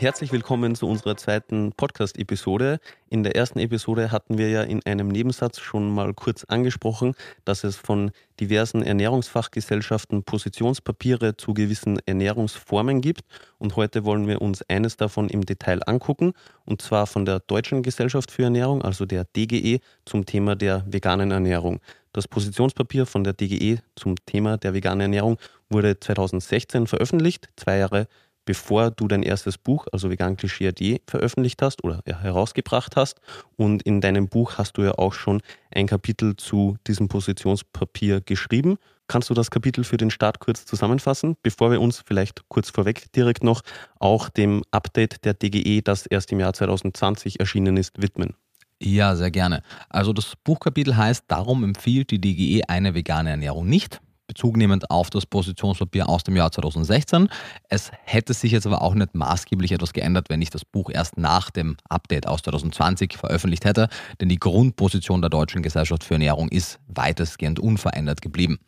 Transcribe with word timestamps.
Herzlich 0.00 0.32
willkommen 0.32 0.74
zu 0.74 0.88
unserer 0.88 1.14
zweiten 1.18 1.72
Podcast-Episode. 1.72 2.80
In 3.10 3.22
der 3.22 3.36
ersten 3.36 3.58
Episode 3.58 4.10
hatten 4.10 4.38
wir 4.38 4.48
ja 4.48 4.62
in 4.62 4.80
einem 4.86 5.08
Nebensatz 5.08 5.60
schon 5.60 5.90
mal 5.90 6.14
kurz 6.14 6.44
angesprochen, 6.44 7.14
dass 7.44 7.64
es 7.64 7.76
von 7.76 8.10
diversen 8.40 8.82
Ernährungsfachgesellschaften 8.82 10.22
Positionspapiere 10.22 11.36
zu 11.36 11.52
gewissen 11.52 11.98
Ernährungsformen 12.06 13.02
gibt. 13.02 13.26
Und 13.58 13.76
heute 13.76 14.06
wollen 14.06 14.26
wir 14.26 14.40
uns 14.40 14.62
eines 14.70 14.96
davon 14.96 15.28
im 15.28 15.44
Detail 15.44 15.86
angucken, 15.86 16.32
und 16.64 16.80
zwar 16.80 17.06
von 17.06 17.26
der 17.26 17.40
Deutschen 17.40 17.82
Gesellschaft 17.82 18.30
für 18.30 18.44
Ernährung, 18.44 18.80
also 18.80 19.04
der 19.04 19.24
DGE, 19.36 19.80
zum 20.06 20.24
Thema 20.24 20.56
der 20.56 20.82
veganen 20.90 21.30
Ernährung. 21.30 21.78
Das 22.14 22.26
Positionspapier 22.26 23.04
von 23.04 23.22
der 23.22 23.34
DGE 23.34 23.80
zum 23.96 24.16
Thema 24.24 24.56
der 24.56 24.72
veganen 24.72 25.02
Ernährung 25.02 25.36
wurde 25.68 26.00
2016 26.00 26.86
veröffentlicht, 26.86 27.50
zwei 27.56 27.76
Jahre 27.76 28.08
bevor 28.50 28.90
du 28.90 29.06
dein 29.06 29.22
erstes 29.22 29.58
Buch, 29.58 29.86
also 29.92 30.10
Vegan 30.10 30.36
Klischee 30.36 30.66
AD, 30.66 31.02
veröffentlicht 31.06 31.62
hast 31.62 31.84
oder 31.84 32.00
herausgebracht 32.04 32.96
hast. 32.96 33.20
Und 33.54 33.80
in 33.82 34.00
deinem 34.00 34.26
Buch 34.26 34.58
hast 34.58 34.76
du 34.76 34.82
ja 34.82 34.90
auch 34.98 35.12
schon 35.12 35.40
ein 35.72 35.86
Kapitel 35.86 36.34
zu 36.34 36.76
diesem 36.88 37.06
Positionspapier 37.06 38.20
geschrieben. 38.20 38.78
Kannst 39.06 39.30
du 39.30 39.34
das 39.34 39.52
Kapitel 39.52 39.84
für 39.84 39.98
den 39.98 40.10
Start 40.10 40.40
kurz 40.40 40.66
zusammenfassen, 40.66 41.36
bevor 41.44 41.70
wir 41.70 41.80
uns 41.80 42.02
vielleicht 42.04 42.48
kurz 42.48 42.70
vorweg 42.70 43.12
direkt 43.12 43.44
noch 43.44 43.62
auch 44.00 44.28
dem 44.28 44.64
Update 44.72 45.24
der 45.24 45.34
DGE, 45.34 45.82
das 45.82 46.06
erst 46.06 46.32
im 46.32 46.40
Jahr 46.40 46.52
2020 46.52 47.38
erschienen 47.38 47.76
ist, 47.76 48.02
widmen? 48.02 48.34
Ja, 48.82 49.14
sehr 49.14 49.30
gerne. 49.30 49.62
Also 49.90 50.12
das 50.12 50.34
Buchkapitel 50.42 50.96
heißt, 50.96 51.26
darum 51.28 51.62
empfiehlt 51.62 52.10
die 52.10 52.20
DGE 52.20 52.64
eine 52.66 52.94
vegane 52.94 53.30
Ernährung 53.30 53.68
nicht. 53.68 54.00
Bezug 54.30 54.56
nehmend 54.56 54.92
auf 54.92 55.10
das 55.10 55.26
Positionspapier 55.26 56.08
aus 56.08 56.22
dem 56.22 56.36
Jahr 56.36 56.52
2016. 56.52 57.28
Es 57.68 57.90
hätte 58.04 58.32
sich 58.32 58.52
jetzt 58.52 58.64
aber 58.64 58.80
auch 58.80 58.94
nicht 58.94 59.16
maßgeblich 59.16 59.72
etwas 59.72 59.92
geändert, 59.92 60.30
wenn 60.30 60.40
ich 60.40 60.50
das 60.50 60.64
Buch 60.64 60.88
erst 60.88 61.18
nach 61.18 61.50
dem 61.50 61.76
Update 61.88 62.28
aus 62.28 62.42
2020 62.42 63.16
veröffentlicht 63.16 63.64
hätte, 63.64 63.88
denn 64.20 64.28
die 64.28 64.38
Grundposition 64.38 65.20
der 65.20 65.30
Deutschen 65.30 65.62
Gesellschaft 65.62 66.04
für 66.04 66.14
Ernährung 66.14 66.48
ist 66.48 66.78
weitestgehend 66.86 67.58
unverändert 67.58 68.22
geblieben. 68.22 68.60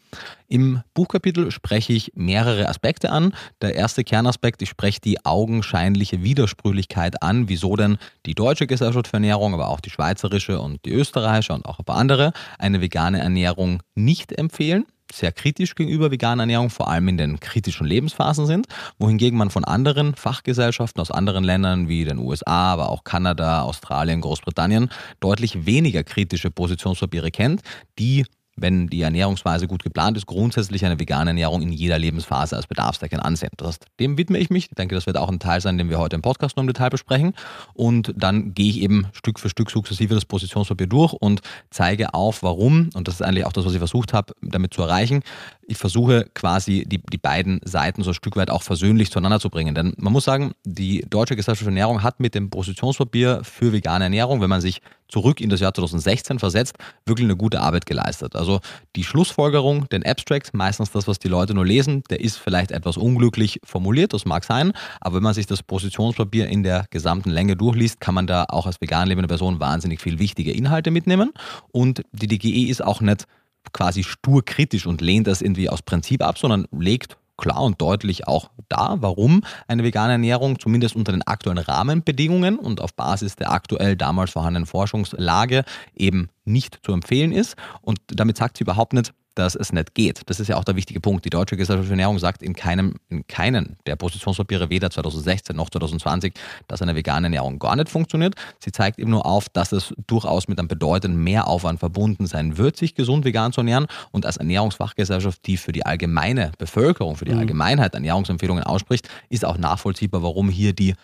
Im 0.48 0.82
Buchkapitel 0.94 1.52
spreche 1.52 1.92
ich 1.92 2.10
mehrere 2.16 2.68
Aspekte 2.68 3.10
an. 3.10 3.32
Der 3.60 3.76
erste 3.76 4.02
Kernaspekt, 4.02 4.62
ich 4.62 4.68
spreche 4.68 5.00
die 5.00 5.24
augenscheinliche 5.24 6.24
Widersprüchlichkeit 6.24 7.22
an, 7.22 7.48
wieso 7.48 7.76
denn 7.76 7.98
die 8.26 8.34
Deutsche 8.34 8.66
Gesellschaft 8.66 9.06
für 9.06 9.14
Ernährung, 9.14 9.54
aber 9.54 9.68
auch 9.68 9.80
die 9.80 9.90
schweizerische 9.90 10.58
und 10.58 10.84
die 10.84 10.92
österreichische 10.92 11.52
und 11.52 11.66
auch 11.66 11.78
ein 11.78 11.84
paar 11.84 11.98
andere 11.98 12.32
eine 12.58 12.80
vegane 12.80 13.20
Ernährung 13.20 13.80
nicht 13.94 14.32
empfehlen 14.32 14.86
sehr 15.12 15.32
kritisch 15.32 15.74
gegenüber 15.74 16.10
veganer 16.10 16.42
Ernährung, 16.42 16.70
vor 16.70 16.88
allem 16.88 17.08
in 17.08 17.16
den 17.16 17.40
kritischen 17.40 17.86
Lebensphasen 17.86 18.46
sind, 18.46 18.66
wohingegen 18.98 19.38
man 19.38 19.50
von 19.50 19.64
anderen 19.64 20.14
Fachgesellschaften 20.14 21.00
aus 21.00 21.10
anderen 21.10 21.44
Ländern 21.44 21.88
wie 21.88 22.04
den 22.04 22.18
USA, 22.18 22.72
aber 22.72 22.88
auch 22.88 23.04
Kanada, 23.04 23.62
Australien, 23.62 24.20
Großbritannien 24.20 24.90
deutlich 25.20 25.66
weniger 25.66 26.04
kritische 26.04 26.50
Positionspapiere 26.50 27.30
kennt, 27.30 27.62
die 27.98 28.24
wenn 28.56 28.86
die 28.88 29.00
Ernährungsweise 29.00 29.66
gut 29.66 29.82
geplant 29.82 30.16
ist, 30.16 30.26
grundsätzlich 30.26 30.84
eine 30.84 30.98
vegane 30.98 31.30
Ernährung 31.30 31.62
in 31.62 31.72
jeder 31.72 31.98
Lebensphase 31.98 32.56
als 32.56 32.66
bedarfsdeckend 32.66 33.24
ansehen. 33.24 33.50
Das 33.56 33.78
dem 33.98 34.18
widme 34.18 34.38
ich 34.38 34.50
mich. 34.50 34.68
Ich 34.68 34.74
denke, 34.74 34.94
das 34.94 35.06
wird 35.06 35.16
auch 35.16 35.28
ein 35.28 35.38
Teil 35.38 35.60
sein, 35.60 35.78
den 35.78 35.88
wir 35.88 35.98
heute 35.98 36.16
im 36.16 36.22
Podcast 36.22 36.56
noch 36.56 36.62
im 36.62 36.66
Detail 36.66 36.90
besprechen. 36.90 37.34
Und 37.74 38.12
dann 38.16 38.54
gehe 38.54 38.68
ich 38.68 38.80
eben 38.80 39.06
Stück 39.12 39.40
für 39.40 39.48
Stück 39.48 39.70
sukzessive 39.70 40.14
das 40.14 40.24
Positionspapier 40.24 40.86
durch 40.86 41.12
und 41.12 41.40
zeige 41.70 42.14
auf, 42.14 42.42
warum, 42.42 42.90
und 42.94 43.08
das 43.08 43.16
ist 43.16 43.22
eigentlich 43.22 43.46
auch 43.46 43.52
das, 43.52 43.64
was 43.64 43.72
ich 43.72 43.78
versucht 43.78 44.12
habe, 44.12 44.34
damit 44.42 44.74
zu 44.74 44.82
erreichen, 44.82 45.22
ich 45.72 45.78
versuche 45.78 46.28
quasi 46.34 46.84
die, 46.86 46.98
die 46.98 47.18
beiden 47.18 47.60
Seiten 47.64 48.02
so 48.02 48.10
ein 48.10 48.14
Stück 48.14 48.36
weit 48.36 48.50
auch 48.50 48.62
versöhnlich 48.62 49.10
zueinander 49.10 49.40
zu 49.40 49.48
bringen. 49.48 49.74
Denn 49.74 49.94
man 49.96 50.12
muss 50.12 50.24
sagen, 50.24 50.52
die 50.64 51.04
Deutsche 51.08 51.34
Gesellschaft 51.34 51.62
für 51.62 51.70
Ernährung 51.70 52.02
hat 52.02 52.20
mit 52.20 52.34
dem 52.34 52.50
Positionspapier 52.50 53.40
für 53.42 53.72
vegane 53.72 54.04
Ernährung, 54.04 54.42
wenn 54.42 54.50
man 54.50 54.60
sich 54.60 54.82
zurück 55.08 55.40
in 55.40 55.50
das 55.50 55.60
Jahr 55.60 55.74
2016 55.74 56.38
versetzt, 56.38 56.76
wirklich 57.06 57.26
eine 57.26 57.36
gute 57.36 57.60
Arbeit 57.60 57.86
geleistet. 57.86 58.36
Also 58.36 58.60
die 58.96 59.04
Schlussfolgerung, 59.04 59.88
den 59.88 60.04
Abstract, 60.04 60.54
meistens 60.54 60.90
das, 60.90 61.06
was 61.06 61.18
die 61.18 61.28
Leute 61.28 61.54
nur 61.54 61.66
lesen, 61.66 62.02
der 62.10 62.20
ist 62.20 62.38
vielleicht 62.38 62.70
etwas 62.70 62.96
unglücklich 62.96 63.60
formuliert, 63.64 64.14
das 64.14 64.24
mag 64.24 64.44
sein, 64.44 64.72
aber 65.00 65.16
wenn 65.16 65.22
man 65.22 65.34
sich 65.34 65.46
das 65.46 65.62
Positionspapier 65.62 66.48
in 66.48 66.62
der 66.62 66.86
gesamten 66.90 67.30
Länge 67.30 67.56
durchliest, 67.56 68.00
kann 68.00 68.14
man 68.14 68.26
da 68.26 68.46
auch 68.48 68.66
als 68.66 68.80
vegan 68.80 69.08
lebende 69.08 69.28
Person 69.28 69.60
wahnsinnig 69.60 70.00
viel 70.00 70.18
wichtige 70.18 70.52
Inhalte 70.52 70.90
mitnehmen. 70.90 71.32
Und 71.72 72.02
die 72.12 72.26
DGE 72.26 72.70
ist 72.70 72.82
auch 72.82 73.02
nicht 73.02 73.26
quasi 73.72 74.02
stur 74.02 74.44
kritisch 74.44 74.86
und 74.86 75.00
lehnt 75.00 75.26
das 75.26 75.42
irgendwie 75.42 75.68
aus 75.68 75.82
Prinzip 75.82 76.22
ab, 76.22 76.38
sondern 76.38 76.66
legt 76.72 77.16
klar 77.36 77.62
und 77.62 77.80
deutlich 77.80 78.28
auch 78.28 78.50
da, 78.68 78.96
warum 79.00 79.42
eine 79.66 79.82
vegane 79.82 80.12
Ernährung 80.12 80.58
zumindest 80.58 80.94
unter 80.94 81.12
den 81.12 81.22
aktuellen 81.22 81.58
Rahmenbedingungen 81.58 82.58
und 82.58 82.80
auf 82.80 82.94
Basis 82.94 83.36
der 83.36 83.50
aktuell 83.50 83.96
damals 83.96 84.30
vorhandenen 84.30 84.66
Forschungslage 84.66 85.64
eben 85.94 86.28
nicht 86.44 86.78
zu 86.82 86.92
empfehlen 86.92 87.32
ist. 87.32 87.56
Und 87.80 88.00
damit 88.06 88.36
sagt 88.36 88.58
sie 88.58 88.62
überhaupt 88.62 88.92
nicht, 88.92 89.12
dass 89.34 89.54
es 89.54 89.72
nicht 89.72 89.94
geht. 89.94 90.22
Das 90.26 90.40
ist 90.40 90.48
ja 90.48 90.56
auch 90.56 90.64
der 90.64 90.76
wichtige 90.76 91.00
Punkt. 91.00 91.24
Die 91.24 91.30
Deutsche 91.30 91.56
Gesellschaft 91.56 91.86
für 91.86 91.92
Ernährung 91.92 92.18
sagt 92.18 92.42
in 92.42 92.54
keinem, 92.54 92.94
in 93.08 93.26
keinen 93.26 93.76
der 93.86 93.96
Positionspapiere, 93.96 94.70
weder 94.70 94.90
2016 94.90 95.56
noch 95.56 95.70
2020, 95.70 96.34
dass 96.68 96.82
eine 96.82 96.94
vegane 96.94 97.26
Ernährung 97.26 97.58
gar 97.58 97.76
nicht 97.76 97.88
funktioniert. 97.88 98.34
Sie 98.58 98.72
zeigt 98.72 98.98
eben 98.98 99.10
nur 99.10 99.26
auf, 99.26 99.48
dass 99.48 99.72
es 99.72 99.94
durchaus 100.06 100.48
mit 100.48 100.58
einem 100.58 100.68
bedeutenden 100.68 101.22
Mehraufwand 101.22 101.80
verbunden 101.80 102.26
sein 102.26 102.58
wird, 102.58 102.76
sich 102.76 102.94
gesund 102.94 103.24
vegan 103.24 103.52
zu 103.52 103.60
ernähren. 103.60 103.86
Und 104.10 104.26
als 104.26 104.36
Ernährungsfachgesellschaft, 104.36 105.46
die 105.46 105.56
für 105.56 105.72
die 105.72 105.86
allgemeine 105.86 106.52
Bevölkerung, 106.58 107.16
für 107.16 107.24
die 107.24 107.32
mhm. 107.32 107.40
Allgemeinheit 107.40 107.94
Ernährungsempfehlungen 107.94 108.64
ausspricht, 108.64 109.08
ist 109.28 109.44
auch 109.44 109.58
nachvollziehbar, 109.58 110.22
warum 110.22 110.48
hier 110.48 110.72
die 110.72 110.94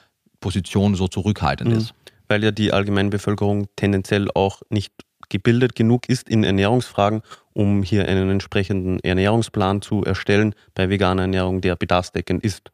Position 0.41 0.95
so 0.95 1.09
zurückhaltend 1.09 1.71
mhm. 1.71 1.79
ist. 1.79 1.95
Weil 2.29 2.45
ja 2.45 2.51
die 2.51 2.73
allgemeine 2.73 3.09
Bevölkerung 3.09 3.69
tendenziell 3.77 4.31
auch 4.35 4.61
nicht 4.69 4.93
gebildet 5.29 5.75
genug 5.75 6.09
ist 6.09 6.29
in 6.29 6.45
Ernährungsfragen, 6.45 7.23
um 7.53 7.83
hier 7.83 8.09
einen 8.09 8.31
entsprechenden 8.31 9.01
Ernährungsplan 9.01 9.83
zu 9.83 10.05
erstellen 10.05 10.55
bei 10.75 10.89
veganer 10.89 11.23
Ernährung, 11.23 11.61
der 11.61 11.77
bedarfsdeckend 11.77 12.45
ist. 12.45 12.71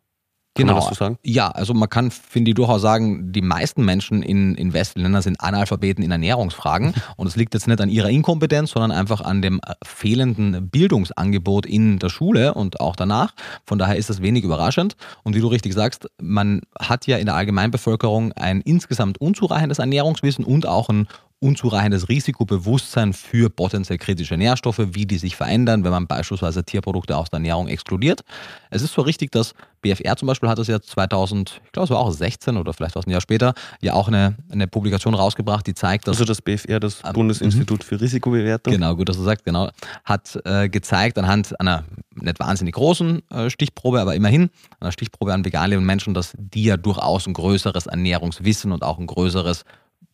Kann 0.57 0.69
genau. 0.69 0.75
man 0.75 0.89
das 0.89 0.97
so 0.97 1.05
sagen? 1.05 1.19
Ja, 1.25 1.49
also 1.49 1.75
man 1.75 1.89
kann, 1.89 2.13
finde 2.13 2.53
ich, 2.53 2.55
durchaus 2.55 2.81
sagen, 2.81 3.33
die 3.33 3.43
meisten 3.43 3.85
Menschen 3.85 4.23
in, 4.23 4.55
in 4.55 4.73
Westländern 4.73 5.21
sind 5.21 5.41
Analphabeten 5.41 6.05
in 6.05 6.13
Ernährungsfragen. 6.13 6.95
Und 7.17 7.27
es 7.27 7.35
liegt 7.35 7.55
jetzt 7.55 7.67
nicht 7.67 7.81
an 7.81 7.89
ihrer 7.89 8.09
Inkompetenz, 8.09 8.71
sondern 8.71 8.93
einfach 8.93 9.21
an 9.21 9.43
dem 9.43 9.59
äh, 9.67 9.75
fehlenden 9.85 10.69
Bildungsangebot 10.71 11.67
in 11.67 11.99
der 11.99 12.09
Schule 12.09 12.55
und 12.55 12.79
auch 12.81 12.95
danach. 12.95 13.35
Von 13.67 13.79
daher 13.79 13.97
ist 13.97 14.11
das 14.11 14.23
wenig 14.23 14.45
überraschend. 14.45 14.97
Und 15.25 15.35
wie 15.35 15.41
du 15.41 15.49
richtig 15.49 15.75
sagst, 15.75 16.09
man 16.23 16.61
hat 16.79 17.09
ja 17.09 17.17
in 17.17 17.27
der 17.27 17.35
Allgemeinbevölkerung 17.35 18.33
ein 18.33 18.61
insgesamt 18.61 19.21
unzureichendes 19.21 19.81
Ernährungswissen 19.81 20.45
und 20.45 20.69
auch 20.69 20.89
ein 20.89 21.09
unzureichendes 21.45 22.09
Risikobewusstsein 22.09 23.13
für 23.13 23.51
potenziell 23.51 23.99
kritische 23.99 24.39
Nährstoffe, 24.39 24.81
wie 24.93 25.05
die 25.05 25.19
sich 25.19 25.37
verändern, 25.37 25.85
wenn 25.85 25.91
man 25.91 26.07
beispielsweise 26.07 26.65
Tierprodukte 26.65 27.15
aus 27.19 27.29
der 27.29 27.37
Ernährung 27.37 27.69
exkludiert. 27.69 28.25
Es 28.71 28.81
ist 28.81 28.95
zwar 28.95 29.05
richtig, 29.05 29.31
dass 29.31 29.53
BFR 29.83 30.17
zum 30.17 30.27
Beispiel 30.27 30.49
hat 30.49 30.59
das 30.59 30.69
ja 30.69 30.81
2000, 30.81 31.61
ich 31.63 31.73
glaube 31.73 31.85
es 31.85 31.91
war 31.91 31.99
auch 31.99 32.11
16 32.11 32.57
oder 32.57 32.73
vielleicht 32.73 32.97
was 32.97 33.07
ein 33.07 33.11
Jahr 33.11 33.21
später, 33.21 33.53
ja 33.83 33.93
auch 33.93 34.09
eine, 34.09 34.37
eine 34.51 34.67
Publikation 34.67 35.13
rausgebracht, 35.13 35.67
die 35.67 35.75
zeigt, 35.75 36.09
dass... 36.09 36.17
Also 36.17 36.25
das 36.25 36.41
BFR, 36.41 36.81
das 36.81 37.03
äh, 37.05 37.13
Bundesinstitut 37.13 37.81
mhm. 37.81 37.85
für 37.85 38.01
Risikobewertung. 38.01 38.73
Genau, 38.73 38.97
gut, 38.97 39.11
dass 39.11 39.19
du 39.19 39.23
sagst, 39.23 39.45
genau. 39.45 39.69
Hat 40.05 40.41
äh, 40.47 40.71
gezeigt 40.71 41.19
anhand 41.19 41.61
einer 41.61 41.85
nicht 42.15 42.41
wahnsinnig 42.41 42.75
großen 42.75 43.21
äh, 43.31 43.51
Stichprobe, 43.51 44.01
aber 44.01 44.15
immerhin 44.15 44.49
einer 44.81 44.93
Stichprobe 44.93 45.35
an 45.35 45.45
vegan 45.45 45.69
lebenden 45.69 45.87
Menschen, 45.87 46.15
dass 46.15 46.33
die 46.39 46.65
ja 46.65 46.79
durchaus 46.79 47.27
ein 47.27 47.35
größeres 47.35 47.87
Ernährungswissen 47.87 48.73
und 48.73 48.83
auch 48.83 48.99
ein 48.99 49.07
größeres 49.07 49.67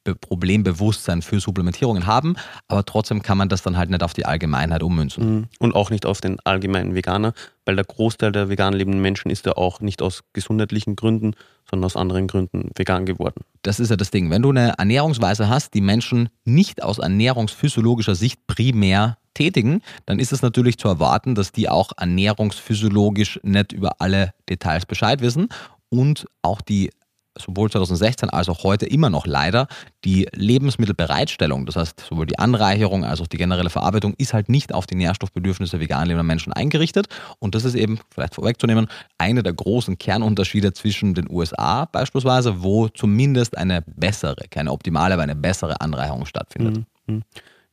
Problembewusstsein 0.05 1.23
für 1.23 1.41
Supplementierungen 1.41 2.07
haben, 2.07 2.37
aber 2.69 2.85
trotzdem 2.85 3.23
kann 3.23 3.37
man 3.37 3.49
das 3.49 3.63
dann 3.63 3.77
halt 3.77 3.91
nicht 3.91 4.03
auf 4.03 4.15
die 4.15 4.25
Allgemeinheit 4.25 4.83
ummünzen. 4.83 5.35
Mhm. 5.35 5.49
Und 5.59 5.75
auch 5.75 5.91
nicht 5.91 6.07
auf 6.07 6.21
den 6.21 6.41
allgemeinen 6.41 6.95
Veganer, 6.95 7.35
weil 7.67 7.77
der 7.77 7.85
Großteil 7.85 8.33
der 8.33 8.49
vegan 8.49 8.73
lebenden 8.73 9.03
Menschen 9.03 9.31
ist 9.31 9.47
ja 9.47 9.57
auch 9.57 9.81
nicht 9.81 10.01
aus 10.03 10.23
gesundheitlichen 10.33 10.97
Gründen, 10.97 11.35
sondern 11.69 11.87
aus 11.87 11.97
anderen 11.97 12.27
Gründen 12.27 12.71
vegan 12.75 13.05
geworden. 13.05 13.43
Das 13.63 13.79
ist 13.79 13.91
ja 13.91 13.97
das 13.97 14.11
Ding. 14.11 14.31
Wenn 14.31 14.43
du 14.43 14.51
eine 14.51 14.75
Ernährungsweise 14.79 15.49
hast, 15.49 15.75
die 15.75 15.83
Menschen 15.83 16.31
nicht 16.45 16.83
aus 16.83 16.99
ernährungsphysiologischer 16.99 18.15
Sicht 18.15 18.47
primär 18.47 19.19
tätigen, 19.35 19.83
dann 20.07 20.19
ist 20.19 20.33
es 20.33 20.43
natürlich 20.43 20.79
zu 20.79 20.89
erwarten, 20.89 21.35
dass 21.35 21.53
die 21.53 21.69
auch 21.69 21.93
ernährungsphysiologisch 21.97 23.39
nicht 23.43 23.73
über 23.73 24.01
alle 24.01 24.33
Details 24.49 24.87
Bescheid 24.87 25.21
wissen 25.21 25.49
und 25.91 26.27
auch 26.43 26.61
die 26.61 26.91
sowohl 27.39 27.71
2016 27.71 28.31
als 28.31 28.49
auch 28.49 28.65
heute 28.65 28.87
immer 28.87 29.11
noch 29.11 29.27
leider 29.27 29.69
die 30.05 30.29
Lebensmittelbereitstellung, 30.33 31.67
das 31.67 31.77
heißt 31.77 32.01
sowohl 32.09 32.27
die 32.27 32.39
Anreicherung 32.39 33.05
als 33.05 33.21
auch 33.21 33.27
die 33.27 33.37
generelle 33.37 33.71
Verarbeitung, 33.71 34.15
ist 34.19 34.35
halt 34.35 34.49
nicht 34.49 34.75
auf 34.75 34.87
die 34.87 34.97
Nährstoffbedürfnisse 34.97 35.81
vegan 35.81 36.07
lebender 36.07 36.25
Menschen 36.25 36.53
eingerichtet. 36.53 37.07
Und 37.39 37.55
das 37.55 37.65
ist 37.65 37.75
eben, 37.75 38.01
vielleicht 38.13 38.35
vorwegzunehmen, 38.35 38.89
einer 39.19 39.43
der 39.43 39.53
großen 39.53 39.99
Kernunterschiede 39.99 40.73
zwischen 40.73 41.15
den 41.15 41.31
USA 41.31 41.87
beispielsweise, 41.87 42.63
wo 42.63 42.89
zumindest 42.89 43.57
eine 43.57 43.83
bessere, 43.87 44.45
keine 44.51 44.73
optimale, 44.73 45.15
aber 45.15 45.23
eine 45.23 45.37
bessere 45.37 45.81
Anreicherung 45.81 46.27
stattfindet. 46.27 46.85
Mhm. 47.07 47.23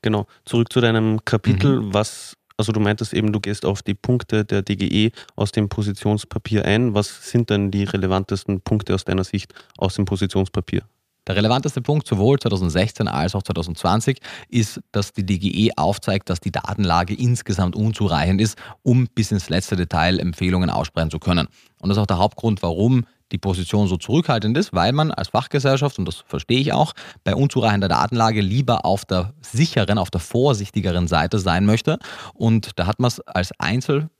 Genau. 0.01 0.27
Zurück 0.45 0.71
zu 0.71 0.79
deinem 0.79 1.23
Kapitel. 1.25 1.81
Mhm. 1.81 1.93
Was 1.93 2.36
also 2.57 2.71
du 2.71 2.79
meintest 2.79 3.13
eben, 3.13 3.31
du 3.31 3.39
gehst 3.39 3.65
auf 3.65 3.83
die 3.83 3.93
Punkte 3.93 4.43
der 4.43 4.63
DGE 4.63 5.11
aus 5.35 5.51
dem 5.51 5.69
Positionspapier 5.69 6.65
ein. 6.65 6.95
Was 6.95 7.29
sind 7.29 7.51
denn 7.51 7.69
die 7.69 7.83
relevantesten 7.83 8.61
Punkte 8.61 8.95
aus 8.95 9.05
deiner 9.05 9.23
Sicht 9.23 9.53
aus 9.77 9.95
dem 9.95 10.05
Positionspapier? 10.05 10.81
Der 11.27 11.35
relevanteste 11.35 11.81
Punkt 11.81 12.07
sowohl 12.07 12.39
2016 12.39 13.07
als 13.07 13.35
auch 13.35 13.43
2020 13.43 14.19
ist, 14.49 14.81
dass 14.93 15.11
die 15.11 15.25
DGE 15.25 15.71
aufzeigt, 15.75 16.29
dass 16.29 16.39
die 16.39 16.51
Datenlage 16.51 17.13
insgesamt 17.13 17.75
unzureichend 17.75 18.39
ist, 18.39 18.57
um 18.81 19.07
bis 19.13 19.31
ins 19.31 19.49
letzte 19.49 19.75
Detail 19.75 20.19
Empfehlungen 20.19 20.69
aussprechen 20.69 21.11
zu 21.11 21.19
können. 21.19 21.47
Und 21.79 21.89
das 21.89 21.97
ist 21.97 22.01
auch 22.01 22.07
der 22.07 22.17
Hauptgrund, 22.17 22.63
warum 22.63 23.05
die 23.31 23.37
Position 23.37 23.87
so 23.87 23.97
zurückhaltend 23.97 24.57
ist, 24.57 24.73
weil 24.73 24.93
man 24.93 25.11
als 25.11 25.29
Fachgesellschaft, 25.29 25.99
und 25.99 26.05
das 26.05 26.23
verstehe 26.27 26.59
ich 26.59 26.73
auch, 26.73 26.93
bei 27.23 27.35
unzureichender 27.35 27.87
Datenlage 27.87 28.41
lieber 28.41 28.85
auf 28.85 29.05
der 29.05 29.33
sicheren, 29.41 29.97
auf 29.97 30.09
der 30.09 30.21
vorsichtigeren 30.21 31.07
Seite 31.07 31.39
sein 31.39 31.65
möchte. 31.65 31.97
Und 32.33 32.71
da 32.79 32.87
hat 32.87 32.99
man 32.99 33.09
es 33.09 33.19
als 33.21 33.51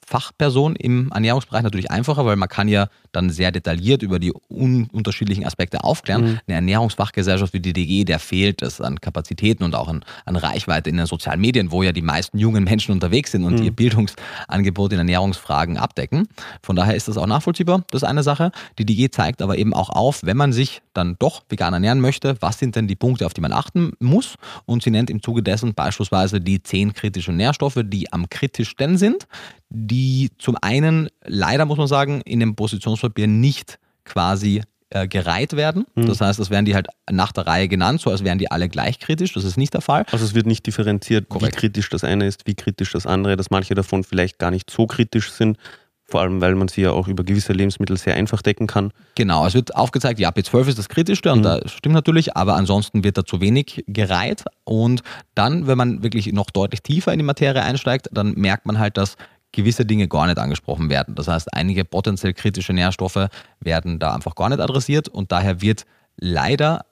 Einzelfachperson 0.08 0.76
im 0.76 1.12
Ernährungsbereich 1.14 1.64
natürlich 1.64 1.92
einfacher, 1.92 2.26
weil 2.26 2.36
man 2.36 2.50
kann 2.50 2.68
ja 2.68 2.88
dann 3.12 3.30
sehr 3.30 3.52
detailliert 3.52 4.04
über 4.04 4.20
die 4.20 4.34
un 4.50 4.90
unterschiedlichen 4.92 5.46
Aspekte 5.46 5.84
aufklären. 5.84 6.22
Mhm. 6.22 6.40
Eine 6.48 6.56
Ernährungsfachgesellschaft 6.56 7.54
wie 7.54 7.60
die 7.60 7.74
DG, 7.74 8.04
der 8.06 8.20
fehlt 8.20 8.62
es 8.62 8.80
an 8.82 9.02
Kapazitäten 9.02 9.64
und 9.64 9.76
auch 9.76 9.88
an, 9.88 10.04
an 10.26 10.36
Reichweite 10.36 10.90
in 10.90 10.98
den 10.98 11.06
sozialen 11.06 11.42
Medien, 11.42 11.72
wo 11.72 11.84
ja 11.84 11.92
die 11.92 12.02
meisten 12.02 12.38
jungen 12.38 12.64
Menschen 12.64 12.92
unterwegs 12.92 13.32
sind 13.32 13.44
und 13.44 13.60
mhm. 13.60 13.64
ihr 13.64 13.72
Bildungsangebot 13.72 14.94
in 14.94 15.00
Ernährungsfragen 15.00 15.78
abdecken. 15.78 16.28
Von 16.62 16.76
daher 16.76 16.96
ist 16.96 17.08
das 17.08 17.18
auch 17.18 17.28
nachvollziehbar. 17.28 17.84
Das 17.92 18.04
ist 18.04 18.08
eine 18.08 18.24
Sache. 18.24 18.52
Die 18.78 18.86
DG 18.86 19.10
zeigt 19.10 19.42
aber 19.42 19.58
eben 19.58 19.74
auch 19.74 19.90
auf, 19.90 20.24
wenn 20.24 20.38
man 20.38 20.54
sich 20.54 20.82
dann 20.94 21.16
doch 21.20 21.44
vegan 21.50 21.74
ernähren 21.74 22.02
möchte, 22.02 22.36
was 22.40 22.60
sind 22.60 22.76
denn 22.76 22.88
die 22.88 22.96
Punkte, 22.96 23.26
auf 23.26 23.34
die 23.34 23.42
man 23.42 23.52
achten 23.52 23.94
muss? 24.00 24.36
Und 24.66 24.84
sie 24.84 24.92
nennt 24.92 25.10
im 25.10 25.22
Zuge 25.22 25.44
dessen 25.44 25.74
beispielsweise 25.74 26.40
die 26.40 26.64
zehn 26.64 26.94
kritischen 26.94 27.36
Nährstoffe, 27.36 27.80
die 27.84 28.12
am 28.12 28.30
kritischsten 28.30 28.98
sind, 28.98 29.28
die 29.70 30.32
zum 30.38 30.58
einen 30.62 31.10
leider, 31.26 31.66
muss 31.66 31.78
man 31.78 31.88
sagen, 31.88 32.22
in 32.22 32.40
dem 32.40 32.56
Positionspapier 32.56 33.28
nicht 33.28 33.80
quasi 34.06 34.62
äh, 34.90 35.08
gereiht 35.08 35.54
werden. 35.54 35.86
Mhm. 35.96 36.06
Das 36.06 36.22
heißt, 36.22 36.40
es 36.40 36.50
werden 36.50 36.66
die 36.66 36.74
halt 36.74 36.88
nach 37.12 37.34
der 37.34 37.46
Reihe 37.46 37.68
genannt, 37.68 38.00
so 38.00 38.10
als 38.10 38.24
wären 38.24 38.38
die 38.38 38.50
alle 38.50 38.70
gleich 38.70 39.00
kritisch. 39.00 39.34
Das 39.34 39.44
ist 39.44 39.58
nicht 39.58 39.74
der 39.74 39.82
Fall. 39.82 40.06
Also 40.12 40.24
es 40.24 40.34
wird 40.34 40.46
nicht 40.46 40.66
differenziert, 40.66 41.28
Korrekt. 41.28 41.58
wie 41.58 41.60
kritisch 41.60 41.90
das 41.90 42.06
eine 42.06 42.26
ist, 42.26 42.48
wie 42.48 42.56
kritisch 42.56 42.94
das 42.94 43.06
andere, 43.06 43.36
dass 43.36 43.50
manche 43.50 43.76
davon 43.76 44.06
vielleicht 44.06 44.40
gar 44.40 44.52
nicht 44.52 44.70
so 44.70 44.88
kritisch 44.88 45.32
sind. 45.32 45.58
Vor 46.10 46.22
allem, 46.22 46.40
weil 46.40 46.56
man 46.56 46.70
sie 46.70 46.84
ja 46.84 46.92
auch 46.92 47.10
über 47.10 47.26
gewisse 47.26 47.52
Lebensmittel 47.52 47.98
sehr 47.98 48.16
einfach 48.16 48.42
decken 48.42 48.66
kann. 48.66 48.92
Genau, 49.16 49.46
es 49.46 49.56
wird 49.56 49.76
aufgezeigt, 49.76 50.22
ja, 50.22 50.30
B12 50.30 50.70
ist 50.70 50.80
das 50.80 50.88
Kritischste 50.88 51.34
und 51.34 51.40
mhm. 51.40 51.44
das 51.44 51.74
stimmt 51.74 51.96
natürlich, 51.96 52.38
aber 52.38 52.56
ansonsten 52.56 53.04
wird 53.04 53.18
da 53.18 53.26
zu 53.26 53.42
wenig 53.42 53.84
gereiht. 53.88 54.46
Und 54.64 55.04
dann, 55.36 55.68
wenn 55.68 55.78
man 55.78 56.02
wirklich 56.04 56.32
noch 56.32 56.50
deutlich 56.50 56.82
tiefer 56.82 57.12
in 57.12 57.20
die 57.20 57.26
Materie 57.26 57.62
einsteigt, 57.62 58.08
dann 58.14 58.36
merkt 58.36 58.66
man 58.66 58.80
halt, 58.80 58.96
dass 58.96 59.18
gewisse 59.52 59.86
Dinge 59.86 60.08
gar 60.08 60.28
nicht 60.28 60.38
angesprochen 60.38 60.90
werden. 60.90 61.16
Das 61.16 61.28
heißt, 61.28 61.54
einige 61.54 61.86
potenziell 61.86 62.34
kritische 62.34 62.74
Nährstoffe 62.74 63.28
werden 63.60 64.00
da 64.00 64.14
einfach 64.14 64.36
gar 64.36 64.50
nicht 64.50 64.60
adressiert 64.60 65.08
und 65.08 65.32
daher 65.32 65.62
wird 65.62 65.86
leider, 66.18 66.86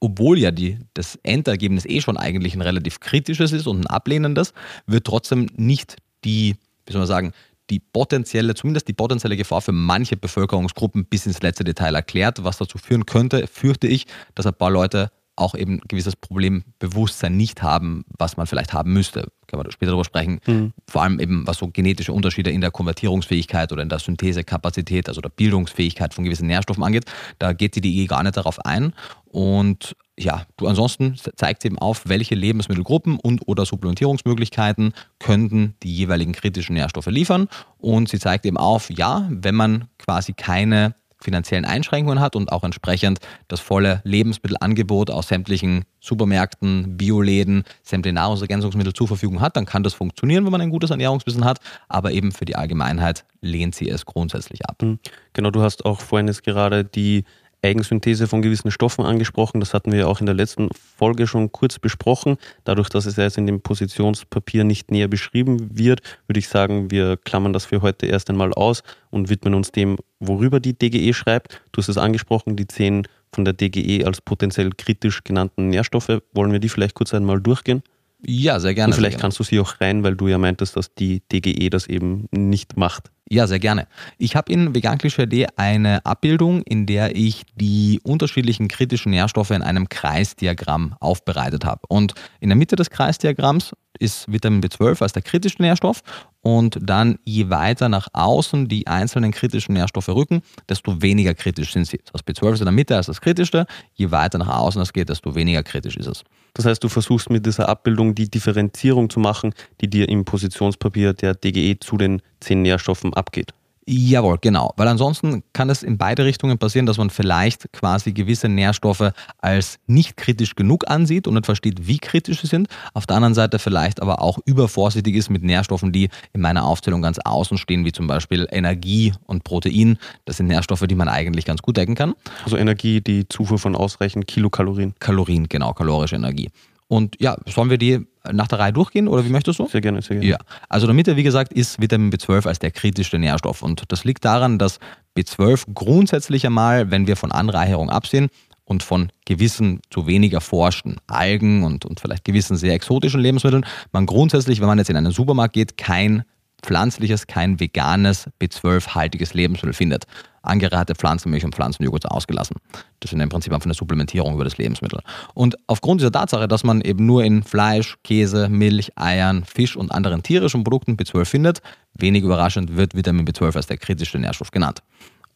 obwohl 0.00 0.38
ja 0.38 0.50
die, 0.50 0.78
das 0.94 1.18
Endergebnis 1.22 1.84
eh 1.86 2.00
schon 2.00 2.16
eigentlich 2.16 2.54
ein 2.54 2.62
relativ 2.62 3.00
kritisches 3.00 3.52
ist 3.52 3.66
und 3.66 3.80
ein 3.80 3.86
ablehnendes, 3.86 4.52
wird 4.86 5.06
trotzdem 5.06 5.48
nicht 5.56 5.96
die, 6.24 6.56
wie 6.86 6.92
soll 6.92 7.00
man 7.00 7.08
sagen, 7.08 7.32
die 7.70 7.78
potenzielle, 7.78 8.54
zumindest 8.54 8.88
die 8.88 8.92
potenzielle 8.92 9.36
Gefahr 9.36 9.60
für 9.60 9.72
manche 9.72 10.16
Bevölkerungsgruppen 10.16 11.04
bis 11.04 11.26
ins 11.26 11.40
letzte 11.40 11.62
Detail 11.62 11.94
erklärt, 11.94 12.42
was 12.42 12.58
dazu 12.58 12.78
führen 12.78 13.06
könnte, 13.06 13.46
fürchte 13.46 13.86
ich, 13.86 14.06
dass 14.34 14.46
ein 14.46 14.54
paar 14.54 14.70
Leute 14.70 15.10
auch 15.36 15.54
eben 15.54 15.74
ein 15.74 15.82
gewisses 15.88 16.16
Problembewusstsein 16.16 17.36
nicht 17.36 17.62
haben, 17.62 18.04
was 18.18 18.36
man 18.36 18.46
vielleicht 18.46 18.72
haben 18.72 18.92
müsste. 18.92 19.28
Können 19.46 19.64
wir 19.64 19.72
später 19.72 19.92
darüber 19.92 20.04
sprechen. 20.04 20.40
Mhm. 20.46 20.72
Vor 20.86 21.02
allem 21.02 21.18
eben, 21.18 21.46
was 21.46 21.58
so 21.58 21.68
genetische 21.68 22.12
Unterschiede 22.12 22.50
in 22.50 22.60
der 22.60 22.70
Konvertierungsfähigkeit 22.70 23.72
oder 23.72 23.82
in 23.82 23.88
der 23.88 23.98
Synthesekapazität, 23.98 25.08
also 25.08 25.20
der 25.20 25.30
Bildungsfähigkeit 25.30 26.14
von 26.14 26.24
gewissen 26.24 26.46
Nährstoffen 26.46 26.84
angeht. 26.84 27.06
Da 27.38 27.52
geht 27.52 27.74
die 27.74 27.80
DE 27.80 28.06
gar 28.06 28.22
nicht 28.22 28.36
darauf 28.36 28.64
ein. 28.64 28.92
Und 29.24 29.96
ja, 30.18 30.44
du 30.56 30.66
ansonsten 30.66 31.16
zeigt 31.36 31.64
eben 31.64 31.78
auf, 31.78 32.08
welche 32.08 32.34
Lebensmittelgruppen 32.34 33.18
und 33.18 33.48
oder 33.48 33.64
Supplementierungsmöglichkeiten 33.64 34.92
könnten 35.18 35.74
die 35.82 35.94
jeweiligen 35.94 36.32
kritischen 36.32 36.74
Nährstoffe 36.74 37.06
liefern. 37.06 37.48
Und 37.78 38.08
sie 38.08 38.18
zeigt 38.18 38.44
eben 38.44 38.58
auf, 38.58 38.90
ja, 38.90 39.26
wenn 39.30 39.54
man 39.54 39.88
quasi 39.98 40.34
keine 40.34 40.94
finanziellen 41.22 41.64
Einschränkungen 41.64 42.20
hat 42.20 42.36
und 42.36 42.52
auch 42.52 42.64
entsprechend 42.64 43.20
das 43.48 43.60
volle 43.60 44.00
Lebensmittelangebot 44.04 45.10
aus 45.10 45.28
sämtlichen 45.28 45.84
Supermärkten, 46.00 46.96
Bioläden, 46.96 47.64
sämtliche 47.82 48.14
Nahrungsergänzungsmittel 48.14 48.92
zur 48.92 49.08
Verfügung 49.08 49.40
hat, 49.40 49.56
dann 49.56 49.66
kann 49.66 49.82
das 49.82 49.94
funktionieren, 49.94 50.44
wenn 50.44 50.52
man 50.52 50.60
ein 50.60 50.70
gutes 50.70 50.90
Ernährungswissen 50.90 51.44
hat. 51.44 51.58
Aber 51.88 52.12
eben 52.12 52.32
für 52.32 52.44
die 52.44 52.56
Allgemeinheit 52.56 53.24
lehnt 53.40 53.74
sie 53.74 53.88
es 53.88 54.06
grundsätzlich 54.06 54.66
ab. 54.66 54.82
Mhm. 54.82 54.98
Genau, 55.32 55.50
du 55.50 55.62
hast 55.62 55.84
auch 55.84 56.00
vorhin 56.00 56.28
jetzt 56.28 56.42
gerade 56.42 56.84
die 56.84 57.24
Eigensynthese 57.62 58.26
von 58.26 58.42
gewissen 58.42 58.70
Stoffen 58.70 59.04
angesprochen. 59.04 59.60
Das 59.60 59.74
hatten 59.74 59.92
wir 59.92 60.08
auch 60.08 60.20
in 60.20 60.26
der 60.26 60.34
letzten 60.34 60.68
Folge 60.96 61.26
schon 61.26 61.52
kurz 61.52 61.78
besprochen. 61.78 62.36
Dadurch, 62.64 62.88
dass 62.88 63.06
es 63.06 63.16
jetzt 63.16 63.38
in 63.38 63.46
dem 63.46 63.60
Positionspapier 63.60 64.64
nicht 64.64 64.90
näher 64.90 65.08
beschrieben 65.08 65.70
wird, 65.76 66.00
würde 66.26 66.38
ich 66.38 66.48
sagen, 66.48 66.90
wir 66.90 67.16
klammern 67.16 67.52
das 67.52 67.66
für 67.66 67.82
heute 67.82 68.06
erst 68.06 68.30
einmal 68.30 68.52
aus 68.52 68.82
und 69.10 69.28
widmen 69.28 69.54
uns 69.54 69.72
dem, 69.72 69.96
worüber 70.18 70.60
die 70.60 70.78
DGE 70.78 71.12
schreibt. 71.12 71.60
Du 71.72 71.78
hast 71.78 71.88
es 71.88 71.98
angesprochen, 71.98 72.56
die 72.56 72.66
zehn 72.66 73.06
von 73.32 73.44
der 73.44 73.54
DGE 73.54 74.04
als 74.04 74.20
potenziell 74.20 74.70
kritisch 74.76 75.22
genannten 75.24 75.68
Nährstoffe. 75.68 76.20
Wollen 76.32 76.52
wir 76.52 76.58
die 76.58 76.68
vielleicht 76.68 76.94
kurz 76.94 77.14
einmal 77.14 77.40
durchgehen? 77.40 77.82
Ja, 78.26 78.60
sehr 78.60 78.74
gerne. 78.74 78.92
Und 78.92 78.98
vielleicht 78.98 79.14
gerne. 79.14 79.22
kannst 79.22 79.38
du 79.38 79.44
sie 79.44 79.60
auch 79.60 79.80
rein, 79.80 80.02
weil 80.02 80.16
du 80.16 80.28
ja 80.28 80.38
meintest, 80.38 80.76
dass 80.76 80.94
die 80.94 81.22
DGE 81.32 81.70
das 81.70 81.86
eben 81.86 82.28
nicht 82.32 82.76
macht. 82.76 83.10
Ja, 83.32 83.46
sehr 83.46 83.60
gerne. 83.60 83.86
Ich 84.18 84.34
habe 84.34 84.52
in 84.52 84.74
Vegan 84.74 84.98
Klischee 84.98 85.46
eine 85.54 86.04
Abbildung, 86.04 86.62
in 86.62 86.86
der 86.86 87.14
ich 87.14 87.44
die 87.54 88.00
unterschiedlichen 88.02 88.66
kritischen 88.66 89.10
Nährstoffe 89.10 89.52
in 89.52 89.62
einem 89.62 89.88
Kreisdiagramm 89.88 90.96
aufbereitet 90.98 91.64
habe. 91.64 91.82
Und 91.88 92.14
in 92.40 92.48
der 92.48 92.56
Mitte 92.56 92.74
des 92.74 92.90
Kreisdiagramms 92.90 93.72
ist 94.00 94.32
Vitamin 94.32 94.60
B12 94.60 95.00
als 95.02 95.12
der 95.12 95.22
kritische 95.22 95.62
Nährstoff 95.62 96.02
und 96.40 96.78
dann 96.82 97.18
je 97.24 97.50
weiter 97.50 97.88
nach 97.88 98.08
außen 98.14 98.66
die 98.66 98.88
einzelnen 98.88 99.30
kritischen 99.30 99.74
Nährstoffe 99.74 100.08
rücken, 100.08 100.42
desto 100.68 101.00
weniger 101.00 101.34
kritisch 101.34 101.72
sind 101.72 101.86
sie. 101.86 102.00
Das 102.12 102.24
B12 102.24 102.54
ist 102.54 102.60
in 102.60 102.66
der 102.66 102.72
Mitte 102.72 102.96
als 102.96 103.06
das 103.06 103.20
kritischste, 103.20 103.66
je 103.94 104.10
weiter 104.10 104.38
nach 104.38 104.48
außen 104.48 104.82
es 104.82 104.92
geht, 104.92 105.08
desto 105.08 105.36
weniger 105.36 105.62
kritisch 105.62 105.96
ist 105.96 106.06
es. 106.06 106.24
Das 106.54 106.64
heißt, 106.64 106.82
du 106.82 106.88
versuchst 106.88 107.30
mit 107.30 107.46
dieser 107.46 107.68
Abbildung 107.68 108.14
die 108.14 108.28
Differenzierung 108.28 109.08
zu 109.08 109.20
machen, 109.20 109.54
die 109.80 109.88
dir 109.88 110.08
im 110.08 110.24
Positionspapier 110.24 111.12
der 111.12 111.34
DGE 111.34 111.78
zu 111.78 111.96
den 111.96 112.22
zehn 112.40 112.62
Nährstoffen 112.62 113.14
abgeht. 113.14 113.52
Jawohl, 113.92 114.38
genau. 114.40 114.72
Weil 114.76 114.86
ansonsten 114.86 115.42
kann 115.52 115.68
es 115.68 115.82
in 115.82 115.98
beide 115.98 116.24
Richtungen 116.24 116.58
passieren, 116.58 116.86
dass 116.86 116.98
man 116.98 117.10
vielleicht 117.10 117.72
quasi 117.72 118.12
gewisse 118.12 118.48
Nährstoffe 118.48 119.10
als 119.38 119.80
nicht 119.88 120.16
kritisch 120.16 120.54
genug 120.54 120.88
ansieht 120.88 121.26
und 121.26 121.34
nicht 121.34 121.46
versteht, 121.46 121.88
wie 121.88 121.98
kritisch 121.98 122.42
sie 122.42 122.46
sind. 122.46 122.68
Auf 122.94 123.06
der 123.06 123.16
anderen 123.16 123.34
Seite 123.34 123.58
vielleicht 123.58 124.00
aber 124.00 124.22
auch 124.22 124.38
übervorsichtig 124.44 125.16
ist 125.16 125.28
mit 125.28 125.42
Nährstoffen, 125.42 125.90
die 125.90 126.08
in 126.32 126.40
meiner 126.40 126.66
Aufzählung 126.66 127.02
ganz 127.02 127.18
außen 127.18 127.58
stehen, 127.58 127.84
wie 127.84 127.90
zum 127.90 128.06
Beispiel 128.06 128.46
Energie 128.52 129.12
und 129.26 129.42
Protein. 129.42 129.98
Das 130.24 130.36
sind 130.36 130.46
Nährstoffe, 130.46 130.86
die 130.86 130.94
man 130.94 131.08
eigentlich 131.08 131.44
ganz 131.44 131.60
gut 131.60 131.76
decken 131.76 131.96
kann. 131.96 132.14
Also 132.44 132.56
Energie, 132.56 133.00
die 133.00 133.28
Zufuhr 133.28 133.58
von 133.58 133.74
ausreichend 133.74 134.28
Kilokalorien. 134.28 134.94
Kalorien, 135.00 135.48
genau, 135.48 135.72
kalorische 135.72 136.14
Energie. 136.14 136.50
Und 136.90 137.20
ja, 137.20 137.36
sollen 137.46 137.70
wir 137.70 137.78
die 137.78 138.04
nach 138.32 138.48
der 138.48 138.58
Reihe 138.58 138.72
durchgehen 138.72 139.06
oder 139.06 139.24
wie 139.24 139.28
möchtest 139.28 139.60
du? 139.60 139.68
Sehr 139.68 139.80
gerne, 139.80 140.02
sehr 140.02 140.16
gerne. 140.16 140.28
Ja, 140.28 140.38
also 140.68 140.88
der 140.88 140.94
Mitte, 140.94 141.16
wie 141.16 141.22
gesagt, 141.22 141.52
ist 141.52 141.80
Vitamin 141.80 142.10
B12 142.10 142.48
als 142.48 142.58
der 142.58 142.72
kritischste 142.72 143.16
Nährstoff. 143.16 143.62
Und 143.62 143.84
das 143.92 144.02
liegt 144.02 144.24
daran, 144.24 144.58
dass 144.58 144.80
B12 145.16 145.72
grundsätzlich 145.72 146.44
einmal, 146.44 146.90
wenn 146.90 147.06
wir 147.06 147.14
von 147.14 147.30
Anreicherung 147.30 147.90
absehen 147.90 148.28
und 148.64 148.82
von 148.82 149.12
gewissen 149.24 149.82
zu 149.90 150.08
wenig 150.08 150.32
erforschten 150.32 150.96
Algen 151.06 151.62
und, 151.62 151.84
und 151.84 152.00
vielleicht 152.00 152.24
gewissen 152.24 152.56
sehr 152.56 152.74
exotischen 152.74 153.20
Lebensmitteln, 153.20 153.64
man 153.92 154.04
grundsätzlich, 154.04 154.60
wenn 154.60 154.66
man 154.66 154.78
jetzt 154.78 154.90
in 154.90 154.96
einen 154.96 155.12
Supermarkt 155.12 155.54
geht, 155.54 155.76
kein 155.76 156.24
pflanzliches, 156.60 157.26
kein 157.26 157.60
veganes, 157.60 158.28
B12-haltiges 158.40 159.34
Lebensmittel 159.34 159.72
findet. 159.72 160.06
Angereicherte 160.42 160.94
Pflanzenmilch 160.94 161.44
und 161.44 161.54
Pflanzenjoghurt 161.54 162.06
ausgelassen. 162.06 162.56
Das 163.00 163.12
ist 163.12 163.20
im 163.20 163.28
Prinzip 163.28 163.52
einfach 163.52 163.66
eine 163.66 163.74
Supplementierung 163.74 164.34
über 164.34 164.44
das 164.44 164.56
Lebensmittel. 164.56 165.00
Und 165.34 165.56
aufgrund 165.66 166.00
dieser 166.00 166.12
Tatsache, 166.12 166.48
dass 166.48 166.64
man 166.64 166.80
eben 166.80 167.04
nur 167.04 167.24
in 167.24 167.42
Fleisch, 167.42 167.98
Käse, 168.04 168.48
Milch, 168.48 168.92
Eiern, 168.96 169.44
Fisch 169.44 169.76
und 169.76 169.92
anderen 169.92 170.22
tierischen 170.22 170.64
Produkten 170.64 170.96
B12 170.96 171.24
findet, 171.26 171.62
wenig 171.94 172.22
überraschend 172.22 172.76
wird 172.76 172.94
Vitamin 172.94 173.26
B12 173.26 173.56
als 173.56 173.66
der 173.66 173.76
kritischste 173.76 174.18
Nährstoff 174.18 174.50
genannt. 174.50 174.82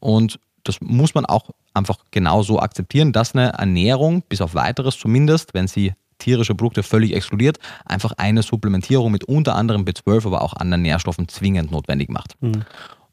Und 0.00 0.38
das 0.64 0.80
muss 0.80 1.14
man 1.14 1.26
auch 1.26 1.50
einfach 1.74 1.98
genauso 2.10 2.58
akzeptieren, 2.60 3.12
dass 3.12 3.34
eine 3.34 3.52
Ernährung, 3.52 4.22
bis 4.28 4.40
auf 4.40 4.54
weiteres 4.54 4.98
zumindest, 4.98 5.52
wenn 5.52 5.66
sie 5.66 5.92
tierische 6.24 6.54
Produkte 6.54 6.82
völlig 6.82 7.14
exkludiert, 7.14 7.58
einfach 7.84 8.12
eine 8.16 8.42
Supplementierung 8.42 9.12
mit 9.12 9.24
unter 9.24 9.54
anderem 9.54 9.84
B12, 9.84 10.26
aber 10.26 10.42
auch 10.42 10.54
anderen 10.54 10.82
Nährstoffen 10.82 11.28
zwingend 11.28 11.70
notwendig 11.70 12.08
macht. 12.08 12.40
Mhm. 12.40 12.64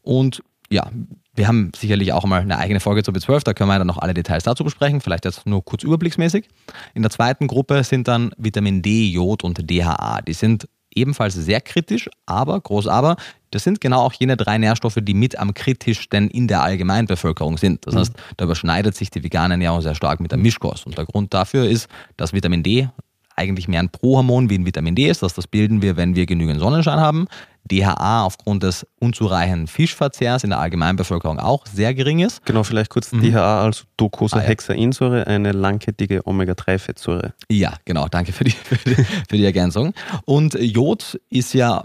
Und 0.02 0.42
ja, 0.70 0.90
wir 1.34 1.46
haben 1.48 1.70
sicherlich 1.76 2.12
auch 2.12 2.24
mal 2.24 2.40
eine 2.40 2.58
eigene 2.58 2.80
Folge 2.80 3.02
zu 3.02 3.12
B12, 3.12 3.44
da 3.44 3.52
können 3.54 3.68
wir 3.68 3.78
dann 3.78 3.86
noch 3.86 3.98
alle 3.98 4.14
Details 4.14 4.44
dazu 4.44 4.64
besprechen, 4.64 5.00
vielleicht 5.00 5.24
jetzt 5.24 5.46
nur 5.46 5.64
kurz 5.64 5.82
überblicksmäßig. 5.82 6.48
In 6.94 7.02
der 7.02 7.10
zweiten 7.10 7.46
Gruppe 7.46 7.84
sind 7.84 8.08
dann 8.08 8.32
Vitamin 8.38 8.82
D, 8.82 9.06
Jod 9.06 9.44
und 9.44 9.70
DHA. 9.70 10.22
Die 10.22 10.32
sind 10.32 10.68
ebenfalls 10.96 11.34
sehr 11.34 11.60
kritisch, 11.60 12.08
aber, 12.26 12.60
groß 12.60 12.86
aber, 12.86 13.16
das 13.50 13.64
sind 13.64 13.80
genau 13.80 14.00
auch 14.00 14.12
jene 14.14 14.36
drei 14.36 14.58
Nährstoffe, 14.58 14.98
die 15.00 15.14
mit 15.14 15.38
am 15.38 15.54
kritischsten 15.54 16.30
in 16.30 16.48
der 16.48 16.62
Allgemeinbevölkerung 16.62 17.58
sind. 17.58 17.86
Das 17.86 17.94
mhm. 17.94 17.98
heißt, 17.98 18.12
da 18.38 18.44
überschneidet 18.44 18.96
sich 18.96 19.10
die 19.10 19.22
vegane 19.22 19.54
Ernährung 19.54 19.82
sehr 19.82 19.94
stark 19.94 20.20
mit 20.20 20.30
der 20.30 20.38
Mischkost. 20.38 20.86
Und 20.86 20.96
der 20.96 21.04
Grund 21.04 21.34
dafür 21.34 21.66
ist, 21.66 21.88
dass 22.16 22.32
Vitamin 22.32 22.62
D 22.62 22.88
eigentlich 23.36 23.68
mehr 23.68 23.80
ein 23.80 23.90
Prohormon 23.90 24.50
wie 24.50 24.58
ein 24.58 24.66
Vitamin 24.66 24.94
D 24.94 25.08
ist. 25.08 25.22
Das, 25.22 25.34
das 25.34 25.46
bilden 25.46 25.82
wir, 25.82 25.96
wenn 25.96 26.16
wir 26.16 26.26
genügend 26.26 26.60
Sonnenschein 26.60 27.00
haben. 27.00 27.26
DHA 27.70 28.24
aufgrund 28.24 28.62
des 28.62 28.86
unzureichenden 28.98 29.66
Fischverzehrs 29.66 30.44
in 30.44 30.50
der 30.50 30.58
Allgemeinbevölkerung 30.58 31.38
auch 31.38 31.66
sehr 31.66 31.94
gering 31.94 32.20
ist. 32.20 32.44
Genau, 32.44 32.64
vielleicht 32.64 32.90
kurz 32.90 33.12
mhm. 33.12 33.22
DHA 33.22 33.64
als 33.64 33.84
Docosahexainsäure, 33.96 35.26
eine 35.26 35.52
langkettige 35.52 36.26
Omega-3-Fettsäure. 36.26 37.34
Ja, 37.50 37.74
genau, 37.84 38.08
danke 38.08 38.32
für 38.32 38.44
die, 38.44 38.50
für 38.64 38.76
die, 38.76 38.94
für 38.94 39.36
die 39.36 39.44
Ergänzung. 39.44 39.94
Und 40.24 40.54
Jod 40.54 41.20
ist 41.30 41.54
ja 41.54 41.84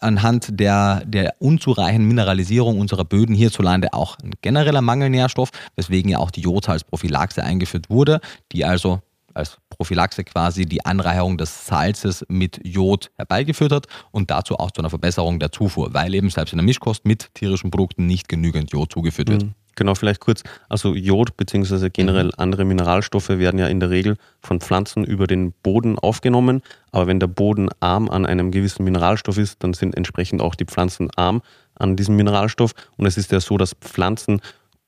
anhand 0.00 0.58
der, 0.58 1.02
der 1.04 1.34
unzureichenden 1.38 2.08
Mineralisierung 2.08 2.80
unserer 2.80 3.04
Böden 3.04 3.34
hierzulande 3.34 3.92
auch 3.92 4.18
ein 4.22 4.32
genereller 4.42 4.82
Mangelnährstoff, 4.82 5.50
weswegen 5.76 6.10
ja 6.10 6.18
auch 6.18 6.30
die 6.30 6.40
Jod 6.40 6.68
als 6.68 6.84
Prophylaxe 6.84 7.42
eingeführt 7.42 7.90
wurde, 7.90 8.20
die 8.52 8.64
also 8.64 9.00
als 9.38 9.58
Prophylaxe 9.70 10.24
quasi 10.24 10.66
die 10.66 10.84
Anreicherung 10.84 11.38
des 11.38 11.66
Salzes 11.66 12.24
mit 12.28 12.60
Jod 12.64 13.10
herbeigeführt 13.16 13.72
hat 13.72 13.86
und 14.10 14.30
dazu 14.30 14.56
auch 14.56 14.70
zu 14.70 14.82
einer 14.82 14.90
Verbesserung 14.90 15.38
der 15.38 15.52
Zufuhr, 15.52 15.94
weil 15.94 16.14
eben 16.14 16.30
selbst 16.30 16.52
in 16.52 16.58
der 16.58 16.64
Mischkost 16.64 17.04
mit 17.04 17.32
tierischen 17.34 17.70
Produkten 17.70 18.06
nicht 18.06 18.28
genügend 18.28 18.72
Jod 18.72 18.92
zugeführt 18.92 19.30
wird. 19.30 19.44
Mhm. 19.44 19.54
Genau, 19.78 19.94
vielleicht 19.94 20.18
kurz. 20.18 20.42
Also 20.68 20.96
Jod 20.96 21.36
bzw. 21.36 21.88
generell 21.90 22.26
mhm. 22.26 22.32
andere 22.36 22.64
Mineralstoffe 22.64 23.28
werden 23.28 23.60
ja 23.60 23.68
in 23.68 23.78
der 23.78 23.90
Regel 23.90 24.16
von 24.40 24.60
Pflanzen 24.60 25.04
über 25.04 25.28
den 25.28 25.52
Boden 25.62 25.96
aufgenommen. 26.00 26.62
Aber 26.90 27.06
wenn 27.06 27.20
der 27.20 27.28
Boden 27.28 27.68
arm 27.78 28.10
an 28.10 28.26
einem 28.26 28.50
gewissen 28.50 28.82
Mineralstoff 28.82 29.38
ist, 29.38 29.62
dann 29.62 29.74
sind 29.74 29.96
entsprechend 29.96 30.42
auch 30.42 30.56
die 30.56 30.64
Pflanzen 30.64 31.10
arm 31.14 31.42
an 31.76 31.94
diesem 31.94 32.16
Mineralstoff. 32.16 32.72
Und 32.96 33.06
es 33.06 33.16
ist 33.16 33.30
ja 33.30 33.38
so, 33.38 33.56
dass 33.56 33.74
Pflanzen 33.74 34.40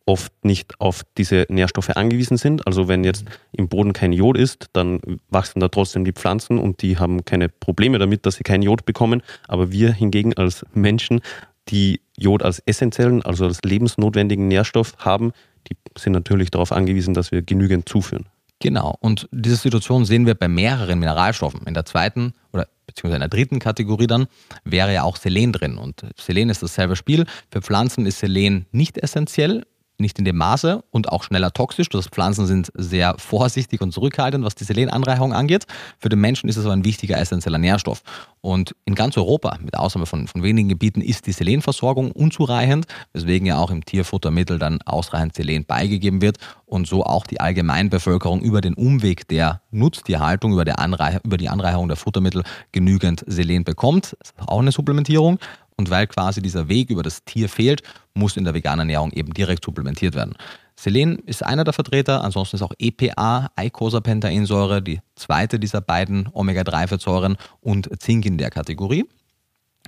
oft 0.06 0.32
nicht 0.44 0.80
auf 0.80 1.02
diese 1.16 1.46
Nährstoffe 1.48 1.90
angewiesen 1.90 2.36
sind. 2.36 2.66
Also 2.66 2.88
wenn 2.88 3.04
jetzt 3.04 3.24
im 3.52 3.68
Boden 3.68 3.92
kein 3.92 4.12
Jod 4.12 4.36
ist, 4.36 4.66
dann 4.72 5.00
wachsen 5.28 5.60
da 5.60 5.68
trotzdem 5.68 6.04
die 6.04 6.12
Pflanzen 6.12 6.58
und 6.58 6.82
die 6.82 6.98
haben 6.98 7.24
keine 7.24 7.48
Probleme 7.48 7.98
damit, 7.98 8.26
dass 8.26 8.36
sie 8.36 8.44
kein 8.44 8.62
Jod 8.62 8.84
bekommen. 8.84 9.22
Aber 9.46 9.72
wir 9.72 9.92
hingegen 9.92 10.34
als 10.34 10.64
Menschen, 10.74 11.20
die 11.68 12.00
Jod 12.16 12.42
als 12.42 12.60
essentiellen, 12.60 13.22
also 13.22 13.44
als 13.44 13.62
lebensnotwendigen 13.62 14.48
Nährstoff 14.48 14.94
haben, 14.98 15.32
die 15.68 15.76
sind 15.96 16.12
natürlich 16.12 16.50
darauf 16.50 16.72
angewiesen, 16.72 17.14
dass 17.14 17.32
wir 17.32 17.42
genügend 17.42 17.88
zuführen. 17.88 18.26
Genau, 18.62 18.94
und 19.00 19.26
diese 19.32 19.56
Situation 19.56 20.04
sehen 20.04 20.26
wir 20.26 20.34
bei 20.34 20.46
mehreren 20.46 20.98
Mineralstoffen. 20.98 21.66
In 21.66 21.72
der 21.72 21.86
zweiten 21.86 22.34
oder 22.52 22.68
beziehungsweise 22.86 23.16
in 23.16 23.20
der 23.20 23.28
dritten 23.30 23.58
Kategorie 23.58 24.06
dann 24.06 24.26
wäre 24.64 24.92
ja 24.92 25.02
auch 25.02 25.16
Selen 25.16 25.52
drin. 25.52 25.78
Und 25.78 26.04
Selen 26.18 26.50
ist 26.50 26.62
dasselbe 26.62 26.94
Spiel. 26.94 27.24
Für 27.50 27.62
Pflanzen 27.62 28.04
ist 28.04 28.18
Selen 28.18 28.66
nicht 28.70 28.98
essentiell, 28.98 29.64
nicht 30.00 30.18
in 30.18 30.24
dem 30.24 30.36
Maße 30.36 30.82
und 30.90 31.10
auch 31.10 31.22
schneller 31.22 31.52
toxisch. 31.52 31.88
Das 31.88 32.08
Pflanzen 32.08 32.46
sind 32.46 32.72
sehr 32.74 33.14
vorsichtig 33.18 33.80
und 33.80 33.92
zurückhaltend, 33.92 34.44
was 34.44 34.54
die 34.54 34.64
Selenanreicherung 34.64 35.32
angeht. 35.32 35.66
Für 35.98 36.08
den 36.08 36.20
Menschen 36.20 36.48
ist 36.48 36.56
es 36.56 36.64
aber 36.64 36.74
ein 36.74 36.84
wichtiger 36.84 37.18
essentieller 37.18 37.58
Nährstoff. 37.58 38.02
Und 38.40 38.74
in 38.86 38.94
ganz 38.94 39.16
Europa, 39.16 39.58
mit 39.60 39.76
Ausnahme 39.76 40.06
von, 40.06 40.26
von 40.26 40.42
wenigen 40.42 40.68
Gebieten, 40.68 41.02
ist 41.02 41.26
die 41.26 41.32
Selenversorgung 41.32 42.10
unzureichend, 42.10 42.86
weswegen 43.12 43.46
ja 43.46 43.58
auch 43.58 43.70
im 43.70 43.84
Tierfuttermittel 43.84 44.58
dann 44.58 44.80
ausreichend 44.82 45.34
Selen 45.34 45.64
beigegeben 45.66 46.22
wird 46.22 46.38
und 46.64 46.86
so 46.86 47.04
auch 47.04 47.26
die 47.26 47.40
Allgemeinbevölkerung 47.40 48.40
über 48.40 48.60
den 48.60 48.74
Umweg 48.74 49.28
der 49.28 49.60
Nutztierhaltung, 49.70 50.52
über, 50.52 50.64
der 50.64 50.76
über 51.24 51.36
die 51.36 51.48
Anreicherung 51.48 51.88
der 51.88 51.96
Futtermittel 51.96 52.42
genügend 52.72 53.24
Selen 53.26 53.64
bekommt. 53.64 54.16
Das 54.20 54.30
ist 54.30 54.48
auch 54.48 54.60
eine 54.60 54.72
Supplementierung. 54.72 55.38
Und 55.80 55.88
weil 55.88 56.06
quasi 56.08 56.42
dieser 56.42 56.68
Weg 56.68 56.90
über 56.90 57.02
das 57.02 57.24
Tier 57.24 57.48
fehlt, 57.48 57.82
muss 58.12 58.36
in 58.36 58.44
der 58.44 58.52
veganen 58.52 58.80
Ernährung 58.80 59.12
eben 59.12 59.32
direkt 59.32 59.64
supplementiert 59.64 60.14
werden. 60.14 60.34
Selen 60.76 61.20
ist 61.20 61.42
einer 61.42 61.64
der 61.64 61.72
Vertreter, 61.72 62.22
ansonsten 62.22 62.56
ist 62.56 62.62
auch 62.62 62.74
EPA, 62.78 63.50
Eicosapentaensäure, 63.56 64.82
die 64.82 65.00
zweite 65.14 65.58
dieser 65.58 65.80
beiden 65.80 66.28
Omega-3-Fettsäuren 66.34 67.38
und 67.62 67.88
Zink 67.98 68.26
in 68.26 68.36
der 68.36 68.50
Kategorie. 68.50 69.06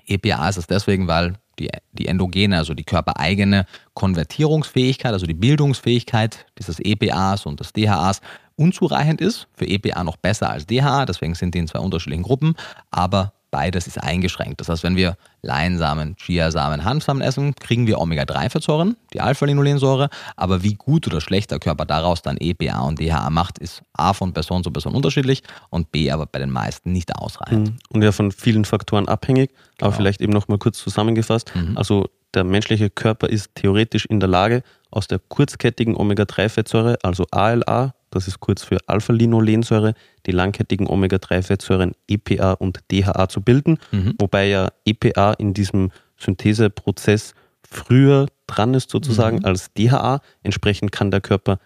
EPA 0.07 0.49
ist 0.49 0.57
es 0.57 0.67
deswegen, 0.67 1.09
weil 1.09 1.35
die, 1.59 1.69
die 1.93 2.07
endogene, 2.07 2.57
also 2.57 2.73
die 2.73 2.85
körpereigene 2.85 3.67
Konvertierungsfähigkeit, 3.93 5.13
also 5.13 5.27
die 5.27 5.35
Bildungsfähigkeit 5.35 6.47
dieses 6.59 6.81
EPAs 6.81 7.45
und 7.45 7.61
des 7.61 7.75
DHAs 7.75 8.23
unzureichend 8.57 9.21
ist. 9.21 9.47
Für 9.55 9.67
EPA 9.67 10.05
noch 10.05 10.17
besser 10.17 10.49
als 10.49 10.65
DHA, 10.65 11.05
deswegen 11.05 11.35
sind 11.35 11.55
die 11.55 11.59
in 11.59 11.69
zwei 11.69 11.81
unterschiedlichen 11.81 12.23
Gruppen, 12.23 12.55
aber 12.91 13.35
beides 13.53 13.87
ist 13.87 14.03
eingeschränkt. 14.03 14.61
Das 14.61 14.69
heißt, 14.69 14.83
wenn 14.83 14.97
wir 14.97 15.17
Leinsamen, 15.43 16.17
Chiasamen, 16.17 16.85
Hanfsamen 16.85 17.23
essen, 17.23 17.55
kriegen 17.55 17.87
wir 17.87 18.01
Omega-3-Fettsäuren, 18.01 18.97
die 19.13 19.21
Alpha-Linolensäure. 19.21 20.09
Aber 20.37 20.65
wie 20.65 20.75
gut 20.75 21.07
oder 21.07 21.21
schlecht 21.21 21.53
der 21.53 21.61
Körper 21.61 21.85
daraus 21.85 22.23
dann 22.23 22.39
EPA 22.39 22.81
und 22.81 22.99
DHA 22.99 23.31
macht, 23.31 23.59
ist 23.59 23.83
A 23.93 24.15
von 24.15 24.33
Person 24.33 24.65
zu 24.65 24.73
Person 24.73 24.95
unterschiedlich 24.95 25.43
und 25.71 25.93
B 25.93 26.11
aber 26.11 26.27
bei 26.27 26.41
den 26.41 26.51
meisten 26.51 26.93
nicht 26.93 27.15
ausreichend. 27.15 27.69
Mhm. 27.69 27.79
Und 27.91 28.03
ja 28.03 28.11
von 28.11 28.33
vielen 28.33 28.65
Faktoren 28.65 29.07
abhängig. 29.07 29.51
Genau. 29.51 29.89
Aber 29.89 29.93
vielleicht 29.93 30.21
eben 30.21 30.33
nochmal 30.33 30.59
kurz 30.59 30.79
zusammengefasst. 30.79 31.53
Mhm. 31.55 31.77
Also 31.77 32.07
der 32.35 32.45
menschliche 32.45 32.89
Körper 32.89 33.29
ist 33.29 33.55
theoretisch 33.55 34.07
in 34.07 34.19
der 34.19 34.29
Lage, 34.29 34.63
aus 34.91 35.09
der 35.09 35.19
kurzkettigen 35.19 35.95
Omega-3-Fettsäure, 35.95 36.99
also 37.03 37.27
ALA, 37.31 37.95
das 38.13 38.29
ist 38.29 38.41
kurz 38.41 38.63
für 38.63 38.79
Alpha-Linolensäure, 38.87 39.95
die 40.27 40.33
langkettigen 40.33 40.87
Omega-3-Fettsäuren 40.87 41.93
EPA 42.07 42.53
und 42.53 42.81
DHA 42.91 43.29
zu 43.29 43.41
bilden, 43.41 43.79
mhm. 43.91 44.15
wobei 44.19 44.47
ja 44.47 44.69
EPA 44.85 45.33
in 45.33 45.55
diesem 45.55 45.91
Syntheseprozess 46.17 47.35
früher 47.63 48.27
dran 48.47 48.75
ist 48.75 48.91
sozusagen 48.91 49.39
mhm. 49.39 49.45
als 49.45 49.73
DHA. 49.73 50.21
Entsprechend 50.43 50.93
kann 50.93 51.11
der 51.11 51.21
Körper 51.21 51.59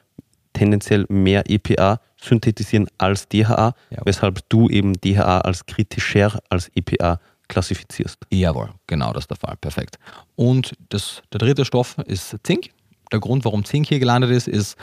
tendenziell 0.53 1.05
mehr 1.09 1.45
EPA 1.51 2.01
synthetisieren 2.17 2.87
als 2.97 3.29
DHA, 3.29 3.75
ja. 3.91 4.01
weshalb 4.05 4.49
du 4.49 4.69
eben 4.71 4.95
DHA 4.95 5.41
als 5.41 5.67
kritischer 5.67 6.39
als 6.49 6.71
EPA 6.75 7.21
klassifizierst. 7.49 8.19
Jawohl, 8.31 8.71
genau 8.87 9.13
das 9.13 9.25
ist 9.25 9.31
der 9.31 9.37
Fall. 9.37 9.57
Perfekt. 9.61 9.99
Und 10.35 10.73
das, 10.89 11.23
der 11.33 11.39
dritte 11.39 11.65
Stoff 11.65 11.97
ist 12.07 12.37
Zink. 12.43 12.71
Der 13.13 13.21
Grund, 13.21 13.45
warum 13.45 13.65
Zink 13.65 13.87
hier 13.87 14.01
gelandet 14.01 14.31
ist, 14.31 14.49
ist, 14.49 14.77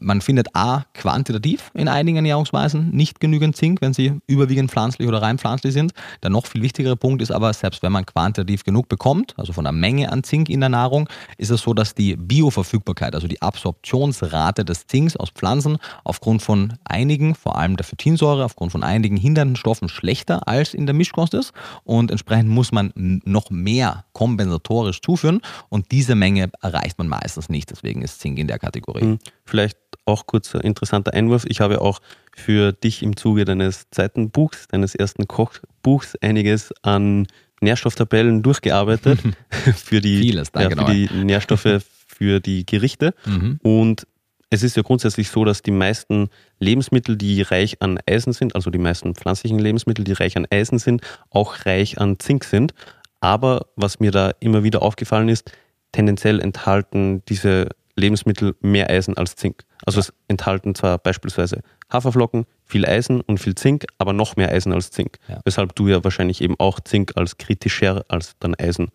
man 0.00 0.20
findet 0.20 0.54
A, 0.54 0.84
quantitativ 0.94 1.70
in 1.74 1.88
einigen 1.88 2.16
Ernährungsweisen 2.16 2.90
nicht 2.90 3.20
genügend 3.20 3.56
Zink, 3.56 3.80
wenn 3.80 3.92
sie 3.92 4.20
überwiegend 4.26 4.70
pflanzlich 4.70 5.06
oder 5.08 5.22
rein 5.22 5.38
pflanzlich 5.38 5.72
sind. 5.72 5.92
Der 6.22 6.30
noch 6.30 6.46
viel 6.46 6.62
wichtigere 6.62 6.96
Punkt 6.96 7.22
ist 7.22 7.30
aber, 7.30 7.52
selbst 7.52 7.82
wenn 7.82 7.92
man 7.92 8.06
quantitativ 8.06 8.64
genug 8.64 8.88
bekommt, 8.88 9.34
also 9.36 9.52
von 9.52 9.64
der 9.64 9.72
Menge 9.72 10.10
an 10.10 10.24
Zink 10.24 10.48
in 10.48 10.60
der 10.60 10.68
Nahrung, 10.68 11.08
ist 11.38 11.50
es 11.50 11.62
so, 11.62 11.74
dass 11.74 11.94
die 11.94 12.16
Bioverfügbarkeit, 12.16 13.14
also 13.14 13.28
die 13.28 13.42
Absorptionsrate 13.42 14.64
des 14.64 14.86
Zinks 14.86 15.16
aus 15.16 15.30
Pflanzen 15.30 15.78
aufgrund 16.04 16.42
von 16.42 16.74
einigen, 16.84 17.34
vor 17.34 17.58
allem 17.58 17.76
der 17.76 17.84
Phytinsäure, 17.84 18.44
aufgrund 18.44 18.72
von 18.72 18.82
einigen 18.82 19.16
hindernden 19.16 19.56
Stoffen 19.56 19.88
schlechter 19.88 20.48
als 20.48 20.74
in 20.74 20.86
der 20.86 20.94
Mischkost 20.94 21.34
ist. 21.34 21.52
Und 21.84 22.10
entsprechend 22.10 22.50
muss 22.50 22.72
man 22.72 22.92
noch 22.96 23.50
mehr 23.50 24.04
kompensatorisch 24.12 25.00
zuführen 25.02 25.40
und 25.68 25.90
diese 25.92 26.14
Menge 26.14 26.50
erreicht 26.60 26.98
man 26.98 27.08
meistens 27.08 27.48
nicht. 27.48 27.70
Deswegen 27.70 28.02
ist 28.02 28.20
Zink 28.20 28.38
in 28.38 28.46
der 28.46 28.58
Kategorie. 28.58 29.02
Hm, 29.02 29.18
vielleicht 29.44 29.78
auch 30.10 30.26
kurz 30.26 30.54
ein 30.54 30.62
interessanter 30.62 31.14
Einwurf. 31.14 31.44
Ich 31.48 31.60
habe 31.60 31.80
auch 31.80 32.00
für 32.34 32.72
dich 32.72 33.02
im 33.02 33.16
Zuge 33.16 33.44
deines 33.44 33.88
zweiten 33.90 34.30
Buchs, 34.30 34.68
deines 34.68 34.94
ersten 34.94 35.26
Kochbuchs, 35.26 36.16
einiges 36.20 36.72
an 36.82 37.26
Nährstofftabellen 37.60 38.42
durchgearbeitet 38.42 39.20
für 39.76 40.00
die, 40.00 40.18
Vieles, 40.20 40.50
ja, 40.54 40.70
für 40.70 40.84
die 40.92 41.08
Nährstoffe 41.12 41.82
für 42.06 42.40
die 42.40 42.66
Gerichte. 42.66 43.14
Mhm. 43.24 43.60
Und 43.62 44.06
es 44.50 44.62
ist 44.62 44.76
ja 44.76 44.82
grundsätzlich 44.82 45.30
so, 45.30 45.44
dass 45.44 45.62
die 45.62 45.70
meisten 45.70 46.28
Lebensmittel, 46.58 47.16
die 47.16 47.40
reich 47.40 47.80
an 47.80 47.98
Eisen 48.04 48.32
sind, 48.32 48.56
also 48.56 48.70
die 48.70 48.78
meisten 48.78 49.14
pflanzlichen 49.14 49.58
Lebensmittel, 49.58 50.04
die 50.04 50.12
reich 50.12 50.36
an 50.36 50.46
Eisen 50.50 50.78
sind, 50.78 51.02
auch 51.30 51.64
reich 51.64 51.98
an 52.00 52.18
Zink 52.18 52.44
sind. 52.44 52.74
Aber 53.20 53.66
was 53.76 54.00
mir 54.00 54.10
da 54.10 54.32
immer 54.40 54.64
wieder 54.64 54.82
aufgefallen 54.82 55.28
ist, 55.28 55.52
tendenziell 55.92 56.40
enthalten 56.40 57.22
diese 57.28 57.68
Lebensmittel 58.00 58.56
mehr 58.60 58.90
Eisen 58.90 59.16
als 59.16 59.36
Zink. 59.36 59.64
Also 59.84 60.00
es 60.00 60.12
enthalten 60.28 60.74
zwar 60.74 60.98
beispielsweise 60.98 61.62
Haferflocken, 61.92 62.46
viel 62.64 62.86
Eisen 62.86 63.20
und 63.20 63.38
viel 63.38 63.54
Zink, 63.54 63.86
aber 63.98 64.12
noch 64.12 64.36
mehr 64.36 64.50
Eisen 64.50 64.72
als 64.72 64.90
Zink. 64.90 65.18
Ja. 65.28 65.40
Weshalb 65.44 65.74
du 65.74 65.88
ja 65.88 66.02
wahrscheinlich 66.02 66.40
eben 66.40 66.54
auch 66.58 66.80
Zink 66.80 67.12
als 67.16 67.38
kritischer 67.38 68.04
als 68.08 68.36
dann 68.38 68.54
Eisen 68.54 68.88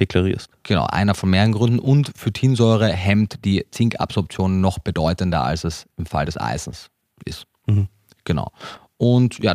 deklarierst. 0.00 0.50
Genau, 0.62 0.86
einer 0.86 1.14
von 1.14 1.30
mehreren 1.30 1.52
Gründen. 1.52 1.78
Und 1.78 2.12
Phytinsäure 2.16 2.88
hemmt 2.88 3.44
die 3.44 3.66
Zinkabsorption 3.70 4.60
noch 4.60 4.78
bedeutender, 4.78 5.42
als 5.42 5.64
es 5.64 5.86
im 5.96 6.06
Fall 6.06 6.26
des 6.26 6.36
Eisens 6.36 6.90
ist. 7.24 7.46
Mhm. 7.66 7.88
Genau. 8.24 8.50
Und 8.98 9.38
ja, 9.42 9.54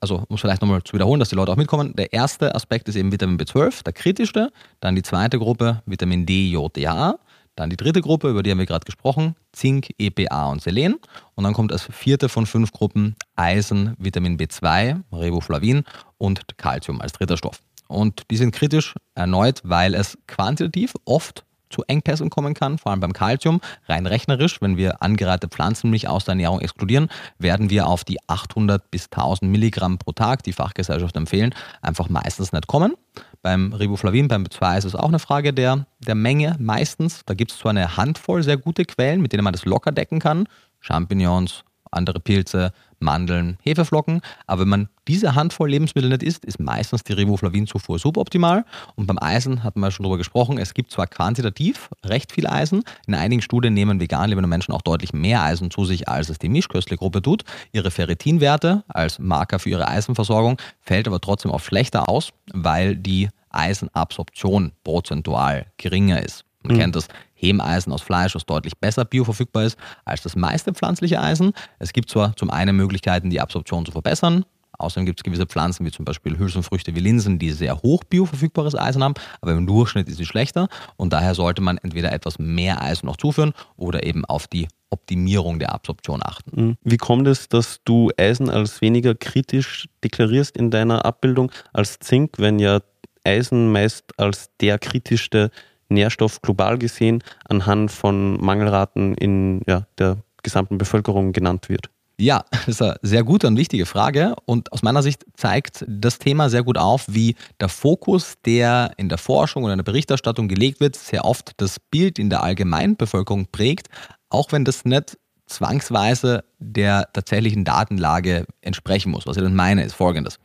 also 0.00 0.24
um 0.28 0.34
es 0.34 0.40
vielleicht 0.40 0.62
nochmal 0.62 0.82
zu 0.82 0.94
wiederholen, 0.94 1.20
dass 1.20 1.28
die 1.28 1.36
Leute 1.36 1.52
auch 1.52 1.56
mitkommen. 1.56 1.94
Der 1.94 2.12
erste 2.12 2.54
Aspekt 2.54 2.88
ist 2.88 2.96
eben 2.96 3.12
Vitamin 3.12 3.38
B12, 3.38 3.84
der 3.84 3.92
kritischste. 3.92 4.52
Dann 4.80 4.96
die 4.96 5.02
zweite 5.02 5.38
Gruppe 5.38 5.82
Vitamin 5.86 6.26
D, 6.26 6.50
Jod, 6.50 6.76
DHA. 6.76 7.18
Dann 7.60 7.68
die 7.68 7.76
dritte 7.76 8.00
Gruppe, 8.00 8.30
über 8.30 8.42
die 8.42 8.50
haben 8.50 8.58
wir 8.58 8.64
gerade 8.64 8.86
gesprochen, 8.86 9.36
Zink, 9.52 9.90
EPA 9.98 10.50
und 10.50 10.62
Selen. 10.62 10.96
Und 11.34 11.44
dann 11.44 11.52
kommt 11.52 11.72
als 11.72 11.82
vierte 11.82 12.30
von 12.30 12.46
fünf 12.46 12.72
Gruppen 12.72 13.16
Eisen, 13.36 13.94
Vitamin 13.98 14.38
B2, 14.38 15.02
Riboflavin 15.12 15.84
und 16.16 16.40
Calcium 16.56 17.02
als 17.02 17.12
dritter 17.12 17.36
Stoff. 17.36 17.60
Und 17.86 18.22
die 18.30 18.38
sind 18.38 18.52
kritisch 18.52 18.94
erneut, 19.14 19.60
weil 19.62 19.94
es 19.94 20.16
quantitativ 20.26 20.94
oft 21.04 21.44
zu 21.70 21.82
Engpässen 21.84 22.30
kommen 22.30 22.54
kann, 22.54 22.78
vor 22.78 22.92
allem 22.92 23.00
beim 23.00 23.12
Kalzium. 23.12 23.60
Rein 23.88 24.06
rechnerisch, 24.06 24.60
wenn 24.60 24.76
wir 24.76 25.02
angereihte 25.02 25.48
Pflanzenmilch 25.48 26.08
aus 26.08 26.24
der 26.24 26.32
Ernährung 26.32 26.60
exkludieren, 26.60 27.08
werden 27.38 27.70
wir 27.70 27.86
auf 27.86 28.04
die 28.04 28.18
800 28.26 28.90
bis 28.90 29.04
1000 29.04 29.50
Milligramm 29.50 29.98
pro 29.98 30.12
Tag, 30.12 30.42
die 30.42 30.52
Fachgesellschaft 30.52 31.16
empfehlen, 31.16 31.54
einfach 31.80 32.08
meistens 32.08 32.52
nicht 32.52 32.66
kommen. 32.66 32.94
Beim 33.42 33.72
Riboflavin, 33.72 34.28
beim 34.28 34.44
B2 34.44 34.78
ist 34.78 34.84
es 34.84 34.94
auch 34.94 35.08
eine 35.08 35.18
Frage 35.18 35.54
der, 35.54 35.86
der 36.00 36.14
Menge 36.14 36.56
meistens. 36.58 37.22
Da 37.24 37.34
gibt 37.34 37.52
es 37.52 37.58
zwar 37.58 37.70
eine 37.70 37.96
Handvoll 37.96 38.42
sehr 38.42 38.58
gute 38.58 38.84
Quellen, 38.84 39.22
mit 39.22 39.32
denen 39.32 39.44
man 39.44 39.54
das 39.54 39.64
locker 39.64 39.92
decken 39.92 40.18
kann. 40.18 40.46
Champignons, 40.80 41.64
andere 41.90 42.20
Pilze, 42.20 42.72
Mandeln, 43.00 43.56
Hefeflocken. 43.62 44.20
Aber 44.46 44.62
wenn 44.62 44.68
man 44.68 44.88
diese 45.08 45.34
Handvoll 45.34 45.70
Lebensmittel 45.70 46.10
nicht 46.10 46.22
isst, 46.22 46.44
ist 46.44 46.60
meistens 46.60 47.02
die 47.02 47.14
Riboflavin-Zufuhr 47.14 47.98
suboptimal. 47.98 48.64
Und 48.94 49.06
beim 49.06 49.18
Eisen 49.18 49.64
hatten 49.64 49.80
wir 49.80 49.90
schon 49.90 50.04
darüber 50.04 50.18
gesprochen, 50.18 50.58
es 50.58 50.74
gibt 50.74 50.92
zwar 50.92 51.06
quantitativ 51.06 51.88
recht 52.04 52.32
viel 52.32 52.46
Eisen, 52.46 52.82
in 53.06 53.14
einigen 53.14 53.42
Studien 53.42 53.74
nehmen 53.74 54.00
vegan 54.00 54.28
lebende 54.28 54.48
Menschen 54.48 54.72
auch 54.72 54.82
deutlich 54.82 55.12
mehr 55.12 55.42
Eisen 55.42 55.70
zu 55.70 55.84
sich, 55.84 56.08
als 56.08 56.28
es 56.28 56.38
die 56.38 56.48
Mischköstlergruppe 56.48 57.22
tut. 57.22 57.44
Ihre 57.72 57.90
Ferritinwerte 57.90 58.84
als 58.88 59.18
Marker 59.18 59.58
für 59.58 59.70
ihre 59.70 59.88
Eisenversorgung 59.88 60.58
fällt 60.80 61.08
aber 61.08 61.20
trotzdem 61.20 61.50
oft 61.50 61.66
schlechter 61.66 62.08
aus, 62.08 62.32
weil 62.52 62.96
die 62.96 63.28
Eisenabsorption 63.50 64.72
prozentual 64.84 65.66
geringer 65.76 66.22
ist. 66.22 66.44
Man 66.62 66.76
mhm. 66.76 66.80
kennt 66.80 66.96
das 66.96 67.08
Hemeisen 67.40 67.92
aus 67.92 68.02
Fleisch, 68.02 68.34
was 68.34 68.46
deutlich 68.46 68.76
besser 68.78 69.04
bioverfügbar 69.04 69.64
ist 69.64 69.78
als 70.04 70.22
das 70.22 70.36
meiste 70.36 70.72
pflanzliche 70.72 71.20
Eisen. 71.20 71.52
Es 71.78 71.92
gibt 71.92 72.10
zwar 72.10 72.36
zum 72.36 72.50
einen 72.50 72.76
Möglichkeiten, 72.76 73.30
die 73.30 73.40
Absorption 73.40 73.86
zu 73.86 73.92
verbessern. 73.92 74.44
Außerdem 74.78 75.06
gibt 75.06 75.20
es 75.20 75.24
gewisse 75.24 75.46
Pflanzen, 75.46 75.84
wie 75.84 75.90
zum 75.90 76.04
Beispiel 76.04 76.38
Hülsenfrüchte 76.38 76.94
wie 76.94 77.00
Linsen, 77.00 77.38
die 77.38 77.50
sehr 77.50 77.82
hoch 77.82 78.02
bioverfügbares 78.04 78.74
Eisen 78.74 79.04
haben, 79.04 79.14
aber 79.40 79.52
im 79.52 79.66
Durchschnitt 79.66 80.08
ist 80.08 80.16
sie 80.16 80.24
schlechter 80.24 80.68
und 80.96 81.12
daher 81.12 81.34
sollte 81.34 81.60
man 81.60 81.76
entweder 81.78 82.12
etwas 82.12 82.38
mehr 82.38 82.82
Eisen 82.82 83.06
noch 83.06 83.18
zuführen 83.18 83.52
oder 83.76 84.04
eben 84.04 84.24
auf 84.24 84.46
die 84.46 84.68
Optimierung 84.88 85.58
der 85.58 85.72
Absorption 85.72 86.20
achten. 86.22 86.64
Mhm. 86.64 86.76
Wie 86.82 86.96
kommt 86.96 87.28
es, 87.28 87.48
dass 87.48 87.80
du 87.84 88.10
Eisen 88.16 88.48
als 88.50 88.80
weniger 88.80 89.14
kritisch 89.14 89.86
deklarierst 90.02 90.56
in 90.56 90.70
deiner 90.70 91.04
Abbildung 91.04 91.52
als 91.72 91.98
Zink, 91.98 92.38
wenn 92.38 92.58
ja 92.58 92.80
Eisen 93.24 93.70
meist 93.70 94.18
als 94.18 94.50
der 94.60 94.78
kritischste 94.78 95.50
Nährstoff 95.90 96.40
global 96.42 96.78
gesehen 96.78 97.22
anhand 97.48 97.90
von 97.90 98.40
Mangelraten 98.40 99.14
in 99.14 99.62
ja, 99.66 99.86
der 99.98 100.18
gesamten 100.42 100.78
Bevölkerung 100.78 101.32
genannt 101.32 101.68
wird? 101.68 101.90
Ja, 102.20 102.44
das 102.50 102.68
ist 102.68 102.82
eine 102.82 102.96
sehr 103.00 103.24
gute 103.24 103.46
und 103.46 103.56
wichtige 103.56 103.86
Frage. 103.86 104.34
Und 104.44 104.72
aus 104.72 104.82
meiner 104.82 105.02
Sicht 105.02 105.24
zeigt 105.34 105.84
das 105.88 106.18
Thema 106.18 106.50
sehr 106.50 106.62
gut 106.62 106.76
auf, 106.76 107.06
wie 107.08 107.34
der 107.60 107.70
Fokus, 107.70 108.34
der 108.44 108.92
in 108.98 109.08
der 109.08 109.16
Forschung 109.16 109.64
oder 109.64 109.72
in 109.72 109.78
der 109.78 109.84
Berichterstattung 109.84 110.46
gelegt 110.46 110.80
wird, 110.80 110.96
sehr 110.96 111.24
oft 111.24 111.52
das 111.56 111.80
Bild 111.80 112.18
in 112.18 112.28
der 112.28 112.42
Allgemeinbevölkerung 112.42 113.46
prägt, 113.50 113.88
auch 114.28 114.52
wenn 114.52 114.66
das 114.66 114.84
nicht 114.84 115.16
zwangsweise 115.46 116.44
der 116.58 117.08
tatsächlichen 117.14 117.64
Datenlage 117.64 118.44
entsprechen 118.60 119.10
muss. 119.10 119.26
Was 119.26 119.38
ich 119.38 119.42
dann 119.42 119.56
meine, 119.56 119.82
ist 119.82 119.94
folgendes. 119.94 120.38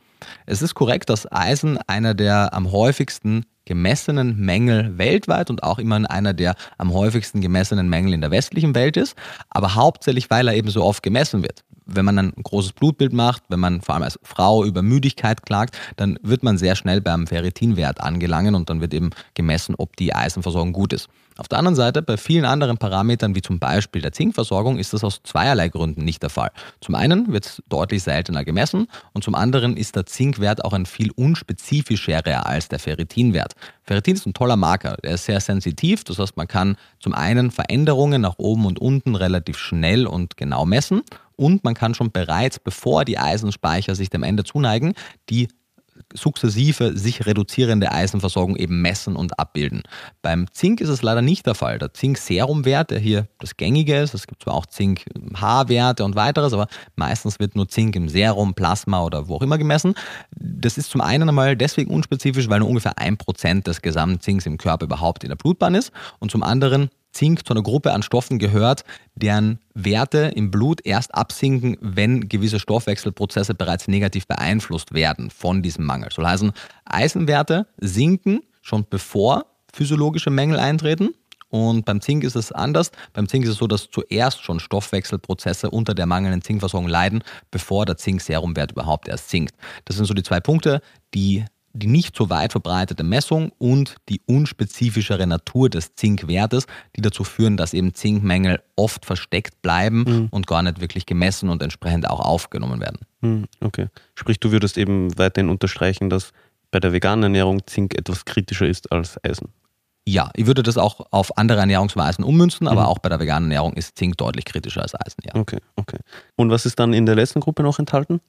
Es 0.46 0.62
ist 0.62 0.74
korrekt, 0.74 1.10
dass 1.10 1.30
Eisen 1.30 1.78
einer 1.86 2.14
der 2.14 2.54
am 2.54 2.72
häufigsten 2.72 3.44
gemessenen 3.66 4.38
Mängel 4.38 4.96
weltweit 4.96 5.50
und 5.50 5.62
auch 5.62 5.78
immer 5.78 6.08
einer 6.10 6.32
der 6.32 6.54
am 6.78 6.94
häufigsten 6.94 7.42
gemessenen 7.42 7.88
Mängel 7.88 8.14
in 8.14 8.22
der 8.22 8.30
westlichen 8.30 8.74
Welt 8.74 8.96
ist, 8.96 9.16
aber 9.50 9.74
hauptsächlich, 9.74 10.30
weil 10.30 10.48
er 10.48 10.54
eben 10.54 10.70
so 10.70 10.82
oft 10.82 11.02
gemessen 11.02 11.42
wird. 11.42 11.62
Wenn 11.86 12.04
man 12.04 12.18
ein 12.18 12.32
großes 12.42 12.72
Blutbild 12.72 13.12
macht, 13.12 13.44
wenn 13.48 13.60
man 13.60 13.80
vor 13.80 13.94
allem 13.94 14.04
als 14.04 14.18
Frau 14.22 14.64
über 14.64 14.82
Müdigkeit 14.82 15.42
klagt, 15.46 15.78
dann 15.96 16.18
wird 16.22 16.42
man 16.42 16.58
sehr 16.58 16.76
schnell 16.76 17.00
beim 17.00 17.26
Ferritinwert 17.26 18.00
angelangen 18.00 18.54
und 18.54 18.68
dann 18.68 18.80
wird 18.80 18.92
eben 18.92 19.10
gemessen, 19.34 19.74
ob 19.78 19.96
die 19.96 20.14
Eisenversorgung 20.14 20.72
gut 20.72 20.92
ist. 20.92 21.08
Auf 21.38 21.48
der 21.48 21.58
anderen 21.58 21.76
Seite, 21.76 22.00
bei 22.00 22.16
vielen 22.16 22.46
anderen 22.46 22.78
Parametern, 22.78 23.34
wie 23.34 23.42
zum 23.42 23.58
Beispiel 23.58 24.00
der 24.00 24.12
Zinkversorgung, 24.12 24.78
ist 24.78 24.94
das 24.94 25.04
aus 25.04 25.20
zweierlei 25.22 25.68
Gründen 25.68 26.02
nicht 26.02 26.22
der 26.22 26.30
Fall. 26.30 26.50
Zum 26.80 26.94
einen 26.94 27.30
wird 27.30 27.44
es 27.44 27.62
deutlich 27.68 28.02
seltener 28.02 28.42
gemessen 28.44 28.88
und 29.12 29.22
zum 29.22 29.34
anderen 29.34 29.76
ist 29.76 29.96
der 29.96 30.06
Zinkwert 30.06 30.64
auch 30.64 30.72
ein 30.72 30.86
viel 30.86 31.10
unspezifischer 31.10 32.46
als 32.46 32.68
der 32.68 32.78
Ferritinwert. 32.78 33.52
Ferritin 33.86 34.16
ist 34.16 34.26
ein 34.26 34.34
toller 34.34 34.56
Marker, 34.56 34.96
der 35.02 35.12
ist 35.12 35.26
sehr 35.26 35.40
sensitiv, 35.40 36.02
das 36.02 36.18
heißt, 36.18 36.36
man 36.36 36.48
kann 36.48 36.76
zum 36.98 37.14
einen 37.14 37.52
Veränderungen 37.52 38.20
nach 38.20 38.34
oben 38.38 38.66
und 38.66 38.80
unten 38.80 39.14
relativ 39.14 39.58
schnell 39.58 40.06
und 40.06 40.36
genau 40.36 40.66
messen. 40.66 41.02
Und 41.36 41.64
man 41.64 41.74
kann 41.74 41.94
schon 41.94 42.10
bereits, 42.10 42.58
bevor 42.58 43.04
die 43.04 43.18
Eisenspeicher 43.18 43.94
sich 43.94 44.08
dem 44.08 44.22
Ende 44.22 44.42
zuneigen, 44.42 44.94
die 45.28 45.48
sukzessive 46.14 46.96
sich 46.96 47.26
reduzierende 47.26 47.92
Eisenversorgung 47.92 48.56
eben 48.56 48.82
messen 48.82 49.16
und 49.16 49.38
abbilden. 49.38 49.82
Beim 50.22 50.46
Zink 50.52 50.80
ist 50.80 50.88
es 50.88 51.02
leider 51.02 51.22
nicht 51.22 51.46
der 51.46 51.54
Fall. 51.54 51.78
Der 51.78 51.92
Zink-Serumwert, 51.92 52.90
der 52.90 52.98
hier 52.98 53.28
das 53.38 53.56
gängige 53.56 53.96
ist, 53.96 54.14
es 54.14 54.26
gibt 54.26 54.42
zwar 54.42 54.54
auch 54.54 54.66
Zink-H-Werte 54.66 56.04
und 56.04 56.16
weiteres, 56.16 56.52
aber 56.52 56.68
meistens 56.96 57.38
wird 57.38 57.56
nur 57.56 57.68
Zink 57.68 57.96
im 57.96 58.08
Serum, 58.08 58.54
Plasma 58.54 59.02
oder 59.02 59.28
wo 59.28 59.36
auch 59.36 59.42
immer 59.42 59.58
gemessen. 59.58 59.94
Das 60.30 60.78
ist 60.78 60.90
zum 60.90 61.00
einen 61.00 61.28
einmal 61.28 61.56
deswegen 61.56 61.92
unspezifisch, 61.92 62.48
weil 62.48 62.60
nur 62.60 62.68
ungefähr 62.68 62.98
ein 62.98 63.16
Prozent 63.16 63.66
des 63.66 63.82
Gesamtzinks 63.82 64.46
im 64.46 64.58
Körper 64.58 64.86
überhaupt 64.86 65.24
in 65.24 65.30
der 65.30 65.36
Blutbahn 65.36 65.74
ist 65.74 65.92
und 66.18 66.30
zum 66.30 66.42
anderen 66.42 66.90
Zink 67.16 67.46
zu 67.46 67.54
einer 67.54 67.62
Gruppe 67.62 67.92
an 67.94 68.02
Stoffen 68.02 68.38
gehört, 68.38 68.84
deren 69.14 69.58
Werte 69.72 70.32
im 70.34 70.50
Blut 70.50 70.84
erst 70.84 71.14
absinken, 71.14 71.78
wenn 71.80 72.28
gewisse 72.28 72.60
Stoffwechselprozesse 72.60 73.54
bereits 73.54 73.88
negativ 73.88 74.26
beeinflusst 74.26 74.92
werden 74.92 75.30
von 75.30 75.62
diesem 75.62 75.86
Mangel. 75.86 76.10
Soll 76.12 76.26
heißen, 76.26 76.52
Eisenwerte 76.84 77.66
sinken 77.78 78.40
schon 78.60 78.84
bevor 78.88 79.46
physiologische 79.72 80.30
Mängel 80.30 80.58
eintreten. 80.58 81.10
Und 81.48 81.84
beim 81.84 82.00
Zink 82.00 82.24
ist 82.24 82.34
es 82.34 82.52
anders. 82.52 82.90
Beim 83.12 83.28
Zink 83.28 83.44
ist 83.44 83.52
es 83.52 83.58
so, 83.58 83.66
dass 83.66 83.88
zuerst 83.90 84.42
schon 84.42 84.60
Stoffwechselprozesse 84.60 85.70
unter 85.70 85.94
der 85.94 86.06
mangelnden 86.06 86.42
Zinkversorgung 86.42 86.88
leiden, 86.88 87.22
bevor 87.50 87.86
der 87.86 87.96
Zink-Serumwert 87.96 88.72
überhaupt 88.72 89.08
erst 89.08 89.30
sinkt. 89.30 89.54
Das 89.84 89.96
sind 89.96 90.06
so 90.06 90.12
die 90.12 90.24
zwei 90.24 90.40
Punkte, 90.40 90.82
die 91.14 91.44
die 91.78 91.86
nicht 91.86 92.16
so 92.16 92.30
weit 92.30 92.52
verbreitete 92.52 93.04
Messung 93.04 93.52
und 93.58 93.96
die 94.08 94.20
unspezifischere 94.26 95.26
Natur 95.26 95.68
des 95.68 95.94
Zinkwertes, 95.94 96.66
die 96.96 97.02
dazu 97.02 97.24
führen, 97.24 97.56
dass 97.56 97.74
eben 97.74 97.94
Zinkmängel 97.94 98.62
oft 98.76 99.04
versteckt 99.04 99.62
bleiben 99.62 100.04
mhm. 100.06 100.28
und 100.30 100.46
gar 100.46 100.62
nicht 100.62 100.80
wirklich 100.80 101.06
gemessen 101.06 101.48
und 101.48 101.62
entsprechend 101.62 102.08
auch 102.08 102.20
aufgenommen 102.20 102.80
werden. 102.80 102.98
Mhm, 103.20 103.44
okay. 103.60 103.88
Sprich, 104.14 104.40
du 104.40 104.52
würdest 104.52 104.78
eben 104.78 105.16
weiterhin 105.18 105.50
unterstreichen, 105.50 106.10
dass 106.10 106.32
bei 106.70 106.80
der 106.80 106.92
veganen 106.92 107.24
Ernährung 107.24 107.66
Zink 107.66 107.96
etwas 107.96 108.24
kritischer 108.24 108.66
ist 108.66 108.90
als 108.92 109.22
Eisen. 109.24 109.48
Ja, 110.08 110.30
ich 110.34 110.46
würde 110.46 110.62
das 110.62 110.78
auch 110.78 111.06
auf 111.10 111.36
andere 111.36 111.58
Ernährungsweisen 111.58 112.22
ummünzen, 112.22 112.68
aber 112.68 112.82
mhm. 112.82 112.86
auch 112.86 112.98
bei 112.98 113.08
der 113.08 113.18
veganen 113.18 113.50
Ernährung 113.50 113.74
ist 113.74 113.98
Zink 113.98 114.16
deutlich 114.18 114.44
kritischer 114.44 114.82
als 114.82 114.94
Eisen, 114.94 115.22
ja. 115.24 115.34
Okay, 115.34 115.58
okay. 115.74 115.98
Und 116.36 116.50
was 116.50 116.64
ist 116.64 116.78
dann 116.78 116.92
in 116.92 117.06
der 117.06 117.16
letzten 117.16 117.40
Gruppe 117.40 117.62
noch 117.62 117.78
enthalten? 117.78 118.20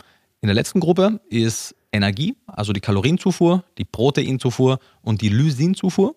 In 0.42 0.48
der 0.48 0.56
letzten 0.56 0.80
Gruppe 0.80 1.20
ist 1.30 1.76
Energie, 1.92 2.36
also 2.48 2.74
die 2.74 2.80
Kalorienzufuhr, 2.80 3.64
die 3.78 3.86
Proteinzufuhr 3.86 4.80
und 5.02 5.22
die 5.22 5.30
Lysinzufuhr. 5.30 6.16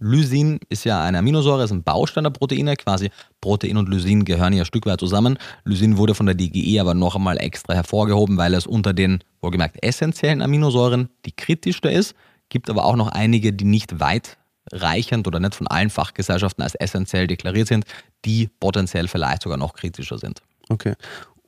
Lysin 0.00 0.60
ist 0.68 0.84
ja 0.84 1.02
eine 1.02 1.18
Aminosäure, 1.18 1.64
ist 1.64 1.72
ein 1.72 1.82
Baustein 1.82 2.24
der 2.24 2.30
Proteine, 2.30 2.76
quasi 2.76 3.10
Protein 3.40 3.76
und 3.76 3.88
Lysin 3.88 4.24
gehören 4.24 4.52
ja 4.52 4.62
ein 4.62 4.66
Stück 4.66 4.86
weit 4.86 5.00
zusammen. 5.00 5.38
Lysin 5.64 5.96
wurde 5.96 6.14
von 6.14 6.26
der 6.26 6.36
DGE 6.36 6.80
aber 6.80 6.94
noch 6.94 7.16
einmal 7.16 7.38
extra 7.38 7.74
hervorgehoben, 7.74 8.36
weil 8.36 8.54
es 8.54 8.66
unter 8.66 8.92
den, 8.92 9.24
wohlgemerkt, 9.40 9.82
essentiellen 9.82 10.40
Aminosäuren 10.40 11.08
die 11.26 11.32
kritischste 11.32 11.90
ist. 11.90 12.14
Gibt 12.48 12.70
aber 12.70 12.84
auch 12.84 12.96
noch 12.96 13.08
einige, 13.08 13.52
die 13.52 13.64
nicht 13.64 13.98
weitreichend 13.98 15.26
oder 15.26 15.40
nicht 15.40 15.56
von 15.56 15.66
allen 15.66 15.90
Fachgesellschaften 15.90 16.62
als 16.62 16.76
essentiell 16.76 17.26
deklariert 17.26 17.66
sind, 17.66 17.84
die 18.24 18.48
potenziell 18.60 19.08
vielleicht 19.08 19.42
sogar 19.42 19.58
noch 19.58 19.74
kritischer 19.74 20.18
sind. 20.18 20.42
Okay. 20.68 20.94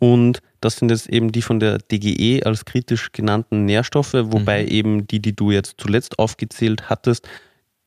Und 0.00 0.42
das 0.60 0.76
sind 0.76 0.90
jetzt 0.90 1.08
eben 1.08 1.32
die 1.32 1.42
von 1.42 1.60
der 1.60 1.78
DGE 1.78 2.44
als 2.44 2.64
kritisch 2.64 3.12
genannten 3.12 3.64
Nährstoffe, 3.64 4.14
wobei 4.14 4.62
mhm. 4.62 4.68
eben 4.68 5.06
die, 5.06 5.20
die 5.20 5.34
du 5.34 5.50
jetzt 5.50 5.74
zuletzt 5.78 6.18
aufgezählt 6.18 6.90
hattest, 6.90 7.28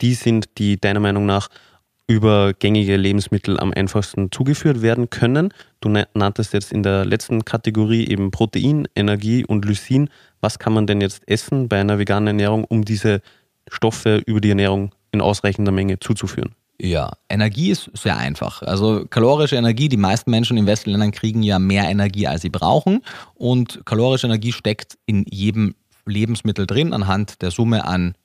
die 0.02 0.14
sind, 0.16 0.58
die 0.58 0.80
deiner 0.80 1.00
Meinung 1.00 1.26
nach 1.26 1.50
über 2.08 2.54
gängige 2.54 2.98
Lebensmittel 2.98 3.60
am 3.60 3.72
einfachsten 3.74 4.32
zugeführt 4.32 4.82
werden 4.82 5.10
können. 5.10 5.54
Du 5.80 5.90
nanntest 6.14 6.54
jetzt 6.54 6.72
in 6.72 6.84
der 6.84 7.06
letzten 7.06 7.46
Kategorie 7.46 8.08
eben 8.08 8.32
Protein, 8.32 8.88
Energie 8.96 9.46
und 9.46 9.66
Lysin. 9.66 10.10
Was 10.42 10.60
kann 10.60 10.74
man 10.74 10.86
denn 10.86 11.00
jetzt 11.00 11.22
essen 11.28 11.70
bei 11.70 11.80
einer 11.80 12.00
veganen 12.00 12.28
Ernährung, 12.28 12.66
um 12.66 12.84
diese 12.84 13.22
Stoffe 13.72 14.22
über 14.26 14.42
die 14.42 14.50
Ernährung 14.50 14.94
in 15.12 15.22
ausreichender 15.22 15.72
Menge 15.72 16.00
zuzuführen? 16.00 16.56
Ja, 16.84 17.14
Energie 17.30 17.70
ist 17.70 17.90
sehr 17.94 18.18
einfach. 18.18 18.62
Also 18.62 19.06
kalorische 19.10 19.56
Energie, 19.56 19.88
die 19.88 19.96
meisten 19.96 20.30
Menschen 20.30 20.58
in 20.58 20.66
westlichen 20.66 21.00
Ländern 21.00 21.14
kriegen 21.14 21.42
ja 21.42 21.58
mehr 21.58 21.90
Energie, 21.90 22.28
als 22.28 22.42
sie 22.42 22.50
brauchen. 22.50 23.02
Und 23.36 23.86
kalorische 23.86 24.28
Energie 24.28 24.52
steckt 24.52 24.98
in 25.06 25.26
jedem 25.30 25.76
Lebensmittel 26.06 26.68
drin 26.68 26.92
anhand 26.92 27.42
der 27.42 27.52
Summe 27.52 27.86
an 27.86 28.16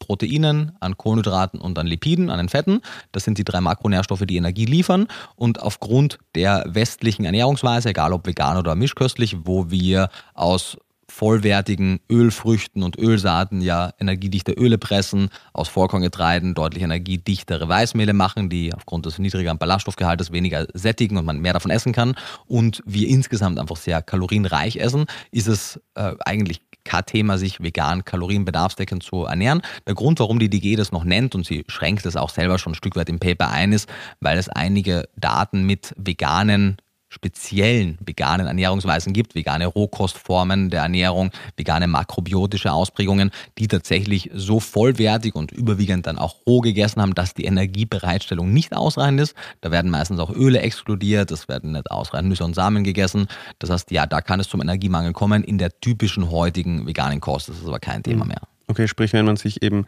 Proteinen, 0.00 0.72
an 0.80 0.96
Kohlenhydraten 0.96 1.60
und 1.60 1.78
an 1.78 1.86
Lipiden, 1.86 2.30
an 2.30 2.38
den 2.38 2.48
Fetten. 2.48 2.80
Das 3.12 3.22
sind 3.22 3.38
die 3.38 3.44
drei 3.44 3.60
Makronährstoffe, 3.60 4.26
die 4.26 4.38
Energie 4.38 4.64
liefern. 4.64 5.06
Und 5.36 5.62
aufgrund 5.62 6.18
der 6.34 6.64
westlichen 6.66 7.24
Ernährungsweise, 7.24 7.90
egal 7.90 8.12
ob 8.12 8.26
vegan 8.26 8.56
oder 8.56 8.74
mischköstlich, 8.74 9.36
wo 9.44 9.70
wir 9.70 10.08
aus 10.34 10.78
vollwertigen 11.10 12.00
Ölfrüchten 12.10 12.82
und 12.82 12.98
Ölsaaten 12.98 13.60
ja 13.60 13.92
energiedichte 13.98 14.52
Öle 14.52 14.78
pressen, 14.78 15.28
aus 15.52 15.68
Vollkorngetreiden 15.68 16.54
deutlich 16.54 16.82
energiedichtere 16.82 17.68
Weißmehle 17.68 18.12
machen, 18.12 18.48
die 18.48 18.72
aufgrund 18.72 19.06
des 19.06 19.18
niedrigeren 19.18 19.58
Ballaststoffgehaltes 19.58 20.32
weniger 20.32 20.66
sättigen 20.72 21.16
und 21.16 21.24
man 21.24 21.40
mehr 21.40 21.52
davon 21.52 21.70
essen 21.70 21.92
kann 21.92 22.14
und 22.46 22.82
wir 22.86 23.08
insgesamt 23.08 23.58
einfach 23.58 23.76
sehr 23.76 24.00
kalorienreich 24.02 24.76
essen, 24.76 25.06
ist 25.30 25.48
es 25.48 25.80
äh, 25.94 26.12
eigentlich 26.24 26.62
kein 26.84 27.04
Thema, 27.04 27.38
sich 27.38 27.60
vegan, 27.60 28.04
kalorienbedarfsdeckend 28.04 29.02
zu 29.02 29.24
ernähren. 29.24 29.62
Der 29.86 29.94
Grund, 29.94 30.18
warum 30.20 30.38
die 30.38 30.48
DG 30.48 30.76
das 30.76 30.92
noch 30.92 31.04
nennt 31.04 31.34
und 31.34 31.46
sie 31.46 31.64
schränkt 31.68 32.06
es 32.06 32.16
auch 32.16 32.30
selber 32.30 32.58
schon 32.58 32.72
ein 32.72 32.76
Stück 32.76 32.96
weit 32.96 33.08
im 33.08 33.18
Paper 33.18 33.50
ein, 33.50 33.72
ist, 33.72 33.88
weil 34.20 34.38
es 34.38 34.48
einige 34.48 35.08
Daten 35.16 35.64
mit 35.64 35.94
veganen 35.96 36.78
speziellen 37.10 37.98
veganen 38.00 38.46
Ernährungsweisen 38.46 39.12
gibt, 39.12 39.34
vegane 39.34 39.66
Rohkostformen 39.66 40.70
der 40.70 40.82
Ernährung, 40.82 41.32
vegane 41.56 41.88
makrobiotische 41.88 42.72
Ausprägungen, 42.72 43.32
die 43.58 43.66
tatsächlich 43.66 44.30
so 44.32 44.60
vollwertig 44.60 45.34
und 45.34 45.50
überwiegend 45.50 46.06
dann 46.06 46.18
auch 46.18 46.36
roh 46.46 46.60
gegessen 46.60 47.02
haben, 47.02 47.14
dass 47.14 47.34
die 47.34 47.44
Energiebereitstellung 47.44 48.52
nicht 48.52 48.74
ausreichend 48.74 49.20
ist. 49.20 49.34
Da 49.60 49.72
werden 49.72 49.90
meistens 49.90 50.20
auch 50.20 50.30
Öle 50.30 50.60
exkludiert, 50.60 51.32
es 51.32 51.48
werden 51.48 51.72
nicht 51.72 51.90
ausreichend 51.90 52.28
Nüsse 52.28 52.44
und 52.44 52.54
Samen 52.54 52.84
gegessen. 52.84 53.26
Das 53.58 53.70
heißt, 53.70 53.90
ja, 53.90 54.06
da 54.06 54.20
kann 54.20 54.38
es 54.38 54.48
zum 54.48 54.62
Energiemangel 54.62 55.12
kommen 55.12 55.42
in 55.42 55.58
der 55.58 55.80
typischen 55.80 56.30
heutigen 56.30 56.86
veganen 56.86 57.20
Kost. 57.20 57.48
Das 57.48 57.58
ist 57.58 57.66
aber 57.66 57.80
kein 57.80 58.04
Thema 58.04 58.24
mhm. 58.24 58.28
mehr. 58.28 58.42
Okay, 58.68 58.86
sprich, 58.86 59.12
wenn 59.12 59.24
man 59.24 59.36
sich 59.36 59.62
eben 59.64 59.84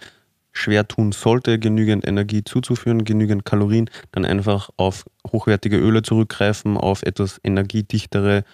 schwer 0.52 0.86
tun 0.86 1.12
sollte, 1.12 1.58
genügend 1.58 2.06
Energie 2.06 2.44
zuzuführen, 2.44 3.04
genügend 3.04 3.44
Kalorien, 3.44 3.90
dann 4.12 4.24
einfach 4.24 4.70
auf 4.76 5.04
hochwertige 5.30 5.78
Öle 5.78 6.02
zurückgreifen, 6.02 6.76
auf 6.76 7.02
etwas 7.02 7.40
energiedichtere, 7.42 8.44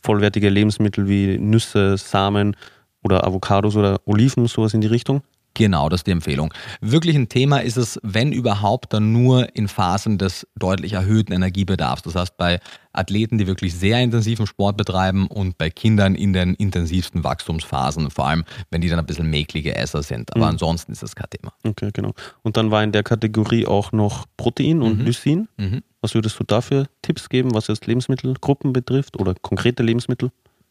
vollwertige 0.00 0.48
Lebensmittel 0.48 1.08
wie 1.08 1.38
Nüsse, 1.38 1.96
Samen 1.96 2.56
oder 3.02 3.26
Avocados 3.26 3.76
oder 3.76 4.00
Oliven, 4.04 4.46
sowas 4.46 4.74
in 4.74 4.80
die 4.80 4.86
Richtung. 4.86 5.22
Genau, 5.60 5.90
das 5.90 6.00
ist 6.00 6.06
die 6.06 6.12
Empfehlung. 6.12 6.54
Wirklich 6.80 7.14
ein 7.16 7.28
Thema 7.28 7.58
ist 7.58 7.76
es, 7.76 8.00
wenn 8.02 8.32
überhaupt, 8.32 8.94
dann 8.94 9.12
nur 9.12 9.54
in 9.54 9.68
Phasen 9.68 10.16
des 10.16 10.46
deutlich 10.56 10.94
erhöhten 10.94 11.34
Energiebedarfs. 11.34 12.00
Das 12.00 12.14
heißt, 12.14 12.38
bei 12.38 12.60
Athleten, 12.94 13.36
die 13.36 13.46
wirklich 13.46 13.74
sehr 13.74 14.00
intensiven 14.00 14.46
Sport 14.46 14.78
betreiben 14.78 15.26
und 15.26 15.58
bei 15.58 15.68
Kindern 15.68 16.14
in 16.14 16.32
den 16.32 16.54
intensivsten 16.54 17.24
Wachstumsphasen, 17.24 18.10
vor 18.10 18.26
allem 18.26 18.44
wenn 18.70 18.80
die 18.80 18.88
dann 18.88 18.98
ein 18.98 19.04
bisschen 19.04 19.28
mäklige 19.28 19.74
Esser 19.74 20.02
sind. 20.02 20.34
Aber 20.34 20.46
mhm. 20.46 20.52
ansonsten 20.52 20.92
ist 20.92 21.02
das 21.02 21.14
kein 21.14 21.28
Thema. 21.28 21.52
Okay, 21.62 21.90
genau. 21.92 22.14
Und 22.42 22.56
dann 22.56 22.70
war 22.70 22.82
in 22.82 22.92
der 22.92 23.02
Kategorie 23.02 23.66
auch 23.66 23.92
noch 23.92 24.24
Protein 24.38 24.80
und 24.80 25.00
mhm. 25.00 25.04
Lysin. 25.04 25.48
Mhm. 25.58 25.82
Was 26.00 26.14
würdest 26.14 26.40
du 26.40 26.44
dafür 26.44 26.86
Tipps 27.02 27.28
geben, 27.28 27.52
was 27.52 27.66
jetzt 27.66 27.86
Lebensmittelgruppen 27.86 28.72
betrifft 28.72 29.20
oder 29.20 29.34
konkrete 29.34 29.82
Lebensmittel? 29.82 30.30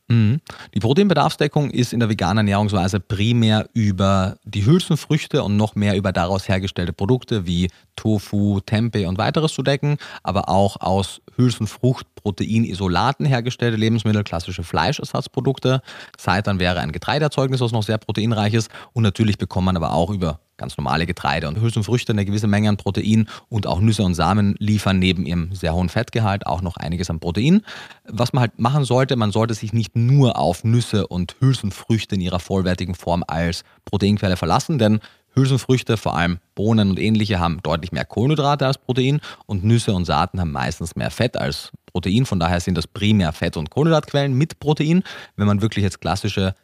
Mhm. 0.10 0.42
Die 0.74 0.80
Proteinbedarfsdeckung 0.80 1.70
ist 1.70 1.94
in 1.94 2.00
der 2.00 2.10
veganen 2.10 2.40
Ernährungsweise 2.40 3.00
primär 3.00 3.70
über 3.74 4.38
die 4.44 4.66
Hülsenfrüchte 4.66 5.44
und 5.44 5.56
noch 5.56 5.76
mehr 5.76 5.96
über 5.96 6.12
daraus 6.12 6.50
hergestellte 6.50 6.94
Produkte 6.94 7.46
wie 7.46 7.70
Tofu, 7.96 8.60
Tempeh 8.60 9.06
und 9.06 9.20
weiteres 9.20 9.54
zu 9.54 9.62
decken, 9.62 9.98
aber 10.24 10.50
auch 10.50 10.82
aus 10.82 11.22
Hülsenfrucht, 11.36 12.08
Proteinisolaten 12.16 13.26
hergestellte 13.26 13.78
Lebensmittel, 13.78 14.24
klassische 14.24 14.64
Fleischersatzprodukte. 14.64 15.82
Seitan 16.18 16.60
wäre 16.60 16.80
ein 16.80 16.92
Getreideerzeugnis, 16.92 17.62
was 17.62 17.72
noch 17.72 17.84
sehr 17.84 17.98
proteinreich 18.00 18.56
ist. 18.56 18.72
Und 18.94 19.04
natürlich 19.04 19.38
bekommt 19.38 19.66
man 19.66 19.78
aber 19.78 19.94
auch 19.94 20.10
über 20.10 20.40
ganz 20.60 20.78
normale 20.78 21.08
Getreide 21.08 21.48
und 21.48 21.60
Hülsenfrüchte 21.60 22.12
eine 22.12 22.26
gewisse 22.26 22.46
Menge 22.46 22.70
an 22.70 22.78
Protein 22.78 23.28
und 23.50 23.66
auch 23.66 23.80
Nüsse 23.80 24.04
und 24.04 24.14
Samen 24.14 24.56
liefern 24.60 25.00
neben 25.00 25.26
ihrem 25.26 25.56
sehr 25.56 25.74
hohen 25.74 25.90
Fettgehalt 25.90 26.46
auch 26.46 26.62
noch 26.62 26.78
einiges 26.78 27.10
an 27.10 27.20
Protein. 27.20 27.62
Was 28.08 28.34
man 28.34 28.42
halt 28.42 28.60
machen 28.60 28.86
sollte, 28.86 29.16
man 29.16 29.32
sollte 29.32 29.56
sich 29.56 29.74
nicht 29.74 29.96
nur 29.96 30.38
auf 30.38 30.64
Nüsse 30.64 31.08
und 31.08 31.36
Hülsenfrüchte 31.40 32.16
in 32.16 32.22
ihrer 32.22 32.40
vollwertigen 32.40 32.94
Form 32.94 33.24
als 33.26 33.64
Proteinquelle 33.86 34.38
verlassen, 34.38 34.78
denn 34.78 35.00
Hülsenfrüchte, 35.36 35.98
vor 35.98 36.16
allem 36.16 36.40
Bohnen 36.56 36.90
und 36.90 37.00
ähnliche, 37.00 37.40
haben 37.40 37.62
deutlich 37.64 37.92
mehr 37.92 38.06
Kohlenhydrate 38.06 38.66
als 38.66 38.78
Protein 38.78 39.22
und 39.46 39.64
Nüsse 39.64 39.94
und 39.94 40.06
Saaten 40.06 40.40
haben 40.40 40.52
meistens 40.52 40.96
mehr 40.96 41.12
Fett 41.12 41.38
als 41.38 41.72
Protein. 41.86 42.26
Von 42.26 42.40
daher 42.40 42.60
sind 42.60 42.78
das 42.78 42.88
primär 42.88 43.32
Fett- 43.32 43.58
und 43.58 43.70
Kohlenhydratquellen 43.70 44.34
mit 44.34 44.60
Protein. 44.60 45.04
Wenn 45.36 45.48
man 45.48 45.62
wirklich 45.62 45.84
jetzt 45.84 46.02
klassische 46.02 46.56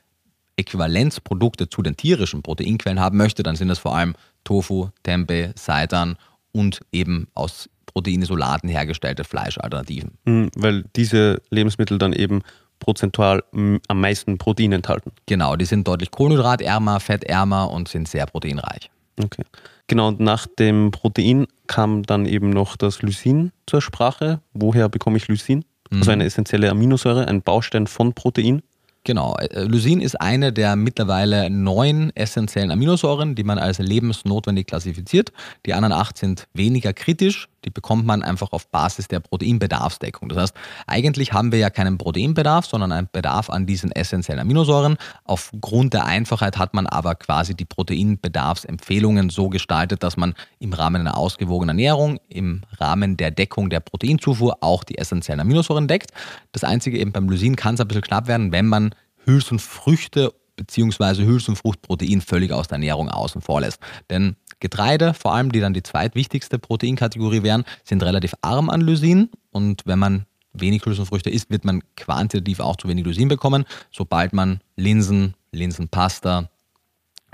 Äquivalenzprodukte 0.57 1.69
zu 1.69 1.81
den 1.81 1.97
tierischen 1.97 2.41
Proteinquellen 2.41 2.99
haben 2.99 3.17
möchte, 3.17 3.43
dann 3.43 3.55
sind 3.55 3.67
das 3.67 3.79
vor 3.79 3.95
allem 3.95 4.15
Tofu, 4.43 4.89
Tempeh, 5.03 5.51
Seitan 5.55 6.17
und 6.51 6.79
eben 6.91 7.27
aus 7.33 7.69
Proteinisolaten 7.85 8.69
hergestellte 8.69 9.23
Fleischalternativen. 9.23 10.17
Mhm, 10.25 10.49
weil 10.55 10.85
diese 10.95 11.41
Lebensmittel 11.49 11.97
dann 11.97 12.13
eben 12.13 12.41
prozentual 12.79 13.43
am 13.51 14.01
meisten 14.01 14.37
Protein 14.37 14.73
enthalten. 14.73 15.11
Genau, 15.25 15.55
die 15.55 15.65
sind 15.65 15.87
deutlich 15.87 16.11
kohlenhydratärmer, 16.11 16.99
fettärmer 16.99 17.71
und 17.71 17.87
sind 17.87 18.07
sehr 18.07 18.25
proteinreich. 18.25 18.89
Okay. 19.21 19.43
Genau, 19.87 20.09
und 20.09 20.19
nach 20.19 20.47
dem 20.47 20.91
Protein 20.91 21.47
kam 21.67 22.03
dann 22.03 22.25
eben 22.25 22.49
noch 22.49 22.75
das 22.75 23.01
Lysin 23.01 23.51
zur 23.65 23.81
Sprache. 23.81 24.41
Woher 24.53 24.89
bekomme 24.89 25.17
ich 25.17 25.27
Lysin? 25.27 25.63
Also 25.89 25.95
mhm. 25.95 25.99
Also 26.01 26.11
eine 26.11 26.25
essentielle 26.25 26.69
Aminosäure, 26.69 27.27
ein 27.27 27.41
Baustein 27.41 27.87
von 27.87 28.13
Protein. 28.13 28.61
Genau. 29.05 29.35
Äh, 29.37 29.63
Lysin 29.63 30.01
ist 30.01 30.19
eine 30.19 30.51
der 30.51 30.75
mittlerweile 30.75 31.49
neun 31.49 32.11
essentiellen 32.15 32.71
Aminosäuren, 32.71 33.35
die 33.35 33.43
man 33.43 33.59
als 33.59 33.77
lebensnotwendig 33.77 34.65
klassifiziert. 34.65 35.31
Die 35.65 35.73
anderen 35.73 35.93
acht 35.93 36.17
sind 36.17 36.47
weniger 36.53 36.91
kritisch. 36.91 37.47
Die 37.65 37.69
bekommt 37.69 38.05
man 38.05 38.21
einfach 38.21 38.51
auf 38.51 38.67
Basis 38.69 39.07
der 39.07 39.19
Proteinbedarfsdeckung. 39.19 40.29
Das 40.29 40.37
heißt, 40.37 40.55
eigentlich 40.87 41.33
haben 41.33 41.51
wir 41.51 41.59
ja 41.59 41.69
keinen 41.69 41.97
Proteinbedarf, 41.97 42.65
sondern 42.65 42.91
einen 42.91 43.09
Bedarf 43.11 43.49
an 43.49 43.65
diesen 43.65 43.91
essentiellen 43.91 44.41
Aminosäuren. 44.41 44.97
Aufgrund 45.23 45.93
der 45.93 46.05
Einfachheit 46.05 46.57
hat 46.57 46.73
man 46.73 46.87
aber 46.87 47.15
quasi 47.15 47.55
die 47.55 47.65
Proteinbedarfsempfehlungen 47.65 49.29
so 49.29 49.49
gestaltet, 49.49 50.03
dass 50.03 50.17
man 50.17 50.33
im 50.59 50.73
Rahmen 50.73 51.01
einer 51.01 51.17
ausgewogenen 51.17 51.69
Ernährung, 51.69 52.19
im 52.29 52.61
Rahmen 52.79 53.17
der 53.17 53.31
Deckung 53.31 53.69
der 53.69 53.79
Proteinzufuhr 53.79 54.57
auch 54.61 54.83
die 54.83 54.97
essentiellen 54.97 55.41
Aminosäuren 55.41 55.87
deckt. 55.87 56.11
Das 56.51 56.63
Einzige 56.63 56.99
eben 56.99 57.11
beim 57.11 57.29
Lysin 57.29 57.55
kann 57.55 57.75
es 57.75 57.81
ein 57.81 57.87
bisschen 57.87 58.03
knapp 58.03 58.27
werden, 58.27 58.51
wenn 58.51 58.67
man 58.67 58.93
Hülsenfrüchte 59.25 60.33
bzw. 60.55 61.25
Hülsenfruchtprotein 61.25 62.21
völlig 62.21 62.51
aus 62.51 62.67
der 62.67 62.75
Ernährung 62.75 63.09
außen 63.09 63.41
vor 63.41 63.61
lässt. 63.61 63.79
Denn 64.09 64.35
Getreide, 64.59 65.13
vor 65.13 65.33
allem 65.33 65.51
die 65.51 65.59
dann 65.59 65.73
die 65.73 65.83
zweitwichtigste 65.83 66.59
Proteinkategorie 66.59 67.43
wären, 67.43 67.65
sind 67.83 68.03
relativ 68.03 68.33
arm 68.41 68.69
an 68.69 68.81
Lysin 68.81 69.29
und 69.51 69.83
wenn 69.85 69.99
man 69.99 70.25
wenig 70.53 70.85
Hülsenfrüchte 70.85 71.29
isst, 71.29 71.49
wird 71.49 71.65
man 71.65 71.81
quantitativ 71.97 72.59
auch 72.59 72.77
zu 72.77 72.87
wenig 72.87 73.05
Lysin 73.05 73.27
bekommen. 73.27 73.65
Sobald 73.91 74.33
man 74.33 74.61
Linsen, 74.75 75.35
Linsenpasta, 75.51 76.49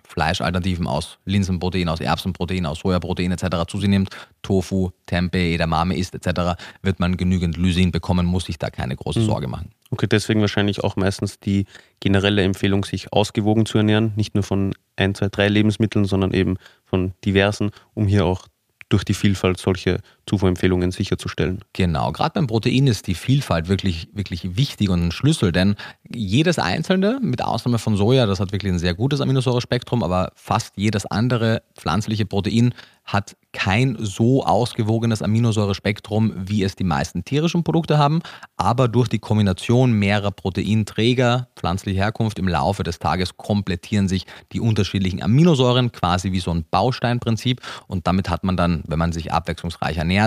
Fleischalternativen 0.03 0.87
aus 0.87 1.19
Linsenprotein, 1.25 1.87
aus 1.87 1.99
Erbsenprotein, 1.99 2.65
aus 2.65 2.79
Sojaprotein 2.79 3.31
etc. 3.31 3.65
zu 3.67 3.79
sich 3.79 3.89
nimmt, 3.89 4.09
Tofu, 4.41 4.89
Tempeh, 5.05 5.53
Edamame 5.53 5.95
isst 5.95 6.15
etc., 6.15 6.61
wird 6.81 6.99
man 6.99 7.17
genügend 7.17 7.57
Lysin 7.57 7.91
bekommen, 7.91 8.25
muss 8.25 8.45
sich 8.45 8.57
da 8.57 8.69
keine 8.69 8.95
große 8.95 9.19
mhm. 9.19 9.25
Sorge 9.25 9.47
machen. 9.47 9.69
Okay, 9.91 10.07
deswegen 10.07 10.39
wahrscheinlich 10.39 10.83
auch 10.83 10.95
meistens 10.95 11.39
die 11.39 11.65
generelle 11.99 12.43
Empfehlung, 12.43 12.85
sich 12.85 13.11
ausgewogen 13.11 13.65
zu 13.65 13.77
ernähren, 13.77 14.13
nicht 14.15 14.33
nur 14.35 14.43
von 14.43 14.73
ein, 14.95 15.13
zwei, 15.15 15.27
drei 15.27 15.49
Lebensmitteln, 15.49 16.05
sondern 16.05 16.33
eben 16.33 16.55
von 16.85 17.13
diversen, 17.25 17.71
um 17.93 18.07
hier 18.07 18.25
auch 18.25 18.47
durch 18.87 19.03
die 19.03 19.13
Vielfalt 19.13 19.57
solche 19.57 19.99
Zufuhrempfehlungen 20.31 20.91
sicherzustellen. 20.91 21.59
Genau, 21.73 22.13
gerade 22.13 22.31
beim 22.35 22.47
Protein 22.47 22.87
ist 22.87 23.07
die 23.07 23.15
Vielfalt 23.15 23.67
wirklich, 23.67 24.07
wirklich 24.13 24.55
wichtig 24.55 24.89
und 24.89 25.07
ein 25.07 25.11
Schlüssel, 25.11 25.51
denn 25.51 25.75
jedes 26.09 26.57
einzelne, 26.57 27.19
mit 27.21 27.43
Ausnahme 27.43 27.79
von 27.79 27.97
Soja, 27.97 28.25
das 28.25 28.39
hat 28.39 28.53
wirklich 28.53 28.71
ein 28.71 28.79
sehr 28.79 28.93
gutes 28.93 29.19
Aminosäurespektrum, 29.19 30.03
aber 30.03 30.31
fast 30.35 30.77
jedes 30.77 31.05
andere 31.05 31.63
pflanzliche 31.75 32.25
Protein 32.25 32.73
hat 33.03 33.35
kein 33.53 33.97
so 33.99 34.45
ausgewogenes 34.45 35.21
Aminosäurespektrum, 35.21 36.33
wie 36.37 36.63
es 36.63 36.75
die 36.75 36.85
meisten 36.85 37.25
tierischen 37.25 37.63
Produkte 37.63 37.97
haben, 37.97 38.21
aber 38.55 38.87
durch 38.87 39.09
die 39.09 39.19
Kombination 39.19 39.91
mehrerer 39.91 40.31
Proteinträger 40.31 41.49
pflanzlicher 41.57 42.03
Herkunft 42.03 42.39
im 42.39 42.47
Laufe 42.47 42.83
des 42.83 42.99
Tages 42.99 43.35
komplettieren 43.35 44.07
sich 44.07 44.25
die 44.53 44.61
unterschiedlichen 44.61 45.21
Aminosäuren 45.21 45.91
quasi 45.91 46.31
wie 46.31 46.39
so 46.39 46.51
ein 46.51 46.63
Bausteinprinzip 46.71 47.59
und 47.87 48.07
damit 48.07 48.29
hat 48.29 48.45
man 48.45 48.55
dann, 48.55 48.83
wenn 48.87 48.99
man 48.99 49.11
sich 49.11 49.33
abwechslungsreich 49.33 49.97
ernährt, 49.97 50.20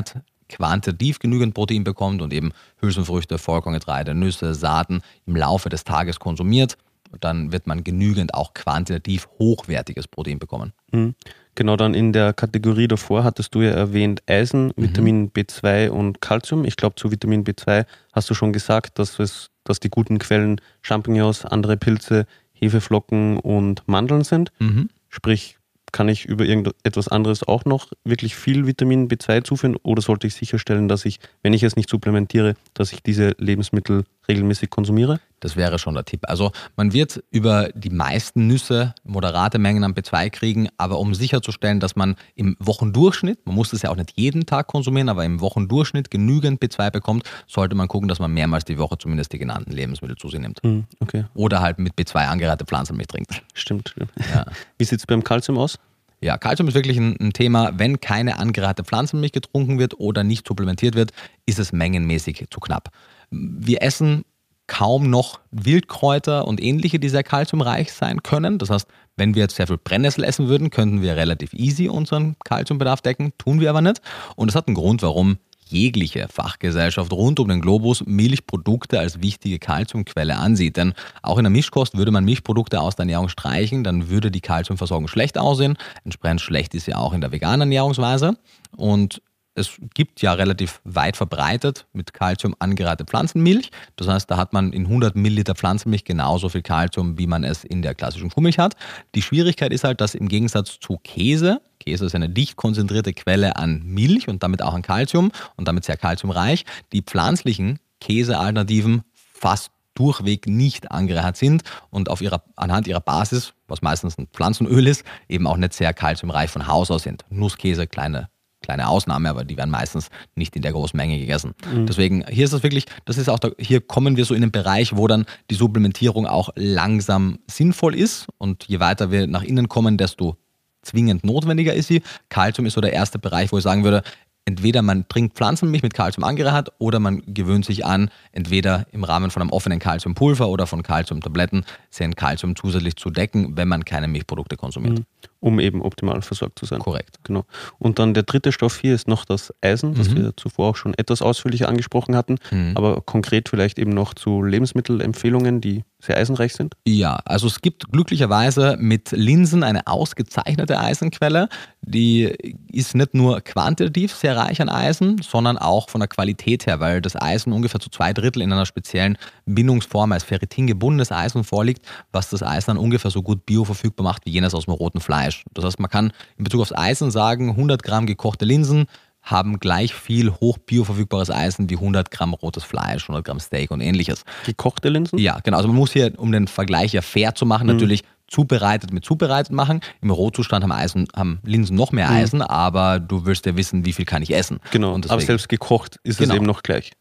quantitativ 0.49 1.19
genügend 1.19 1.55
Protein 1.55 1.85
bekommt 1.85 2.23
und 2.23 2.33
eben 2.33 2.53
Hülsenfrüchte, 2.81 3.39
Vollkorngetreide, 3.39 4.15
Nüsse, 4.15 4.55
Saaten 4.55 5.03
im 5.27 5.37
Laufe 5.37 5.69
des 5.69 5.85
Tages 5.85 6.21
konsumiert, 6.21 6.77
dann 7.21 7.53
wird 7.53 7.67
man 7.67 7.85
genügend 7.85 8.35
auch 8.35 8.55
quantitativ 8.55 9.29
hochwertiges 9.39 10.09
Protein 10.09 10.39
bekommen. 10.39 10.73
Mhm. 10.93 11.15
Genau, 11.55 11.77
dann 11.77 11.95
in 11.95 12.13
der 12.13 12.33
Kategorie 12.33 12.89
davor 12.89 13.23
hattest 13.23 13.55
du 13.55 13.63
ja 13.63 13.71
erwähnt 13.71 14.23
Eisen, 14.27 14.67
mhm. 14.67 14.73
Vitamin 14.77 15.31
B2 15.31 15.89
und 15.89 16.21
Calcium. 16.21 16.65
Ich 16.65 16.77
glaube, 16.77 16.97
zu 16.97 17.13
Vitamin 17.13 17.45
B2 17.45 17.87
hast 18.13 18.29
du 18.29 18.35
schon 18.35 18.53
gesagt, 18.53 18.99
dass, 18.99 19.19
es, 19.21 19.51
dass 19.63 19.79
die 19.79 19.91
guten 19.91 20.19
Quellen 20.19 20.61
Champignons, 20.83 21.45
andere 21.45 21.77
Pilze, 21.77 22.27
Hefeflocken 22.53 23.39
und 23.39 23.87
Mandeln 23.87 24.25
sind. 24.25 24.53
Mhm. 24.59 24.89
Sprich, 25.09 25.59
kann 25.95 26.09
ich 26.09 26.25
über 26.25 26.45
irgendetwas 26.45 27.07
anderes 27.07 27.47
auch 27.47 27.65
noch 27.65 27.93
wirklich 28.03 28.35
viel 28.35 28.67
Vitamin 28.67 29.09
B2 29.09 29.45
zuführen 29.45 29.77
oder 29.85 30.03
sollte 30.03 30.27
ich 30.27 30.35
sicherstellen, 30.35 30.89
dass 30.89 31.05
ich, 31.05 31.21
wenn 31.43 31.53
ich 31.53 31.63
es 31.63 31.77
nicht 31.77 31.89
supplementiere, 31.89 32.57
dass 32.75 32.93
ich 32.93 33.01
diese 33.01 33.37
Lebensmittel 33.39 34.03
regelmäßig 34.27 34.71
konsumiere? 34.71 35.21
Das 35.45 35.57
wäre 35.57 35.79
schon 35.79 35.93
der 35.93 36.07
Tipp. 36.07 36.23
Also 36.23 36.53
man 36.75 36.95
wird 36.95 37.23
über 37.31 37.69
die 37.75 37.91
meisten 37.91 38.47
Nüsse 38.47 38.95
moderate 39.05 39.59
Mengen 39.59 39.85
an 39.85 39.93
B2 39.93 40.31
kriegen, 40.31 40.71
aber 40.79 40.99
um 40.99 41.15
sicherzustellen, 41.15 41.81
dass 41.81 41.97
man 41.97 42.17
im 42.35 42.57
Wochendurchschnitt, 42.61 43.45
man 43.45 43.55
muss 43.55 43.69
das 43.69 43.83
ja 43.83 43.91
auch 43.91 43.97
nicht 43.97 44.13
jeden 44.17 44.47
Tag 44.47 44.69
konsumieren, 44.69 45.11
aber 45.11 45.23
im 45.23 45.43
Wochendurchschnitt 45.43 46.11
genügend 46.11 46.63
B2 46.63 46.91
bekommt, 46.91 47.29
sollte 47.47 47.75
man 47.75 47.89
gucken, 47.89 48.09
dass 48.09 48.21
man 48.21 48.33
mehrmals 48.33 48.65
die 48.65 48.79
Woche 48.79 48.97
zumindest 48.97 49.35
die 49.35 49.39
genannten 49.39 49.71
Lebensmittel 49.71 50.17
zu 50.17 50.31
sich 50.31 50.41
nimmt. 50.41 50.61
Hm, 50.63 50.85
okay. 51.01 51.27
Oder 51.35 51.61
halt 51.61 51.79
mit 51.79 51.93
B2 51.93 52.27
angereihte 52.27 52.65
Pflanzenmilch 52.65 53.09
trinkt. 53.09 53.43
Stimmt. 53.53 53.95
Ja. 54.35 54.47
Wie 54.79 54.85
sieht 54.85 55.01
es 55.01 55.07
beim 55.07 55.23
Kalzium 55.23 55.59
aus? 55.59 55.79
Ja, 56.23 56.39
Kalzium 56.39 56.69
ist 56.69 56.75
wirklich 56.75 56.97
ein, 56.97 57.19
ein, 57.21 57.35
Thema. 57.35 57.73
Wenn 57.79 58.01
keine 58.01 58.39
angereihte 58.39 58.83
Pflanzenmilch 58.83 59.33
getrunken 59.33 59.79
wird 59.79 60.01
oder 60.01 60.25
nicht 60.25 60.49
supplementiert 60.49 60.95
wird, 60.95 61.13
ist 61.45 61.59
es 61.59 61.73
mengenmäßig 61.73 62.47
zu 62.51 62.61
knapp. 62.61 62.89
Wir 63.31 63.83
essen 63.83 64.25
kaum 64.67 65.11
noch 65.11 65.41
Wildkräuter 65.51 66.47
und 66.47 66.63
ähnliche, 66.63 66.99
die 66.99 67.09
sehr 67.09 67.23
kalziumreich 67.23 67.93
sein 67.93 68.23
können. 68.23 68.59
Das 68.59 68.71
heißt, 68.71 68.89
wenn 69.17 69.35
wir 69.35 69.43
jetzt 69.43 69.57
sehr 69.57 69.67
viel 69.67 69.79
Brennnessel 69.79 70.25
essen 70.25 70.49
würden, 70.49 70.71
könnten 70.71 71.03
wir 71.03 71.17
relativ 71.17 71.53
easy 71.53 71.89
unseren 71.89 72.37
Kalziumbedarf 72.45 73.01
decken, 73.01 73.33
tun 73.39 73.61
wir 73.61 73.71
aber 73.71 73.83
nicht. 73.83 74.01
Und 74.37 74.49
das 74.49 74.57
hat 74.57 74.67
einen 74.67 74.75
Grund, 74.75 75.03
warum 75.03 75.39
jegliche 75.67 76.29
Fachgesellschaft 76.29 77.13
rund 77.13 77.41
um 77.41 77.49
den 77.49 77.61
Globus 77.61 78.05
Milchprodukte 78.07 78.99
als 78.99 79.23
wichtige 79.23 79.59
Kalziumquelle 79.59 80.37
ansieht. 80.37 80.77
Denn 80.77 80.95
auch 81.23 81.39
in 81.39 81.45
der 81.45 81.51
Mischkost 81.51 81.97
würde 81.97 82.11
man 82.11 82.25
Milchprodukte 82.25 82.81
aus 82.81 82.97
der 82.97 83.05
Ernährung 83.05 83.29
streichen, 83.29 83.85
dann 83.85 84.09
würde 84.09 84.31
die 84.31 84.41
Kalziumversorgung 84.41 85.09
schlecht 85.09 85.39
aussehen. 85.39 85.77
Entsprechend 86.05 86.41
schlecht 86.41 86.75
ist 86.75 86.85
sie 86.85 86.95
auch 86.95 87.13
in 87.13 87.21
der 87.21 87.33
veganen 87.33 87.63
Ernährungsweise. 87.63 88.37
Und 88.77 89.23
es 89.55 89.73
gibt 89.95 90.21
ja 90.21 90.33
relativ 90.33 90.81
weit 90.85 91.17
verbreitet 91.17 91.87
mit 91.93 92.13
Kalzium 92.13 92.57
angereihte 92.59 93.05
Pflanzenmilch. 93.05 93.71
Das 93.97 94.09
heißt, 94.09 94.31
da 94.31 94.37
hat 94.37 94.53
man 94.53 94.73
in 94.73 94.87
100 94.87 95.15
Milliliter 95.15 95.55
Pflanzenmilch 95.55 96.05
genauso 96.05 96.49
viel 96.49 96.63
Kalzium, 96.63 97.19
wie 97.19 97.27
man 97.27 97.45
es 97.45 97.63
in 97.63 97.83
der 97.83 97.95
klassischen 97.95 98.31
Kuhmilch 98.31 98.59
hat. 98.59 98.75
Die 99.15 99.23
Schwierigkeit 99.23 99.73
ist 99.73 99.85
halt, 99.85 100.01
dass 100.01 100.15
im 100.15 100.29
Gegensatz 100.29 100.81
zu 100.81 100.99
Käse, 101.03 101.61
Käse 101.79 102.07
ist 102.07 102.15
eine 102.15 102.29
dicht 102.29 102.57
konzentrierte 102.57 103.13
Quelle 103.13 103.57
an 103.57 103.83
Milch 103.85 104.29
und 104.29 104.43
damit 104.43 104.61
auch 104.63 104.75
an 104.75 104.83
Kalzium 104.83 105.31
und 105.57 105.69
damit 105.69 105.85
sehr 105.85 105.97
kalziumreich, 105.97 106.65
die 106.93 107.03
pflanzlichen 107.03 107.79
Käsealternativen 108.01 109.03
fast 109.13 109.71
durchweg 109.95 110.49
nicht 110.49 110.91
angereichert 110.91 111.37
sind 111.37 111.63
und 111.91 112.11
auf 112.11 112.21
ihrer, 112.21 112.43
anhand 112.57 112.89
ihrer 112.89 113.01
Basis, 113.01 113.55
was 113.69 113.83
meistens 113.83 114.19
ein 114.19 114.27
Pflanzenöl 114.33 114.89
ist, 114.89 115.05
eben 115.29 115.47
auch 115.47 115.57
nicht 115.57 115.75
sehr 115.75 115.95
kalziumreich 115.95 116.51
von 116.51 116.67
Haus 116.67 116.91
aus 116.91 117.05
sind. 117.05 117.25
Nusskäse, 117.31 117.87
kleine 117.87 118.29
kleine 118.65 118.89
Ausnahme, 118.89 119.29
aber 119.29 119.45
die 119.45 119.57
werden 119.57 119.71
meistens 119.71 120.09
nicht 120.35 120.57
in 120.57 120.63
der 120.63 120.73
großen 120.73 120.97
Menge 120.97 121.19
gegessen. 121.19 121.55
Mhm. 121.71 121.87
Deswegen, 121.87 122.25
hier 122.29 122.45
ist 122.45 122.53
das 122.53 122.63
wirklich, 122.63 122.87
das 123.05 123.19
ist 123.19 123.29
auch, 123.29 123.39
da, 123.39 123.51
hier 123.59 123.81
kommen 123.81 124.17
wir 124.17 124.25
so 124.25 124.35
in 124.35 124.41
den 124.41 124.51
Bereich, 124.51 124.97
wo 124.97 125.07
dann 125.07 125.27
die 125.51 125.55
Supplementierung 125.55 126.27
auch 126.27 126.51
langsam 126.57 127.39
sinnvoll 127.47 127.95
ist 127.95 128.27
und 128.39 128.65
je 128.65 128.81
weiter 128.81 129.11
wir 129.11 129.27
nach 129.27 129.43
innen 129.43 129.69
kommen, 129.69 129.97
desto 129.97 130.37
zwingend 130.83 131.25
notwendiger 131.25 131.75
ist 131.75 131.89
sie. 131.89 132.03
Kalzium 132.29 132.67
ist 132.67 132.75
so 132.75 132.81
der 132.81 132.93
erste 132.93 133.19
Bereich, 133.19 133.53
wo 133.53 133.59
ich 133.59 133.65
sagen 133.65 133.85
würde, 133.85 134.03
entweder 134.45 134.83
man 134.83 135.09
trinkt 135.09 135.37
Pflanzenmilch 135.37 135.83
mit 135.83 135.95
Kalzium 135.95 136.25
angereichert 136.25 136.73
oder 136.79 137.01
man 137.01 137.23
gewöhnt 137.27 137.65
sich 137.65 137.87
an, 137.87 138.11
entweder 138.33 138.87
im 138.93 139.05
Rahmen 139.05 139.31
von 139.31 139.43
einem 139.43 139.51
offenen 139.51 139.79
Kalziumpulver 139.79 140.49
oder 140.49 140.67
von 140.67 140.83
Kalziumtabletten 140.83 141.65
sein 141.91 142.15
Kalzium 142.15 142.57
zusätzlich 142.57 142.97
zu 142.97 143.11
decken, 143.11 143.57
wenn 143.57 143.69
man 143.69 143.85
keine 143.85 144.09
Milchprodukte 144.09 144.57
konsumiert. 144.57 144.99
Mhm 144.99 145.05
um 145.45 145.61
eben 145.61 145.83
optimal 145.83 146.23
versorgt 146.23 146.59
zu 146.59 146.65
sein. 146.65 146.79
Korrekt. 146.79 147.19
Genau. 147.23 147.45
Und 147.79 147.99
dann 147.99 148.15
der 148.15 148.23
dritte 148.23 148.51
Stoff 148.51 148.79
hier 148.79 148.95
ist 148.95 149.09
noch 149.09 149.27
das 149.27 149.53
Eisen, 149.61 149.93
das 149.95 150.09
mhm. 150.09 150.17
wir 150.17 150.37
zuvor 150.39 150.71
auch 150.71 150.77
schon 150.77 150.95
etwas 150.95 151.21
ausführlicher 151.21 151.69
angesprochen 151.69 152.17
hatten, 152.17 152.37
mhm. 152.51 152.73
aber 152.75 153.03
konkret 153.03 153.51
vielleicht 153.51 153.79
eben 153.79 153.91
noch 153.91 154.15
zu 154.15 154.43
Lebensmittelempfehlungen, 154.43 155.61
die 155.61 155.85
sehr 156.05 156.17
eisenreich 156.17 156.55
sind? 156.55 156.75
Ja, 156.87 157.21
also 157.25 157.47
es 157.47 157.61
gibt 157.61 157.91
glücklicherweise 157.91 158.77
mit 158.79 159.11
Linsen 159.13 159.63
eine 159.63 159.87
ausgezeichnete 159.87 160.79
Eisenquelle. 160.79 161.49
Die 161.83 162.35
ist 162.71 162.95
nicht 162.95 163.15
nur 163.15 163.41
quantitativ 163.41 164.15
sehr 164.15 164.37
reich 164.37 164.61
an 164.61 164.69
Eisen, 164.69 165.21
sondern 165.23 165.59
auch 165.59 165.89
von 165.89 166.01
der 166.01 166.09
Qualität 166.09 166.67
her, 166.67 166.81
weil 166.81 167.01
das 167.01 167.17
Eisen 167.17 167.53
ungefähr 167.53 167.81
zu 167.81 167.91
zwei 167.91 168.13
Drittel 168.13 168.43
in 168.43 168.53
einer 168.53 168.67
speziellen 168.67 169.19
Bindungsform 169.47 170.13
als 170.13 170.25
Ferritin 170.25 170.67
gebundenes 170.67 171.13
Eisen 171.13 171.45
vorliegt, 171.45 171.85
was 172.13 172.31
das 172.31 172.43
Eisen 172.43 172.67
dann 172.69 172.79
ungefähr 172.79 173.11
so 173.11 173.23
gut 173.23 173.47
bioverfügbar 173.47 174.05
macht 174.05 174.27
wie 174.27 174.31
jenes 174.31 174.55
aus 174.55 174.67
dem 174.67 174.75
roten 174.75 175.01
Fleisch. 175.01 175.34
Fleisch. 175.35 175.45
Das 175.53 175.65
heißt, 175.65 175.81
man 175.81 175.91
kann 175.91 176.13
in 176.37 176.45
Bezug 176.45 176.61
aufs 176.61 176.73
Eisen 176.73 177.11
sagen, 177.11 177.51
100 177.51 177.83
Gramm 177.83 178.07
gekochte 178.07 178.45
Linsen 178.45 178.87
haben 179.23 179.59
gleich 179.59 179.95
viel 179.95 180.31
hochbioverfügbares 180.33 181.31
Eisen 181.31 181.71
wie 181.71 181.77
100 181.77 182.11
Gramm 182.11 182.35
rotes 182.35 182.63
Fleisch, 182.63 183.05
100 183.05 183.25
Gramm 183.25 183.41
Steak 183.41 183.71
und 183.71 183.81
ähnliches. 183.81 184.25
Gekochte 184.45 184.91
Linsen? 184.91 185.19
Ja, 185.19 185.41
genau. 185.43 185.57
Also 185.57 185.69
man 185.69 185.79
muss 185.79 185.93
hier, 185.93 186.13
um 186.19 186.31
den 186.31 186.47
Vergleich 186.47 186.93
ja 186.93 187.01
fair 187.01 187.35
zu 187.35 187.47
machen, 187.47 187.67
mhm. 187.67 187.73
natürlich 187.73 188.03
zubereitet 188.27 188.93
mit 188.93 189.05
zubereitet 189.05 189.53
machen. 189.53 189.81
Im 190.03 190.11
Rohzustand 190.11 190.63
haben, 190.63 190.73
Eisen, 190.73 191.09
haben 191.17 191.41
Linsen 191.43 191.77
noch 191.77 191.93
mehr 191.93 192.11
mhm. 192.11 192.17
Eisen, 192.17 192.39
mhm. 192.41 192.47
aber 192.47 193.01
du 193.01 193.25
willst 193.25 193.47
ja 193.47 193.57
wissen, 193.57 193.87
wie 193.87 193.95
viel 193.95 194.05
kann 194.05 194.23
ich 194.23 194.35
essen. 194.35 194.61
Genau, 194.73 194.95
deswegen, 194.97 195.13
aber 195.13 195.23
selbst 195.23 195.49
gekocht 195.49 195.99
ist 196.03 196.19
genau. 196.19 196.33
es 196.33 196.37
eben 196.37 196.47
noch 196.47 196.63
gleich 196.63 196.93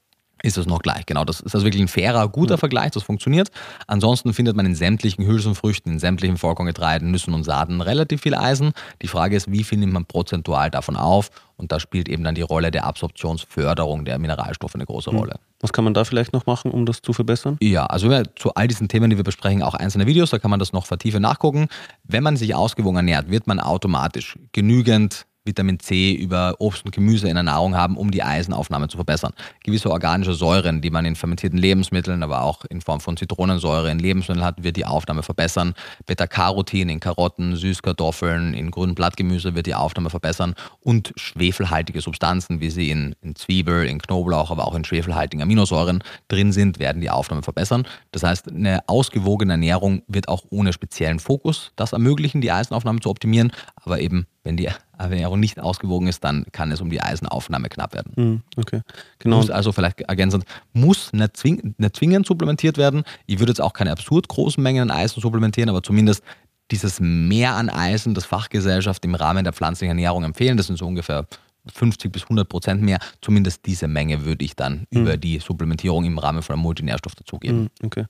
ist 0.43 0.57
es 0.57 0.67
noch 0.67 0.81
gleich. 0.81 1.05
Genau, 1.05 1.23
das 1.23 1.39
ist 1.39 1.55
also 1.55 1.65
wirklich 1.65 1.81
ein 1.81 1.87
fairer, 1.87 2.27
guter. 2.27 2.57
Vergleich, 2.57 2.91
das 2.91 3.03
funktioniert. 3.03 3.49
Ansonsten 3.87 4.33
findet 4.33 4.55
man 4.55 4.65
in 4.65 4.75
sämtlichen 4.75 5.25
Hülsenfrüchten, 5.25 5.93
in 5.93 5.99
sämtlichen 5.99 6.37
Vollkorngetreiden, 6.37 7.09
Nüssen 7.09 7.33
und 7.33 7.43
Saaten 7.43 7.81
relativ 7.81 8.21
viel 8.21 8.35
Eisen. 8.35 8.73
Die 9.01 9.07
Frage 9.07 9.35
ist, 9.35 9.51
wie 9.51 9.63
viel 9.63 9.79
nimmt 9.79 9.93
man 9.93 10.05
prozentual 10.05 10.69
davon 10.69 10.97
auf? 10.97 11.31
Und 11.55 11.71
da 11.71 11.79
spielt 11.79 12.09
eben 12.09 12.23
dann 12.23 12.35
die 12.35 12.41
Rolle 12.41 12.71
der 12.71 12.85
Absorptionsförderung 12.85 14.05
der 14.05 14.19
Mineralstoffe 14.19 14.75
eine 14.75 14.85
große 14.85 15.11
mhm. 15.11 15.17
Rolle. 15.17 15.39
Was 15.61 15.71
kann 15.71 15.85
man 15.85 15.93
da 15.93 16.03
vielleicht 16.03 16.33
noch 16.33 16.45
machen, 16.45 16.71
um 16.71 16.85
das 16.85 17.01
zu 17.01 17.13
verbessern? 17.13 17.57
Ja, 17.61 17.85
also 17.85 18.23
zu 18.35 18.53
all 18.53 18.67
diesen 18.67 18.89
Themen, 18.89 19.09
die 19.09 19.15
wir 19.15 19.23
besprechen, 19.23 19.63
auch 19.63 19.75
einzelne 19.75 20.05
Videos, 20.07 20.31
da 20.31 20.39
kann 20.39 20.51
man 20.51 20.59
das 20.59 20.73
noch 20.73 20.85
vertiefen 20.85 21.21
nachgucken. 21.21 21.69
Wenn 22.03 22.21
man 22.21 22.35
sich 22.35 22.53
ausgewogen 22.53 22.97
ernährt, 22.97 23.29
wird 23.29 23.47
man 23.47 23.61
automatisch 23.61 24.37
genügend 24.51 25.25
Vitamin 25.45 25.79
C 25.79 26.13
über 26.13 26.55
Obst 26.59 26.85
und 26.85 26.91
Gemüse 26.91 27.27
in 27.27 27.35
der 27.35 27.43
Nahrung 27.43 27.75
haben, 27.75 27.97
um 27.97 28.11
die 28.11 28.23
Eisenaufnahme 28.23 28.87
zu 28.87 28.97
verbessern. 28.97 29.33
Gewisse 29.63 29.91
organische 29.91 30.33
Säuren, 30.33 30.81
die 30.81 30.89
man 30.89 31.05
in 31.05 31.15
fermentierten 31.15 31.59
Lebensmitteln, 31.59 32.23
aber 32.23 32.43
auch 32.43 32.63
in 32.65 32.81
Form 32.81 33.01
von 33.01 33.17
Zitronensäure 33.17 33.91
in 33.91 33.99
Lebensmitteln 33.99 34.45
hat, 34.45 34.63
wird 34.63 34.77
die 34.77 34.85
Aufnahme 34.85 35.21
verbessern. 35.21 35.73
Beta-Carotin 36.05 36.89
in 36.89 36.99
Karotten, 36.99 37.55
Süßkartoffeln, 37.55 38.53
in 38.53 38.71
grünem 38.71 38.95
Blattgemüse 38.95 39.53
wird 39.55 39.65
die 39.65 39.75
Aufnahme 39.75 40.09
verbessern 40.09 40.55
und 40.79 41.13
schwefelhaltige 41.17 41.99
Substanzen, 41.99 42.61
wie 42.61 42.69
sie 42.69 42.89
in, 42.89 43.15
in 43.21 43.35
Zwiebel, 43.35 43.85
in 43.85 43.99
Knoblauch, 43.99 44.49
aber 44.49 44.65
auch 44.65 44.75
in 44.75 44.85
schwefelhaltigen 44.85 45.41
Aminosäuren 45.41 46.03
drin 46.29 46.53
sind, 46.53 46.79
werden 46.79 47.01
die 47.01 47.09
Aufnahme 47.09 47.43
verbessern. 47.43 47.85
Das 48.11 48.23
heißt, 48.23 48.49
eine 48.49 48.87
ausgewogene 48.87 49.53
Ernährung 49.53 50.03
wird 50.07 50.29
auch 50.29 50.43
ohne 50.49 50.71
speziellen 50.71 51.19
Fokus 51.19 51.73
das 51.75 51.91
ermöglichen, 51.91 52.39
die 52.39 52.51
Eisenaufnahme 52.51 53.01
zu 53.01 53.09
optimieren, 53.09 53.51
aber 53.75 53.99
eben 53.99 54.27
wenn 54.43 54.57
die 54.57 54.69
Ernährung 54.97 55.39
nicht 55.39 55.59
ausgewogen 55.59 56.07
ist, 56.07 56.23
dann 56.23 56.45
kann 56.51 56.71
es 56.71 56.81
um 56.81 56.89
die 56.89 57.01
Eisenaufnahme 57.01 57.69
knapp 57.69 57.93
werden. 57.93 58.13
Hm, 58.15 58.41
okay, 58.57 58.81
genau. 59.19 59.37
Muss 59.37 59.49
also 59.49 59.71
vielleicht 59.71 60.01
ergänzend, 60.01 60.45
muss 60.73 61.13
nicht, 61.13 61.37
zwing, 61.37 61.75
nicht 61.77 61.95
zwingend 61.95 62.27
supplementiert 62.27 62.77
werden. 62.77 63.03
Ich 63.25 63.39
würde 63.39 63.51
jetzt 63.51 63.61
auch 63.61 63.73
keine 63.73 63.91
absurd 63.91 64.27
großen 64.27 64.61
Mengen 64.61 64.89
an 64.89 64.97
Eisen 64.97 65.21
supplementieren, 65.21 65.69
aber 65.69 65.81
zumindest 65.81 66.23
dieses 66.71 66.99
Mehr 66.99 67.55
an 67.55 67.69
Eisen, 67.69 68.13
das 68.13 68.25
Fachgesellschaft 68.25 69.03
im 69.05 69.15
Rahmen 69.15 69.43
der 69.43 69.53
pflanzlichen 69.53 69.97
Ernährung 69.97 70.23
empfehlen, 70.23 70.57
das 70.57 70.67
sind 70.67 70.77
so 70.77 70.87
ungefähr 70.87 71.25
50 71.71 72.11
bis 72.11 72.23
100 72.23 72.47
Prozent 72.47 72.81
mehr. 72.81 72.99
Zumindest 73.21 73.65
diese 73.65 73.87
Menge 73.87 74.25
würde 74.25 74.43
ich 74.43 74.55
dann 74.55 74.85
mhm. 74.89 75.01
über 75.01 75.17
die 75.17 75.39
Supplementierung 75.39 76.03
im 76.05 76.17
Rahmen 76.17 76.41
von 76.41 76.55
einem 76.55 76.63
Multinährstoff 76.63 77.15
dazugeben. 77.15 77.69
Mhm, 77.81 77.85
okay. 77.85 78.05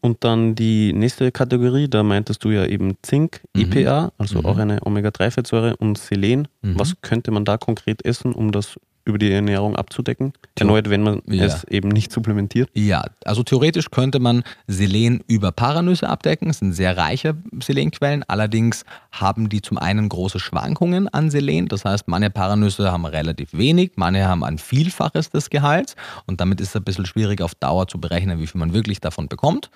Und 0.00 0.24
dann 0.24 0.54
die 0.54 0.92
nächste 0.92 1.32
Kategorie, 1.32 1.88
da 1.88 2.02
meintest 2.02 2.44
du 2.44 2.50
ja 2.50 2.64
eben 2.66 2.96
Zink, 3.02 3.42
mhm. 3.54 3.72
EPA, 3.72 4.12
also 4.18 4.40
mhm. 4.40 4.46
auch 4.46 4.58
eine 4.58 4.84
Omega-3-Fettsäure 4.84 5.76
und 5.76 5.98
Selen. 5.98 6.48
Mhm. 6.62 6.78
Was 6.78 7.00
könnte 7.00 7.30
man 7.30 7.44
da 7.44 7.56
konkret 7.56 8.04
essen, 8.04 8.32
um 8.32 8.52
das 8.52 8.78
über 9.08 9.18
die 9.18 9.32
Ernährung 9.32 9.74
abzudecken. 9.74 10.32
Erneut, 10.54 10.90
wenn 10.90 11.02
man 11.02 11.22
ja. 11.26 11.44
es 11.44 11.64
eben 11.64 11.88
nicht 11.88 12.12
supplementiert. 12.12 12.70
Ja, 12.74 13.04
also 13.24 13.42
theoretisch 13.42 13.90
könnte 13.90 14.20
man 14.20 14.44
Selen 14.66 15.24
über 15.26 15.50
Paranüsse 15.50 16.08
abdecken. 16.08 16.50
Es 16.50 16.58
sind 16.58 16.74
sehr 16.74 16.96
reiche 16.96 17.36
Selenquellen. 17.60 18.22
Allerdings 18.28 18.84
haben 19.10 19.48
die 19.48 19.62
zum 19.62 19.78
einen 19.78 20.08
große 20.08 20.38
Schwankungen 20.38 21.08
an 21.08 21.30
Selen. 21.30 21.68
Das 21.68 21.84
heißt, 21.84 22.06
manche 22.06 22.30
Paranüsse 22.30 22.92
haben 22.92 23.06
relativ 23.06 23.54
wenig, 23.54 23.92
manche 23.96 24.28
haben 24.28 24.44
ein 24.44 24.58
Vielfaches 24.58 25.30
des 25.30 25.50
Gehalts. 25.50 25.96
Und 26.26 26.40
damit 26.40 26.60
ist 26.60 26.68
es 26.68 26.76
ein 26.76 26.84
bisschen 26.84 27.06
schwierig 27.06 27.40
auf 27.40 27.54
Dauer 27.54 27.88
zu 27.88 27.98
berechnen, 27.98 28.38
wie 28.40 28.46
viel 28.46 28.58
man 28.58 28.74
wirklich 28.74 29.00
davon 29.00 29.28
bekommt. 29.28 29.70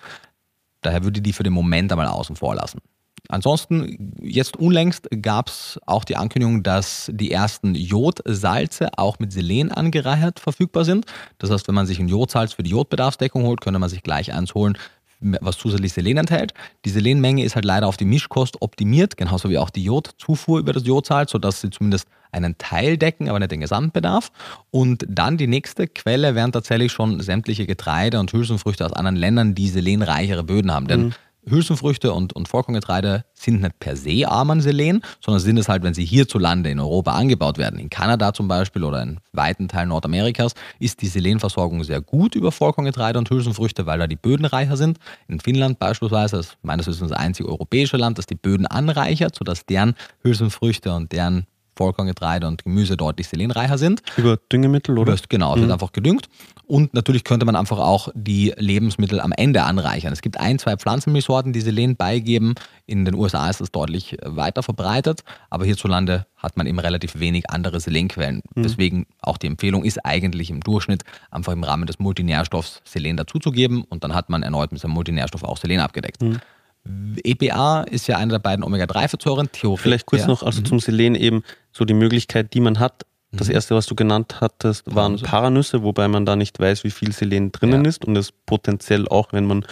Daher 0.82 1.04
würde 1.04 1.18
ich 1.18 1.22
die 1.22 1.32
für 1.32 1.44
den 1.44 1.52
Moment 1.52 1.90
einmal 1.92 2.08
außen 2.08 2.36
vor 2.36 2.54
lassen. 2.54 2.80
Ansonsten, 3.28 4.14
jetzt 4.20 4.56
unlängst 4.56 5.08
gab 5.22 5.48
es 5.48 5.78
auch 5.86 6.04
die 6.04 6.16
Ankündigung, 6.16 6.62
dass 6.62 7.10
die 7.14 7.30
ersten 7.30 7.74
Jodsalze 7.74 8.90
auch 8.98 9.18
mit 9.20 9.32
Selen 9.32 9.70
angereichert 9.70 10.40
verfügbar 10.40 10.84
sind. 10.84 11.06
Das 11.38 11.50
heißt, 11.50 11.68
wenn 11.68 11.74
man 11.74 11.86
sich 11.86 11.98
ein 11.98 12.08
Jodsalz 12.08 12.54
für 12.54 12.62
die 12.62 12.70
Jodbedarfsdeckung 12.70 13.44
holt, 13.44 13.60
könnte 13.60 13.78
man 13.78 13.88
sich 13.88 14.02
gleich 14.02 14.32
eins 14.32 14.54
holen, 14.54 14.76
was 15.20 15.56
zusätzlich 15.56 15.92
Selen 15.92 16.16
enthält. 16.16 16.52
Die 16.84 16.90
Selenmenge 16.90 17.44
ist 17.44 17.54
halt 17.54 17.64
leider 17.64 17.86
auf 17.86 17.96
die 17.96 18.04
Mischkost 18.04 18.60
optimiert, 18.60 19.16
genauso 19.16 19.48
wie 19.48 19.58
auch 19.58 19.70
die 19.70 19.84
Jodzufuhr 19.84 20.58
über 20.58 20.72
das 20.72 20.84
Jodsalz, 20.84 21.30
sodass 21.30 21.60
sie 21.60 21.70
zumindest 21.70 22.08
einen 22.32 22.58
Teil 22.58 22.96
decken, 22.98 23.28
aber 23.28 23.38
nicht 23.38 23.52
den 23.52 23.60
Gesamtbedarf. 23.60 24.32
Und 24.70 25.06
dann 25.08 25.36
die 25.36 25.46
nächste 25.46 25.86
Quelle 25.86 26.34
wären 26.34 26.50
tatsächlich 26.50 26.90
schon 26.90 27.20
sämtliche 27.20 27.66
Getreide 27.66 28.18
und 28.18 28.32
Hülsenfrüchte 28.32 28.84
aus 28.84 28.92
anderen 28.92 29.16
Ländern, 29.16 29.54
die 29.54 29.68
selenreichere 29.68 30.42
Böden 30.42 30.72
haben. 30.72 30.88
Denn 30.88 31.02
mhm. 31.02 31.14
Hülsenfrüchte 31.48 32.12
und, 32.12 32.34
und 32.34 32.48
Vollkorngetreide 32.48 33.24
sind 33.34 33.62
nicht 33.62 33.78
per 33.80 33.96
se 33.96 34.28
arm 34.28 34.50
an 34.50 34.60
Selen, 34.60 35.02
sondern 35.20 35.40
sind 35.40 35.58
es 35.58 35.68
halt, 35.68 35.82
wenn 35.82 35.94
sie 35.94 36.04
hierzulande 36.04 36.70
in 36.70 36.78
Europa 36.78 37.12
angebaut 37.12 37.58
werden. 37.58 37.78
In 37.78 37.90
Kanada 37.90 38.32
zum 38.32 38.48
Beispiel 38.48 38.84
oder 38.84 39.02
in 39.02 39.18
weiten 39.32 39.68
Teilen 39.68 39.88
Nordamerikas 39.88 40.52
ist 40.78 41.02
die 41.02 41.08
Selenversorgung 41.08 41.82
sehr 41.84 42.00
gut 42.00 42.34
über 42.34 42.52
Vollkorngetreide 42.52 43.18
und 43.18 43.28
Hülsenfrüchte, 43.28 43.86
weil 43.86 43.98
da 43.98 44.06
die 44.06 44.16
Böden 44.16 44.46
reicher 44.46 44.76
sind. 44.76 44.98
In 45.28 45.40
Finnland 45.40 45.78
beispielsweise, 45.78 46.36
das 46.36 46.46
ist 46.46 46.58
meines 46.62 46.86
Wissens 46.86 47.10
das 47.10 47.18
einzige 47.18 47.48
europäische 47.48 47.96
Land, 47.96 48.18
das 48.18 48.26
die 48.26 48.34
Böden 48.34 48.66
anreichert, 48.66 49.34
sodass 49.34 49.66
deren 49.66 49.94
Hülsenfrüchte 50.22 50.92
und 50.92 51.12
deren 51.12 51.46
Vollkorngetreide 51.74 52.46
und 52.46 52.64
Gemüse 52.64 52.96
deutlich 52.96 53.28
selenreicher 53.28 53.78
sind. 53.78 54.02
Über 54.16 54.36
Düngemittel, 54.50 54.98
oder? 54.98 55.16
Genau, 55.28 55.52
es 55.52 55.56
mhm. 55.56 55.62
wird 55.62 55.72
einfach 55.72 55.92
gedüngt. 55.92 56.28
Und 56.66 56.94
natürlich 56.94 57.24
könnte 57.24 57.44
man 57.44 57.56
einfach 57.56 57.78
auch 57.78 58.08
die 58.14 58.54
Lebensmittel 58.56 59.20
am 59.20 59.32
Ende 59.32 59.62
anreichern. 59.62 60.12
Es 60.12 60.22
gibt 60.22 60.38
ein, 60.38 60.58
zwei 60.58 60.76
Pflanzenmilchsorten, 60.76 61.52
die 61.52 61.60
Selen 61.60 61.96
beigeben. 61.96 62.54
In 62.86 63.04
den 63.04 63.14
USA 63.14 63.50
ist 63.50 63.60
das 63.60 63.70
deutlich 63.70 64.16
weiter 64.24 64.62
verbreitet, 64.62 65.22
aber 65.50 65.64
hierzulande 65.64 66.26
hat 66.36 66.56
man 66.56 66.66
eben 66.66 66.78
relativ 66.78 67.18
wenig 67.18 67.50
andere 67.50 67.80
Selenquellen. 67.80 68.42
Mhm. 68.54 68.62
Deswegen 68.62 69.06
auch 69.20 69.38
die 69.38 69.48
Empfehlung 69.48 69.84
ist 69.84 70.04
eigentlich 70.04 70.50
im 70.50 70.60
Durchschnitt 70.60 71.02
einfach 71.30 71.52
im 71.52 71.64
Rahmen 71.64 71.86
des 71.86 71.98
Multinährstoffs 71.98 72.80
Selen 72.84 73.16
dazuzugeben 73.16 73.82
und 73.82 74.04
dann 74.04 74.14
hat 74.14 74.30
man 74.30 74.42
erneut 74.42 74.72
mit 74.72 74.80
seinem 74.80 74.92
Multinährstoff 74.92 75.44
auch 75.44 75.56
Selen 75.56 75.80
abgedeckt. 75.80 76.22
Mhm. 76.22 76.40
EPA 76.84 77.82
ist 77.82 78.06
ja 78.08 78.16
eine 78.16 78.32
der 78.32 78.38
beiden 78.38 78.64
Omega-3-Fettsäuren, 78.64 79.50
theoretisch. 79.52 79.82
Vielleicht 79.82 80.06
kurz 80.06 80.22
ja. 80.22 80.28
noch, 80.28 80.42
also 80.42 80.60
mhm. 80.60 80.64
zum 80.64 80.80
Selen 80.80 81.14
eben 81.14 81.42
so 81.72 81.84
die 81.84 81.94
Möglichkeit, 81.94 82.54
die 82.54 82.60
man 82.60 82.80
hat. 82.80 83.06
Das 83.30 83.48
mhm. 83.48 83.54
erste, 83.54 83.74
was 83.74 83.86
du 83.86 83.94
genannt 83.94 84.40
hattest, 84.40 84.94
waren 84.94 85.20
Paranüsse, 85.20 85.82
wobei 85.82 86.08
man 86.08 86.26
da 86.26 86.36
nicht 86.36 86.58
weiß, 86.58 86.84
wie 86.84 86.90
viel 86.90 87.12
Selen 87.12 87.52
drinnen 87.52 87.84
ja. 87.84 87.88
ist 87.88 88.04
und 88.04 88.16
es 88.16 88.32
potenziell 88.32 89.08
auch, 89.08 89.32
wenn 89.32 89.46
man 89.46 89.64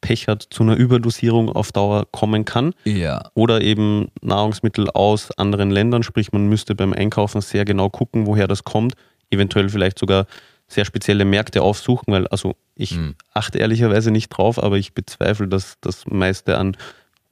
Pech 0.00 0.28
hat, 0.28 0.46
zu 0.50 0.62
einer 0.62 0.76
Überdosierung 0.76 1.50
auf 1.50 1.72
Dauer 1.72 2.06
kommen 2.12 2.44
kann. 2.44 2.74
Ja. 2.84 3.30
Oder 3.34 3.62
eben 3.62 4.08
Nahrungsmittel 4.22 4.88
aus 4.90 5.36
anderen 5.36 5.70
Ländern, 5.70 6.02
sprich 6.02 6.32
man 6.32 6.46
müsste 6.48 6.74
beim 6.74 6.92
Einkaufen 6.92 7.40
sehr 7.40 7.64
genau 7.64 7.88
gucken, 7.90 8.26
woher 8.26 8.46
das 8.46 8.62
kommt, 8.62 8.94
eventuell 9.30 9.68
vielleicht 9.68 9.98
sogar 9.98 10.26
sehr 10.68 10.84
spezielle 10.84 11.24
Märkte 11.24 11.62
aufsuchen, 11.62 12.12
weil 12.12 12.26
also 12.28 12.54
ich 12.74 12.96
mhm. 12.96 13.16
achte 13.32 13.58
ehrlicherweise 13.58 14.10
nicht 14.10 14.28
drauf, 14.28 14.62
aber 14.62 14.76
ich 14.76 14.92
bezweifle, 14.92 15.48
dass 15.48 15.78
das 15.80 16.06
meiste 16.06 16.58
an 16.58 16.76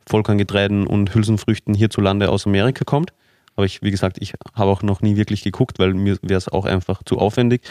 Vollkorngetreiden 0.08 0.86
und 0.86 1.14
Hülsenfrüchten 1.14 1.74
hierzulande 1.74 2.30
aus 2.30 2.46
Amerika 2.46 2.84
kommt. 2.84 3.12
Aber 3.54 3.66
ich, 3.66 3.82
wie 3.82 3.90
gesagt, 3.90 4.18
ich 4.20 4.34
habe 4.54 4.70
auch 4.70 4.82
noch 4.82 5.00
nie 5.00 5.16
wirklich 5.16 5.42
geguckt, 5.42 5.78
weil 5.78 5.94
mir 5.94 6.18
wäre 6.22 6.38
es 6.38 6.48
auch 6.48 6.64
einfach 6.64 7.02
zu 7.04 7.18
aufwendig. 7.18 7.62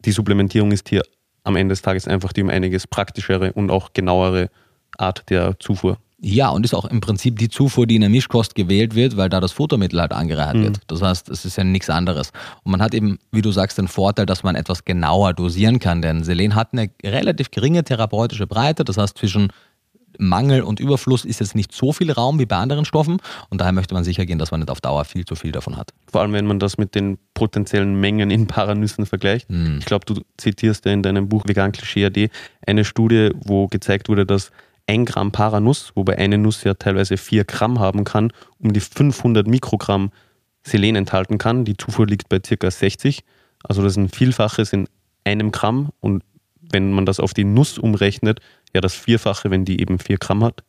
Die 0.00 0.12
Supplementierung 0.12 0.72
ist 0.72 0.88
hier 0.88 1.02
am 1.44 1.56
Ende 1.56 1.72
des 1.72 1.82
Tages 1.82 2.06
einfach 2.06 2.32
die 2.32 2.42
um 2.42 2.50
einiges 2.50 2.86
praktischere 2.86 3.52
und 3.52 3.70
auch 3.70 3.92
genauere 3.92 4.50
Art 4.96 5.30
der 5.30 5.58
Zufuhr. 5.58 5.98
Ja, 6.20 6.48
und 6.48 6.64
ist 6.64 6.74
auch 6.74 6.84
im 6.84 7.00
Prinzip 7.00 7.38
die 7.38 7.48
Zufuhr, 7.48 7.86
die 7.86 7.94
in 7.94 8.00
der 8.00 8.10
Mischkost 8.10 8.56
gewählt 8.56 8.96
wird, 8.96 9.16
weil 9.16 9.28
da 9.28 9.38
das 9.40 9.52
Futtermittel 9.52 10.00
halt 10.00 10.12
angereichert 10.12 10.56
mhm. 10.56 10.62
wird. 10.64 10.80
Das 10.88 11.00
heißt, 11.00 11.28
es 11.28 11.44
ist 11.44 11.56
ja 11.56 11.62
nichts 11.62 11.90
anderes. 11.90 12.32
Und 12.64 12.72
man 12.72 12.82
hat 12.82 12.92
eben, 12.92 13.18
wie 13.30 13.42
du 13.42 13.52
sagst, 13.52 13.78
den 13.78 13.86
Vorteil, 13.86 14.26
dass 14.26 14.42
man 14.42 14.56
etwas 14.56 14.84
genauer 14.84 15.32
dosieren 15.32 15.78
kann, 15.78 16.02
denn 16.02 16.24
Selen 16.24 16.56
hat 16.56 16.72
eine 16.72 16.90
relativ 17.04 17.52
geringe 17.52 17.84
therapeutische 17.84 18.48
Breite. 18.48 18.84
Das 18.84 18.96
heißt, 18.96 19.16
zwischen 19.16 19.52
Mangel 20.18 20.62
und 20.62 20.80
Überfluss 20.80 21.24
ist 21.24 21.38
jetzt 21.38 21.54
nicht 21.54 21.72
so 21.72 21.92
viel 21.92 22.10
Raum 22.10 22.38
wie 22.38 22.46
bei 22.46 22.56
anderen 22.56 22.84
Stoffen 22.84 23.18
und 23.50 23.60
daher 23.60 23.72
möchte 23.72 23.94
man 23.94 24.02
sicher 24.02 24.26
gehen, 24.26 24.38
dass 24.38 24.50
man 24.50 24.60
nicht 24.60 24.70
auf 24.70 24.80
Dauer 24.80 25.04
viel 25.04 25.24
zu 25.24 25.36
viel 25.36 25.52
davon 25.52 25.76
hat. 25.76 25.92
Vor 26.10 26.20
allem, 26.20 26.32
wenn 26.32 26.46
man 26.46 26.58
das 26.58 26.78
mit 26.78 26.94
den 26.96 27.18
potenziellen 27.34 28.00
Mengen 28.00 28.30
in 28.30 28.46
Paranüssen 28.48 29.06
vergleicht. 29.06 29.48
Mhm. 29.48 29.76
Ich 29.78 29.84
glaube, 29.84 30.06
du 30.06 30.20
zitierst 30.36 30.84
ja 30.84 30.92
in 30.92 31.02
deinem 31.02 31.28
Buch 31.28 31.44
Vegan 31.46 31.70
Klischee 31.70 32.06
AD 32.06 32.30
eine 32.66 32.84
Studie, 32.84 33.30
wo 33.44 33.68
gezeigt 33.68 34.08
wurde, 34.08 34.26
dass 34.26 34.50
ein 34.88 35.04
Gramm 35.04 35.30
Paranuss, 35.30 35.92
wobei 35.94 36.18
eine 36.18 36.38
Nuss 36.38 36.64
ja 36.64 36.74
teilweise 36.74 37.16
vier 37.16 37.44
Gramm 37.44 37.78
haben 37.78 38.04
kann, 38.04 38.32
um 38.58 38.72
die 38.72 38.80
500 38.80 39.46
Mikrogramm 39.46 40.10
Selen 40.62 40.96
enthalten 40.96 41.38
kann. 41.38 41.64
Die 41.64 41.76
Zufuhr 41.76 42.06
liegt 42.06 42.28
bei 42.28 42.40
circa 42.44 42.70
60. 42.70 43.20
Also 43.62 43.82
das 43.82 43.92
ist 43.92 43.96
ein 43.98 44.08
Vielfaches 44.08 44.72
in 44.72 44.88
einem 45.24 45.52
Gramm 45.52 45.90
und 46.00 46.24
wenn 46.72 46.92
man 46.92 47.06
das 47.06 47.20
auf 47.20 47.34
die 47.34 47.44
Nuss 47.44 47.78
umrechnet, 47.78 48.40
ja 48.74 48.80
das 48.80 48.94
Vierfache, 48.94 49.50
wenn 49.50 49.64
die 49.64 49.80
eben 49.80 49.98
vier 49.98 50.18
Gramm 50.18 50.42
hat. 50.42 50.64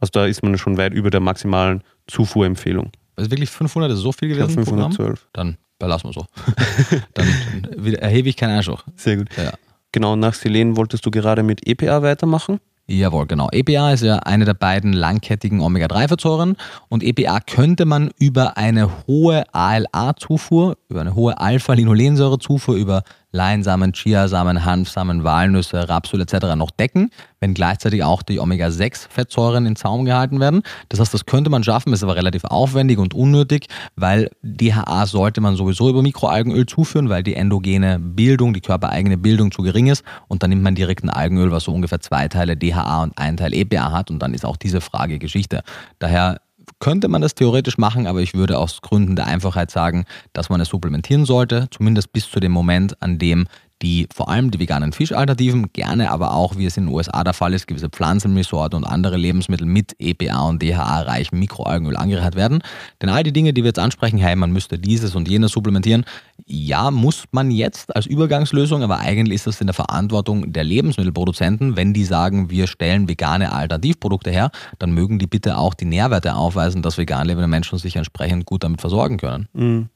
Also 0.00 0.10
da 0.12 0.26
ist 0.26 0.42
man 0.42 0.56
schon 0.58 0.76
weit 0.76 0.92
über 0.92 1.10
der 1.10 1.20
maximalen 1.20 1.82
Zufuhrempfehlung. 2.06 2.92
Also 3.16 3.30
wirklich 3.30 3.50
500 3.50 3.92
ist 3.92 3.98
so 3.98 4.12
viel 4.12 4.28
gewesen? 4.28 4.58
Ja, 4.58 4.64
512. 4.64 5.28
Dann 5.32 5.58
belassen 5.78 6.10
wir 6.10 6.14
so. 6.14 6.26
dann 7.14 7.94
erhebe 7.94 8.28
ich 8.28 8.36
keinen 8.36 8.56
Einspruch. 8.56 8.84
Sehr 8.96 9.16
gut. 9.16 9.28
Ja. 9.36 9.52
Genau, 9.92 10.16
nach 10.16 10.34
Selen 10.34 10.76
wolltest 10.76 11.04
du 11.04 11.10
gerade 11.10 11.42
mit 11.42 11.66
EPA 11.66 12.02
weitermachen? 12.02 12.60
Jawohl, 12.90 13.26
genau. 13.26 13.48
EPA 13.52 13.92
ist 13.92 14.02
ja 14.02 14.16
eine 14.20 14.46
der 14.46 14.54
beiden 14.54 14.94
langkettigen 14.94 15.60
Omega-3-Fettsäuren 15.60 16.56
und 16.88 17.02
EPA 17.02 17.40
könnte 17.40 17.84
man 17.84 18.10
über 18.18 18.56
eine 18.56 19.06
hohe 19.06 19.44
ALA-Zufuhr, 19.52 20.78
über 20.88 21.02
eine 21.02 21.14
hohe 21.14 21.38
Alpha-Linolensäure-Zufuhr, 21.38 22.76
über 22.76 23.02
Leinsamen, 23.30 23.92
Chiasamen, 23.92 24.64
Hanfsamen, 24.64 25.22
Walnüsse, 25.22 25.88
Rapsöl 25.88 26.22
etc. 26.22 26.56
noch 26.56 26.70
decken, 26.70 27.10
wenn 27.40 27.52
gleichzeitig 27.52 28.02
auch 28.02 28.22
die 28.22 28.40
Omega-6-Fettsäuren 28.40 29.66
in 29.66 29.76
Zaum 29.76 30.04
gehalten 30.04 30.40
werden. 30.40 30.62
Das 30.88 30.98
heißt, 30.98 31.12
das 31.12 31.26
könnte 31.26 31.50
man 31.50 31.62
schaffen, 31.62 31.92
ist 31.92 32.02
aber 32.02 32.16
relativ 32.16 32.44
aufwendig 32.44 32.98
und 32.98 33.12
unnötig, 33.12 33.66
weil 33.96 34.30
DHA 34.42 35.06
sollte 35.06 35.40
man 35.40 35.56
sowieso 35.56 35.90
über 35.90 36.02
Mikroalgenöl 36.02 36.66
zuführen, 36.66 37.10
weil 37.10 37.22
die 37.22 37.34
endogene 37.34 37.98
Bildung, 37.98 38.54
die 38.54 38.60
körpereigene 38.60 39.18
Bildung 39.18 39.52
zu 39.52 39.62
gering 39.62 39.88
ist 39.88 40.04
und 40.28 40.42
dann 40.42 40.50
nimmt 40.50 40.62
man 40.62 40.74
direkt 40.74 41.04
ein 41.04 41.10
Algenöl, 41.10 41.50
was 41.52 41.64
so 41.64 41.72
ungefähr 41.72 42.00
zwei 42.00 42.28
Teile 42.28 42.56
DHA 42.56 43.02
und 43.02 43.18
ein 43.18 43.36
Teil 43.36 43.52
EPA 43.52 43.92
hat 43.92 44.10
und 44.10 44.20
dann 44.20 44.32
ist 44.32 44.46
auch 44.46 44.56
diese 44.56 44.80
Frage 44.80 45.18
Geschichte. 45.18 45.62
Daher 45.98 46.40
könnte 46.80 47.08
man 47.08 47.22
das 47.22 47.34
theoretisch 47.34 47.78
machen, 47.78 48.06
aber 48.06 48.20
ich 48.20 48.34
würde 48.34 48.58
aus 48.58 48.80
Gründen 48.80 49.16
der 49.16 49.26
Einfachheit 49.26 49.70
sagen, 49.70 50.04
dass 50.32 50.48
man 50.48 50.60
es 50.60 50.68
supplementieren 50.68 51.24
sollte, 51.24 51.68
zumindest 51.70 52.12
bis 52.12 52.30
zu 52.30 52.40
dem 52.40 52.52
Moment, 52.52 53.00
an 53.02 53.18
dem 53.18 53.46
die 53.82 54.08
vor 54.12 54.28
allem 54.28 54.50
die 54.50 54.58
veganen 54.58 54.92
Fischalternativen, 54.92 55.72
gerne 55.72 56.10
aber 56.10 56.34
auch, 56.34 56.56
wie 56.56 56.66
es 56.66 56.76
in 56.76 56.86
den 56.86 56.94
USA 56.94 57.22
der 57.22 57.32
Fall 57.32 57.54
ist, 57.54 57.66
gewisse 57.66 57.88
Pflanzenresorte 57.88 58.76
und 58.76 58.84
andere 58.84 59.16
Lebensmittel 59.16 59.66
mit 59.66 59.94
EPA 59.98 60.48
und 60.48 60.62
DHA-reichem 60.62 61.38
Mikroalgenöl 61.38 61.96
angereichert 61.96 62.36
werden. 62.36 62.62
Denn 63.00 63.08
all 63.08 63.22
die 63.22 63.32
Dinge, 63.32 63.52
die 63.52 63.62
wir 63.62 63.68
jetzt 63.68 63.78
ansprechen, 63.78 64.18
hey, 64.18 64.34
man 64.36 64.50
müsste 64.50 64.78
dieses 64.78 65.14
und 65.14 65.28
jenes 65.28 65.52
supplementieren, 65.52 66.04
ja, 66.46 66.90
muss 66.90 67.24
man 67.30 67.50
jetzt 67.50 67.94
als 67.94 68.06
Übergangslösung, 68.06 68.82
aber 68.82 68.98
eigentlich 68.98 69.36
ist 69.36 69.46
das 69.46 69.60
in 69.60 69.66
der 69.66 69.74
Verantwortung 69.74 70.52
der 70.52 70.64
Lebensmittelproduzenten. 70.64 71.76
Wenn 71.76 71.94
die 71.94 72.04
sagen, 72.04 72.50
wir 72.50 72.66
stellen 72.66 73.08
vegane 73.08 73.52
Alternativprodukte 73.52 74.30
her, 74.30 74.50
dann 74.78 74.92
mögen 74.92 75.18
die 75.18 75.26
bitte 75.26 75.58
auch 75.58 75.74
die 75.74 75.84
Nährwerte 75.84 76.34
aufweisen, 76.34 76.82
dass 76.82 76.98
vegan 76.98 77.26
lebende 77.26 77.48
Menschen 77.48 77.78
sich 77.78 77.96
entsprechend 77.96 78.46
gut 78.46 78.64
damit 78.64 78.80
versorgen 78.80 79.18
können. 79.18 79.48
Mhm. 79.52 79.88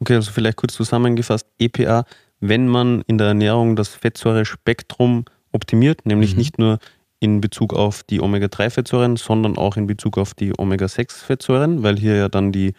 Okay, 0.00 0.16
also 0.16 0.32
vielleicht 0.32 0.56
kurz 0.56 0.74
zusammengefasst, 0.74 1.46
EPA 1.60 2.04
wenn 2.42 2.66
man 2.66 3.02
in 3.06 3.18
der 3.18 3.28
Ernährung 3.28 3.76
das 3.76 3.88
Fettsäurespektrum 3.88 5.24
optimiert, 5.52 6.04
nämlich 6.04 6.32
mhm. 6.32 6.38
nicht 6.38 6.58
nur 6.58 6.78
in 7.20 7.40
Bezug 7.40 7.72
auf 7.72 8.02
die 8.02 8.20
Omega-3-Fettsäuren, 8.20 9.16
sondern 9.16 9.56
auch 9.56 9.76
in 9.76 9.86
Bezug 9.86 10.18
auf 10.18 10.34
die 10.34 10.52
Omega-6-Fettsäuren, 10.58 11.84
weil 11.84 11.96
hier 11.96 12.16
ja 12.16 12.28
dann 12.28 12.50
die 12.50 12.74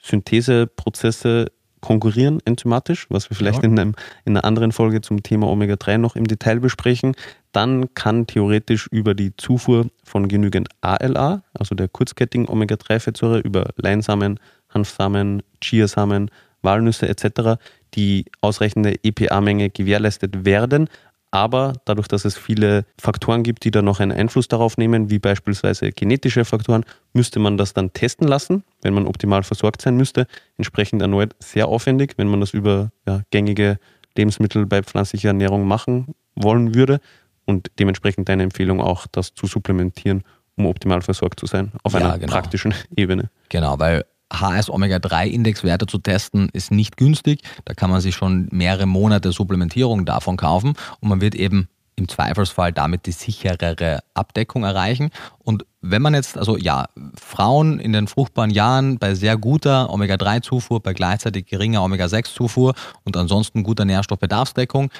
Syntheseprozesse 0.00 1.46
konkurrieren 1.80 2.38
enzymatisch, 2.44 3.06
was 3.08 3.30
wir 3.30 3.36
vielleicht 3.36 3.62
ja. 3.62 3.64
in, 3.64 3.78
einem, 3.78 3.94
in 4.24 4.36
einer 4.36 4.44
anderen 4.44 4.70
Folge 4.70 5.00
zum 5.00 5.24
Thema 5.24 5.48
Omega-3 5.48 5.98
noch 5.98 6.14
im 6.14 6.28
Detail 6.28 6.60
besprechen, 6.60 7.16
dann 7.50 7.92
kann 7.94 8.28
theoretisch 8.28 8.86
über 8.92 9.14
die 9.14 9.34
Zufuhr 9.36 9.86
von 10.04 10.28
genügend 10.28 10.68
ALA, 10.82 11.42
also 11.52 11.74
der 11.74 11.88
kurzkettigen 11.88 12.48
Omega-3-Fettsäure, 12.48 13.40
über 13.40 13.70
Leinsamen, 13.76 14.38
Hanfsamen, 14.68 15.42
Chiasamen, 15.60 16.30
Walnüsse 16.62 17.08
etc. 17.08 17.60
die 17.94 18.26
ausreichende 18.40 18.94
EPA-Menge 19.02 19.70
gewährleistet 19.70 20.44
werden. 20.44 20.88
Aber 21.32 21.74
dadurch, 21.84 22.08
dass 22.08 22.24
es 22.24 22.36
viele 22.36 22.84
Faktoren 23.00 23.44
gibt, 23.44 23.64
die 23.64 23.70
da 23.70 23.82
noch 23.82 24.00
einen 24.00 24.10
Einfluss 24.10 24.48
darauf 24.48 24.76
nehmen, 24.76 25.10
wie 25.10 25.20
beispielsweise 25.20 25.92
genetische 25.92 26.44
Faktoren, 26.44 26.84
müsste 27.12 27.38
man 27.38 27.56
das 27.56 27.72
dann 27.72 27.92
testen 27.92 28.26
lassen, 28.26 28.64
wenn 28.82 28.94
man 28.94 29.06
optimal 29.06 29.44
versorgt 29.44 29.80
sein 29.80 29.96
müsste. 29.96 30.26
Entsprechend 30.56 31.02
erneut 31.02 31.36
sehr 31.38 31.68
aufwendig, 31.68 32.14
wenn 32.16 32.26
man 32.26 32.40
das 32.40 32.52
über 32.52 32.90
ja, 33.06 33.22
gängige 33.30 33.78
Lebensmittel 34.16 34.66
bei 34.66 34.82
pflanzlicher 34.82 35.28
Ernährung 35.28 35.66
machen 35.66 36.14
wollen 36.34 36.74
würde. 36.74 37.00
und 37.46 37.70
dementsprechend 37.78 38.28
deine 38.28 38.44
Empfehlung 38.44 38.80
auch, 38.80 39.06
das 39.10 39.34
zu 39.34 39.46
supplementieren, 39.46 40.22
um 40.56 40.66
optimal 40.66 41.00
versorgt 41.00 41.40
zu 41.40 41.46
sein, 41.46 41.72
auf 41.82 41.94
ja, 41.94 42.00
einer 42.00 42.18
genau. 42.18 42.32
praktischen 42.32 42.74
Ebene. 42.96 43.30
Genau, 43.48 43.78
weil 43.78 44.04
HS-Omega-3-Indexwerte 44.30 45.86
zu 45.86 45.98
testen 45.98 46.48
ist 46.52 46.70
nicht 46.70 46.96
günstig. 46.96 47.42
Da 47.64 47.74
kann 47.74 47.90
man 47.90 48.00
sich 48.00 48.14
schon 48.14 48.48
mehrere 48.50 48.86
Monate 48.86 49.32
Supplementierung 49.32 50.04
davon 50.04 50.36
kaufen 50.36 50.74
und 51.00 51.08
man 51.08 51.20
wird 51.20 51.34
eben 51.34 51.68
im 52.00 52.08
Zweifelsfall 52.08 52.72
damit 52.72 53.06
die 53.06 53.12
sicherere 53.12 54.00
Abdeckung 54.14 54.64
erreichen. 54.64 55.10
Und 55.38 55.66
wenn 55.80 56.02
man 56.02 56.14
jetzt, 56.14 56.36
also 56.36 56.56
ja, 56.56 56.86
Frauen 57.14 57.78
in 57.78 57.92
den 57.92 58.08
fruchtbaren 58.08 58.50
Jahren 58.50 58.98
bei 58.98 59.14
sehr 59.14 59.36
guter 59.36 59.90
Omega-3-Zufuhr, 59.90 60.80
bei 60.80 60.94
gleichzeitig 60.94 61.46
geringer 61.46 61.82
Omega-6-Zufuhr 61.84 62.74
und 63.04 63.16
ansonsten 63.16 63.62
guter 63.62 63.84
Nährstoffbedarfsdeckung, 63.84 64.90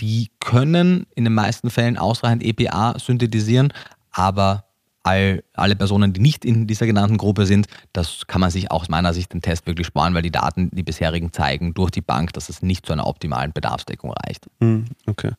die 0.00 0.30
können 0.40 1.06
in 1.14 1.24
den 1.24 1.34
meisten 1.34 1.70
Fällen 1.70 1.96
ausreichend 1.96 2.42
EPA 2.42 2.98
synthetisieren, 2.98 3.72
aber 4.10 4.65
all, 5.06 5.42
alle 5.54 5.76
Personen, 5.76 6.12
die 6.12 6.20
nicht 6.20 6.44
in 6.44 6.66
dieser 6.66 6.86
genannten 6.86 7.16
Gruppe 7.16 7.46
sind, 7.46 7.66
das 7.92 8.26
kann 8.26 8.40
man 8.40 8.50
sich 8.50 8.70
aus 8.70 8.88
meiner 8.88 9.14
Sicht 9.14 9.32
den 9.32 9.40
Test 9.40 9.66
wirklich 9.66 9.86
sparen, 9.86 10.14
weil 10.14 10.22
die 10.22 10.32
Daten, 10.32 10.70
die 10.72 10.82
bisherigen, 10.82 11.32
zeigen 11.32 11.74
durch 11.74 11.90
die 11.90 12.00
Bank, 12.00 12.32
dass 12.32 12.48
es 12.48 12.60
nicht 12.60 12.84
zu 12.84 12.92
einer 12.92 13.06
optimalen 13.06 13.52
Bedarfsdeckung 13.52 14.12
reicht. 14.12 14.46
Hm, 14.60 14.86
okay. 15.06 15.30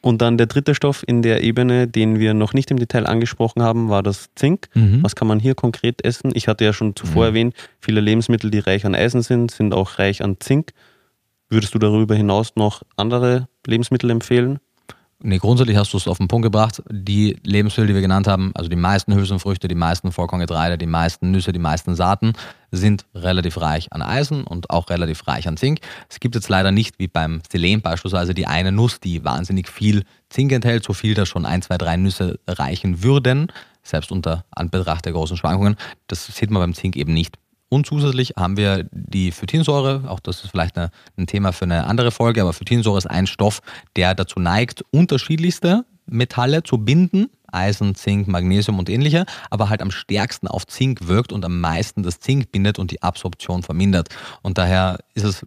Und 0.00 0.22
dann 0.22 0.38
der 0.38 0.46
dritte 0.46 0.74
Stoff 0.76 1.02
in 1.06 1.22
der 1.22 1.42
Ebene, 1.42 1.88
den 1.88 2.20
wir 2.20 2.32
noch 2.32 2.54
nicht 2.54 2.70
im 2.70 2.78
Detail 2.78 3.06
angesprochen 3.06 3.62
haben, 3.62 3.88
war 3.88 4.04
das 4.04 4.28
Zink. 4.36 4.68
Mhm. 4.74 5.02
Was 5.02 5.16
kann 5.16 5.26
man 5.26 5.40
hier 5.40 5.56
konkret 5.56 6.04
essen? 6.04 6.30
Ich 6.34 6.46
hatte 6.46 6.64
ja 6.64 6.72
schon 6.72 6.94
zuvor 6.94 7.24
mhm. 7.24 7.28
erwähnt, 7.28 7.54
viele 7.80 8.00
Lebensmittel, 8.00 8.50
die 8.50 8.60
reich 8.60 8.86
an 8.86 8.94
Eisen 8.94 9.22
sind, 9.22 9.50
sind 9.50 9.74
auch 9.74 9.98
reich 9.98 10.22
an 10.22 10.36
Zink. 10.38 10.72
Würdest 11.48 11.74
du 11.74 11.78
darüber 11.78 12.14
hinaus 12.14 12.54
noch 12.54 12.82
andere 12.96 13.48
Lebensmittel 13.66 14.10
empfehlen? 14.10 14.60
Nee, 15.22 15.38
grundsätzlich 15.38 15.78
hast 15.78 15.94
du 15.94 15.96
es 15.96 16.08
auf 16.08 16.18
den 16.18 16.28
Punkt 16.28 16.44
gebracht. 16.44 16.82
Die 16.90 17.38
Lebensmittel, 17.42 17.88
die 17.88 17.94
wir 17.94 18.02
genannt 18.02 18.28
haben, 18.28 18.52
also 18.54 18.68
die 18.68 18.76
meisten 18.76 19.14
Hülsenfrüchte, 19.14 19.66
die 19.66 19.74
meisten 19.74 20.12
Vollkorngetreide, 20.12 20.76
die 20.76 20.86
meisten 20.86 21.30
Nüsse, 21.30 21.52
die 21.52 21.58
meisten 21.58 21.94
Saaten, 21.94 22.34
sind 22.70 23.06
relativ 23.14 23.58
reich 23.58 23.90
an 23.92 24.02
Eisen 24.02 24.44
und 24.44 24.68
auch 24.68 24.90
relativ 24.90 25.26
reich 25.26 25.48
an 25.48 25.56
Zink. 25.56 25.80
Es 26.10 26.20
gibt 26.20 26.34
jetzt 26.34 26.50
leider 26.50 26.70
nicht, 26.70 26.98
wie 26.98 27.08
beim 27.08 27.40
Selen 27.50 27.80
beispielsweise, 27.80 28.34
die 28.34 28.46
eine 28.46 28.72
Nuss, 28.72 29.00
die 29.00 29.24
wahnsinnig 29.24 29.70
viel 29.70 30.04
Zink 30.28 30.52
enthält, 30.52 30.84
so 30.84 30.92
viel, 30.92 31.14
dass 31.14 31.30
schon 31.30 31.46
ein, 31.46 31.62
zwei, 31.62 31.78
drei 31.78 31.96
Nüsse 31.96 32.38
reichen 32.46 33.02
würden, 33.02 33.50
selbst 33.82 34.12
unter 34.12 34.44
Anbetracht 34.50 35.06
der 35.06 35.12
großen 35.12 35.38
Schwankungen. 35.38 35.76
Das 36.08 36.26
sieht 36.26 36.50
man 36.50 36.60
beim 36.60 36.74
Zink 36.74 36.94
eben 36.94 37.14
nicht. 37.14 37.38
Und 37.68 37.86
zusätzlich 37.86 38.34
haben 38.36 38.56
wir 38.56 38.88
die 38.92 39.32
Phytinsäure, 39.32 40.04
auch 40.08 40.20
das 40.20 40.44
ist 40.44 40.50
vielleicht 40.50 40.78
ein 40.78 40.90
Thema 41.26 41.52
für 41.52 41.64
eine 41.64 41.86
andere 41.86 42.12
Folge, 42.12 42.42
aber 42.42 42.52
Phytinsäure 42.52 42.98
ist 42.98 43.06
ein 43.06 43.26
Stoff, 43.26 43.60
der 43.96 44.14
dazu 44.14 44.38
neigt, 44.38 44.84
unterschiedlichste 44.92 45.84
Metalle 46.06 46.62
zu 46.62 46.78
binden, 46.78 47.28
Eisen, 47.50 47.94
Zink, 47.94 48.28
Magnesium 48.28 48.78
und 48.78 48.88
ähnliche, 48.88 49.24
aber 49.50 49.68
halt 49.68 49.82
am 49.82 49.90
stärksten 49.90 50.46
auf 50.46 50.66
Zink 50.66 51.08
wirkt 51.08 51.32
und 51.32 51.44
am 51.44 51.60
meisten 51.60 52.02
das 52.02 52.20
Zink 52.20 52.52
bindet 52.52 52.78
und 52.78 52.90
die 52.90 53.02
Absorption 53.02 53.62
vermindert. 53.62 54.08
Und 54.42 54.58
daher 54.58 54.98
ist 55.14 55.24
es 55.24 55.46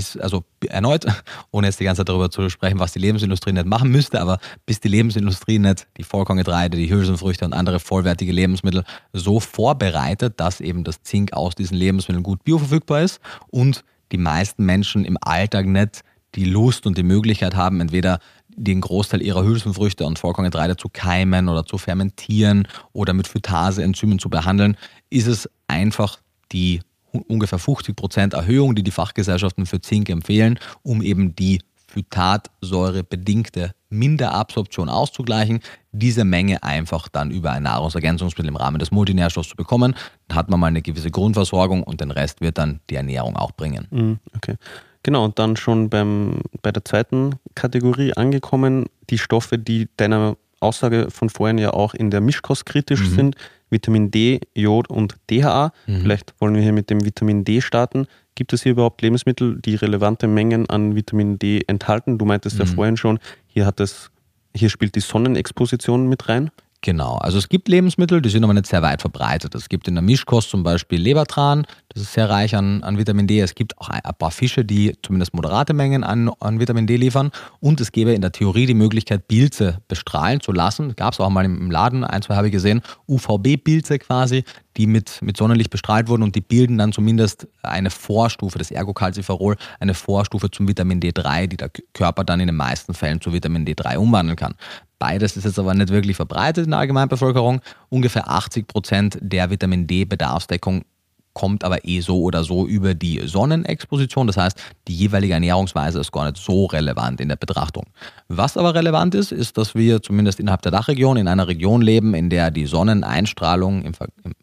bis, 0.00 0.16
also 0.16 0.44
erneut, 0.66 1.04
ohne 1.50 1.66
jetzt 1.66 1.78
die 1.78 1.84
ganze 1.84 2.00
Zeit 2.00 2.08
darüber 2.08 2.30
zu 2.30 2.48
sprechen, 2.48 2.78
was 2.78 2.92
die 2.92 2.98
Lebensindustrie 2.98 3.52
nicht 3.52 3.66
machen 3.66 3.90
müsste, 3.90 4.20
aber 4.20 4.38
bis 4.64 4.80
die 4.80 4.88
Lebensindustrie 4.88 5.58
nicht 5.58 5.86
die 5.98 6.04
Vollkorngetreide, 6.04 6.78
die 6.78 6.90
Hülsenfrüchte 6.90 7.44
und 7.44 7.52
andere 7.52 7.80
vollwertige 7.80 8.32
Lebensmittel 8.32 8.84
so 9.12 9.40
vorbereitet, 9.40 10.40
dass 10.40 10.60
eben 10.60 10.84
das 10.84 11.02
Zink 11.02 11.34
aus 11.34 11.54
diesen 11.54 11.76
Lebensmitteln 11.76 12.22
gut 12.22 12.42
bioverfügbar 12.44 13.02
ist 13.02 13.20
und 13.48 13.84
die 14.10 14.18
meisten 14.18 14.64
Menschen 14.64 15.04
im 15.04 15.18
Alltag 15.20 15.66
nicht 15.66 16.00
die 16.34 16.46
Lust 16.46 16.86
und 16.86 16.96
die 16.96 17.02
Möglichkeit 17.02 17.54
haben, 17.54 17.80
entweder 17.80 18.20
den 18.48 18.80
Großteil 18.80 19.20
ihrer 19.20 19.44
Hülsenfrüchte 19.44 20.06
und 20.06 20.18
Vollkorngetreide 20.18 20.76
zu 20.76 20.88
keimen 20.88 21.48
oder 21.48 21.66
zu 21.66 21.76
fermentieren 21.76 22.66
oder 22.92 23.12
mit 23.12 23.28
Phytase-Enzymen 23.28 24.18
zu 24.18 24.30
behandeln, 24.30 24.76
ist 25.10 25.26
es 25.26 25.48
einfach 25.68 26.20
die 26.52 26.80
ungefähr 27.12 27.58
50 27.58 27.96
Prozent 27.96 28.34
Erhöhung, 28.34 28.74
die 28.74 28.82
die 28.82 28.90
Fachgesellschaften 28.90 29.66
für 29.66 29.80
Zink 29.80 30.08
empfehlen, 30.08 30.58
um 30.82 31.02
eben 31.02 31.34
die 31.34 31.60
Phytatsäure-bedingte 31.90 33.72
Minderabsorption 33.90 34.88
auszugleichen, 34.88 35.60
diese 35.92 36.24
Menge 36.24 36.62
einfach 36.62 37.08
dann 37.08 37.30
über 37.30 37.50
ein 37.50 37.64
Nahrungsergänzungsmittel 37.64 38.48
im 38.48 38.56
Rahmen 38.56 38.78
des 38.78 38.92
Multinährstoffs 38.92 39.50
zu 39.50 39.56
bekommen. 39.56 39.96
Dann 40.28 40.38
hat 40.38 40.48
man 40.48 40.60
mal 40.60 40.68
eine 40.68 40.82
gewisse 40.82 41.10
Grundversorgung 41.10 41.82
und 41.82 42.00
den 42.00 42.12
Rest 42.12 42.40
wird 42.40 42.58
dann 42.58 42.80
die 42.88 42.94
Ernährung 42.94 43.36
auch 43.36 43.52
bringen. 43.52 43.88
Mhm, 43.90 44.18
okay. 44.36 44.54
Genau, 45.02 45.24
und 45.24 45.38
dann 45.38 45.56
schon 45.56 45.88
beim, 45.88 46.42
bei 46.62 46.72
der 46.72 46.84
zweiten 46.84 47.36
Kategorie 47.54 48.12
angekommen, 48.12 48.86
die 49.08 49.18
Stoffe, 49.18 49.58
die 49.58 49.88
deiner 49.96 50.36
Aussage 50.60 51.10
von 51.10 51.30
vorhin 51.30 51.58
ja 51.58 51.72
auch 51.72 51.94
in 51.94 52.10
der 52.10 52.20
Mischkost 52.20 52.66
kritisch 52.66 53.00
mhm. 53.00 53.14
sind, 53.14 53.36
Vitamin 53.70 54.10
D, 54.10 54.40
Jod 54.54 54.90
und 54.90 55.16
DHA. 55.30 55.72
Mhm. 55.86 56.00
Vielleicht 56.02 56.34
wollen 56.38 56.54
wir 56.54 56.62
hier 56.62 56.72
mit 56.72 56.90
dem 56.90 57.04
Vitamin 57.04 57.44
D 57.44 57.60
starten. 57.60 58.06
Gibt 58.34 58.52
es 58.52 58.62
hier 58.62 58.72
überhaupt 58.72 59.02
Lebensmittel, 59.02 59.60
die 59.60 59.74
relevante 59.74 60.26
Mengen 60.26 60.68
an 60.68 60.94
Vitamin 60.94 61.38
D 61.38 61.62
enthalten? 61.66 62.18
Du 62.18 62.24
meintest 62.24 62.58
mhm. 62.58 62.64
ja 62.64 62.66
vorhin 62.66 62.96
schon, 62.96 63.18
hier 63.46 63.66
hat 63.66 63.80
es, 63.80 64.10
hier 64.54 64.70
spielt 64.70 64.94
die 64.94 65.00
Sonnenexposition 65.00 66.08
mit 66.08 66.28
rein. 66.28 66.50
Genau, 66.82 67.16
also 67.16 67.36
es 67.36 67.50
gibt 67.50 67.68
Lebensmittel, 67.68 68.22
die 68.22 68.30
sind 68.30 68.42
aber 68.42 68.54
nicht 68.54 68.66
sehr 68.66 68.80
weit 68.80 69.02
verbreitet. 69.02 69.54
Es 69.54 69.68
gibt 69.68 69.86
in 69.86 69.94
der 69.94 70.02
Mischkost 70.02 70.48
zum 70.48 70.62
Beispiel 70.62 70.98
Lebertran, 70.98 71.66
das 71.92 72.02
ist 72.02 72.14
sehr 72.14 72.30
reich 72.30 72.56
an, 72.56 72.82
an 72.82 72.96
Vitamin 72.96 73.26
D. 73.26 73.40
Es 73.40 73.54
gibt 73.54 73.76
auch 73.78 73.90
ein 73.90 74.00
paar 74.18 74.30
Fische, 74.30 74.64
die 74.64 74.96
zumindest 75.02 75.34
moderate 75.34 75.74
Mengen 75.74 76.04
an, 76.04 76.30
an 76.40 76.58
Vitamin 76.58 76.86
D 76.86 76.96
liefern. 76.96 77.32
Und 77.58 77.80
es 77.80 77.92
gäbe 77.92 78.12
in 78.12 78.22
der 78.22 78.32
Theorie 78.32 78.64
die 78.64 78.74
Möglichkeit, 78.74 79.28
Pilze 79.28 79.82
bestrahlen 79.88 80.40
zu 80.40 80.52
lassen. 80.52 80.94
Gab 80.96 81.12
es 81.12 81.20
auch 81.20 81.28
mal 81.28 81.44
im 81.44 81.70
Laden, 81.70 82.04
ein, 82.04 82.22
zwei 82.22 82.36
habe 82.36 82.46
ich 82.46 82.52
gesehen, 82.52 82.80
UVB-Pilze 83.08 83.98
quasi, 83.98 84.44
die 84.76 84.86
mit, 84.86 85.20
mit 85.20 85.36
Sonnenlicht 85.36 85.70
bestrahlt 85.70 86.08
wurden 86.08 86.22
und 86.22 86.34
die 86.34 86.40
bilden 86.40 86.78
dann 86.78 86.92
zumindest 86.92 87.48
eine 87.62 87.90
Vorstufe, 87.90 88.56
das 88.56 88.70
Ergocalciferol, 88.70 89.56
eine 89.80 89.94
Vorstufe 89.94 90.50
zum 90.50 90.68
Vitamin 90.68 91.00
D3, 91.00 91.48
die 91.48 91.56
der 91.56 91.70
Körper 91.92 92.24
dann 92.24 92.40
in 92.40 92.46
den 92.46 92.56
meisten 92.56 92.94
Fällen 92.94 93.20
zu 93.20 93.32
Vitamin 93.32 93.66
D3 93.66 93.98
umwandeln 93.98 94.36
kann. 94.36 94.54
Beides 95.00 95.34
ist 95.34 95.44
jetzt 95.44 95.58
aber 95.58 95.74
nicht 95.74 95.88
wirklich 95.88 96.14
verbreitet 96.16 96.66
in 96.66 96.72
der 96.72 96.80
Allgemeinbevölkerung. 96.80 97.62
Ungefähr 97.88 98.28
80 98.28 98.68
Prozent 98.68 99.18
der 99.22 99.48
Vitamin 99.50 99.86
D-Bedarfsdeckung 99.86 100.84
kommt 101.32 101.64
aber 101.64 101.86
eh 101.86 102.00
so 102.00 102.22
oder 102.22 102.44
so 102.44 102.66
über 102.66 102.94
die 102.94 103.26
Sonnenexposition. 103.26 104.26
Das 104.26 104.36
heißt, 104.36 104.60
die 104.88 104.94
jeweilige 104.94 105.34
Ernährungsweise 105.34 106.00
ist 106.00 106.12
gar 106.12 106.30
nicht 106.30 106.42
so 106.42 106.66
relevant 106.66 107.20
in 107.20 107.28
der 107.28 107.36
Betrachtung. 107.36 107.86
Was 108.28 108.56
aber 108.56 108.74
relevant 108.74 109.14
ist, 109.14 109.32
ist, 109.32 109.56
dass 109.56 109.74
wir 109.74 110.02
zumindest 110.02 110.40
innerhalb 110.40 110.62
der 110.62 110.72
Dachregion 110.72 111.16
in 111.16 111.28
einer 111.28 111.48
Region 111.48 111.82
leben, 111.82 112.14
in 112.14 112.30
der 112.30 112.50
die 112.50 112.66
Sonneneinstrahlung 112.66 113.82
im, 113.82 113.92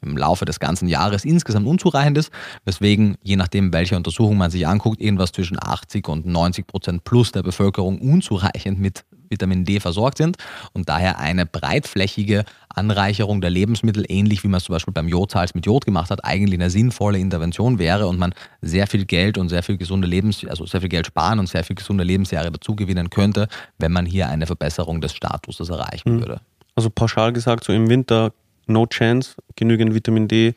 im 0.01 0.17
Laufe 0.17 0.45
des 0.45 0.59
ganzen 0.59 0.88
Jahres 0.88 1.25
insgesamt 1.25 1.67
unzureichend 1.67 2.17
ist, 2.17 2.31
weswegen, 2.65 3.17
je 3.21 3.35
nachdem, 3.35 3.73
welche 3.73 3.95
Untersuchung 3.95 4.38
man 4.38 4.51
sich 4.51 4.67
anguckt, 4.67 5.01
irgendwas 5.01 5.31
zwischen 5.31 5.57
80 5.61 6.07
und 6.07 6.25
90 6.25 6.67
Prozent 6.67 7.03
plus 7.03 7.31
der 7.31 7.43
Bevölkerung 7.43 7.99
unzureichend 7.99 8.79
mit 8.79 9.03
Vitamin 9.29 9.65
D 9.65 9.79
versorgt 9.79 10.17
sind 10.17 10.38
und 10.73 10.89
daher 10.89 11.19
eine 11.19 11.45
breitflächige 11.45 12.45
Anreicherung 12.78 13.41
der 13.41 13.49
Lebensmittel, 13.49 14.05
ähnlich 14.07 14.43
wie 14.43 14.47
man 14.47 14.59
es 14.59 14.65
zum 14.65 14.73
Beispiel 14.73 14.93
beim 14.93 15.07
Jodsalz 15.07 15.53
mit 15.53 15.65
Jod 15.65 15.86
gemacht 15.86 16.11
hat, 16.11 16.23
eigentlich 16.23 16.59
eine 16.59 16.69
sinnvolle 16.69 17.19
Intervention 17.19 17.80
wäre 17.80 18.07
und 18.07 18.19
man 18.19 18.34
sehr 18.61 18.88
viel 18.88 19.05
Geld 19.05 19.38
und 19.38 19.49
sehr 19.49 19.63
viel 19.63 19.78
gesunde 19.78 20.07
Lebens, 20.07 20.45
also 20.45 20.65
sehr 20.65 20.82
viel 20.82 20.89
Geld 20.89 21.07
sparen 21.07 21.39
und 21.39 21.47
sehr 21.47 21.63
viel 21.63 21.75
gesunde 21.75 22.03
Lebensjahre 22.03 22.51
dazugewinnen 22.51 23.09
könnte, 23.09 23.47
wenn 23.80 23.91
man 23.91 24.05
hier 24.05 24.30
eine 24.30 24.45
Verbesserung 24.45 25.01
des 25.01 25.13
Statuses 25.13 25.69
erreichen 25.69 26.15
mhm. 26.15 26.19
würde. 26.19 26.41
Also 26.75 26.89
pauschal 26.89 27.34
gesagt, 27.34 27.63
so 27.63 27.73
im 27.73 27.89
Winter 27.89 28.32
no 28.67 28.86
chance, 28.86 29.36
genügend 29.55 29.93
Vitamin 29.93 30.28
D 30.28 30.53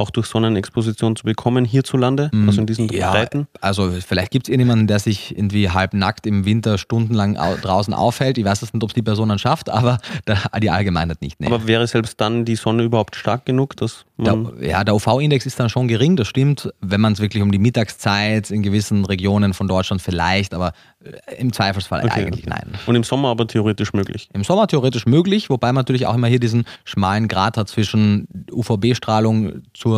auch 0.00 0.10
durch 0.10 0.26
Sonnenexposition 0.26 1.14
zu 1.14 1.24
bekommen 1.24 1.64
hierzulande, 1.64 2.30
mm, 2.32 2.48
also 2.48 2.60
in 2.60 2.66
diesen 2.66 2.88
ja, 2.88 3.12
Breiten? 3.12 3.46
Also 3.60 3.90
vielleicht 3.90 4.30
gibt 4.30 4.46
es 4.46 4.48
irgendjemanden, 4.48 4.86
der 4.86 4.98
sich 4.98 5.36
irgendwie 5.36 5.70
halbnackt 5.70 6.26
im 6.26 6.44
Winter 6.44 6.78
stundenlang 6.78 7.36
au 7.36 7.56
draußen 7.56 7.94
aufhält. 7.94 8.38
Ich 8.38 8.44
weiß 8.44 8.62
nicht, 8.62 8.74
ob 8.74 8.90
es 8.90 8.94
die 8.94 9.02
Person 9.02 9.28
dann 9.28 9.38
schafft, 9.38 9.68
aber 9.68 9.98
die 10.62 10.70
Allgemeinheit 10.70 11.20
nicht. 11.20 11.40
Nee. 11.40 11.46
Aber 11.46 11.66
wäre 11.66 11.86
selbst 11.86 12.20
dann 12.20 12.44
die 12.44 12.56
Sonne 12.56 12.82
überhaupt 12.82 13.16
stark 13.16 13.44
genug, 13.44 13.76
dass 13.76 14.04
man... 14.16 14.58
Der, 14.58 14.68
ja, 14.68 14.84
der 14.84 14.94
UV-Index 14.94 15.46
ist 15.46 15.60
dann 15.60 15.68
schon 15.68 15.88
gering, 15.88 16.16
das 16.16 16.28
stimmt. 16.28 16.70
Wenn 16.80 17.00
man 17.00 17.12
es 17.12 17.20
wirklich 17.20 17.42
um 17.42 17.52
die 17.52 17.58
Mittagszeit 17.58 18.50
in 18.50 18.62
gewissen 18.62 19.04
Regionen 19.04 19.54
von 19.54 19.68
Deutschland 19.68 20.02
vielleicht, 20.02 20.54
aber 20.54 20.72
äh, 21.02 21.36
im 21.36 21.52
Zweifelsfall 21.52 22.04
okay, 22.04 22.26
eigentlich 22.26 22.46
nein. 22.46 22.72
Und 22.86 22.94
im 22.94 23.04
Sommer 23.04 23.28
aber 23.28 23.46
theoretisch 23.46 23.92
möglich? 23.92 24.28
Im 24.32 24.44
Sommer 24.44 24.66
theoretisch 24.66 25.06
möglich, 25.06 25.50
wobei 25.50 25.68
man 25.68 25.76
natürlich 25.76 26.06
auch 26.06 26.14
immer 26.14 26.26
hier 26.26 26.40
diesen 26.40 26.64
schmalen 26.84 27.28
Grad 27.28 27.56
hat 27.56 27.68
zwischen 27.68 28.28
UVB-Strahlung 28.52 29.62
zur, 29.74 29.89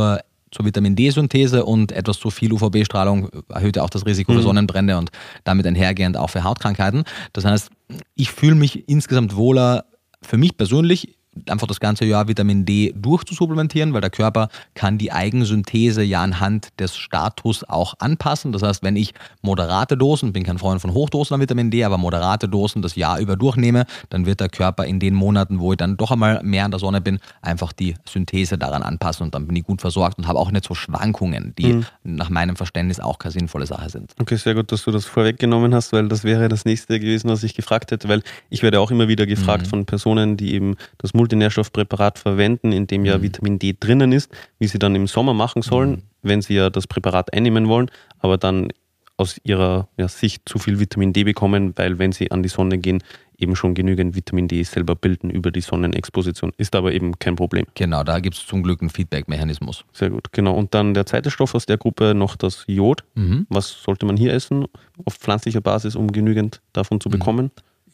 zur 0.53 0.67
Vitamin 0.67 0.95
D-Synthese 0.95 1.65
und 1.65 1.93
etwas 1.93 2.19
zu 2.19 2.31
viel 2.31 2.53
UVB-Strahlung 2.53 3.31
erhöht 3.49 3.77
ja 3.77 3.83
auch 3.83 3.91
das 3.91 4.07
Risiko 4.07 4.33
mhm. 4.33 4.37
für 4.37 4.43
Sonnenbrände 4.43 4.99
und 4.99 5.11
damit 5.45 5.67
einhergehend 5.67 6.17
auch 6.17 6.31
für 6.31 6.45
Hautkrankheiten. 6.45 7.05
Das 7.33 7.45
heißt, 7.45 7.71
ich 8.15 8.31
fühle 8.31 8.55
mich 8.55 8.89
insgesamt 8.89 9.35
wohler 9.35 9.87
für 10.21 10.37
mich 10.37 10.57
persönlich 10.57 11.17
einfach 11.49 11.67
das 11.67 11.81
ganze 11.81 12.05
Jahr 12.05 12.29
Vitamin 12.29 12.65
D 12.65 12.93
durchzusupplementieren, 12.97 13.95
weil 13.95 14.01
der 14.01 14.11
Körper 14.11 14.49
kann 14.75 14.99
die 14.99 15.13
Eigensynthese 15.13 16.03
ja 16.03 16.23
anhand 16.23 16.69
des 16.79 16.97
Status 16.97 17.65
auch 17.65 17.95
anpassen. 17.99 18.53
Das 18.53 18.63
heißt, 18.63 18.83
wenn 18.83 18.97
ich 18.97 19.15
moderate 19.41 19.97
Dosen, 19.97 20.33
bin 20.33 20.45
kein 20.45 20.59
Freund 20.59 20.81
von 20.81 20.93
Hochdosen 20.93 21.35
an 21.35 21.41
Vitamin 21.41 21.71
D, 21.71 21.85
aber 21.85 21.99
moderate 21.99 22.49
Dosen 22.49 22.83
das 22.83 22.97
Jahr 22.97 23.19
über 23.19 23.37
durchnehme, 23.37 23.87
dann 24.11 24.27
wird 24.27 24.41
der 24.41 24.49
Körper 24.49 24.85
in 24.85 25.01
den 25.01 25.15
Monaten, 25.15 25.59
wo 25.59 25.73
ich 25.73 25.79
dann 25.79 25.97
doch 25.97 26.11
einmal 26.11 26.43
mehr 26.43 26.65
an 26.65 26.71
der 26.71 26.81
Sonne 26.81 27.01
bin, 27.01 27.19
einfach 27.41 27.73
die 27.73 27.95
Synthese 28.09 28.59
daran 28.59 28.83
anpassen 28.83 29.25
und 29.25 29.35
dann 29.35 29.47
bin 29.47 29.57
ich 29.57 29.65
gut 29.65 29.81
versorgt 29.81 30.19
und 30.19 30.29
habe 30.29 30.39
auch 30.39 30.51
nicht 30.51 30.67
so 30.67 30.75
Schwankungen, 30.75 31.55
die 31.59 31.75
mhm. 31.75 31.87
nach 32.05 32.29
meinem 32.29 32.57
Verständnis 32.57 33.01
auch 33.01 33.19
keine 33.19 33.33
sinnvolle 33.33 33.67
Sache 33.67 33.89
sind. 33.89 34.13
Okay, 34.21 34.37
sehr 34.37 34.55
gut, 34.55 34.71
dass 34.71 34.85
du 34.85 34.91
das 34.91 35.07
vorweggenommen 35.07 35.75
hast, 35.75 35.93
weil 35.93 36.09
das 36.09 36.25
wäre 36.25 36.49
das 36.49 36.65
nächste 36.65 37.01
gewesen, 37.01 37.31
was 37.31 37.43
ich 37.43 37.55
gefragt 37.55 37.91
hätte, 37.91 38.09
weil 38.09 38.23
ich 38.51 38.63
werde 38.63 38.81
auch 38.81 38.91
immer 38.91 39.09
wieder 39.09 39.27
gefragt 39.27 39.67
mhm. 39.67 39.71
von 39.71 39.87
Personen, 39.87 40.37
die 40.37 40.55
eben 40.55 40.77
das 40.99 41.15
Multinährstoffpräparat 41.23 42.19
verwenden, 42.19 42.73
in 42.73 42.89
dem 42.89 43.05
ja 43.05 43.19
mhm. 43.19 43.23
Vitamin 43.23 43.59
D 43.61 43.77
drinnen 43.79 44.11
ist, 44.11 44.31
wie 44.59 44.67
sie 44.67 44.81
dann 44.81 44.97
im 44.97 45.07
Sommer 45.07 45.35
machen 45.35 45.63
sollen, 45.63 45.91
mhm. 45.91 46.03
wenn 46.23 46.43
sie 46.43 46.55
ja 46.55 46.69
das 46.69 46.89
Präparat 46.89 47.33
einnehmen 47.33 47.69
wollen, 47.69 47.91
aber 48.19 48.39
dann 48.39 48.73
aus 49.19 49.39
ihrer 49.45 49.89
ja, 49.97 50.09
Sicht 50.09 50.49
zu 50.49 50.59
viel 50.59 50.81
Vitamin 50.81 51.13
D 51.13 51.23
bekommen, 51.23 51.75
weil 51.77 51.99
wenn 52.01 52.11
sie 52.11 52.33
an 52.33 52.43
die 52.43 52.49
Sonne 52.49 52.79
gehen, 52.79 53.05
eben 53.39 53.55
schon 53.55 53.75
genügend 53.75 54.17
Vitamin 54.17 54.49
D 54.49 54.63
selber 54.65 54.97
bilden 54.97 55.31
über 55.31 55.53
die 55.53 55.61
Sonnenexposition. 55.61 56.53
Ist 56.57 56.75
aber 56.75 56.93
eben 56.93 57.19
kein 57.19 57.37
Problem. 57.37 57.67
Genau, 57.75 58.03
da 58.03 58.19
gibt 58.19 58.37
es 58.37 58.47
zum 58.47 58.63
Glück 58.63 58.81
einen 58.81 58.91
Feedback-Mechanismus. 58.91 59.85
Sehr 59.93 60.11
gut, 60.11 60.33
genau. 60.33 60.55
Und 60.55 60.75
dann 60.75 60.95
der 60.95 61.07
zweite 61.07 61.31
Stoff 61.31 61.55
aus 61.55 61.67
der 61.67 61.79
Gruppe 61.79 62.15
noch 62.15 62.35
das 62.37 62.65
Jod. 62.67 63.05
Mhm. 63.15 63.47
Was 63.49 63.83
sollte 63.83 64.07
man 64.07 64.17
hier 64.17 64.33
essen 64.33 64.67
auf 65.05 65.15
pflanzlicher 65.15 65.61
Basis, 65.61 65.95
um 65.95 66.11
genügend 66.11 66.61
davon 66.73 67.01
zu 67.01 67.09
mhm. 67.09 67.13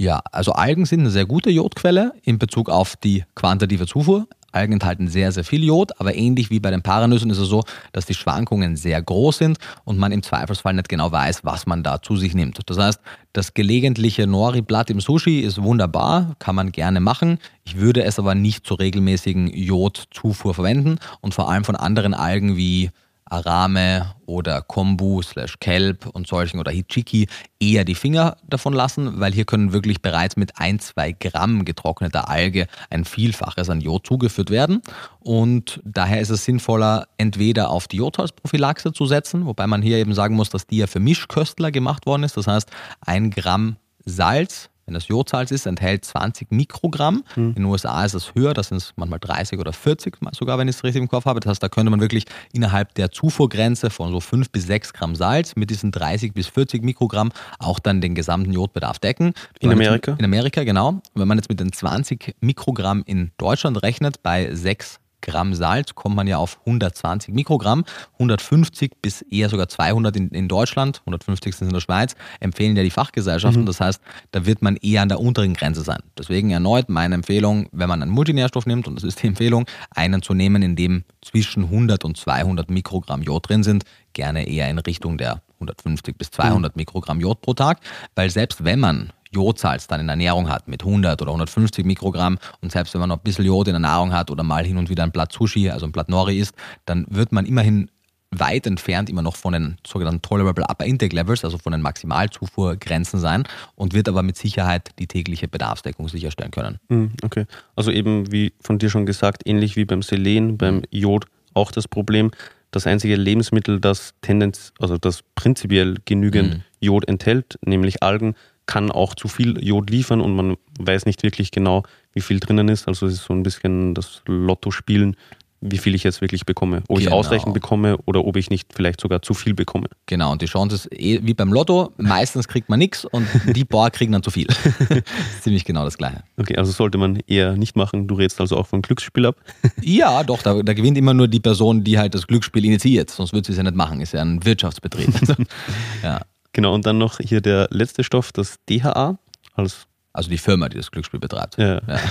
Ja, 0.01 0.23
also 0.31 0.53
Algen 0.53 0.87
sind 0.87 1.01
eine 1.01 1.11
sehr 1.11 1.27
gute 1.27 1.51
Jodquelle 1.51 2.13
in 2.23 2.39
Bezug 2.39 2.71
auf 2.71 2.95
die 2.95 3.25
quantitative 3.35 3.87
Zufuhr. 3.87 4.29
Algen 4.53 4.75
enthalten 4.75 5.09
sehr, 5.09 5.33
sehr 5.33 5.45
viel 5.45 5.63
Jod, 5.65 5.93
aber 6.01 6.15
ähnlich 6.15 6.51
wie 6.51 6.61
bei 6.61 6.71
den 6.71 6.83
Paranüssen 6.83 7.31
ist 7.31 7.39
es 7.39 7.49
so, 7.49 7.65
dass 7.93 8.07
die 8.07 8.15
Schwankungen 8.15 8.77
sehr 8.77 9.03
groß 9.03 9.39
sind 9.39 9.59
und 9.85 9.99
man 9.99 10.13
im 10.13 10.23
Zweifelsfall 10.23 10.73
nicht 10.75 10.89
genau 10.89 11.11
weiß, 11.13 11.45
was 11.45 11.67
man 11.67 11.83
da 11.83 12.01
zu 12.01 12.17
sich 12.17 12.35
nimmt. 12.35 12.59
Das 12.67 12.79
heißt, 12.79 13.01
das 13.33 13.55
gelegentliche 13.55 14.27
Nori-Blatt 14.27 14.89
im 14.89 15.01
Sushi 15.01 15.41
ist 15.41 15.63
wunderbar, 15.63 16.37
kann 16.39 16.55
man 16.55 16.73
gerne 16.73 17.01
machen. 17.01 17.39
Ich 17.65 17.77
würde 17.77 18.05
es 18.05 18.19
aber 18.19 18.35
nicht 18.35 18.67
zur 18.67 18.79
regelmäßigen 18.79 19.49
Jodzufuhr 19.49 20.55
verwenden 20.55 20.99
und 21.21 21.35
vor 21.35 21.51
allem 21.51 21.65
von 21.65 21.77
anderen 21.77 22.15
Algen 22.15 22.57
wie 22.57 22.91
Arame 23.31 24.15
oder 24.27 24.63
Kombu 24.63 25.23
slash 25.23 25.59
Kelp 25.61 26.07
und 26.07 26.27
solchen 26.27 26.59
oder 26.59 26.71
Hichiki 26.71 27.29
eher 27.61 27.85
die 27.85 27.95
Finger 27.95 28.37
davon 28.47 28.73
lassen, 28.73 29.21
weil 29.21 29.33
hier 29.33 29.45
können 29.45 29.73
wirklich 29.73 30.03
bereits 30.03 30.37
mit 30.37 30.59
ein, 30.59 30.79
zwei 30.79 31.13
Gramm 31.13 31.65
getrockneter 31.65 32.29
Alge 32.29 32.67
ein 32.91 33.05
Vielfaches 33.05 33.71
an 33.71 33.81
Jod 33.81 34.07
zugeführt 34.07 34.51
werden. 34.51 34.83
Und 35.21 35.81
daher 35.85 36.21
ist 36.21 36.31
es 36.31 36.45
sinnvoller, 36.45 37.09
entweder 37.17 37.71
auf 37.71 37.89
die 37.89 37.97
Jodhalsprophylaxe 37.97 38.93
zu 38.93 39.07
setzen, 39.07 39.47
wobei 39.47 39.67
man 39.67 39.83
hier 39.83 39.99
eben 39.99 40.15
sagen 40.15 40.35
muss, 40.37 40.51
dass 40.51 40.67
die 40.67 40.79
ja 40.79 40.87
für 40.87 41.01
Mischköstler 41.01 41.71
gemacht 41.71 42.07
worden 42.07 42.25
ist. 42.25 42.37
Das 42.37 42.47
heißt, 42.47 42.71
ein 43.01 43.31
Gramm 43.31 43.77
Salz 44.05 44.71
wenn 44.89 44.95
das 44.95 45.09
Jodsalz 45.09 45.51
ist, 45.51 45.67
enthält 45.67 46.07
20 46.07 46.51
Mikrogramm. 46.51 47.23
Mhm. 47.37 47.49
In 47.49 47.55
den 47.55 47.65
USA 47.67 48.05
ist 48.07 48.15
es 48.15 48.35
höher, 48.35 48.55
das 48.55 48.69
sind 48.69 48.79
es 48.79 48.95
manchmal 48.97 49.21
30 49.21 49.59
oder 49.59 49.75
40 49.75 50.17
sogar, 50.33 50.57
wenn 50.59 50.67
ich 50.67 50.77
es 50.77 50.83
richtig 50.83 51.03
im 51.03 51.09
Kopf 51.09 51.27
habe. 51.27 51.41
Das 51.41 51.51
heißt, 51.51 51.63
da 51.63 51.69
könnte 51.69 51.91
man 51.91 52.01
wirklich 52.01 52.25
innerhalb 52.55 52.95
der 52.95 53.13
Zufuhrgrenze 53.13 53.91
von 53.91 54.11
so 54.11 54.21
5 54.21 54.51
bis 54.51 54.67
6 54.67 54.95
Gramm 54.95 55.15
Salz 55.15 55.57
mit 55.57 55.69
diesen 55.69 55.93
30 55.93 56.33
bis 56.33 56.47
40 56.47 56.83
Mikrogramm 56.83 57.33
auch 57.59 57.79
dann 57.79 58.01
den 58.01 58.15
gesamten 58.15 58.51
Jodbedarf 58.51 58.99
decken. 58.99 59.35
In 59.61 59.71
Amerika? 59.71 60.17
In 60.19 60.25
Amerika, 60.25 60.65
genau. 60.65 61.03
Wenn 61.15 61.29
man 61.29 61.37
jetzt 61.37 61.51
mit 61.51 61.61
den 61.61 61.71
20 61.71 62.35
Mikrogramm 62.41 63.03
in 63.05 63.33
Deutschland 63.37 63.83
rechnet, 63.83 64.23
bei 64.23 64.55
6 64.55 65.01
Gramm 65.21 65.55
Salz 65.55 65.95
kommt 65.95 66.17
man 66.17 66.27
ja 66.27 66.39
auf 66.39 66.59
120 66.61 67.35
Mikrogramm. 67.35 67.85
150 68.15 68.93
bis 69.03 69.23
eher 69.23 69.49
sogar 69.49 69.69
200 69.69 70.17
in, 70.17 70.29
in 70.31 70.49
Deutschland, 70.49 71.01
150 71.01 71.57
sind 71.57 71.69
in 71.69 71.75
der 71.75 71.81
Schweiz, 71.81 72.15
empfehlen 72.41 72.77
ja 72.77 72.83
die 72.83 72.91
Fachgesellschaften. 72.91 73.63
Mhm. 73.63 73.67
Das 73.67 73.81
heißt, 73.81 74.01
da 74.31 74.47
wird 74.47 74.63
man 74.63 74.77
eher 74.77 75.03
an 75.03 75.09
der 75.09 75.21
unteren 75.21 75.55
Grenze 75.55 75.83
sein. 75.83 76.01
Deswegen 76.17 76.51
erneut 76.51 76.89
meine 76.89 77.15
Empfehlung, 77.15 77.69
wenn 77.73 77.89
man 77.89 78.03
einen 78.03 78.11
Multinährstoff 78.11 78.67
nimmt, 78.67 78.87
und 78.87 78.97
das 78.97 79.05
ist 79.05 79.23
die 79.23 79.27
Empfehlung, 79.27 79.67
einen 79.91 80.23
zu 80.23 80.35
nehmen, 80.35 80.63
in 80.63 80.77
dem 80.77 81.05
zwischen 81.23 81.65
100 81.65 82.05
und 82.05 82.17
200 82.17 82.71
Mikrogramm 82.71 83.23
Jod 83.23 83.49
drin 83.49 83.63
sind, 83.63 83.85
gerne 84.13 84.49
eher 84.49 84.69
in 84.71 84.79
Richtung 84.79 85.19
der 85.19 85.43
150 85.55 86.17
bis 86.17 86.31
200 86.31 86.75
mhm. 86.75 86.81
Mikrogramm 86.81 87.21
Jod 87.21 87.41
pro 87.41 87.55
Tag, 87.55 87.81
weil 88.15 88.31
selbst 88.31 88.65
wenn 88.65 88.81
man 88.81 89.13
Jodsalz 89.31 89.87
dann 89.87 90.01
in 90.01 90.07
der 90.07 90.15
Ernährung 90.15 90.49
hat 90.49 90.69
mit 90.69 90.83
100 90.83 91.21
oder 91.23 91.31
150 91.31 91.85
Mikrogramm 91.85 92.39
und 92.61 92.73
selbst 92.73 92.95
wenn 92.95 93.01
man 93.01 93.09
noch 93.09 93.19
ein 93.19 93.25
bisschen 93.25 93.45
Jod 93.45 93.69
in 93.69 93.75
der 93.75 93.81
Nahrung 93.81 94.13
hat 94.13 94.31
oder 94.31 94.43
mal 94.43 94.65
hin 94.65 94.79
und 94.79 94.89
wieder 94.89 95.03
ein 95.03 95.13
Blatt 95.13 95.33
Sushi, 95.33 95.71
also 95.71 95.87
ein 95.87 95.93
Blatt 95.93 96.09
Nori 96.09 96.39
isst, 96.39 96.55
dann 96.87 97.07
wird 97.09 97.33
man 97.33 97.47
immerhin 97.47 97.91
weit 98.31 98.67
entfernt 98.67 99.09
immer 99.09 99.23
noch 99.23 99.37
von 99.37 99.53
den 99.53 99.77
sogenannten 99.87 100.23
Tolerable 100.23 100.65
Upper 100.69 100.85
Intake 100.85 101.15
Levels, 101.15 101.45
also 101.45 101.59
von 101.59 101.73
den 101.73 101.81
Maximalzufuhrgrenzen 101.81 103.19
sein 103.19 103.45
und 103.75 103.95
wird 103.95 104.09
aber 104.09 104.23
mit 104.23 104.37
Sicherheit 104.37 104.91
die 104.99 105.07
tägliche 105.07 105.49
Bedarfsdeckung 105.49 106.09
sicherstellen 106.09 106.51
können. 106.51 106.79
Hm, 106.89 107.13
okay, 107.23 107.47
also 107.75 107.91
eben 107.91 108.31
wie 108.31 108.53
von 108.61 108.79
dir 108.79 108.91
schon 108.91 109.07
gesagt, 109.07 109.43
ähnlich 109.47 109.77
wie 109.77 109.85
beim 109.85 110.03
Selen, 110.03 110.59
beim 110.59 110.83
Jod 110.91 111.27
auch 111.55 111.73
das 111.73 111.89
Problem. 111.89 112.31
Das 112.71 112.87
einzige 112.87 113.17
Lebensmittel, 113.17 113.81
das 113.81 114.13
Tendenz, 114.21 114.75
also 114.79 114.99
das 114.99 115.23
prinzipiell 115.35 115.97
genügend 116.05 116.55
mhm. 116.59 116.63
Jod 116.81 117.09
enthält, 117.09 117.59
nämlich 117.65 118.03
Algen, 118.03 118.35
kann 118.69 118.93
auch 118.93 119.17
zu 119.17 119.27
viel 119.27 119.59
Jod 119.65 119.91
liefern 119.91 120.21
und 120.21 120.37
man 120.37 120.57
weiß 120.79 121.07
nicht 121.07 121.25
wirklich 121.25 121.51
genau, 121.51 121.83
wie 122.13 122.21
viel 122.21 122.39
drinnen 122.39 122.69
ist. 122.69 122.87
Also 122.87 123.07
es 123.07 123.15
ist 123.15 123.25
so 123.25 123.35
ein 123.35 123.43
bisschen 123.43 123.95
das 123.95 124.23
Lotto-Spielen, 124.27 125.17
wie 125.63 125.79
viel 125.79 125.95
ich 125.95 126.05
jetzt 126.05 126.21
wirklich 126.21 126.45
bekomme. 126.45 126.83
Ob 126.89 126.99
genau. 126.99 127.01
ich 127.01 127.11
ausreichend 127.11 127.55
bekomme 127.55 127.97
oder 128.05 128.25
ob 128.25 128.37
ich 128.37 128.51
nicht 128.51 128.73
vielleicht 128.75 129.01
sogar 129.01 129.23
zu 129.23 129.33
viel 129.33 129.55
bekomme. 129.55 129.89
Genau, 130.05 130.33
und 130.33 130.43
die 130.43 130.47
Chance 130.47 130.77
ist 130.77 130.93
eh 130.93 131.21
wie 131.23 131.33
beim 131.33 131.51
Lotto, 131.51 131.93
meistens 131.97 132.47
kriegt 132.47 132.69
man 132.69 132.79
nichts 132.79 133.07
und 133.07 133.27
die 133.57 133.65
paar 133.65 133.91
kriegen 133.91 134.13
dann 134.13 134.23
zu 134.23 134.31
viel. 134.31 134.47
ziemlich 135.41 135.65
genau 135.65 135.85
das 135.85 135.97
Gleiche. 135.97 136.23
Okay, 136.37 136.57
also 136.57 136.71
sollte 136.71 136.99
man 136.99 137.17
eher 137.27 137.57
nicht 137.57 137.75
machen. 137.75 138.07
Du 138.07 138.17
redest 138.17 138.39
also 138.41 138.59
auch 138.59 138.67
vom 138.67 138.83
Glücksspiel 138.83 139.27
ab? 139.27 139.37
ja, 139.83 140.23
doch, 140.25 140.43
da, 140.43 140.63
da, 140.63 140.75
gewinnt 140.75 140.99
immer 140.99 141.15
nur 141.15 141.27
die 141.27 141.41
Person, 141.41 141.83
die 141.85 141.99
halt 141.99 142.15
das 142.15 142.27
Glücksspiel 142.27 142.67
initiiert. 142.67 143.11
Sonst 143.11 143.33
würde 143.33 143.47
sie 143.47 143.53
es 143.53 143.59
ja 143.59 143.65
nicht 143.65 143.77
machen. 143.77 144.03
Ist 144.03 144.13
ja 144.13 144.21
ein 144.21 144.45
Wirtschaftsbetrieb. 144.45 145.09
ja. 146.03 146.21
Genau, 146.53 146.75
und 146.75 146.87
dann 146.87 146.99
noch 146.99 147.19
hier 147.19 147.41
der 147.41 147.69
letzte 147.71 148.05
Stoff, 148.05 148.33
das 148.33 148.59
DHA. 148.69 149.19
Als 149.55 149.87
also 150.13 150.31
die 150.31 150.39
Firma, 150.39 150.69
die 150.69 150.77
das 150.77 150.91
Glücksspiel 150.91 151.21
betreibt. 151.21 151.59
Ja. 151.59 151.81
ja. 151.87 152.01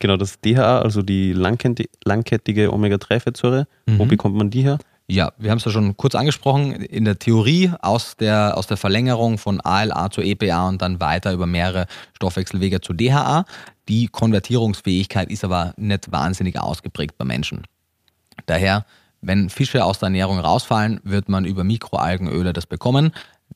Genau, 0.00 0.16
das 0.16 0.40
DHA, 0.40 0.80
also 0.80 1.02
die 1.02 1.34
langkettige 1.34 2.72
Omega-3-Fettsäure. 2.72 3.66
Mhm. 3.84 3.98
Wo 3.98 4.06
bekommt 4.06 4.34
man 4.34 4.48
die 4.48 4.62
her? 4.62 4.78
Ja, 5.06 5.32
wir 5.36 5.50
haben 5.50 5.58
es 5.58 5.66
ja 5.66 5.70
schon 5.70 5.96
kurz 5.96 6.14
angesprochen. 6.14 6.72
In 6.72 7.04
der 7.04 7.18
Theorie 7.18 7.70
aus 7.80 8.16
der, 8.16 8.56
aus 8.56 8.66
der 8.66 8.78
Verlängerung 8.78 9.38
von 9.38 9.60
ALA 9.60 10.10
zu 10.10 10.22
EPA 10.22 10.68
und 10.68 10.82
dann 10.82 10.98
weiter 11.00 11.32
über 11.32 11.46
mehrere 11.46 11.86
Stoffwechselwege 12.14 12.80
zu 12.80 12.94
DHA. 12.94 13.44
Die 13.88 14.08
Konvertierungsfähigkeit 14.08 15.30
ist 15.30 15.44
aber 15.44 15.74
nicht 15.76 16.10
wahnsinnig 16.10 16.58
ausgeprägt 16.58 17.16
bei 17.18 17.24
Menschen. 17.24 17.62
Daher, 18.46 18.84
wenn 19.20 19.48
Fische 19.48 19.84
aus 19.84 20.00
der 20.00 20.06
Ernährung 20.06 20.40
rausfallen, 20.40 21.00
wird 21.04 21.28
man 21.28 21.44
über 21.44 21.62
Mikroalgenöle 21.62 22.52
das 22.52 22.66
bekommen. 22.66 23.12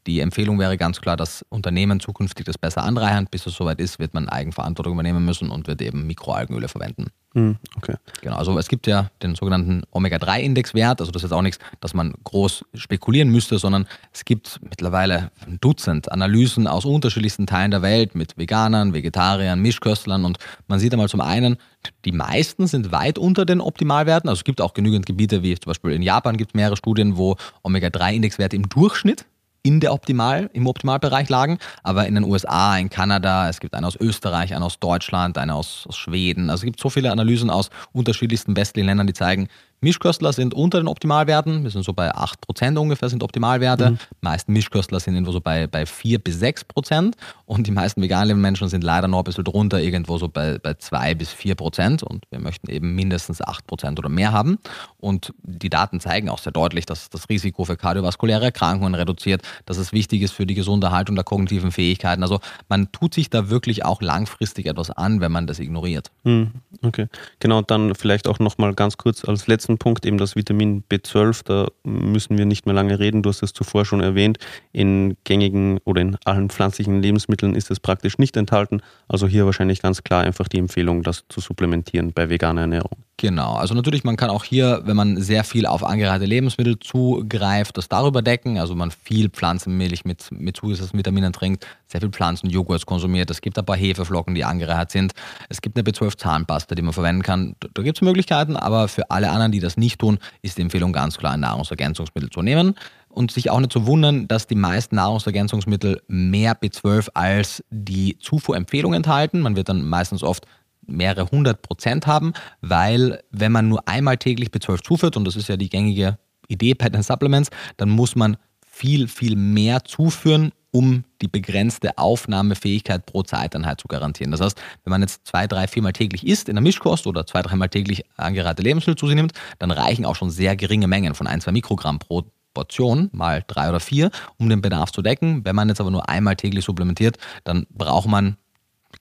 Die 0.07 0.21
Empfehlung 0.21 0.59
wäre 0.59 0.79
ganz 0.79 1.01
klar, 1.01 1.17
dass 1.17 1.45
Unternehmen 1.51 2.01
zukünftig 2.01 2.47
das 2.47 2.57
besser 2.57 2.83
anreichern. 2.85 3.27
Bis 3.31 3.47
es 3.47 3.55
soweit 3.55 3.81
ist, 3.81 3.99
wird 3.99 4.15
man 4.15 4.29
Eigenverantwortung 4.29 4.95
übernehmen 4.95 5.25
müssen 5.25 5.51
und 5.51 5.67
wird 5.67 5.83
eben 5.83 6.07
Mikroalgenöle 6.07 6.69
verwenden. 6.69 7.11
Hm, 7.35 7.59
okay. 7.77 7.95
Genau, 8.23 8.37
also 8.37 8.59
es 8.59 8.67
gibt 8.67 8.89
ja 8.89 9.09
den 9.23 9.37
sogenannten 9.37 9.83
Omega-3-Indexwert, 9.93 11.01
also 11.01 11.13
das 11.13 11.23
ist 11.23 11.31
auch 11.31 11.43
nichts, 11.43 11.61
dass 11.79 11.95
man 11.95 12.13
groß 12.25 12.65
spekulieren 12.75 13.31
müsste, 13.31 13.59
sondern 13.59 13.87
es 14.13 14.25
gibt 14.25 14.59
mittlerweile 14.69 15.31
ein 15.47 15.59
Dutzend 15.61 16.11
Analysen 16.11 16.67
aus 16.67 16.85
unterschiedlichsten 16.85 17.47
Teilen 17.47 17.71
der 17.71 17.83
Welt 17.83 18.17
mit 18.17 18.37
Veganern, 18.37 18.95
Vegetariern, 18.95 19.61
Mischköstlern 19.61 20.25
und 20.25 20.39
man 20.67 20.81
sieht 20.81 20.93
einmal 20.93 21.09
zum 21.09 21.21
einen, 21.21 21.57
die 22.05 22.11
meisten 22.11 22.67
sind 22.67 22.91
weit 22.91 23.17
unter 23.17 23.45
den 23.45 23.61
Optimalwerten, 23.61 24.29
also 24.29 24.41
es 24.41 24.45
gibt 24.45 24.61
auch 24.61 24.75
genügend 24.75 25.07
Gebiete, 25.07 25.45
wie 25.45 25.55
zum 25.55 25.71
Beispiel 25.71 25.93
in 25.93 26.03
Japan 26.03 26.37
gibt 26.37 26.51
es 26.51 26.55
mehrere 26.55 26.77
Studien, 26.77 27.17
wo 27.17 27.37
Omega-3-Indexwerte 27.63 28.57
im 28.57 28.69
Durchschnitt 28.69 29.25
in 29.63 29.81
der 29.81 29.93
Optimal, 29.93 30.51
im 30.53 30.67
Optimalbereich 30.67 31.29
lagen, 31.29 31.59
aber 31.83 32.07
in 32.07 32.15
den 32.15 32.25
USA, 32.25 32.77
in 32.79 32.91
Kanada, 32.91 33.49
es 33.49 33.61
gibt 33.61 33.75
einen 33.75 33.85
aus 33.85 33.97
Österreich, 33.97 34.55
einen 34.55 34.63
aus 34.63 34.79
Deutschland, 34.79 35.37
einen 35.39 35.51
aus, 35.51 35.85
aus 35.89 35.97
Schweden. 35.97 36.51
Also 36.51 36.63
es 36.63 36.67
gibt 36.67 36.81
so 36.81 36.91
viele 36.91 37.13
Analysen 37.13 37.51
aus 37.51 37.71
unterschiedlichsten 37.93 38.57
westlichen 38.57 38.87
Ländern, 38.87 39.07
die 39.07 39.13
zeigen, 39.13 39.49
Mischköstler 39.83 40.33
sind 40.33 40.53
unter 40.53 40.79
den 40.79 40.89
Optimalwerten. 40.89 41.63
Wir 41.63 41.71
sind 41.71 41.85
so 41.85 41.95
bei 41.95 42.15
8% 42.15 42.77
ungefähr 42.77 43.09
sind 43.09 43.23
Optimalwerte. 43.23 43.93
Mhm. 43.93 43.99
Die 43.99 44.25
meisten 44.25 44.53
Mischköstler 44.53 45.01
sind 45.01 45.15
irgendwo 45.15 45.33
so 45.33 45.41
bei, 45.41 45.67
bei 45.67 45.87
4 45.87 46.19
bis 46.19 46.39
6 46.39 46.65
Prozent. 46.65 47.17
Und 47.47 47.67
die 47.67 47.71
meisten 47.71 48.03
vegan 48.03 48.27
lebenden 48.27 48.43
Menschen 48.43 48.69
sind 48.69 48.85
leider 48.85 49.09
noch 49.09 49.19
ein 49.19 49.25
bisschen 49.25 49.45
drunter, 49.45 49.81
irgendwo 49.81 50.19
so 50.19 50.29
bei, 50.29 50.59
bei 50.59 50.75
2 50.75 51.15
bis 51.15 51.33
4 51.33 51.55
Prozent. 51.55 52.03
Und 52.03 52.25
wir 52.31 52.41
möchten 52.41 52.71
eben 52.71 52.95
mindestens 52.95 53.41
8 53.41 53.67
Prozent 53.67 53.99
oder 53.99 54.11
mehr 54.11 54.33
haben. 54.33 54.59
Und 54.99 55.33
die 55.43 55.71
Daten 55.71 55.99
zeigen 55.99 56.29
auch 56.29 56.39
sehr 56.39 56.53
deutlich, 56.53 56.85
dass 56.85 57.09
das 57.09 57.31
Risiko 57.31 57.65
für 57.65 57.77
kardiovaskuläre 57.77 58.45
Erkrankungen 58.45 58.95
reduziert, 58.95 59.43
dass 59.65 59.79
es 59.79 59.93
wichtig 59.93 60.21
ist 60.21 60.33
für 60.33 60.45
die 60.45 60.55
gesunde 60.55 60.89
Erhaltung 60.89 61.15
der 61.15 61.25
kognitiven 61.25 61.73
Fähigkeiten. 61.73 62.23
Also 62.23 62.41
man 62.69 62.93
tut 62.93 63.15
sich 63.15 63.31
da 63.31 63.49
wirklich 63.49 63.85
auch 63.87 64.03
langfristig 64.03 64.67
etwas 64.67 64.91
an, 64.91 65.21
wenn 65.23 65.33
man 65.33 65.47
das 65.47 65.59
ignoriert. 65.59 66.11
Mhm. 66.25 66.51
Okay, 66.83 67.09
genau. 67.39 67.63
Dann 67.63 67.95
vielleicht 67.95 68.29
auch 68.29 68.39
nochmal 68.39 68.75
ganz 68.75 68.97
kurz 68.97 69.25
als 69.25 69.47
letzten 69.47 69.70
letzten 69.71 69.79
Punkt, 69.79 70.05
eben 70.05 70.19
das 70.19 70.37
Vitamin 70.37 70.83
B12, 70.91 71.43
da 71.45 71.69
müssen 71.85 72.37
wir 72.37 72.45
nicht 72.45 72.67
mehr 72.67 72.75
lange 72.75 72.99
reden. 72.99 73.23
Du 73.23 73.29
hast 73.29 73.43
es 73.43 73.53
zuvor 73.53 73.85
schon 73.85 74.01
erwähnt. 74.01 74.39
In 74.73 75.17
gängigen 75.25 75.79
oder 75.85 76.01
in 76.01 76.17
allen 76.25 76.51
pflanzlichen 76.51 77.01
Lebensmitteln 77.03 77.55
ist 77.55 77.71
es 77.71 77.79
praktisch 77.81 78.19
nicht 78.19 78.37
enthalten. 78.37 78.81
Also 79.09 79.27
hier 79.29 79.47
wahrscheinlich 79.47 79.81
ganz 79.83 80.03
klar 80.03 80.25
einfach 80.25 80.49
die 80.49 80.59
Empfehlung, 80.59 81.03
das 81.03 81.25
zu 81.29 81.41
supplementieren 81.41 82.13
bei 82.13 82.29
veganer 82.29 82.63
Ernährung. 82.63 82.99
Genau, 83.21 83.57
also 83.57 83.75
natürlich, 83.75 84.03
man 84.03 84.17
kann 84.17 84.31
auch 84.31 84.45
hier, 84.45 84.81
wenn 84.87 84.97
man 84.97 85.21
sehr 85.21 85.45
viel 85.45 85.67
auf 85.67 85.85
angereicherte 85.85 86.25
Lebensmittel 86.25 86.79
zugreift, 86.79 87.77
das 87.77 87.87
darüber 87.87 88.23
decken. 88.23 88.57
Also 88.57 88.75
man 88.75 88.91
viel 88.91 89.29
Pflanzenmilch 89.29 90.07
mit, 90.07 90.33
mit 90.33 90.57
zugesetzten 90.57 90.99
Vitaminen 90.99 91.31
trinkt, 91.35 91.67
sehr 91.87 92.01
viel 92.01 92.09
Pflanzenjoghurt 92.09 92.87
konsumiert. 92.87 93.31
Es 93.31 93.43
gibt 93.43 93.59
ein 93.59 93.67
paar 93.67 93.77
Hefeflocken, 93.77 94.35
die 94.35 94.43
angereichert 94.43 94.91
sind. 94.91 95.13
Es 95.51 95.61
gibt 95.61 95.77
eine 95.77 95.87
B12-Zahnpasta, 95.87 96.75
die 96.75 96.81
man 96.81 96.95
verwenden 96.95 97.23
kann. 97.23 97.57
Da 97.75 97.83
gibt 97.83 97.99
es 97.99 98.01
Möglichkeiten, 98.01 98.57
aber 98.57 98.89
für 98.89 99.11
alle 99.11 99.29
anderen, 99.29 99.53
die 99.53 99.61
das 99.61 99.77
nicht 99.77 99.99
tun, 99.99 100.19
ist 100.41 100.57
die 100.57 100.63
Empfehlung 100.63 100.95
ganz 100.95 101.19
klar, 101.19 101.35
ein 101.35 101.41
Nahrungsergänzungsmittel 101.41 102.31
zu 102.31 102.41
nehmen. 102.41 102.75
Und 103.11 103.33
sich 103.33 103.51
auch 103.51 103.59
nicht 103.59 103.73
zu 103.73 103.87
wundern, 103.87 104.29
dass 104.29 104.47
die 104.47 104.55
meisten 104.55 104.95
Nahrungsergänzungsmittel 104.95 106.01
mehr 106.07 106.57
B12 106.59 107.09
als 107.13 107.63
die 107.69 108.17
Zufuhrempfehlung 108.19 108.95
enthalten. 108.95 109.41
Man 109.41 109.57
wird 109.57 109.69
dann 109.69 109.85
meistens 109.85 110.23
oft 110.23 110.47
mehrere 110.87 111.31
hundert 111.31 111.63
Prozent 111.63 112.07
haben, 112.07 112.33
weil 112.61 113.23
wenn 113.31 113.53
man 113.53 113.69
nur 113.69 113.87
einmal 113.89 114.17
täglich 114.17 114.49
B12 114.49 114.83
zuführt, 114.83 115.17
und 115.17 115.25
das 115.25 115.37
ist 115.37 115.49
ja 115.49 115.57
die 115.57 115.69
gängige 115.69 116.19
Idee 116.49 116.75
bei 116.75 116.89
den 116.89 117.03
Supplements, 117.03 117.51
dann 117.77 117.91
muss 117.91 118.17
man 118.17 118.37
viel, 118.67 119.09
viel 119.09 119.37
mehr 119.37 119.85
zuführen, 119.85 120.53
um 120.73 121.05
die 121.21 121.29
begrenzte 121.29 121.99
Aufnahmefähigkeit 121.99 123.05
pro 123.05 123.23
Zeiteinheit 123.23 123.81
zu 123.81 123.89
garantieren. 123.89 124.31
Das 124.31 124.41
heißt, 124.41 124.61
wenn 124.85 124.91
man 124.91 125.03
jetzt 125.03 125.27
zwei, 125.27 125.47
drei, 125.47 125.67
viermal 125.67 125.93
täglich 125.93 126.27
isst 126.27 126.49
in 126.49 126.55
der 126.55 126.63
Mischkost 126.63 127.07
oder 127.07 127.27
zwei, 127.27 127.43
dreimal 127.43 127.69
täglich 127.69 128.05
angereihte 128.17 128.63
Lebensmittel 128.63 128.99
zu 128.99 129.07
sich 129.07 129.17
nimmt, 129.17 129.33
dann 129.59 129.71
reichen 129.71 130.05
auch 130.05 130.17
schon 130.17 130.31
sehr 130.31 130.57
geringe 130.57 130.87
Mengen 130.87 131.15
von 131.15 131.27
ein, 131.27 131.41
zwei 131.41 131.53
Mikrogramm 131.53 131.99
pro 131.99 132.25
Portion 132.55 133.11
mal 133.13 133.45
drei 133.47 133.69
oder 133.69 133.81
vier, 133.81 134.11
um 134.37 134.49
den 134.49 134.61
Bedarf 134.61 134.91
zu 134.91 135.03
decken. 135.03 135.45
Wenn 135.45 135.55
man 135.55 135.69
jetzt 135.69 135.81
aber 135.81 135.91
nur 135.91 136.09
einmal 136.09 136.37
täglich 136.37 136.65
supplementiert, 136.65 137.17
dann 137.45 137.67
braucht 137.71 138.09
man 138.09 138.37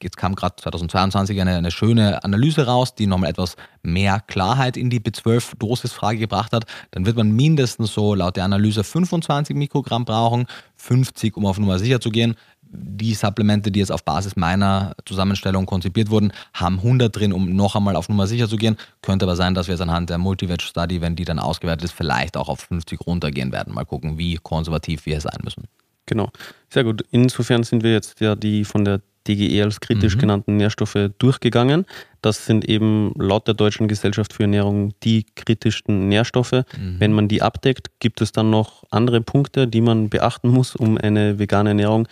Jetzt 0.02 0.16
kam 0.16 0.36
gerade 0.36 0.56
2022 0.56 1.42
eine, 1.42 1.58
eine 1.58 1.72
schöne 1.72 2.24
Analyse 2.24 2.66
raus, 2.66 2.96
die 2.96 3.06
nochmal 3.06 3.32
etwas 3.32 3.56
mehr 3.84 4.22
Klarheit 4.28 4.78
in 4.78 4.90
die 4.90 5.02
B12-Dosis-Frage 5.02 6.20
gebracht 6.20 6.54
hat. 6.54 6.66
Dann 6.92 7.06
wird 7.06 7.18
man 7.18 7.32
mindestens 7.32 7.94
so 7.94 8.16
laut 8.16 8.38
der 8.38 8.46
Analyse 8.46 8.86
25 8.86 9.58
Mikrogramm 9.58 10.06
brauchen, 10.06 10.48
50, 10.78 11.36
um 11.36 11.46
auf 11.46 11.60
Nummer 11.60 11.80
sicher 11.80 12.00
zu 12.00 12.12
gehen. 12.12 12.36
Die 12.72 13.14
Supplemente, 13.14 13.72
die 13.72 13.80
jetzt 13.80 13.92
auf 13.92 14.06
Basis 14.06 14.36
meiner 14.36 14.96
Zusammenstellung 15.06 15.66
konzipiert 15.66 16.12
wurden, 16.12 16.32
haben 16.54 16.78
100 16.78 17.14
drin, 17.14 17.34
um 17.34 17.54
noch 17.56 17.76
einmal 17.76 17.96
auf 17.96 18.08
Nummer 18.08 18.28
sicher 18.28 18.48
zu 18.48 18.56
gehen. 18.56 18.78
Könnte 19.02 19.26
aber 19.26 19.36
sein, 19.36 19.54
dass 19.54 19.68
wir 19.68 19.74
jetzt 19.74 19.82
anhand 19.82 20.10
der 20.10 20.20
Multiveg-Study, 20.20 21.02
wenn 21.02 21.16
die 21.16 21.26
dann 21.26 21.40
ausgewertet 21.40 21.86
ist, 21.86 21.94
vielleicht 21.94 22.38
auch 22.38 22.48
auf 22.48 22.62
50 22.62 23.02
runtergehen 23.06 23.52
werden. 23.52 23.74
Mal 23.74 23.86
gucken, 23.86 24.18
wie 24.18 24.36
konservativ 24.36 25.06
wir 25.08 25.20
sein 25.20 25.40
müssen. 25.44 25.64
Genau, 26.06 26.32
sehr 26.70 26.84
gut. 26.84 27.04
Insofern 27.12 27.64
sind 27.64 27.84
wir 27.84 27.92
jetzt 27.92 28.20
ja 28.22 28.36
die 28.36 28.66
von 28.66 28.86
der 28.86 29.02
DGE 29.30 29.64
als 29.64 29.80
kritisch 29.80 30.16
mhm. 30.16 30.20
genannten 30.20 30.58
Nährstoffe 30.58 31.10
durchgegangen. 31.20 31.86
Das 32.22 32.46
sind 32.46 32.66
eben 32.68 33.14
laut 33.18 33.48
der 33.48 33.54
Deutschen 33.54 33.88
Gesellschaft 33.88 34.34
für 34.34 34.44
Ernährung 34.44 34.94
die 35.04 35.26
kritischsten 35.36 36.10
Nährstoffe. 36.10 36.52
Mhm. 36.52 36.96
Wenn 37.00 37.14
man 37.14 37.28
die 37.28 37.42
abdeckt, 37.42 37.92
gibt 38.00 38.22
es 38.22 38.32
dann 38.32 38.50
noch 38.50 38.84
andere 38.90 39.22
Punkte, 39.22 39.68
die 39.68 39.82
man 39.82 40.10
beachten 40.10 40.50
muss, 40.50 40.76
um 40.76 40.98
eine 40.98 41.40
vegane 41.40 41.70
Ernährung 41.70 42.08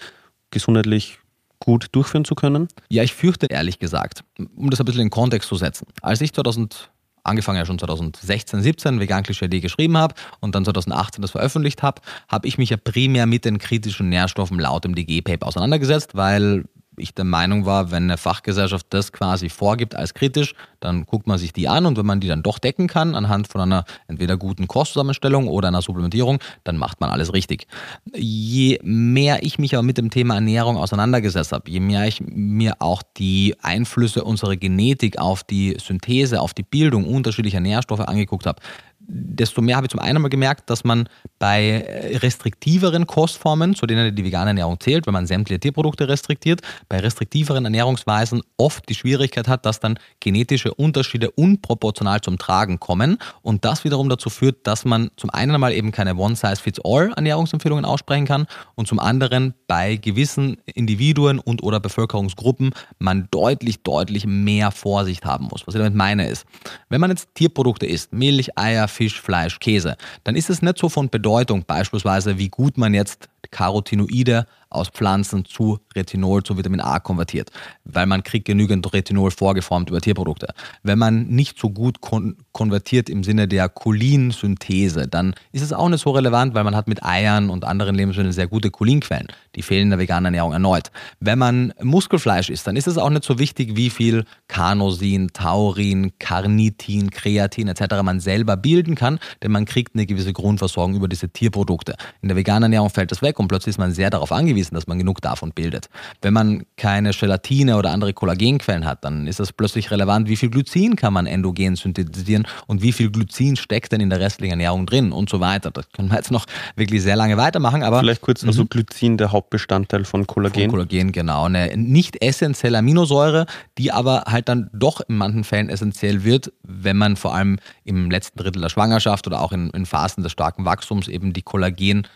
gesundheitlich 0.52 1.20
gut 1.60 1.88
durchführen 1.92 2.26
zu 2.26 2.36
können? 2.36 2.68
Ja, 2.90 3.04
ich 3.04 3.14
fürchte 3.14 3.48
ehrlich 3.48 3.80
gesagt, 3.80 4.24
um 4.56 4.70
das 4.70 4.80
ein 4.80 4.86
bisschen 4.86 5.02
in 5.02 5.10
Kontext 5.10 5.50
zu 5.50 5.56
setzen. 5.56 5.88
Als 6.02 6.22
ich 6.22 6.34
2000 6.34 6.90
angefangen 7.24 7.58
ja 7.58 7.66
schon 7.66 7.78
2016, 7.78 8.62
17 8.62 9.00
Vegan 9.00 9.24
Klischee 9.24 9.48
geschrieben 9.48 9.98
habe 9.98 10.16
und 10.40 10.56
dann 10.56 10.64
2018 10.64 11.22
das 11.22 11.32
veröffentlicht 11.32 11.84
habe, 11.84 12.02
habe 12.30 12.48
ich 12.48 12.58
mich 12.58 12.70
ja 12.70 12.78
primär 12.78 13.26
mit 13.26 13.46
den 13.46 13.58
kritischen 13.58 14.10
Nährstoffen 14.10 14.60
laut 14.60 14.86
dem 14.86 14.96
DG-Paper 14.96 15.46
auseinandergesetzt, 15.46 16.16
weil 16.16 16.64
ich 16.98 17.14
der 17.14 17.26
Meinung 17.26 17.66
war, 17.66 17.92
wenn 17.92 18.04
eine 18.04 18.18
Fachgesellschaft 18.18 18.88
das 18.90 19.12
quasi 19.12 19.50
vorgibt 19.50 19.96
als 19.96 20.14
kritisch, 20.14 20.56
dann 20.80 21.06
guckt 21.06 21.28
man 21.28 21.38
sich 21.38 21.54
die 21.54 21.68
an 21.68 21.86
und 21.86 21.98
wenn 21.98 22.06
man 22.06 22.20
die 22.20 22.28
dann 22.28 22.44
doch 22.44 22.60
decken 22.60 22.88
kann 22.88 23.16
anhand 23.16 23.48
von 23.48 23.62
einer 23.62 23.86
entweder 24.08 24.38
guten 24.38 24.68
Kostzusammenstellung 24.68 25.48
oder 25.48 25.68
einer 25.68 25.82
Supplementierung, 25.82 26.40
dann 26.64 26.78
macht 26.78 27.00
man 27.00 27.10
alles 27.10 27.34
richtig. 27.34 27.68
Je 28.16 28.80
mehr 28.84 29.44
ich 29.44 29.60
mich 29.60 29.76
aber 29.76 29.84
mit 29.84 29.98
dem 29.98 30.10
Thema 30.10 30.36
Ernährung 30.36 30.78
auseinandergesetzt 30.78 31.52
habe, 31.52 31.70
je 31.70 31.80
mehr 31.80 32.08
ich 32.08 32.22
mir 32.22 32.76
auch 32.80 33.04
die 33.18 33.56
Einflüsse 33.62 34.24
unserer 34.24 34.56
Genetik 34.56 35.20
auf 35.20 35.44
die 35.44 35.78
Synthese, 35.80 36.42
auf 36.42 36.54
die 36.54 36.64
Bildung 36.64 37.06
unterschiedlicher 37.06 37.60
Nährstoffe 37.60 38.02
angeguckt 38.02 38.46
habe, 38.46 38.62
desto 39.08 39.62
mehr 39.62 39.78
habe 39.78 39.86
ich 39.86 39.92
zum 39.92 40.02
einen 40.02 40.22
mal 40.22 40.28
gemerkt, 40.28 40.70
dass 40.70 40.84
man 40.84 41.08
bei 41.40 42.12
restriktiveren 42.22 43.08
Kostformen, 43.08 43.74
zu 43.74 43.86
denen 43.86 44.14
die 44.14 44.26
vegane 44.26 44.50
Ernährung 44.50 44.80
zählt, 44.80 45.08
wenn 45.08 45.14
man 45.14 45.26
sämtliche 45.26 45.60
Tierprodukte 45.60 46.08
restriktiert, 46.08 46.62
bei 46.90 47.00
restriktiveren 47.00 47.64
Ernährungsweisen 47.64 48.42
oft 48.58 48.88
die 48.90 48.96
Schwierigkeit 48.96 49.48
hat, 49.48 49.66
dass 49.66 49.80
dann 49.80 49.98
genetische 50.20 50.74
Unterschiede 50.74 51.32
unproportional 51.32 52.20
zum 52.22 52.38
Tragen 52.38 52.80
kommen 52.80 53.18
und 53.42 53.64
das 53.64 53.86
wiederum 53.86 54.10
dazu 54.10 54.30
führt, 54.30 54.68
dass 54.68 54.84
man 54.84 55.10
zum 55.16 55.30
einen 55.30 55.60
mal 55.60 55.72
eben 55.72 55.92
keine 55.92 56.16
One-Size-Fits-All-Ernährungsempfehlungen 56.16 57.86
aussprechen 57.86 58.26
kann 58.26 58.48
und 58.76 58.88
zum 58.88 59.00
anderen 59.00 59.54
bei 59.68 59.96
gewissen 59.96 60.58
Individuen 60.66 61.40
und 61.40 61.64
oder 61.64 61.80
Bevölkerungsgruppen 61.80 62.72
man 63.00 63.30
deutlich, 63.32 63.84
deutlich 63.84 64.26
mehr 64.26 64.72
Vorsicht 64.72 65.24
haben 65.24 65.48
muss. 65.50 65.66
Was 65.66 65.76
ich 65.76 65.80
damit 65.80 65.96
meine 65.96 66.28
ist, 66.28 66.46
wenn 66.90 67.00
man 67.00 67.12
jetzt 67.12 67.30
Tierprodukte 67.36 67.86
isst, 67.86 68.12
Milch, 68.12 68.58
Eier, 68.58 68.88
Fisch, 68.98 69.22
Fleisch, 69.22 69.60
Käse, 69.60 69.96
dann 70.24 70.36
ist 70.36 70.50
es 70.50 70.64
nicht 70.64 70.80
so 70.80 70.90
von 70.90 71.10
Bedeutung, 71.10 71.64
beispielsweise, 71.66 72.40
wie 72.40 72.50
gut 72.50 72.78
man 72.78 72.96
jetzt 72.96 73.30
Carotinoide 73.52 74.48
aus 74.70 74.90
Pflanzen 74.90 75.46
zu 75.46 75.80
Retinol, 75.96 76.42
zu 76.44 76.58
Vitamin 76.58 76.82
A 76.82 77.00
konvertiert, 77.00 77.52
weil 77.86 78.08
man 78.08 78.24
kriegt 78.24 78.46
genügend 78.46 78.92
Retinol 78.92 79.30
vorgeformt 79.32 79.90
über 79.90 80.02
Tierprodukte. 80.02 80.48
Wenn 80.82 80.98
man 80.98 81.28
nicht 81.28 81.60
so 81.60 81.70
gut 81.70 82.02
kon 82.02 82.38
konvertiert 82.58 83.08
im 83.08 83.24
Sinne 83.24 83.48
der 83.48 83.70
Cholinsynthese, 83.70 85.08
dann 85.08 85.36
ist 85.52 85.62
es 85.62 85.74
auch 85.74 85.90
nicht 85.90 86.02
so 86.02 86.10
relevant, 86.10 86.56
weil 86.56 86.64
man 86.64 86.76
hat 86.76 86.88
mit 86.88 87.04
Eiern 87.04 87.52
und 87.52 87.66
anderen 87.66 87.94
Lebensmitteln 87.94 88.34
sehr 88.34 88.48
gute 88.48 88.72
Cholinquellen. 88.72 89.28
Die 89.56 89.62
fehlen 89.62 89.84
in 89.84 89.90
der 89.92 90.00
veganen 90.00 90.26
Ernährung 90.26 90.54
erneut. 90.54 90.90
Wenn 91.20 91.38
man 91.38 91.72
Muskelfleisch 91.84 92.50
isst, 92.50 92.66
dann 92.66 92.76
ist 92.76 92.88
es 92.88 92.98
auch 92.98 93.12
nicht 93.12 93.26
so 93.26 93.38
wichtig, 93.38 93.76
wie 93.76 93.92
viel 93.92 94.26
Carnosin, 94.48 95.30
Taurin, 95.34 96.14
Carnitin, 96.18 97.12
Kreatin 97.12 97.68
etc. 97.68 98.02
man 98.02 98.20
selber 98.20 98.58
bilden 98.58 98.96
kann, 98.96 99.20
denn 99.44 99.52
man 99.52 99.66
kriegt 99.66 99.94
eine 99.94 100.08
gewisse 100.08 100.34
Grundversorgung 100.34 100.96
über 100.96 101.08
diese 101.08 101.30
Tierprodukte. 101.30 101.96
In 102.24 102.30
der 102.30 102.38
veganen 102.38 102.64
Ernährung 102.64 102.90
fällt 102.90 103.12
das 103.12 103.22
weg 103.22 103.38
und 103.38 103.50
plötzlich 103.50 103.74
ist 103.74 103.78
man 103.78 103.92
sehr 103.92 104.10
darauf 104.10 104.32
angewiesen, 104.32 104.74
dass 104.74 104.88
man 104.88 104.98
genug 104.98 105.22
davon 105.22 105.52
bildet. 105.52 105.90
Wenn 106.24 106.34
man 106.34 106.64
keine 106.76 107.12
Gelatine 107.12 107.78
oder 107.78 107.92
andere 107.92 108.14
Kollagenquellen 108.14 108.86
hat, 108.86 109.06
dann 109.06 109.28
ist 109.28 109.40
es 109.40 109.54
plötzlich 109.54 109.92
relevant, 109.92 110.28
wie 110.28 110.36
viel 110.36 110.50
Glycin 110.50 110.96
kann 110.96 111.14
man 111.14 111.28
endogen 111.28 111.76
synthetisieren 111.76 112.47
und 112.68 112.82
wie 112.82 112.92
viel 112.92 113.10
Glycin 113.10 113.56
steckt 113.56 113.92
denn 113.92 114.02
in 114.02 114.10
der 114.10 114.20
restlichen 114.20 114.52
Ernährung 114.52 114.86
drin 114.86 115.12
und 115.12 115.30
so 115.30 115.40
weiter. 115.40 115.72
Das 115.72 115.90
können 115.92 116.10
wir 116.10 116.16
jetzt 116.16 116.32
noch 116.32 116.46
wirklich 116.76 117.02
sehr 117.02 117.16
lange 117.16 117.38
weitermachen. 117.38 117.84
Aber 117.84 118.00
Vielleicht 118.00 118.22
kurz, 118.22 118.44
also 118.44 118.64
mhm. 118.64 118.70
Glycin, 118.70 119.18
der 119.18 119.32
Hauptbestandteil 119.32 120.06
von 120.06 120.28
Kollagen. 120.28 120.70
Von 120.70 120.72
Kollagen, 120.72 121.12
genau. 121.12 121.46
Eine 121.46 121.76
nicht 121.78 122.22
essentielle 122.22 122.80
Aminosäure, 122.80 123.46
die 123.78 123.92
aber 123.92 124.24
halt 124.28 124.50
dann 124.50 124.70
doch 124.74 125.02
in 125.02 125.18
manchen 125.18 125.44
Fällen 125.44 125.70
essentiell 125.70 126.24
wird, 126.24 126.52
wenn 126.64 126.98
man 126.98 127.16
vor 127.16 127.34
allem 127.34 127.60
im 127.84 128.10
letzten 128.10 128.40
Drittel 128.40 128.62
der 128.62 128.70
Schwangerschaft 128.70 129.28
oder 129.28 129.42
auch 129.42 129.52
in, 129.52 129.70
in 129.72 129.86
Phasen 129.86 130.24
des 130.24 130.32
starken 130.32 130.66
Wachstums 130.66 131.08
eben 131.08 131.34
die 131.34 131.42
Kollagen 131.42 132.08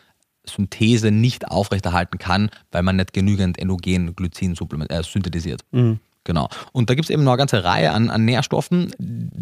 Synthese 0.43 1.11
nicht 1.11 1.47
aufrechterhalten 1.49 2.17
kann, 2.17 2.49
weil 2.71 2.83
man 2.83 2.95
nicht 2.95 3.13
genügend 3.13 3.59
endogen 3.59 4.15
Glycin 4.15 4.55
äh, 4.89 5.03
synthetisiert. 5.03 5.61
Mhm. 5.71 5.99
Genau. 6.23 6.49
Und 6.71 6.89
da 6.89 6.95
gibt 6.95 7.05
es 7.05 7.09
eben 7.09 7.23
noch 7.23 7.31
eine 7.31 7.39
ganze 7.39 7.63
Reihe 7.63 7.91
an, 7.91 8.09
an 8.09 8.25
Nährstoffen, 8.25 8.91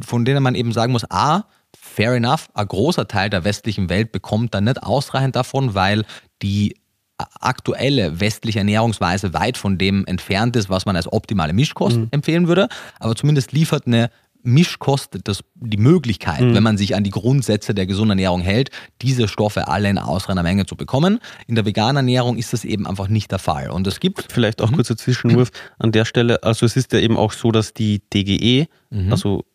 von 0.01 0.25
denen 0.25 0.41
man 0.41 0.55
eben 0.55 0.71
sagen 0.71 0.93
muss, 0.93 1.09
a, 1.09 1.43
fair 1.77 2.13
enough, 2.13 2.49
ein 2.53 2.67
großer 2.67 3.07
Teil 3.07 3.29
der 3.29 3.43
westlichen 3.43 3.89
Welt 3.89 4.11
bekommt 4.11 4.53
da 4.53 4.61
nicht 4.61 4.81
ausreichend 4.81 5.35
davon, 5.35 5.75
weil 5.75 6.05
die 6.41 6.75
aktuelle 7.17 8.19
westliche 8.19 8.59
Ernährungsweise 8.59 9.33
weit 9.33 9.57
von 9.57 9.77
dem 9.77 10.05
entfernt 10.05 10.55
ist, 10.55 10.69
was 10.69 10.85
man 10.85 10.95
als 10.95 11.11
optimale 11.11 11.53
Mischkost 11.53 11.97
mhm. 11.97 12.07
empfehlen 12.11 12.47
würde. 12.47 12.69
Aber 12.99 13.15
zumindest 13.15 13.51
liefert 13.51 13.87
eine 13.87 14.09
Mischkost 14.49 15.19
das, 15.23 15.43
die 15.55 15.77
Möglichkeit, 15.77 16.41
mhm. 16.41 16.55
wenn 16.55 16.63
man 16.63 16.77
sich 16.77 16.95
an 16.95 17.03
die 17.03 17.09
Grundsätze 17.11 17.73
der 17.73 17.85
gesunden 17.85 18.11
Ernährung 18.11 18.41
hält, 18.41 18.71
diese 19.01 19.27
Stoffe 19.27 19.67
alle 19.67 19.89
in 19.89 19.97
ausreichender 19.97 20.43
Menge 20.43 20.65
zu 20.65 20.75
bekommen. 20.75 21.19
In 21.47 21.55
der 21.55 21.65
veganen 21.65 21.97
Ernährung 21.97 22.37
ist 22.37 22.53
das 22.53 22.65
eben 22.65 22.87
einfach 22.87 23.07
nicht 23.07 23.31
der 23.31 23.39
Fall. 23.39 23.69
Und 23.69 23.87
es 23.87 23.99
gibt. 23.99 24.31
Vielleicht 24.31 24.61
auch 24.61 24.71
mhm. 24.71 24.75
kurzer 24.75 24.97
Zwischenwurf 24.97 25.51
an 25.77 25.91
der 25.91 26.05
Stelle. 26.05 26.43
Also 26.43 26.65
es 26.65 26.75
ist 26.75 26.91
ja 26.93 26.99
eben 26.99 27.17
auch 27.17 27.31
so, 27.31 27.51
dass 27.51 27.73
die 27.73 28.01
DGE, 28.13 28.67
mhm. 28.89 29.11
also 29.11 29.45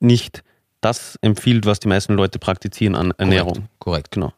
nicht 0.00 0.42
das 0.80 1.16
empfiehlt, 1.22 1.66
was 1.66 1.80
die 1.80 1.88
meisten 1.88 2.14
Leute 2.14 2.38
praktizieren 2.38 2.94
an 2.94 3.12
Ernährung. 3.18 3.54
Korrekt, 3.78 3.78
korrekt. 3.78 4.10
genau. 4.12 4.32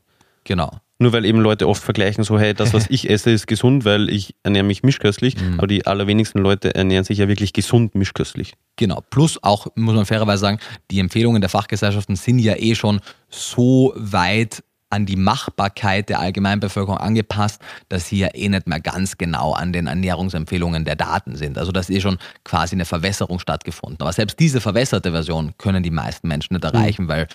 Genau. 0.45 0.71
Nur 1.01 1.13
weil 1.13 1.25
eben 1.25 1.41
Leute 1.41 1.69
oft 1.69 1.83
vergleichen, 1.83 2.25
so, 2.25 2.39
hey, 2.39 2.55
das, 2.55 2.75
was 2.75 2.87
ich 2.91 3.09
esse, 3.09 3.31
ist 3.31 3.47
gesund, 3.47 3.85
weil 3.85 4.11
ich 4.11 4.35
ernähre 4.43 4.65
mich 4.65 4.83
mischköstlich. 4.83 5.41
Mhm. 5.41 5.59
Aber 5.59 5.67
die 5.67 5.87
allerwenigsten 5.87 6.41
Leute 6.41 6.75
ernähren 6.75 7.05
sich 7.05 7.19
ja 7.19 7.29
wirklich 7.29 7.53
gesund 7.53 7.95
mischköstlich. 7.95 8.55
Genau. 8.77 9.03
Plus 9.11 9.43
auch, 9.43 9.69
muss 9.77 9.95
man 9.95 10.07
fairerweise 10.07 10.41
sagen, 10.41 10.59
die 10.91 10.99
Empfehlungen 10.99 11.41
der 11.41 11.51
Fachgesellschaften 11.51 12.17
sind 12.17 12.41
ja 12.41 12.55
eh 12.57 12.75
schon 12.75 13.01
so 13.29 13.93
weit 13.97 14.63
an 14.91 15.07
die 15.07 15.17
Machbarkeit 15.17 16.09
der 16.09 16.21
Allgemeinbevölkerung 16.21 16.99
angepasst, 16.99 17.61
dass 17.89 18.09
sie 18.09 18.19
ja 18.21 18.29
eh 18.33 18.49
nicht 18.49 18.67
mehr 18.67 18.81
ganz 18.81 19.19
genau 19.19 19.53
an 19.53 19.73
den 19.73 19.87
Ernährungsempfehlungen 19.87 20.85
der 20.85 20.97
Daten 20.97 21.37
sind. 21.37 21.59
Also 21.59 21.73
da 21.73 21.81
ist 21.81 21.91
eh 21.91 22.01
schon 22.01 22.19
quasi 22.45 22.75
eine 22.75 22.87
Verwässerung 22.87 23.39
stattgefunden. 23.39 24.01
Aber 24.01 24.13
selbst 24.13 24.41
diese 24.41 24.61
verwässerte 24.61 25.13
Version 25.13 25.53
können 25.59 25.83
die 25.83 25.91
meisten 25.91 26.29
Menschen 26.29 26.55
nicht 26.55 26.65
erreichen, 26.65 27.05
mhm. 27.05 27.09
weil 27.09 27.29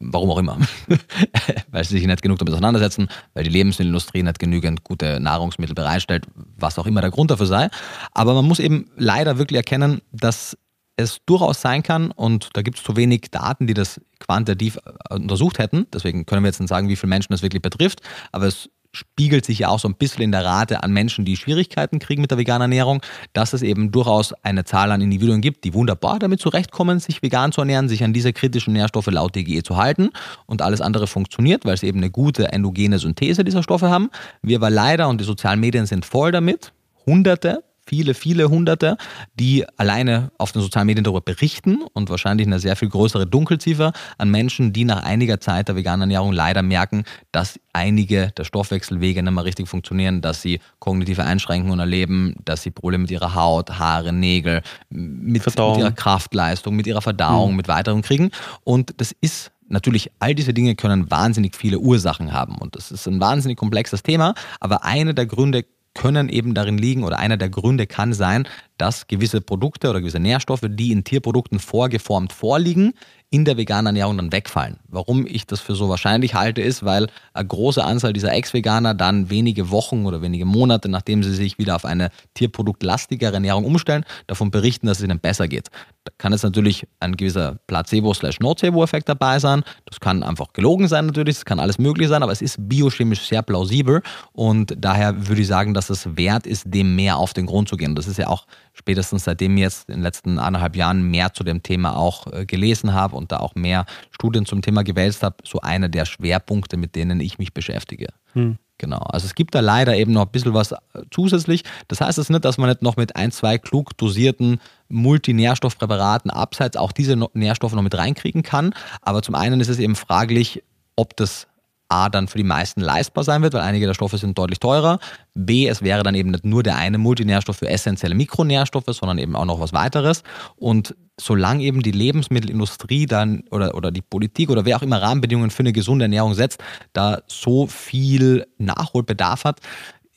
Warum 0.00 0.30
auch 0.30 0.38
immer. 0.38 0.58
weil 1.70 1.84
sie 1.84 1.98
sich 1.98 2.06
nicht 2.06 2.22
genug 2.22 2.38
damit 2.38 2.54
auseinandersetzen, 2.54 3.08
weil 3.34 3.44
die 3.44 3.50
Lebensmittelindustrie 3.50 4.22
nicht 4.22 4.38
genügend 4.38 4.82
gute 4.82 5.20
Nahrungsmittel 5.20 5.74
bereitstellt, 5.74 6.26
was 6.34 6.78
auch 6.78 6.86
immer 6.86 7.02
der 7.02 7.10
Grund 7.10 7.30
dafür 7.30 7.46
sei. 7.46 7.68
Aber 8.12 8.34
man 8.34 8.46
muss 8.46 8.58
eben 8.60 8.90
leider 8.96 9.38
wirklich 9.38 9.58
erkennen, 9.58 10.00
dass 10.10 10.56
es 10.96 11.18
durchaus 11.26 11.60
sein 11.60 11.82
kann, 11.82 12.10
und 12.10 12.50
da 12.54 12.62
gibt 12.62 12.78
es 12.78 12.84
zu 12.84 12.96
wenig 12.96 13.30
Daten, 13.30 13.66
die 13.66 13.74
das 13.74 14.00
quantitativ 14.18 14.78
äh, 14.84 15.14
untersucht 15.14 15.58
hätten, 15.58 15.86
deswegen 15.92 16.26
können 16.26 16.42
wir 16.42 16.48
jetzt 16.48 16.60
nicht 16.60 16.68
sagen, 16.68 16.88
wie 16.88 16.96
viele 16.96 17.08
Menschen 17.08 17.32
das 17.32 17.42
wirklich 17.42 17.62
betrifft, 17.62 18.00
aber 18.32 18.46
es 18.46 18.70
spiegelt 18.92 19.44
sich 19.44 19.60
ja 19.60 19.68
auch 19.68 19.78
so 19.78 19.88
ein 19.88 19.94
bisschen 19.94 20.22
in 20.22 20.32
der 20.32 20.44
Rate 20.44 20.82
an 20.82 20.92
Menschen, 20.92 21.24
die 21.24 21.36
Schwierigkeiten 21.36 21.98
kriegen 21.98 22.20
mit 22.20 22.30
der 22.30 22.38
veganen 22.38 22.62
Ernährung, 22.62 23.02
dass 23.32 23.52
es 23.52 23.62
eben 23.62 23.92
durchaus 23.92 24.32
eine 24.42 24.64
Zahl 24.64 24.90
an 24.90 25.00
Individuen 25.00 25.40
gibt, 25.40 25.64
die 25.64 25.74
wunderbar 25.74 26.18
damit 26.18 26.40
zurechtkommen, 26.40 26.98
sich 26.98 27.22
vegan 27.22 27.52
zu 27.52 27.60
ernähren, 27.60 27.88
sich 27.88 28.02
an 28.02 28.12
diese 28.12 28.32
kritischen 28.32 28.72
Nährstoffe 28.72 29.06
laut 29.06 29.36
DGE 29.36 29.62
zu 29.62 29.76
halten 29.76 30.10
und 30.46 30.62
alles 30.62 30.80
andere 30.80 31.06
funktioniert, 31.06 31.64
weil 31.64 31.76
sie 31.76 31.86
eben 31.86 31.98
eine 31.98 32.10
gute 32.10 32.52
endogene 32.52 32.98
Synthese 32.98 33.44
dieser 33.44 33.62
Stoffe 33.62 33.90
haben. 33.90 34.10
Wir 34.42 34.56
aber 34.56 34.70
leider, 34.70 35.08
und 35.08 35.20
die 35.20 35.24
sozialen 35.24 35.60
Medien 35.60 35.86
sind 35.86 36.04
voll 36.04 36.32
damit, 36.32 36.72
hunderte 37.06 37.62
viele, 37.90 38.14
viele 38.14 38.48
Hunderte, 38.48 38.96
die 39.34 39.66
alleine 39.76 40.30
auf 40.38 40.52
den 40.52 40.62
sozialen 40.62 40.86
Medien 40.86 41.02
darüber 41.02 41.22
berichten 41.22 41.82
und 41.92 42.08
wahrscheinlich 42.08 42.46
eine 42.46 42.60
sehr 42.60 42.76
viel 42.76 42.88
größere 42.88 43.26
Dunkelziffer 43.26 43.92
an 44.16 44.30
Menschen, 44.30 44.72
die 44.72 44.84
nach 44.84 45.02
einiger 45.02 45.40
Zeit 45.40 45.66
der 45.66 45.74
veganen 45.74 46.02
Ernährung 46.02 46.30
leider 46.30 46.62
merken, 46.62 47.02
dass 47.32 47.58
einige 47.72 48.30
der 48.38 48.44
Stoffwechselwege 48.44 49.24
nicht 49.24 49.32
mehr 49.32 49.44
richtig 49.44 49.66
funktionieren, 49.66 50.20
dass 50.20 50.40
sie 50.40 50.60
kognitive 50.78 51.24
Einschränkungen 51.24 51.80
erleben, 51.80 52.36
dass 52.44 52.62
sie 52.62 52.70
Probleme 52.70 53.02
mit 53.02 53.10
ihrer 53.10 53.34
Haut, 53.34 53.70
Haare, 53.80 54.12
Nägel, 54.12 54.62
mit, 54.88 55.44
mit 55.44 55.58
ihrer 55.58 55.90
Kraftleistung, 55.90 56.76
mit 56.76 56.86
ihrer 56.86 57.02
Verdauung, 57.02 57.50
mhm. 57.50 57.56
mit 57.56 57.66
weiteren 57.66 58.02
kriegen. 58.02 58.30
Und 58.62 58.94
das 59.00 59.12
ist 59.20 59.50
Natürlich, 59.72 60.10
all 60.18 60.34
diese 60.34 60.52
Dinge 60.52 60.74
können 60.74 61.12
wahnsinnig 61.12 61.54
viele 61.54 61.78
Ursachen 61.78 62.32
haben 62.32 62.56
und 62.56 62.74
das 62.74 62.90
ist 62.90 63.06
ein 63.06 63.20
wahnsinnig 63.20 63.56
komplexes 63.56 64.02
Thema, 64.02 64.34
aber 64.58 64.82
eine 64.82 65.14
der 65.14 65.26
Gründe 65.26 65.64
können 65.94 66.28
eben 66.28 66.54
darin 66.54 66.78
liegen 66.78 67.04
oder 67.04 67.18
einer 67.18 67.36
der 67.36 67.50
Gründe 67.50 67.86
kann 67.86 68.12
sein, 68.12 68.46
dass 68.80 69.06
gewisse 69.06 69.40
Produkte 69.40 69.90
oder 69.90 70.00
gewisse 70.00 70.20
Nährstoffe, 70.20 70.64
die 70.66 70.92
in 70.92 71.04
Tierprodukten 71.04 71.58
vorgeformt 71.58 72.32
vorliegen, 72.32 72.94
in 73.32 73.44
der 73.44 73.56
veganen 73.56 73.86
Ernährung 73.86 74.16
dann 74.16 74.32
wegfallen. 74.32 74.78
Warum 74.88 75.24
ich 75.24 75.46
das 75.46 75.60
für 75.60 75.76
so 75.76 75.88
wahrscheinlich 75.88 76.34
halte, 76.34 76.60
ist, 76.62 76.84
weil 76.84 77.06
eine 77.32 77.46
große 77.46 77.82
Anzahl 77.82 78.12
dieser 78.12 78.32
Ex-Veganer 78.32 78.92
dann 78.94 79.30
wenige 79.30 79.70
Wochen 79.70 80.04
oder 80.04 80.20
wenige 80.20 80.44
Monate, 80.44 80.88
nachdem 80.88 81.22
sie 81.22 81.32
sich 81.32 81.56
wieder 81.56 81.76
auf 81.76 81.84
eine 81.84 82.10
tierproduktlastigere 82.34 83.34
Ernährung 83.34 83.64
umstellen, 83.64 84.04
davon 84.26 84.50
berichten, 84.50 84.88
dass 84.88 84.98
es 84.98 85.04
ihnen 85.04 85.20
besser 85.20 85.46
geht. 85.46 85.68
Da 86.02 86.12
kann 86.18 86.32
jetzt 86.32 86.42
natürlich 86.42 86.88
ein 86.98 87.16
gewisser 87.16 87.60
Placebo-Nocebo-Effekt 87.68 89.08
dabei 89.08 89.38
sein. 89.38 89.62
Das 89.84 90.00
kann 90.00 90.24
einfach 90.24 90.52
gelogen 90.52 90.88
sein 90.88 91.06
natürlich, 91.06 91.36
das 91.36 91.44
kann 91.44 91.60
alles 91.60 91.78
möglich 91.78 92.08
sein, 92.08 92.24
aber 92.24 92.32
es 92.32 92.42
ist 92.42 92.56
biochemisch 92.68 93.28
sehr 93.28 93.42
plausibel 93.42 94.02
und 94.32 94.74
daher 94.76 95.28
würde 95.28 95.42
ich 95.42 95.46
sagen, 95.46 95.72
dass 95.72 95.88
es 95.88 96.16
wert 96.16 96.48
ist, 96.48 96.64
dem 96.66 96.96
mehr 96.96 97.16
auf 97.16 97.32
den 97.32 97.46
Grund 97.46 97.68
zu 97.68 97.76
gehen. 97.76 97.94
Das 97.94 98.08
ist 98.08 98.18
ja 98.18 98.26
auch 98.26 98.46
spätestens 98.80 99.24
seitdem 99.24 99.56
ich 99.56 99.62
jetzt 99.62 99.88
in 99.88 99.96
den 99.96 100.02
letzten 100.02 100.38
anderthalb 100.38 100.74
Jahren 100.74 101.02
mehr 101.02 101.32
zu 101.34 101.44
dem 101.44 101.62
Thema 101.62 101.96
auch 101.96 102.26
äh, 102.32 102.46
gelesen 102.46 102.94
habe 102.94 103.14
und 103.14 103.30
da 103.30 103.38
auch 103.38 103.54
mehr 103.54 103.84
Studien 104.10 104.46
zum 104.46 104.62
Thema 104.62 104.82
gewälzt 104.82 105.22
habe, 105.22 105.36
so 105.44 105.60
einer 105.60 105.88
der 105.88 106.06
Schwerpunkte, 106.06 106.76
mit 106.76 106.96
denen 106.96 107.20
ich 107.20 107.38
mich 107.38 107.52
beschäftige. 107.52 108.08
Hm. 108.32 108.58
Genau. 108.78 109.00
Also 109.00 109.26
es 109.26 109.34
gibt 109.34 109.54
da 109.54 109.60
leider 109.60 109.94
eben 109.94 110.12
noch 110.12 110.24
ein 110.24 110.32
bisschen 110.32 110.54
was 110.54 110.72
äh, 110.72 110.76
zusätzlich. 111.10 111.64
Das 111.88 112.00
heißt 112.00 112.16
es 112.16 112.30
nicht, 112.30 112.44
dass 112.46 112.56
man 112.56 112.70
nicht 112.70 112.80
noch 112.80 112.96
mit 112.96 113.14
ein, 113.14 113.30
zwei 113.30 113.58
klug 113.58 113.96
dosierten 113.98 114.58
Multinährstoffpräparaten 114.88 116.30
abseits 116.30 116.78
auch 116.78 116.92
diese 116.92 117.16
Nährstoffe 117.34 117.74
noch 117.74 117.82
mit 117.82 117.94
reinkriegen 117.94 118.42
kann. 118.42 118.72
Aber 119.02 119.20
zum 119.20 119.34
einen 119.34 119.60
ist 119.60 119.68
es 119.68 119.78
eben 119.78 119.96
fraglich, 119.96 120.62
ob 120.96 121.14
das 121.16 121.46
A 121.90 122.08
dann 122.08 122.28
für 122.28 122.38
die 122.38 122.44
meisten 122.44 122.80
leistbar 122.80 123.24
sein 123.24 123.42
wird, 123.42 123.54
weil 123.54 123.62
einige 123.62 123.86
der 123.86 123.94
Stoffe 123.94 124.18
sind 124.18 124.38
deutlich 124.38 124.58
teurer. 124.60 124.98
B, 125.34 125.66
es 125.66 125.82
wäre 125.82 126.02
dann 126.02 126.14
eben 126.14 126.30
nicht 126.30 126.44
nur 126.44 126.62
der 126.62 126.76
eine 126.76 126.98
Multinährstoff 126.98 127.56
für 127.56 127.68
essentielle 127.68 128.14
Mikronährstoffe, 128.14 128.86
sondern 128.88 129.18
eben 129.18 129.36
auch 129.36 129.44
noch 129.44 129.60
was 129.60 129.72
weiteres. 129.72 130.22
Und 130.56 130.94
solange 131.20 131.62
eben 131.62 131.82
die 131.82 131.90
Lebensmittelindustrie 131.90 133.06
dann 133.06 133.44
oder, 133.50 133.74
oder 133.74 133.90
die 133.90 134.02
Politik 134.02 134.50
oder 134.50 134.64
wer 134.64 134.76
auch 134.76 134.82
immer 134.82 135.02
Rahmenbedingungen 135.02 135.50
für 135.50 135.60
eine 135.60 135.72
gesunde 135.72 136.04
Ernährung 136.04 136.34
setzt, 136.34 136.62
da 136.92 137.22
so 137.26 137.66
viel 137.66 138.46
Nachholbedarf 138.58 139.44
hat, 139.44 139.60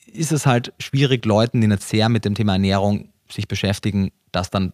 ist 0.06 0.32
es 0.32 0.46
halt 0.46 0.72
schwierig, 0.78 1.24
Leuten, 1.24 1.60
die 1.60 1.66
nicht 1.66 1.82
sehr 1.82 2.08
mit 2.08 2.24
dem 2.24 2.34
Thema 2.34 2.52
Ernährung 2.52 3.10
sich 3.28 3.48
beschäftigen, 3.48 4.12
das 4.32 4.50
dann 4.50 4.72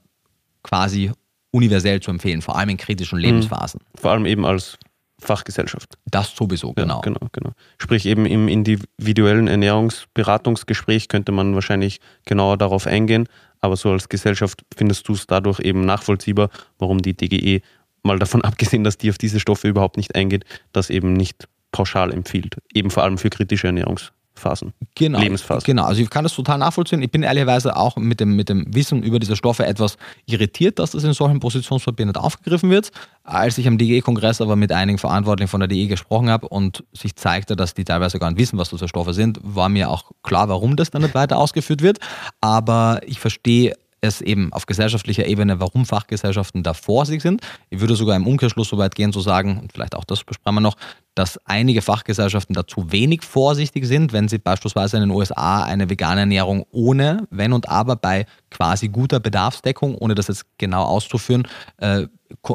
quasi 0.62 1.12
universell 1.50 2.00
zu 2.00 2.10
empfehlen, 2.10 2.42
vor 2.42 2.56
allem 2.56 2.68
in 2.68 2.76
kritischen 2.76 3.18
mhm. 3.18 3.24
Lebensphasen. 3.24 3.80
Vor 3.94 4.12
allem 4.12 4.26
eben 4.26 4.44
als 4.44 4.78
Fachgesellschaft. 5.20 5.98
Das 6.06 6.34
sowieso, 6.34 6.72
genau. 6.72 6.96
Ja, 6.96 7.00
genau, 7.00 7.20
genau. 7.32 7.50
Sprich, 7.78 8.06
eben 8.06 8.26
im 8.26 8.48
individuellen 8.48 9.48
Ernährungsberatungsgespräch 9.48 11.08
könnte 11.08 11.32
man 11.32 11.54
wahrscheinlich 11.54 12.00
genauer 12.24 12.56
darauf 12.56 12.86
eingehen, 12.86 13.28
aber 13.60 13.76
so 13.76 13.90
als 13.90 14.08
Gesellschaft 14.08 14.64
findest 14.74 15.06
du 15.08 15.12
es 15.12 15.26
dadurch 15.26 15.60
eben 15.60 15.84
nachvollziehbar, 15.84 16.50
warum 16.78 17.02
die 17.02 17.16
DGE, 17.16 17.62
mal 18.02 18.18
davon 18.18 18.42
abgesehen, 18.44 18.84
dass 18.84 18.98
die 18.98 19.10
auf 19.10 19.18
diese 19.18 19.40
Stoffe 19.40 19.68
überhaupt 19.68 19.96
nicht 19.96 20.14
eingeht, 20.14 20.44
das 20.72 20.90
eben 20.90 21.12
nicht 21.12 21.48
pauschal 21.72 22.12
empfiehlt. 22.12 22.56
Eben 22.74 22.90
vor 22.90 23.02
allem 23.02 23.18
für 23.18 23.30
kritische 23.30 23.68
Ernährungs 23.68 24.12
Phasen. 24.40 24.72
Genau, 24.94 25.20
Lebensphasen. 25.20 25.64
Genau, 25.64 25.84
also 25.84 26.02
ich 26.02 26.10
kann 26.10 26.24
das 26.24 26.34
total 26.34 26.58
nachvollziehen. 26.58 27.02
Ich 27.02 27.10
bin 27.10 27.22
ehrlicherweise 27.22 27.76
auch 27.76 27.96
mit 27.96 28.20
dem, 28.20 28.36
mit 28.36 28.48
dem 28.48 28.74
Wissen 28.74 29.02
über 29.02 29.18
diese 29.18 29.36
Stoffe 29.36 29.66
etwas 29.66 29.96
irritiert, 30.26 30.78
dass 30.78 30.92
das 30.92 31.04
in 31.04 31.12
solchen 31.12 31.40
Positionspapieren 31.40 32.08
nicht 32.08 32.18
aufgegriffen 32.18 32.70
wird. 32.70 32.90
Als 33.22 33.58
ich 33.58 33.68
am 33.68 33.78
DGE-Kongress 33.78 34.40
aber 34.40 34.56
mit 34.56 34.72
einigen 34.72 34.98
Verantwortlichen 34.98 35.48
von 35.48 35.60
der 35.60 35.68
DE 35.68 35.86
gesprochen 35.86 36.30
habe 36.30 36.48
und 36.48 36.84
sich 36.92 37.14
zeigte, 37.16 37.54
dass 37.54 37.74
die 37.74 37.84
teilweise 37.84 38.18
gar 38.18 38.30
nicht 38.30 38.40
wissen, 38.40 38.58
was 38.58 38.70
für 38.70 38.88
Stoffe 38.88 39.14
sind, 39.14 39.38
war 39.42 39.68
mir 39.68 39.90
auch 39.90 40.10
klar, 40.22 40.48
warum 40.48 40.76
das 40.76 40.90
dann 40.90 41.02
nicht 41.02 41.14
weiter 41.14 41.38
ausgeführt 41.38 41.82
wird. 41.82 41.98
Aber 42.40 43.00
ich 43.06 43.20
verstehe 43.20 43.74
es 44.00 44.20
eben 44.20 44.52
auf 44.52 44.66
gesellschaftlicher 44.66 45.26
Ebene, 45.26 45.60
warum 45.60 45.84
Fachgesellschaften 45.84 46.62
da 46.62 46.74
vorsichtig 46.74 47.22
sind. 47.22 47.42
Ich 47.68 47.80
würde 47.80 47.96
sogar 47.96 48.16
im 48.16 48.26
Umkehrschluss 48.26 48.68
so 48.68 48.78
weit 48.78 48.94
gehen 48.94 49.12
zu 49.12 49.20
sagen, 49.20 49.58
und 49.58 49.72
vielleicht 49.72 49.94
auch 49.94 50.04
das 50.04 50.24
besprechen 50.24 50.54
wir 50.56 50.60
noch, 50.60 50.76
dass 51.14 51.38
einige 51.44 51.82
Fachgesellschaften 51.82 52.54
da 52.54 52.66
zu 52.66 52.92
wenig 52.92 53.22
vorsichtig 53.22 53.86
sind, 53.86 54.12
wenn 54.12 54.28
sie 54.28 54.38
beispielsweise 54.38 54.96
in 54.96 55.02
den 55.02 55.10
USA 55.10 55.64
eine 55.64 55.90
vegane 55.90 56.20
Ernährung 56.20 56.64
ohne 56.70 57.26
Wenn 57.30 57.52
und 57.52 57.68
Aber 57.68 57.96
bei 57.96 58.26
quasi 58.50 58.88
guter 58.88 59.20
Bedarfsdeckung, 59.20 59.96
ohne 59.96 60.14
das 60.14 60.28
jetzt 60.28 60.46
genau 60.58 60.84
auszuführen, 60.84 61.46
äh, 61.78 62.06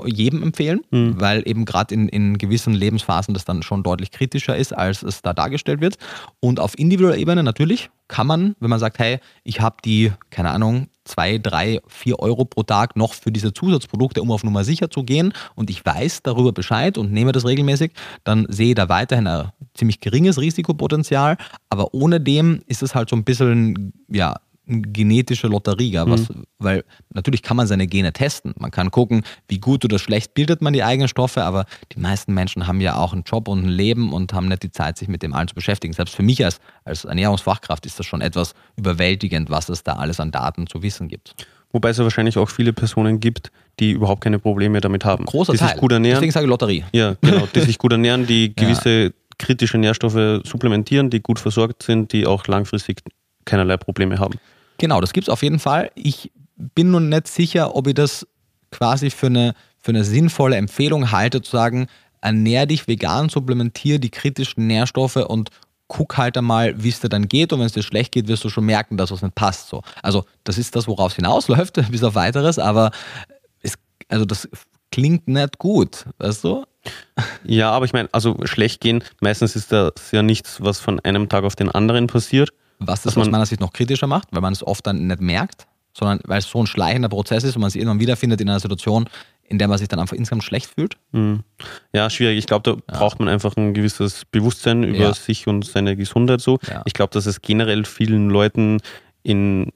jedem 0.06 0.42
empfehlen, 0.42 0.82
mhm. 0.90 1.20
weil 1.20 1.44
eben 1.46 1.66
gerade 1.66 1.94
in, 1.94 2.08
in 2.08 2.38
gewissen 2.38 2.74
Lebensphasen 2.74 3.34
das 3.34 3.46
dann 3.46 3.62
schon 3.62 3.84
deutlich 3.84 4.12
kritischer 4.12 4.56
ist, 4.56 4.72
als 4.72 5.04
es 5.04 5.22
da 5.22 5.34
dargestellt 5.34 5.82
wird. 5.82 5.98
Und 6.40 6.60
auf 6.60 6.80
individueller 6.80 7.18
Ebene 7.18 7.44
natürlich 7.44 7.90
kann 8.08 8.26
man, 8.26 8.56
wenn 8.60 8.70
man 8.70 8.80
sagt, 8.80 9.00
hey, 9.00 9.20
ich 9.44 9.60
habe 9.60 9.78
die, 9.84 10.14
keine 10.30 10.52
Ahnung, 10.52 10.88
zwei, 11.06 11.38
drei, 11.38 11.80
vier 11.88 12.20
Euro 12.20 12.46
pro 12.46 12.64
Tag 12.64 12.96
noch 12.96 13.14
für 13.14 13.32
diese 13.32 13.54
Zusatzprodukte, 13.54 14.22
um 14.22 14.32
auf 14.32 14.44
Nummer 14.44 14.64
sicher 14.64 14.90
zu 14.90 15.04
gehen 15.04 15.34
und 15.56 15.70
ich 15.70 15.86
weiß 15.86 16.24
darüber 16.24 16.52
Bescheid 16.52 16.98
und 16.98 17.12
nehme 17.12 17.32
das 17.32 17.46
regelmäßig, 17.46 17.92
dann 18.24 18.46
sehe 18.50 18.70
ich 18.70 18.76
da 18.76 18.90
weiterhin 18.90 19.28
ein 19.28 19.52
ziemlich 19.74 20.00
geringes 20.00 20.40
Risikopotenzial. 20.40 21.38
Aber 21.70 21.94
ohne 21.94 22.20
dem 22.20 22.62
ist 22.68 22.84
es 22.84 22.96
halt 22.96 23.10
so 23.10 23.16
ein 23.16 23.24
bisschen, 23.24 23.94
ja, 24.10 24.36
genetische 24.68 25.48
Lotterie, 25.48 25.92
ja, 25.92 26.10
was, 26.10 26.30
mhm. 26.30 26.44
weil 26.60 26.84
natürlich 27.14 27.42
kann 27.44 27.58
man 27.58 27.68
seine 27.68 27.88
Gene 27.88 28.14
testen. 28.14 28.54
Man 28.58 28.72
kann 28.72 28.92
gucken, 28.92 29.24
wie 29.48 29.60
gut 29.60 29.86
oder 29.86 30.00
schlecht 30.00 30.34
bildet 30.34 30.62
man 30.62 30.74
die 30.74 30.84
eigenen 30.84 31.08
Stoffe, 31.08 31.44
aber 31.44 31.66
die 31.92 32.00
meisten 32.00 32.34
Menschen 32.34 32.68
haben 32.68 32.82
ja 32.82 32.96
auch 32.98 33.14
einen 33.14 33.24
Job 33.24 33.48
und 33.48 33.64
ein 33.64 33.70
Leben 33.70 34.14
und 34.14 34.34
haben 34.34 34.48
nicht 34.48 34.64
die 34.64 34.72
Zeit, 34.72 34.98
sich 34.98 35.08
mit 35.08 35.24
dem 35.24 35.34
allen 35.34 35.48
zu 35.48 35.56
beschäftigen. 35.56 35.94
Selbst 35.94 36.16
für 36.16 36.24
mich 36.24 36.44
als, 36.44 36.60
als 36.84 37.06
Ernährungsfachkraft 37.06 37.86
ist 37.86 38.00
das 38.00 38.06
schon 38.06 38.22
etwas 38.22 38.54
überwältigend, 38.76 39.50
was 39.50 39.70
es 39.70 39.84
da 39.84 39.94
alles 39.94 40.20
an 40.20 40.32
Daten 40.32 40.68
zu 40.68 40.82
wissen 40.82 41.08
gibt. 41.08 41.36
Wobei 41.72 41.90
es 41.90 41.98
ja 41.98 42.04
wahrscheinlich 42.04 42.38
auch 42.38 42.50
viele 42.50 42.74
Personen 42.74 43.20
gibt, 43.20 43.52
die 43.80 43.92
überhaupt 43.92 44.24
keine 44.24 44.40
Probleme 44.40 44.80
damit 44.80 45.04
haben. 45.04 45.26
Großer 45.26 45.52
die 45.52 45.60
Teil. 45.60 45.70
sich 45.72 45.78
gut 45.78 45.92
ernähren. 45.92 46.16
Deswegen 46.16 46.32
sage 46.32 46.46
ich 46.46 46.50
Lotterie. 46.50 46.86
Ja, 46.94 47.16
genau. 47.22 47.48
Die 47.54 47.60
sich 47.60 47.78
gut 47.78 47.92
ernähren, 47.92 48.26
die 48.26 48.56
gewisse 48.56 49.14
kritische 49.38 49.78
Nährstoffe 49.78 50.42
supplementieren, 50.46 51.10
die 51.10 51.22
gut 51.22 51.40
versorgt 51.40 51.84
sind, 51.84 52.14
die 52.14 52.26
auch 52.26 52.48
langfristig 52.48 53.02
keinerlei 53.44 53.78
Probleme 53.78 54.20
haben. 54.20 54.40
Genau, 54.78 55.02
das 55.02 55.14
gibt 55.14 55.28
es 55.28 55.32
auf 55.32 55.44
jeden 55.44 55.60
Fall. 55.60 55.92
Ich 55.96 56.32
bin 56.58 56.92
nun 56.92 57.10
nicht 57.10 57.28
sicher, 57.28 57.76
ob 57.76 57.88
ich 57.88 57.94
das 57.94 58.28
quasi 58.72 59.10
für 59.10 59.28
eine, 59.28 59.54
für 59.80 59.92
eine 59.92 60.04
sinnvolle 60.04 60.58
Empfehlung 60.58 61.12
halte, 61.12 61.42
zu 61.42 61.52
sagen, 61.52 61.88
ernähr 62.22 62.66
dich 62.66 62.88
vegan, 62.88 63.30
supplementier 63.30 64.00
die 64.00 64.10
kritischen 64.10 64.68
Nährstoffe 64.68 65.18
und 65.18 65.52
guck 65.88 66.18
halt 66.18 66.38
einmal, 66.38 66.82
wie 66.82 66.90
es 66.90 67.00
dir 67.00 67.10
dann 67.10 67.28
geht 67.28 67.54
und 67.54 67.60
wenn 67.60 67.68
es 67.68 67.74
dir 67.74 67.84
schlecht 67.84 68.12
geht, 68.12 68.28
wirst 68.28 68.44
du 68.44 68.50
schon 68.50 68.66
merken, 68.66 68.98
dass 68.98 69.12
was 69.12 69.22
nicht 69.22 69.36
passt. 69.36 69.70
So. 69.70 69.84
Also 70.02 70.26
das 70.44 70.58
ist 70.58 70.76
das, 70.76 70.88
worauf 70.88 71.12
es 71.12 71.16
hinausläuft, 71.16 71.80
bis 71.92 72.04
auf 72.04 72.16
weiteres, 72.16 72.58
aber 72.58 72.92
es, 73.62 73.76
also 74.10 74.26
das 74.26 74.50
klingt 74.92 75.28
nicht 75.28 75.60
gut, 75.60 76.06
weißt 76.18 76.44
du? 76.44 76.66
Ja, 77.44 77.72
aber 77.72 77.86
ich 77.86 77.94
meine, 77.94 78.10
also 78.12 78.38
schlecht 78.46 78.82
gehen, 78.82 79.04
meistens 79.20 79.56
ist 79.56 79.72
das 79.72 79.94
ja 80.12 80.24
nichts, 80.24 80.62
was 80.62 80.80
von 80.80 81.00
einem 81.02 81.30
Tag 81.30 81.44
auf 81.44 81.56
den 81.56 81.70
anderen 81.70 82.08
passiert. 82.08 82.52
Was 82.80 83.04
das 83.04 83.18
aus 83.18 83.30
meiner 83.30 83.46
Sicht 83.46 83.62
noch 83.62 83.74
kritischer 83.74 84.08
macht, 84.08 84.28
weil 84.32 84.42
man 84.42 84.54
es 84.54 84.66
oft 84.66 84.86
dann 84.86 85.08
nicht 85.08 85.22
merkt, 85.22 85.68
sondern 85.94 86.20
weil 86.26 86.40
es 86.40 86.46
so 86.46 86.60
ein 86.60 86.68
schleichender 86.68 87.10
Prozess 87.10 87.44
ist 87.44 87.56
und 87.56 87.62
man 87.62 87.70
sich 87.70 87.82
irgendwann 87.82 88.00
wiederfindet 88.00 88.42
in 88.42 88.50
einer 88.50 88.60
Situation, 88.60 89.10
in 89.48 89.60
der 89.60 89.68
man 89.68 89.78
sich 89.78 89.88
dann 89.88 90.00
einfach 90.00 90.16
insgesamt 90.16 90.44
schlecht 90.44 90.72
fühlt. 90.76 90.98
Mhm. 91.12 91.44
Ja, 91.94 92.10
schwierig. 92.10 92.38
Ich 92.38 92.48
glaube, 92.48 92.64
da 92.64 92.72
ja. 92.72 93.00
braucht 93.00 93.20
man 93.20 93.30
einfach 93.30 93.56
ein 93.56 93.74
gewisses 93.74 94.26
Bewusstsein 94.26 94.84
über 94.84 94.98
ja. 94.98 95.14
sich 95.14 95.48
und 95.48 95.66
seine 95.66 95.96
Gesundheit 95.96 96.42
so. 96.42 96.60
Ja. 96.68 96.82
Ich 96.86 96.94
glaube, 96.94 97.12
dass 97.14 97.26
es 97.26 97.42
generell 97.42 97.86
vielen 97.86 98.30
Leuten 98.30 98.80
in 99.24 99.72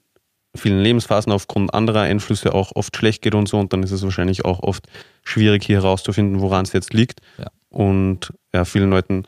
vielen 0.56 0.82
Lebensphasen 0.82 1.32
aufgrund 1.32 1.74
anderer 1.74 2.02
Einflüsse 2.02 2.54
auch 2.54 2.72
oft 2.76 2.96
schlecht 2.98 3.22
geht 3.22 3.36
und 3.36 3.48
so. 3.48 3.60
Und 3.60 3.72
dann 3.72 3.84
ist 3.84 3.92
es 3.92 4.02
wahrscheinlich 4.02 4.44
auch 4.46 4.60
oft 4.62 4.88
schwierig, 5.24 5.64
hier 5.64 5.78
herauszufinden, 5.82 6.42
woran 6.42 6.66
es 6.66 6.74
jetzt 6.74 6.94
liegt. 6.94 7.22
Und 7.70 8.34
ja, 8.54 8.66
vielen 8.66 8.90
Leuten 8.90 9.26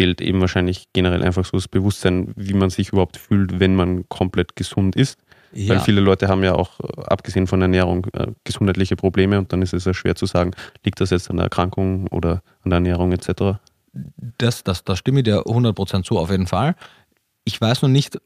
fehlt 0.00 0.22
eben 0.22 0.40
wahrscheinlich 0.40 0.86
generell 0.94 1.22
einfach 1.22 1.44
so 1.44 1.58
das 1.58 1.68
Bewusstsein, 1.68 2.32
wie 2.34 2.54
man 2.54 2.70
sich 2.70 2.88
überhaupt 2.88 3.18
fühlt, 3.18 3.60
wenn 3.60 3.76
man 3.76 4.08
komplett 4.08 4.56
gesund 4.56 4.96
ist. 4.96 5.18
Ja. 5.52 5.74
Weil 5.74 5.80
viele 5.80 6.00
Leute 6.00 6.28
haben 6.28 6.42
ja 6.42 6.54
auch, 6.54 6.80
äh, 6.80 7.02
abgesehen 7.02 7.46
von 7.46 7.60
Ernährung, 7.60 8.06
äh, 8.14 8.28
gesundheitliche 8.44 8.96
Probleme 8.96 9.36
und 9.38 9.52
dann 9.52 9.60
ist 9.60 9.74
es 9.74 9.84
ja 9.84 9.92
schwer 9.92 10.14
zu 10.14 10.24
sagen, 10.24 10.52
liegt 10.86 11.02
das 11.02 11.10
jetzt 11.10 11.28
an 11.28 11.36
der 11.36 11.44
Erkrankung 11.44 12.06
oder 12.06 12.42
an 12.62 12.70
der 12.70 12.76
Ernährung 12.76 13.12
etc. 13.12 13.60
Das, 14.38 14.64
das, 14.64 14.84
das 14.84 14.98
stimme 14.98 15.20
ich 15.20 15.24
dir 15.24 15.42
100% 15.42 16.02
zu, 16.04 16.18
auf 16.18 16.30
jeden 16.30 16.46
Fall. 16.46 16.76
Ich 17.44 17.60
weiß 17.60 17.82
noch 17.82 17.90
nicht, 17.90 18.18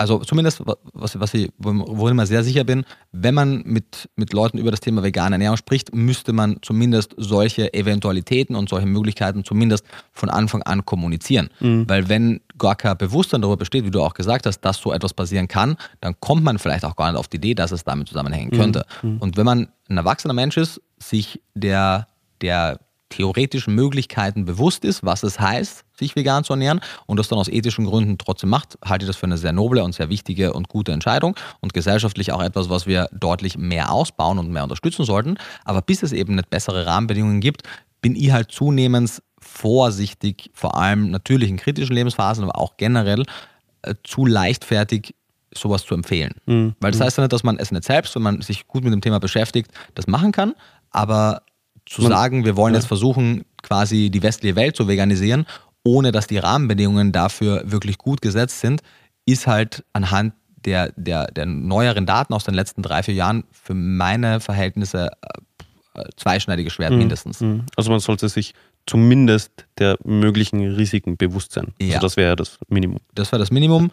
also 0.00 0.20
zumindest, 0.20 0.62
was, 0.94 1.20
was 1.20 1.34
ich, 1.34 1.50
worin 1.58 2.14
ich 2.14 2.16
mir 2.16 2.24
sehr 2.24 2.42
sicher 2.42 2.64
bin, 2.64 2.86
wenn 3.12 3.34
man 3.34 3.62
mit, 3.66 4.08
mit 4.16 4.32
Leuten 4.32 4.56
über 4.56 4.70
das 4.70 4.80
Thema 4.80 5.02
vegane 5.02 5.34
Ernährung 5.34 5.58
spricht, 5.58 5.94
müsste 5.94 6.32
man 6.32 6.56
zumindest 6.62 7.14
solche 7.18 7.74
Eventualitäten 7.74 8.56
und 8.56 8.70
solche 8.70 8.86
Möglichkeiten 8.86 9.44
zumindest 9.44 9.84
von 10.12 10.30
Anfang 10.30 10.62
an 10.62 10.86
kommunizieren. 10.86 11.50
Mhm. 11.60 11.86
Weil 11.86 12.08
wenn 12.08 12.40
gar 12.56 12.76
kein 12.76 12.96
Bewusstsein 12.96 13.42
darüber 13.42 13.58
besteht, 13.58 13.84
wie 13.84 13.90
du 13.90 14.00
auch 14.00 14.14
gesagt 14.14 14.46
hast, 14.46 14.62
dass 14.62 14.78
so 14.78 14.90
etwas 14.90 15.12
passieren 15.12 15.48
kann, 15.48 15.76
dann 16.00 16.14
kommt 16.18 16.44
man 16.44 16.58
vielleicht 16.58 16.86
auch 16.86 16.96
gar 16.96 17.10
nicht 17.10 17.18
auf 17.18 17.28
die 17.28 17.36
Idee, 17.36 17.54
dass 17.54 17.70
es 17.70 17.84
damit 17.84 18.08
zusammenhängen 18.08 18.52
könnte. 18.52 18.86
Mhm. 19.02 19.18
Und 19.18 19.36
wenn 19.36 19.44
man 19.44 19.68
ein 19.90 19.98
erwachsener 19.98 20.32
Mensch 20.32 20.56
ist, 20.56 20.80
sich 20.98 21.42
der, 21.54 22.06
der 22.40 22.80
theoretischen 23.10 23.74
Möglichkeiten 23.74 24.46
bewusst 24.46 24.84
ist, 24.84 25.04
was 25.04 25.22
es 25.22 25.38
heißt, 25.38 25.84
sich 25.98 26.16
vegan 26.16 26.44
zu 26.44 26.54
ernähren 26.54 26.80
und 27.06 27.18
das 27.18 27.28
dann 27.28 27.38
aus 27.38 27.48
ethischen 27.48 27.84
Gründen 27.84 28.16
trotzdem 28.16 28.48
macht, 28.48 28.78
halte 28.84 29.04
ich 29.04 29.08
das 29.08 29.16
für 29.16 29.26
eine 29.26 29.36
sehr 29.36 29.52
noble 29.52 29.84
und 29.84 29.94
sehr 29.94 30.08
wichtige 30.08 30.54
und 30.54 30.68
gute 30.68 30.92
Entscheidung 30.92 31.36
und 31.60 31.74
gesellschaftlich 31.74 32.32
auch 32.32 32.42
etwas, 32.42 32.70
was 32.70 32.86
wir 32.86 33.08
deutlich 33.12 33.58
mehr 33.58 33.92
ausbauen 33.92 34.38
und 34.38 34.50
mehr 34.50 34.62
unterstützen 34.62 35.04
sollten. 35.04 35.36
Aber 35.64 35.82
bis 35.82 36.02
es 36.02 36.12
eben 36.12 36.36
nicht 36.36 36.48
bessere 36.48 36.86
Rahmenbedingungen 36.86 37.40
gibt, 37.40 37.64
bin 38.00 38.16
ich 38.16 38.32
halt 38.32 38.50
zunehmend 38.50 39.22
vorsichtig, 39.38 40.50
vor 40.54 40.76
allem 40.76 41.10
natürlich 41.10 41.50
in 41.50 41.56
kritischen 41.56 41.94
Lebensphasen, 41.94 42.44
aber 42.44 42.58
auch 42.58 42.76
generell 42.76 43.24
äh, 43.82 43.94
zu 44.04 44.24
leichtfertig 44.24 45.14
sowas 45.54 45.84
zu 45.84 45.94
empfehlen. 45.94 46.34
Mhm. 46.46 46.74
Weil 46.80 46.92
das 46.92 47.00
heißt 47.00 47.18
ja 47.18 47.24
nicht, 47.24 47.32
dass 47.32 47.42
man 47.42 47.58
es 47.58 47.72
nicht 47.72 47.84
selbst, 47.84 48.14
wenn 48.14 48.22
man 48.22 48.40
sich 48.40 48.68
gut 48.68 48.84
mit 48.84 48.92
dem 48.92 49.00
Thema 49.00 49.18
beschäftigt, 49.18 49.70
das 49.94 50.06
machen 50.06 50.32
kann, 50.32 50.54
aber 50.90 51.42
zu 51.90 52.02
Man, 52.02 52.12
sagen, 52.12 52.44
wir 52.44 52.56
wollen 52.56 52.72
ja. 52.72 52.80
jetzt 52.80 52.86
versuchen, 52.86 53.44
quasi 53.62 54.10
die 54.10 54.22
westliche 54.22 54.56
Welt 54.56 54.76
zu 54.76 54.86
veganisieren, 54.86 55.44
ohne 55.82 56.12
dass 56.12 56.26
die 56.26 56.38
Rahmenbedingungen 56.38 57.10
dafür 57.12 57.62
wirklich 57.66 57.98
gut 57.98 58.22
gesetzt 58.22 58.60
sind, 58.60 58.80
ist 59.26 59.46
halt 59.46 59.84
anhand 59.92 60.34
der, 60.64 60.92
der, 60.96 61.26
der 61.26 61.46
neueren 61.46 62.06
Daten 62.06 62.32
aus 62.32 62.44
den 62.44 62.54
letzten 62.54 62.82
drei, 62.82 63.02
vier 63.02 63.14
Jahren 63.14 63.44
für 63.50 63.74
meine 63.74 64.40
Verhältnisse 64.40 65.10
äh, 65.94 66.02
zweischneidiges 66.16 66.72
Schwert 66.72 66.92
mhm. 66.92 66.98
mindestens. 66.98 67.40
Mhm. 67.40 67.64
Also 67.76 67.90
man 67.90 68.00
sollte 68.00 68.28
sich 68.28 68.54
zumindest 68.86 69.66
der 69.78 69.96
möglichen 70.04 70.74
Risiken 70.74 71.16
bewusst 71.16 71.52
sein. 71.52 71.68
Also 71.80 71.90
ja. 71.90 71.94
Also 71.96 72.06
das 72.06 72.16
wäre 72.16 72.36
das 72.36 72.58
Minimum. 72.68 72.98
Das 73.14 73.32
wäre 73.32 73.40
das 73.40 73.50
Minimum. 73.50 73.90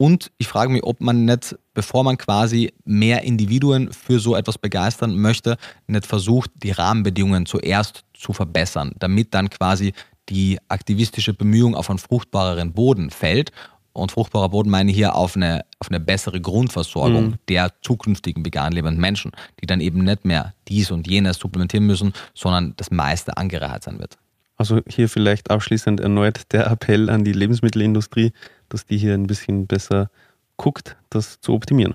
Und 0.00 0.32
ich 0.38 0.48
frage 0.48 0.72
mich, 0.72 0.82
ob 0.82 1.02
man 1.02 1.26
nicht, 1.26 1.58
bevor 1.74 2.04
man 2.04 2.16
quasi 2.16 2.72
mehr 2.86 3.22
Individuen 3.22 3.92
für 3.92 4.18
so 4.18 4.34
etwas 4.34 4.56
begeistern 4.56 5.14
möchte, 5.18 5.58
nicht 5.88 6.06
versucht, 6.06 6.50
die 6.54 6.70
Rahmenbedingungen 6.70 7.44
zuerst 7.44 8.04
zu 8.14 8.32
verbessern, 8.32 8.92
damit 8.98 9.34
dann 9.34 9.50
quasi 9.50 9.92
die 10.30 10.58
aktivistische 10.68 11.34
Bemühung 11.34 11.74
auf 11.74 11.90
einen 11.90 11.98
fruchtbareren 11.98 12.72
Boden 12.72 13.10
fällt. 13.10 13.52
Und 13.92 14.12
fruchtbarer 14.12 14.48
Boden 14.48 14.70
meine 14.70 14.90
ich 14.90 14.96
hier 14.96 15.14
auf 15.14 15.36
eine, 15.36 15.66
auf 15.80 15.90
eine 15.90 16.00
bessere 16.00 16.40
Grundversorgung 16.40 17.32
mhm. 17.32 17.34
der 17.50 17.70
zukünftigen 17.82 18.42
vegan 18.42 18.72
lebenden 18.72 19.02
Menschen, 19.02 19.32
die 19.60 19.66
dann 19.66 19.82
eben 19.82 20.02
nicht 20.02 20.24
mehr 20.24 20.54
dies 20.66 20.90
und 20.90 21.08
jenes 21.08 21.36
supplementieren 21.36 21.86
müssen, 21.86 22.14
sondern 22.32 22.72
das 22.78 22.90
meiste 22.90 23.36
angereichert 23.36 23.82
sein 23.82 23.98
wird. 23.98 24.16
Also 24.56 24.80
hier 24.88 25.10
vielleicht 25.10 25.50
abschließend 25.50 26.00
erneut 26.00 26.52
der 26.52 26.66
Appell 26.70 27.08
an 27.10 27.24
die 27.24 27.32
Lebensmittelindustrie, 27.32 28.32
dass 28.70 28.86
die 28.86 28.96
hier 28.96 29.14
ein 29.14 29.26
bisschen 29.26 29.66
besser 29.66 30.10
guckt, 30.56 30.96
das 31.10 31.40
zu 31.40 31.52
optimieren. 31.52 31.94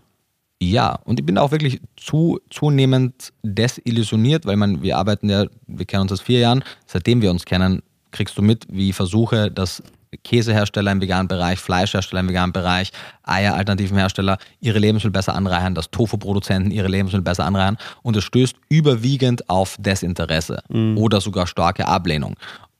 Ja, 0.62 1.00
und 1.04 1.20
ich 1.20 1.26
bin 1.26 1.38
auch 1.38 1.52
wirklich 1.52 1.82
zu, 1.98 2.40
zunehmend 2.50 3.34
desillusioniert, 3.44 4.46
weil 4.46 4.56
man, 4.56 4.82
wir 4.82 4.98
arbeiten 4.98 5.30
ja, 5.30 5.46
wir 5.68 5.86
kennen 5.86 6.04
uns 6.04 6.12
seit 6.12 6.22
vier 6.22 6.40
Jahren, 6.40 6.64
seitdem 6.86 7.22
wir 7.22 7.32
uns 7.32 7.46
kennen, 7.46 7.82
kriegst 8.12 8.38
du 8.38 8.42
mit, 8.42 8.66
wie 8.70 8.94
Versuche, 8.94 9.52
dass 9.52 9.84
Käsehersteller 10.24 10.92
im 10.92 11.02
veganen 11.02 11.28
Bereich, 11.28 11.60
Fleischhersteller 11.60 12.22
im 12.22 12.30
veganen 12.30 12.54
Bereich, 12.54 12.92
Eieralternativen 13.24 13.98
Hersteller 13.98 14.38
ihre 14.60 14.80
Lebensmittel 14.80 15.12
besser 15.12 15.36
anreichern, 15.36 15.76
dass 15.76 15.92
Tofu-Produzenten 15.92 16.72
ihre 16.72 16.88
Lebensmittel 16.88 17.24
besser 17.24 17.46
anreichern 17.46 17.78
und 18.02 18.16
es 18.16 18.24
stößt 18.24 18.56
überwiegend 18.70 19.50
auf 19.50 19.76
Desinteresse 19.80 20.64
mhm. 20.70 20.98
oder 20.98 21.22
sogar 21.22 21.48
starke 21.48 21.88
Ablehnung 21.88 22.36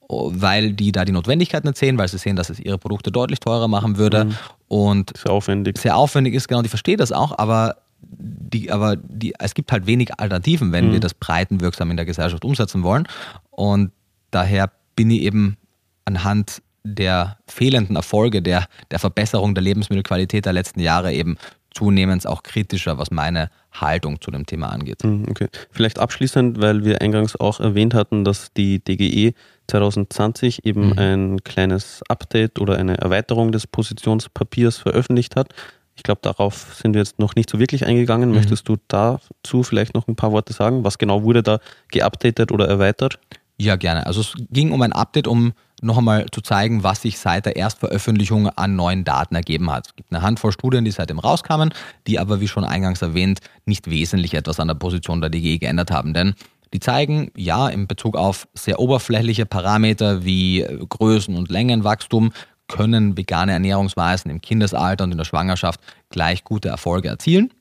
weil 0.08 0.72
die 0.72 0.92
da 0.92 1.04
die 1.04 1.12
Notwendigkeit 1.12 1.64
nicht 1.64 1.76
sehen, 1.76 1.98
weil 1.98 2.08
sie 2.08 2.18
sehen, 2.18 2.36
dass 2.36 2.50
es 2.50 2.60
ihre 2.60 2.78
Produkte 2.78 3.10
deutlich 3.10 3.40
teurer 3.40 3.68
machen 3.68 3.96
würde 3.96 4.26
mhm. 4.26 4.34
und 4.68 5.12
sehr 5.16 5.32
aufwendig. 5.32 5.78
Sehr 5.78 5.96
aufwendig 5.96 6.34
ist, 6.34 6.48
genau, 6.48 6.62
die 6.62 6.68
versteht 6.68 7.00
das 7.00 7.12
auch, 7.12 7.36
aber 7.38 7.76
die, 8.00 8.70
aber 8.70 8.96
die, 8.96 9.34
es 9.38 9.54
gibt 9.54 9.72
halt 9.72 9.86
wenig 9.86 10.18
Alternativen, 10.18 10.72
wenn 10.72 10.88
mhm. 10.88 10.92
wir 10.92 11.00
das 11.00 11.14
breitenwirksam 11.14 11.90
in 11.90 11.96
der 11.96 12.06
Gesellschaft 12.06 12.44
umsetzen 12.44 12.82
wollen. 12.82 13.08
Und 13.50 13.90
daher 14.30 14.70
bin 14.94 15.10
ich 15.10 15.22
eben 15.22 15.56
anhand 16.04 16.62
der 16.84 17.38
fehlenden 17.48 17.96
Erfolge 17.96 18.42
der, 18.42 18.66
der 18.92 19.00
Verbesserung 19.00 19.54
der 19.54 19.64
Lebensmittelqualität 19.64 20.46
der 20.46 20.52
letzten 20.52 20.80
Jahre 20.80 21.12
eben 21.12 21.36
zunehmend 21.74 22.26
auch 22.26 22.42
kritischer, 22.42 22.96
was 22.96 23.10
meine 23.10 23.50
Haltung 23.72 24.20
zu 24.20 24.30
dem 24.30 24.46
Thema 24.46 24.68
angeht. 24.68 25.04
Mhm, 25.04 25.26
okay. 25.28 25.48
Vielleicht 25.70 25.98
abschließend, 25.98 26.60
weil 26.60 26.84
wir 26.84 27.02
eingangs 27.02 27.36
auch 27.38 27.60
erwähnt 27.60 27.92
hatten, 27.92 28.24
dass 28.24 28.52
die 28.54 28.82
DGE 28.82 29.34
2020 29.68 30.64
eben 30.64 30.90
mhm. 30.90 30.98
ein 30.98 31.44
kleines 31.44 32.02
Update 32.08 32.60
oder 32.60 32.76
eine 32.76 32.98
Erweiterung 32.98 33.52
des 33.52 33.66
Positionspapiers 33.66 34.78
veröffentlicht 34.78 35.36
hat. 35.36 35.54
Ich 35.96 36.02
glaube, 36.02 36.20
darauf 36.22 36.76
sind 36.80 36.94
wir 36.94 37.00
jetzt 37.00 37.18
noch 37.18 37.34
nicht 37.34 37.48
so 37.48 37.58
wirklich 37.58 37.86
eingegangen. 37.86 38.30
Mhm. 38.30 38.36
Möchtest 38.36 38.68
du 38.68 38.76
dazu 38.88 39.62
vielleicht 39.62 39.94
noch 39.94 40.08
ein 40.08 40.16
paar 40.16 40.32
Worte 40.32 40.52
sagen? 40.52 40.84
Was 40.84 40.98
genau 40.98 41.22
wurde 41.22 41.42
da 41.42 41.58
geupdatet 41.90 42.52
oder 42.52 42.68
erweitert? 42.68 43.18
Ja, 43.58 43.76
gerne. 43.76 44.06
Also 44.06 44.20
es 44.20 44.34
ging 44.50 44.72
um 44.72 44.82
ein 44.82 44.92
Update, 44.92 45.26
um 45.26 45.54
noch 45.82 45.98
einmal 45.98 46.26
zu 46.30 46.40
zeigen, 46.40 46.82
was 46.82 47.02
sich 47.02 47.18
seit 47.18 47.46
der 47.46 47.56
Erstveröffentlichung 47.56 48.48
an 48.48 48.76
neuen 48.76 49.04
Daten 49.04 49.34
ergeben 49.34 49.70
hat. 49.70 49.88
Es 49.88 49.96
gibt 49.96 50.12
eine 50.12 50.22
Handvoll 50.22 50.52
Studien, 50.52 50.84
die 50.84 50.90
seitdem 50.90 51.18
rauskamen, 51.18 51.72
die 52.06 52.18
aber, 52.18 52.40
wie 52.40 52.48
schon 52.48 52.64
eingangs 52.64 53.02
erwähnt, 53.02 53.40
nicht 53.64 53.90
wesentlich 53.90 54.34
etwas 54.34 54.60
an 54.60 54.68
der 54.68 54.74
Position 54.74 55.20
der 55.20 55.30
DGE 55.30 55.58
geändert 55.58 55.90
haben. 55.90 56.14
Denn 56.14 56.34
die 56.72 56.80
zeigen, 56.80 57.30
ja, 57.36 57.68
in 57.68 57.86
Bezug 57.86 58.16
auf 58.16 58.48
sehr 58.54 58.80
oberflächliche 58.80 59.46
Parameter 59.46 60.24
wie 60.24 60.64
Größen- 60.64 61.36
und 61.36 61.50
Längenwachstum 61.50 62.32
können 62.68 63.16
vegane 63.16 63.52
Ernährungsweisen 63.52 64.30
im 64.30 64.40
Kindesalter 64.40 65.04
und 65.04 65.12
in 65.12 65.18
der 65.18 65.24
Schwangerschaft 65.24 65.80
gleich 66.10 66.44
gute 66.44 66.68
Erfolge 66.68 67.08
erzielen. 67.08 67.52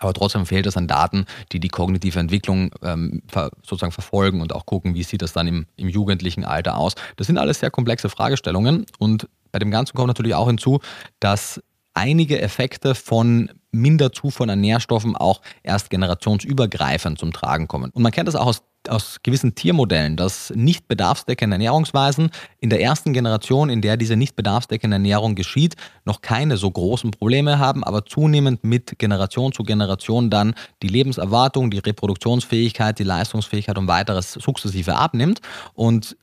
Aber 0.00 0.14
trotzdem 0.14 0.46
fehlt 0.46 0.66
es 0.66 0.78
an 0.78 0.88
Daten, 0.88 1.26
die 1.52 1.60
die 1.60 1.68
kognitive 1.68 2.18
Entwicklung 2.18 2.70
ähm, 2.82 3.22
sozusagen 3.62 3.92
verfolgen 3.92 4.40
und 4.40 4.54
auch 4.54 4.64
gucken, 4.64 4.94
wie 4.94 5.02
sieht 5.02 5.20
das 5.20 5.34
dann 5.34 5.46
im, 5.46 5.66
im 5.76 5.88
jugendlichen 5.88 6.44
Alter 6.44 6.78
aus. 6.78 6.94
Das 7.16 7.26
sind 7.26 7.36
alles 7.36 7.60
sehr 7.60 7.70
komplexe 7.70 8.08
Fragestellungen 8.08 8.86
und 8.98 9.28
bei 9.52 9.58
dem 9.58 9.70
Ganzen 9.70 9.94
kommt 9.94 10.08
natürlich 10.08 10.34
auch 10.34 10.46
hinzu, 10.46 10.80
dass 11.18 11.60
einige 11.92 12.40
Effekte 12.40 12.94
von 12.94 13.50
Minderzufuhr 13.72 14.48
an 14.48 14.60
Nährstoffen 14.60 15.16
auch 15.16 15.40
erst 15.62 15.90
generationsübergreifend 15.90 17.18
zum 17.18 17.32
Tragen 17.32 17.68
kommen. 17.68 17.90
Und 17.90 18.02
man 18.02 18.12
kennt 18.12 18.28
das 18.28 18.36
auch 18.36 18.46
aus 18.46 18.62
aus 18.88 19.18
gewissen 19.22 19.54
Tiermodellen, 19.54 20.16
dass 20.16 20.52
nicht 20.54 20.88
bedarfsdeckende 20.88 21.54
Ernährungsweisen 21.54 22.30
in 22.58 22.70
der 22.70 22.80
ersten 22.80 23.12
Generation, 23.12 23.68
in 23.68 23.82
der 23.82 23.96
diese 23.96 24.16
nicht 24.16 24.36
bedarfsdeckende 24.36 24.94
Ernährung 24.94 25.34
geschieht, 25.34 25.76
noch 26.04 26.22
keine 26.22 26.56
so 26.56 26.70
großen 26.70 27.10
Probleme 27.10 27.58
haben, 27.58 27.84
aber 27.84 28.04
zunehmend 28.06 28.64
mit 28.64 28.98
Generation 28.98 29.52
zu 29.52 29.62
Generation 29.62 30.30
dann 30.30 30.54
die 30.82 30.88
Lebenserwartung, 30.88 31.70
die 31.70 31.78
Reproduktionsfähigkeit, 31.78 32.98
die 32.98 33.04
Leistungsfähigkeit 33.04 33.76
und 33.76 33.88
weiteres 33.88 34.32
sukzessive 34.32 34.96
abnimmt. 34.96 35.40
Und 35.74 36.16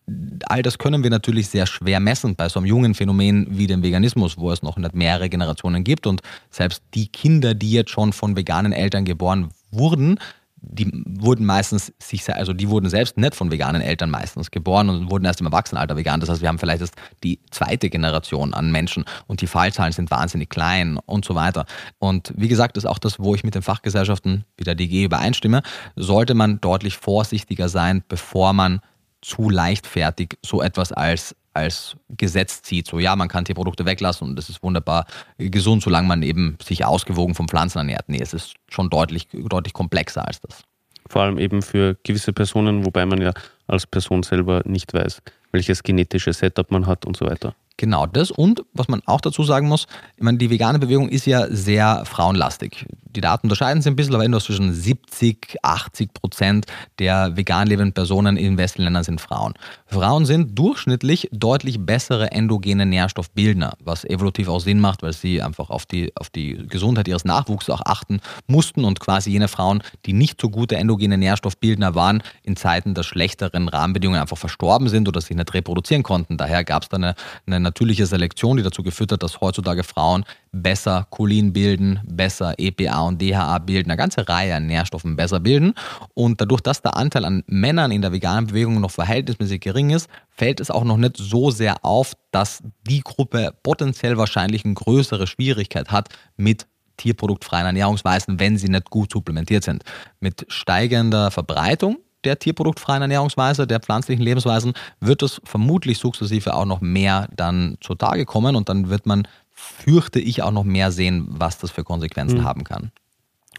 all 0.46 0.64
das 0.64 0.78
können 0.78 1.04
wir 1.04 1.10
natürlich 1.10 1.50
sehr 1.50 1.68
schwer 1.68 2.00
messen 2.00 2.36
bei 2.36 2.50
so 2.50 2.60
einem 2.60 2.68
jungen 2.68 2.96
Phänomen 2.96 3.48
wie 3.50 3.68
dem 3.68 3.84
Veganismus, 3.84 4.38
wo 4.38 4.52
es 4.52 4.64
noch 4.64 4.78
mehrere 4.94 5.30
Generationen 5.30 5.84
gibt 5.84 6.08
und 6.08 6.22
selbst 6.50 6.82
die 6.94 7.08
Kinder, 7.08 7.54
die 7.54 7.72
jetzt 7.72 7.92
schon 7.92 8.14
von 8.14 8.36
veganen 8.36 8.72
Eltern 8.72 9.06
geboren 9.06 9.50
wurden, 9.72 10.20
die 10.60 10.92
wurden 11.06 11.46
meistens 11.46 11.94
sich, 12.02 12.28
also 12.34 12.54
die 12.54 12.70
wurden 12.70 12.90
selbst 12.90 13.18
nicht 13.18 13.36
von 13.36 13.52
veganen 13.52 13.82
Eltern 13.82 14.10
meistens 14.10 14.52
geboren 14.52 14.90
und 14.90 15.12
wurden 15.12 15.26
erst 15.26 15.40
im 15.40 15.46
Erwachsenenalter 15.46 15.96
vegan. 15.96 16.20
Das 16.20 16.30
heißt, 16.30 16.42
wir 16.42 16.50
haben 16.50 16.60
vielleicht 16.60 16.82
erst 16.82 16.96
die 17.24 17.40
zweite 17.52 17.90
Generation 17.90 18.54
an 18.54 18.72
Menschen 18.72 19.06
und 19.28 19.42
die 19.42 19.48
Fallzahlen 19.48 19.94
sind 19.94 20.10
wahnsinnig 20.10 20.50
klein 20.50 20.98
und 21.06 21.26
so 21.26 21.36
weiter. 21.36 21.66
Und 22.00 22.34
wie 22.36 22.48
gesagt, 22.48 22.76
das 22.76 22.86
ist 22.86 22.90
auch 22.90 23.00
das, 23.00 23.20
wo 23.20 23.36
ich 23.36 23.44
mit 23.44 23.56
den 23.56 23.62
Fachgesellschaften 23.62 24.46
wie 24.58 24.64
der 24.64 24.76
DG 24.76 25.04
übereinstimme, 25.04 25.62
sollte 25.96 26.34
man 26.34 26.60
deutlich 26.60 26.98
vorsichtiger 26.98 27.70
sein, 27.70 28.04
bevor 28.08 28.54
man 28.54 28.82
zu 29.22 29.50
leichtfertig 29.50 30.38
so 30.44 30.62
etwas 30.62 30.92
als 30.92 31.36
als 31.58 31.98
Gesetz 32.10 32.62
zieht. 32.62 32.88
So, 32.88 33.00
ja, 33.00 33.16
man 33.16 33.28
kann 33.28 33.46
Tierprodukte 33.46 33.86
weglassen 33.86 34.30
und 34.30 34.36
das 34.36 34.50
ist 34.50 34.64
wunderbar 34.64 35.06
gesund, 35.38 35.84
solange 35.84 36.08
man 36.08 36.24
eben 36.24 36.58
sich 36.64 36.86
ausgewogen 36.86 37.36
von 37.36 37.48
Pflanzen 37.48 37.80
ernährt. 37.80 38.08
Nee, 38.08 38.22
es 38.22 38.34
ist 38.34 38.54
schon 38.70 38.90
deutlich, 38.90 39.28
deutlich 39.32 39.74
komplexer 39.74 40.26
als 40.26 40.40
das. 40.42 40.64
Vor 41.10 41.24
allem 41.24 41.38
eben 41.38 41.62
für 41.62 41.98
gewisse 42.04 42.34
Personen, 42.34 42.86
wobei 42.86 43.06
man 43.06 43.22
ja 43.22 43.34
als 43.66 43.88
Person 43.88 44.24
selber 44.24 44.62
nicht 44.66 44.94
weiß, 44.94 45.22
welches 45.52 45.84
genetische 45.84 46.34
Setup 46.34 46.70
man 46.72 46.86
hat 46.86 47.06
und 47.06 47.18
so 47.18 47.26
weiter. 47.26 47.56
Genau 47.78 48.08
das. 48.08 48.32
Und 48.32 48.64
was 48.74 48.88
man 48.88 49.02
auch 49.06 49.22
dazu 49.22 49.44
sagen 49.44 49.68
muss, 49.68 49.88
ich 50.16 50.24
meine, 50.24 50.40
die 50.40 50.50
vegane 50.50 50.80
Bewegung 50.80 51.10
ist 51.10 51.28
ja 51.28 51.48
sehr 51.48 52.04
frauenlastig. 52.06 52.86
Die 53.18 53.22
Daten 53.22 53.48
unterscheiden 53.48 53.82
sich 53.82 53.92
ein 53.92 53.96
bisschen, 53.96 54.14
aber 54.14 54.24
etwas 54.24 54.44
zwischen 54.44 54.72
70, 54.72 55.58
80 55.64 56.14
Prozent 56.14 56.68
der 57.00 57.36
vegan 57.36 57.66
lebenden 57.66 57.92
Personen 57.92 58.38
in 58.38 58.60
westlichen 58.60 58.84
Ländern 58.84 59.04
sind 59.04 59.20
Frauen. 59.20 59.56
Frauen 59.88 60.28
sind 60.28 60.60
durchschnittlich 60.60 61.28
deutlich 61.32 61.84
bessere 61.84 62.32
endogene 62.32 62.86
Nährstoffbildner, 62.86 63.74
was 63.84 64.06
evolutiv 64.06 64.50
auch 64.50 64.60
Sinn 64.60 64.80
macht, 64.80 65.02
weil 65.02 65.14
sie 65.14 65.42
einfach 65.42 65.72
auf 65.72 65.88
die, 65.88 66.16
auf 66.16 66.30
die 66.30 66.68
Gesundheit 66.68 67.08
ihres 67.08 67.26
Nachwuchs 67.26 67.72
auch 67.72 67.82
achten 67.84 68.20
mussten 68.46 68.86
und 68.86 69.00
quasi 69.00 69.32
jene 69.32 69.48
Frauen, 69.48 69.82
die 70.06 70.14
nicht 70.14 70.40
so 70.40 70.52
gute 70.52 70.76
endogene 70.76 71.18
Nährstoffbildner 71.18 71.96
waren, 71.96 72.22
in 72.44 72.56
Zeiten 72.56 72.94
der 72.94 73.02
schlechteren 73.02 73.68
Rahmenbedingungen 73.68 74.22
einfach 74.22 74.38
verstorben 74.38 74.90
sind 74.90 75.08
oder 75.08 75.22
sich 75.22 75.36
nicht 75.36 75.56
reproduzieren 75.56 76.04
konnten. 76.04 76.38
Daher 76.38 76.64
gab 76.64 76.84
es 76.84 76.90
da 76.90 76.98
eine, 76.98 77.16
eine 77.48 77.60
natürliche 77.60 78.06
Selektion, 78.06 78.58
die 78.58 78.64
dazu 78.64 78.84
geführt 78.84 79.12
hat, 79.12 79.24
dass 79.24 79.42
heutzutage 79.42 79.84
Frauen 79.84 80.24
besser 80.62 81.08
Cholin 81.10 81.54
bilden, 81.54 82.00
besser 82.06 82.56
EPA 82.58 83.02
und 83.02 83.22
DHA 83.22 83.60
bilden, 83.60 83.92
eine 83.92 83.98
ganze 83.98 84.28
Reihe 84.28 84.56
an 84.56 84.68
Nährstoffen 84.68 85.16
besser 85.16 85.40
bilden. 85.40 85.74
Und 86.14 86.42
dadurch, 86.42 86.62
dass 86.62 86.82
der 86.82 86.98
Anteil 86.98 87.26
an 87.26 87.44
Männern 87.48 87.92
in 87.92 88.02
der 88.02 88.12
veganen 88.12 88.48
Bewegung 88.48 88.82
noch 88.82 88.92
verhältnismäßig 88.92 89.62
gering 89.62 89.92
ist, 89.92 90.10
fällt 90.30 90.60
es 90.60 90.72
auch 90.72 90.84
noch 90.84 90.98
nicht 90.98 91.18
so 91.18 91.52
sehr 91.52 91.84
auf, 91.86 92.14
dass 92.32 92.64
die 92.88 93.02
Gruppe 93.02 93.54
potenziell 93.64 94.18
wahrscheinlich 94.18 94.66
eine 94.66 94.74
größere 94.74 95.28
Schwierigkeit 95.28 95.92
hat 95.92 96.10
mit 96.36 96.68
tierproduktfreien 96.98 97.66
Ernährungsweisen, 97.66 98.40
wenn 98.40 98.58
sie 98.58 98.70
nicht 98.70 98.90
gut 98.90 99.12
supplementiert 99.12 99.64
sind. 99.64 99.84
Mit 100.20 100.46
steigender 100.50 101.32
Verbreitung 101.32 101.98
der 102.24 102.40
tierproduktfreien 102.40 103.02
Ernährungsweise, 103.02 103.68
der 103.68 103.80
pflanzlichen 103.80 104.24
Lebensweisen, 104.24 104.74
wird 105.00 105.22
es 105.22 105.40
vermutlich 105.44 105.98
sukzessive 105.98 106.54
auch 106.54 106.66
noch 106.66 106.82
mehr 106.82 107.30
dann 107.36 107.78
zutage 107.80 108.26
kommen 108.26 108.56
und 108.56 108.70
dann 108.70 108.90
wird 108.90 109.06
man, 109.06 109.28
fürchte 109.58 110.20
ich, 110.20 110.44
auch 110.44 110.52
noch 110.52 110.64
mehr 110.64 110.92
sehen, 110.92 111.26
was 111.28 111.58
das 111.58 111.72
für 111.72 111.84
Konsequenzen 111.84 112.40
mhm. 112.40 112.44
haben 112.44 112.64
kann. 112.64 112.92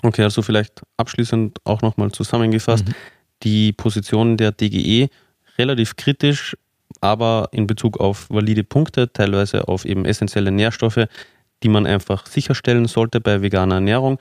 Okay, 0.03 0.23
also 0.23 0.43
vielleicht 0.43 0.83
abschließend 0.97 1.59
auch 1.65 1.83
nochmal 1.83 2.13
zusammengefasst. 2.13 2.87
Mhm. 2.87 2.95
Die 3.43 3.73
Position 3.73 4.37
der 4.37 4.53
DGE 4.53 5.09
relativ 5.59 5.97
kritisch, 5.97 6.57
aber 7.01 7.49
in 7.51 7.67
Bezug 7.67 7.99
auf 7.99 8.31
valide 8.31 8.63
Punkte, 8.63 9.13
teilweise 9.13 9.67
auf 9.67 9.85
eben 9.85 10.05
essentielle 10.05 10.53
Nährstoffe, 10.53 11.07
die 11.65 11.69
man 11.69 11.85
einfach 11.85 12.27
sicherstellen 12.27 12.87
sollte 12.87 13.21
bei 13.21 13.43
veganer 13.43 13.77
Ernährung. 13.77 14.19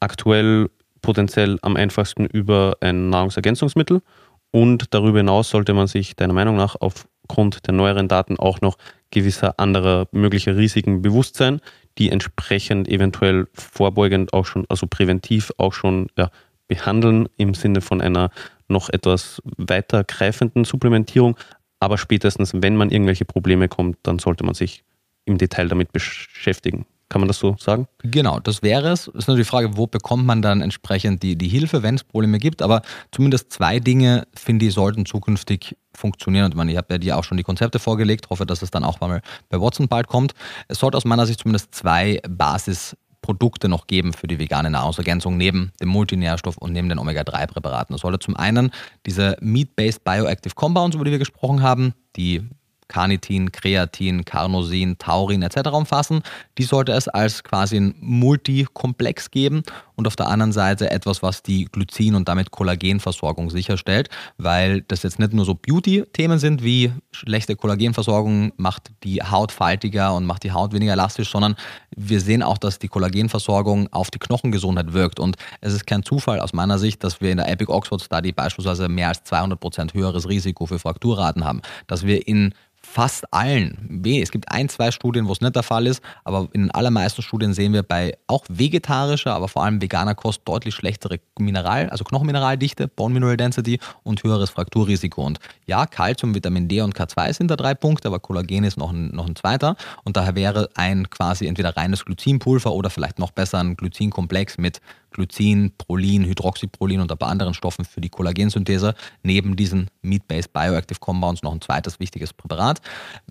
Aktuell 0.00 0.68
potenziell 1.00 1.58
am 1.62 1.76
einfachsten 1.76 2.26
über 2.26 2.76
ein 2.80 3.08
Nahrungsergänzungsmittel. 3.08 4.02
Und 4.50 4.92
darüber 4.94 5.18
hinaus 5.18 5.50
sollte 5.50 5.74
man 5.74 5.86
sich 5.86 6.16
deiner 6.16 6.34
Meinung 6.34 6.56
nach 6.56 6.76
aufgrund 7.22 7.66
der 7.66 7.74
neueren 7.74 8.08
Daten 8.08 8.38
auch 8.38 8.60
noch 8.60 8.76
gewisser 9.10 9.58
anderer 9.58 10.08
möglicher 10.12 10.56
Risiken 10.56 11.02
bewusst 11.02 11.36
sein, 11.36 11.60
die 11.98 12.10
entsprechend 12.10 12.88
eventuell 12.88 13.46
vorbeugend 13.52 14.32
auch 14.32 14.46
schon, 14.46 14.64
also 14.68 14.86
präventiv 14.86 15.52
auch 15.58 15.72
schon 15.72 16.08
ja, 16.16 16.30
behandeln 16.68 17.28
im 17.36 17.54
Sinne 17.54 17.80
von 17.80 18.00
einer 18.00 18.30
noch 18.68 18.88
etwas 18.88 19.42
weitergreifenden 19.44 20.64
Supplementierung. 20.64 21.36
Aber 21.78 21.98
spätestens, 21.98 22.52
wenn 22.54 22.76
man 22.76 22.90
irgendwelche 22.90 23.24
Probleme 23.24 23.68
kommt, 23.68 23.98
dann 24.04 24.18
sollte 24.18 24.44
man 24.44 24.54
sich 24.54 24.84
im 25.24 25.38
Detail 25.38 25.68
damit 25.68 25.92
beschäftigen. 25.92 26.86
Kann 27.12 27.20
man 27.20 27.28
das 27.28 27.40
so 27.40 27.56
sagen? 27.58 27.88
Genau, 27.98 28.40
das 28.40 28.62
wäre 28.62 28.88
es. 28.88 29.06
Es 29.08 29.14
ist 29.14 29.28
nur 29.28 29.36
die 29.36 29.44
Frage, 29.44 29.76
wo 29.76 29.86
bekommt 29.86 30.24
man 30.24 30.40
dann 30.40 30.62
entsprechend 30.62 31.22
die, 31.22 31.36
die 31.36 31.48
Hilfe, 31.48 31.82
wenn 31.82 31.96
es 31.96 32.04
Probleme 32.04 32.38
gibt. 32.38 32.62
Aber 32.62 32.80
zumindest 33.10 33.52
zwei 33.52 33.80
Dinge, 33.80 34.26
finde 34.34 34.64
ich, 34.64 34.72
sollten 34.72 35.04
zukünftig 35.04 35.76
funktionieren. 35.94 36.50
Und 36.54 36.68
ich, 36.68 36.72
ich 36.72 36.78
habe 36.78 36.94
ja 36.94 36.96
dir 36.96 37.18
auch 37.18 37.24
schon 37.24 37.36
die 37.36 37.42
Konzepte 37.42 37.78
vorgelegt, 37.78 38.30
hoffe, 38.30 38.46
dass 38.46 38.62
es 38.62 38.70
dann 38.70 38.82
auch 38.82 39.00
mal 39.00 39.20
bei 39.50 39.60
Watson 39.60 39.88
bald 39.88 40.06
kommt. 40.06 40.32
Es 40.68 40.78
sollte 40.78 40.96
aus 40.96 41.04
meiner 41.04 41.26
Sicht 41.26 41.40
zumindest 41.40 41.74
zwei 41.74 42.18
Basisprodukte 42.26 43.68
noch 43.68 43.88
geben 43.88 44.14
für 44.14 44.26
die 44.26 44.38
vegane 44.38 44.70
Nahrungsergänzung 44.70 45.36
neben 45.36 45.72
dem 45.82 45.90
Multinährstoff 45.90 46.56
und 46.56 46.72
neben 46.72 46.88
den 46.88 46.98
Omega-3-Präparaten. 46.98 47.92
Das 47.92 48.00
sollte 48.00 48.20
zum 48.20 48.38
einen 48.38 48.70
diese 49.04 49.36
Meat-Based 49.42 50.02
Bioactive 50.02 50.54
Compounds, 50.54 50.96
über 50.96 51.04
die 51.04 51.10
wir 51.10 51.18
gesprochen 51.18 51.60
haben, 51.60 51.92
die 52.16 52.48
Carnitin, 52.92 53.52
Kreatin, 53.52 54.26
Carnosin, 54.26 54.98
Taurin 54.98 55.40
etc. 55.40 55.70
umfassen. 55.72 56.22
Die 56.58 56.64
sollte 56.64 56.92
es 56.92 57.08
als 57.08 57.42
quasi 57.42 57.76
ein 57.76 57.94
Multikomplex 58.00 59.30
geben 59.30 59.62
und 59.94 60.06
auf 60.06 60.14
der 60.14 60.28
anderen 60.28 60.52
Seite 60.52 60.90
etwas, 60.90 61.22
was 61.22 61.42
die 61.42 61.64
Glycin 61.64 62.14
und 62.14 62.28
damit 62.28 62.50
Kollagenversorgung 62.50 63.48
sicherstellt, 63.48 64.10
weil 64.36 64.82
das 64.82 65.04
jetzt 65.04 65.18
nicht 65.18 65.32
nur 65.32 65.46
so 65.46 65.54
Beauty-Themen 65.54 66.38
sind 66.38 66.62
wie 66.62 66.92
schlechte 67.12 67.56
Kollagenversorgung 67.56 68.52
macht 68.58 68.90
die 69.04 69.22
Haut 69.22 69.52
faltiger 69.52 70.14
und 70.14 70.26
macht 70.26 70.42
die 70.42 70.52
Haut 70.52 70.74
weniger 70.74 70.92
elastisch, 70.92 71.30
sondern 71.30 71.56
wir 71.96 72.20
sehen 72.20 72.42
auch, 72.42 72.58
dass 72.58 72.78
die 72.78 72.88
Kollagenversorgung 72.88 73.90
auf 73.90 74.10
die 74.10 74.18
Knochengesundheit 74.18 74.92
wirkt 74.92 75.18
und 75.18 75.36
es 75.62 75.72
ist 75.72 75.86
kein 75.86 76.02
Zufall 76.02 76.40
aus 76.40 76.52
meiner 76.52 76.78
Sicht, 76.78 77.02
dass 77.04 77.22
wir 77.22 77.30
in 77.30 77.38
der 77.38 77.48
Epic 77.48 77.72
Oxford 77.72 78.02
Study 78.02 78.32
beispielsweise 78.32 78.90
mehr 78.90 79.08
als 79.08 79.24
200 79.24 79.58
Prozent 79.58 79.94
höheres 79.94 80.28
Risiko 80.28 80.66
für 80.66 80.78
Frakturraten 80.78 81.44
haben, 81.44 81.62
dass 81.86 82.04
wir 82.04 82.28
in 82.28 82.52
fast 82.92 83.32
allen, 83.32 84.02
es 84.04 84.30
gibt 84.30 84.52
ein, 84.52 84.68
zwei 84.68 84.90
Studien, 84.90 85.26
wo 85.26 85.32
es 85.32 85.40
nicht 85.40 85.56
der 85.56 85.62
Fall 85.62 85.86
ist, 85.86 86.02
aber 86.24 86.48
in 86.52 86.64
den 86.64 86.70
allermeisten 86.72 87.22
Studien 87.22 87.54
sehen 87.54 87.72
wir 87.72 87.82
bei 87.82 88.18
auch 88.26 88.44
vegetarischer, 88.50 89.34
aber 89.34 89.48
vor 89.48 89.64
allem 89.64 89.80
veganer 89.80 90.14
Kost 90.14 90.42
deutlich 90.44 90.74
schlechtere 90.74 91.18
Mineral, 91.38 91.88
also 91.88 92.04
Knochenmineraldichte, 92.04 92.88
Bone 92.88 93.14
Mineral 93.14 93.38
Density 93.38 93.80
und 94.02 94.22
höheres 94.22 94.50
Frakturrisiko. 94.50 95.24
Und 95.24 95.38
ja, 95.64 95.86
Calcium, 95.86 96.34
Vitamin 96.34 96.68
D 96.68 96.82
und 96.82 96.94
K2 96.94 97.32
sind 97.32 97.50
da 97.50 97.56
drei 97.56 97.74
Punkte, 97.74 98.08
aber 98.08 98.20
Kollagen 98.20 98.64
ist 98.64 98.76
noch 98.76 98.92
ein, 98.92 99.08
noch 99.08 99.26
ein 99.26 99.36
zweiter. 99.36 99.74
Und 100.04 100.18
daher 100.18 100.34
wäre 100.34 100.68
ein 100.74 101.08
quasi 101.08 101.46
entweder 101.46 101.74
reines 101.74 102.04
Glycinpulver 102.04 102.72
oder 102.72 102.90
vielleicht 102.90 103.18
noch 103.18 103.30
besser 103.30 103.60
ein 103.60 103.74
Glycinkomplex 103.74 104.58
mit 104.58 104.82
Glycin, 105.12 105.72
Prolin, 105.76 106.24
Hydroxyprolin 106.24 107.00
und 107.00 107.10
ein 107.10 107.18
paar 107.18 107.28
anderen 107.28 107.54
Stoffen 107.54 107.84
für 107.84 108.00
die 108.00 108.08
Kollagensynthese 108.08 108.94
neben 109.22 109.56
diesen 109.56 109.88
Meat-Based 110.02 110.52
Bioactive 110.52 110.98
Compounds 111.00 111.42
noch 111.42 111.52
ein 111.52 111.60
zweites 111.60 112.00
wichtiges 112.00 112.32
Präparat. 112.32 112.80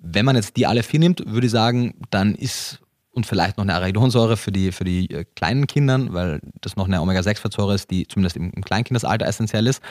Wenn 0.02 0.26
man 0.26 0.36
jetzt 0.36 0.58
die 0.58 0.66
alle 0.68 0.84
vier 0.84 1.00
nimmt, 1.00 1.24
würde 1.26 1.48
ich 1.48 1.52
sagen, 1.52 1.96
dann 2.10 2.36
ist 2.36 2.80
und 3.14 3.26
vielleicht 3.26 3.58
noch 3.58 3.66
eine 3.66 3.76
Arachidonsäure 3.76 4.38
für 4.38 4.54
die, 4.54 4.72
für 4.72 4.86
die 4.86 5.12
äh, 5.12 5.26
kleinen 5.36 5.68
Kindern, 5.68 6.14
weil 6.14 6.40
das 6.62 6.78
noch 6.78 6.88
eine 6.88 7.02
Omega-6-Fettsäure 7.02 7.76
ist, 7.76 7.92
die 7.92 8.08
zumindest 8.08 8.38
im, 8.38 8.52
im 8.52 8.64
Kleinkindesalter 8.64 9.26
essentiell 9.28 9.68
ist. 9.68 9.82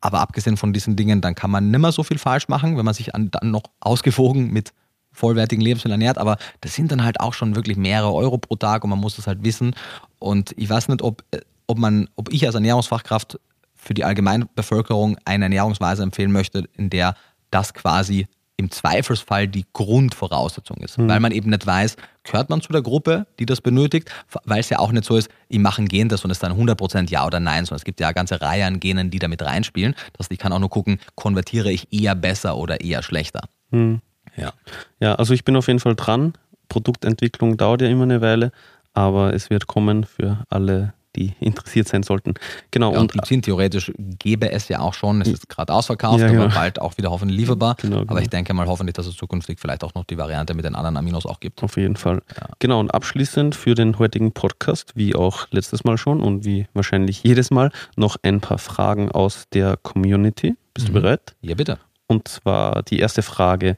Aber 0.00 0.20
abgesehen 0.20 0.56
von 0.56 0.72
diesen 0.72 0.96
Dingen, 0.96 1.20
dann 1.20 1.34
kann 1.34 1.50
man 1.50 1.70
nimmer 1.70 1.92
so 1.92 2.02
viel 2.02 2.16
falsch 2.16 2.48
machen, 2.48 2.78
wenn 2.78 2.86
man 2.86 2.94
sich 2.94 3.14
an, 3.14 3.30
dann 3.30 3.50
noch 3.50 3.64
ausgewogen 3.80 4.50
mit 4.50 4.72
vollwertigen 5.12 5.62
Lebensmitteln 5.62 6.00
ernährt, 6.00 6.18
aber 6.18 6.38
das 6.60 6.74
sind 6.74 6.92
dann 6.92 7.04
halt 7.04 7.20
auch 7.20 7.34
schon 7.34 7.56
wirklich 7.56 7.76
mehrere 7.76 8.12
Euro 8.12 8.38
pro 8.38 8.56
Tag 8.56 8.84
und 8.84 8.90
man 8.90 8.98
muss 8.98 9.16
das 9.16 9.26
halt 9.26 9.44
wissen. 9.44 9.74
Und 10.20 10.54
ich 10.56 10.70
weiß 10.70 10.88
nicht, 10.88 11.02
ob, 11.02 11.24
äh, 11.32 11.40
ob, 11.66 11.78
man, 11.78 12.08
ob 12.14 12.32
ich 12.32 12.46
als 12.46 12.54
Ernährungsfachkraft 12.54 13.40
für 13.74 13.94
die 13.94 14.04
Allgemeinbevölkerung 14.04 15.16
eine 15.24 15.46
Ernährungsweise 15.46 16.02
empfehlen 16.02 16.30
möchte, 16.30 16.68
in 16.76 16.90
der 16.90 17.14
das 17.50 17.74
quasi 17.74 18.28
im 18.60 18.70
Zweifelsfall 18.70 19.48
die 19.48 19.64
Grundvoraussetzung 19.72 20.76
ist, 20.78 20.98
mhm. 20.98 21.08
weil 21.08 21.18
man 21.18 21.32
eben 21.32 21.48
nicht 21.48 21.66
weiß, 21.66 21.96
gehört 22.24 22.50
man 22.50 22.60
zu 22.60 22.70
der 22.72 22.82
Gruppe, 22.82 23.26
die 23.38 23.46
das 23.46 23.62
benötigt, 23.62 24.10
weil 24.44 24.60
es 24.60 24.68
ja 24.68 24.78
auch 24.78 24.92
nicht 24.92 25.06
so 25.06 25.16
ist, 25.16 25.30
ich 25.48 25.58
mache 25.58 25.80
ein 25.80 25.88
Gentest 25.88 26.24
und 26.24 26.30
es 26.30 26.36
ist 26.36 26.42
dann 26.42 26.52
100% 26.52 27.10
Ja 27.10 27.26
oder 27.26 27.40
Nein, 27.40 27.64
sondern 27.64 27.78
es 27.78 27.84
gibt 27.84 28.00
ja 28.00 28.08
eine 28.08 28.14
ganze 28.14 28.42
Reihe 28.42 28.66
an 28.66 28.78
Genen, 28.78 29.10
die 29.10 29.18
damit 29.18 29.42
reinspielen. 29.42 29.94
Das 30.12 30.26
heißt, 30.26 30.32
ich 30.32 30.38
kann 30.38 30.52
auch 30.52 30.58
nur 30.58 30.68
gucken, 30.68 31.00
konvertiere 31.14 31.72
ich 31.72 31.90
eher 31.90 32.14
besser 32.14 32.58
oder 32.58 32.82
eher 32.82 33.02
schlechter. 33.02 33.48
Mhm. 33.70 34.02
Ja. 34.36 34.52
ja, 35.00 35.14
also 35.14 35.32
ich 35.32 35.44
bin 35.44 35.56
auf 35.56 35.66
jeden 35.66 35.80
Fall 35.80 35.96
dran. 35.96 36.34
Produktentwicklung 36.68 37.56
dauert 37.56 37.80
ja 37.80 37.88
immer 37.88 38.04
eine 38.04 38.20
Weile, 38.20 38.52
aber 38.92 39.34
es 39.34 39.50
wird 39.50 39.66
kommen 39.66 40.04
für 40.04 40.44
alle 40.48 40.94
die 41.16 41.34
interessiert 41.40 41.88
sein 41.88 42.02
sollten. 42.02 42.34
Genau. 42.70 42.92
Ja, 42.92 43.00
und 43.00 43.12
Glycin 43.12 43.42
theoretisch 43.42 43.92
gäbe 43.98 44.52
es 44.52 44.68
ja 44.68 44.80
auch 44.80 44.94
schon. 44.94 45.20
Es 45.20 45.28
ist 45.28 45.48
gerade 45.48 45.72
ausverkauft, 45.72 46.20
ja, 46.20 46.26
aber 46.26 46.36
genau. 46.36 46.54
bald 46.54 46.80
auch 46.80 46.96
wieder 46.98 47.10
hoffentlich 47.10 47.38
lieferbar. 47.38 47.76
Genau, 47.80 48.00
genau. 48.00 48.10
Aber 48.10 48.22
ich 48.22 48.30
denke 48.30 48.54
mal 48.54 48.66
hoffentlich, 48.66 48.94
dass 48.94 49.06
es 49.06 49.16
zukünftig 49.16 49.58
vielleicht 49.58 49.82
auch 49.82 49.94
noch 49.94 50.04
die 50.04 50.18
Variante 50.18 50.54
mit 50.54 50.64
den 50.64 50.74
anderen 50.74 50.96
Aminos 50.96 51.26
auch 51.26 51.40
gibt. 51.40 51.62
Auf 51.62 51.76
jeden 51.76 51.96
Fall. 51.96 52.22
Ja. 52.36 52.48
Genau. 52.58 52.80
Und 52.80 52.94
abschließend 52.94 53.56
für 53.56 53.74
den 53.74 53.98
heutigen 53.98 54.32
Podcast, 54.32 54.92
wie 54.94 55.14
auch 55.14 55.48
letztes 55.50 55.84
Mal 55.84 55.98
schon 55.98 56.20
und 56.20 56.44
wie 56.44 56.66
wahrscheinlich 56.74 57.22
jedes 57.22 57.50
Mal, 57.50 57.72
noch 57.96 58.16
ein 58.22 58.40
paar 58.40 58.58
Fragen 58.58 59.10
aus 59.10 59.46
der 59.52 59.76
Community. 59.76 60.56
Bist 60.74 60.88
mhm. 60.88 60.94
du 60.94 61.00
bereit? 61.00 61.34
Ja, 61.42 61.54
bitte. 61.54 61.78
Und 62.06 62.28
zwar 62.28 62.82
die 62.82 62.98
erste 62.98 63.22
Frage 63.22 63.76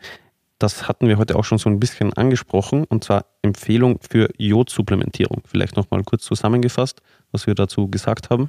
das 0.62 0.88
hatten 0.88 1.08
wir 1.08 1.18
heute 1.18 1.36
auch 1.36 1.44
schon 1.44 1.58
so 1.58 1.68
ein 1.68 1.80
bisschen 1.80 2.12
angesprochen, 2.12 2.84
und 2.84 3.04
zwar 3.04 3.26
Empfehlung 3.42 3.98
für 4.08 4.28
Jodsupplementierung. 4.38 5.42
Vielleicht 5.44 5.76
nochmal 5.76 6.02
kurz 6.04 6.24
zusammengefasst, 6.24 7.00
was 7.32 7.46
wir 7.46 7.54
dazu 7.54 7.88
gesagt 7.88 8.30
haben. 8.30 8.48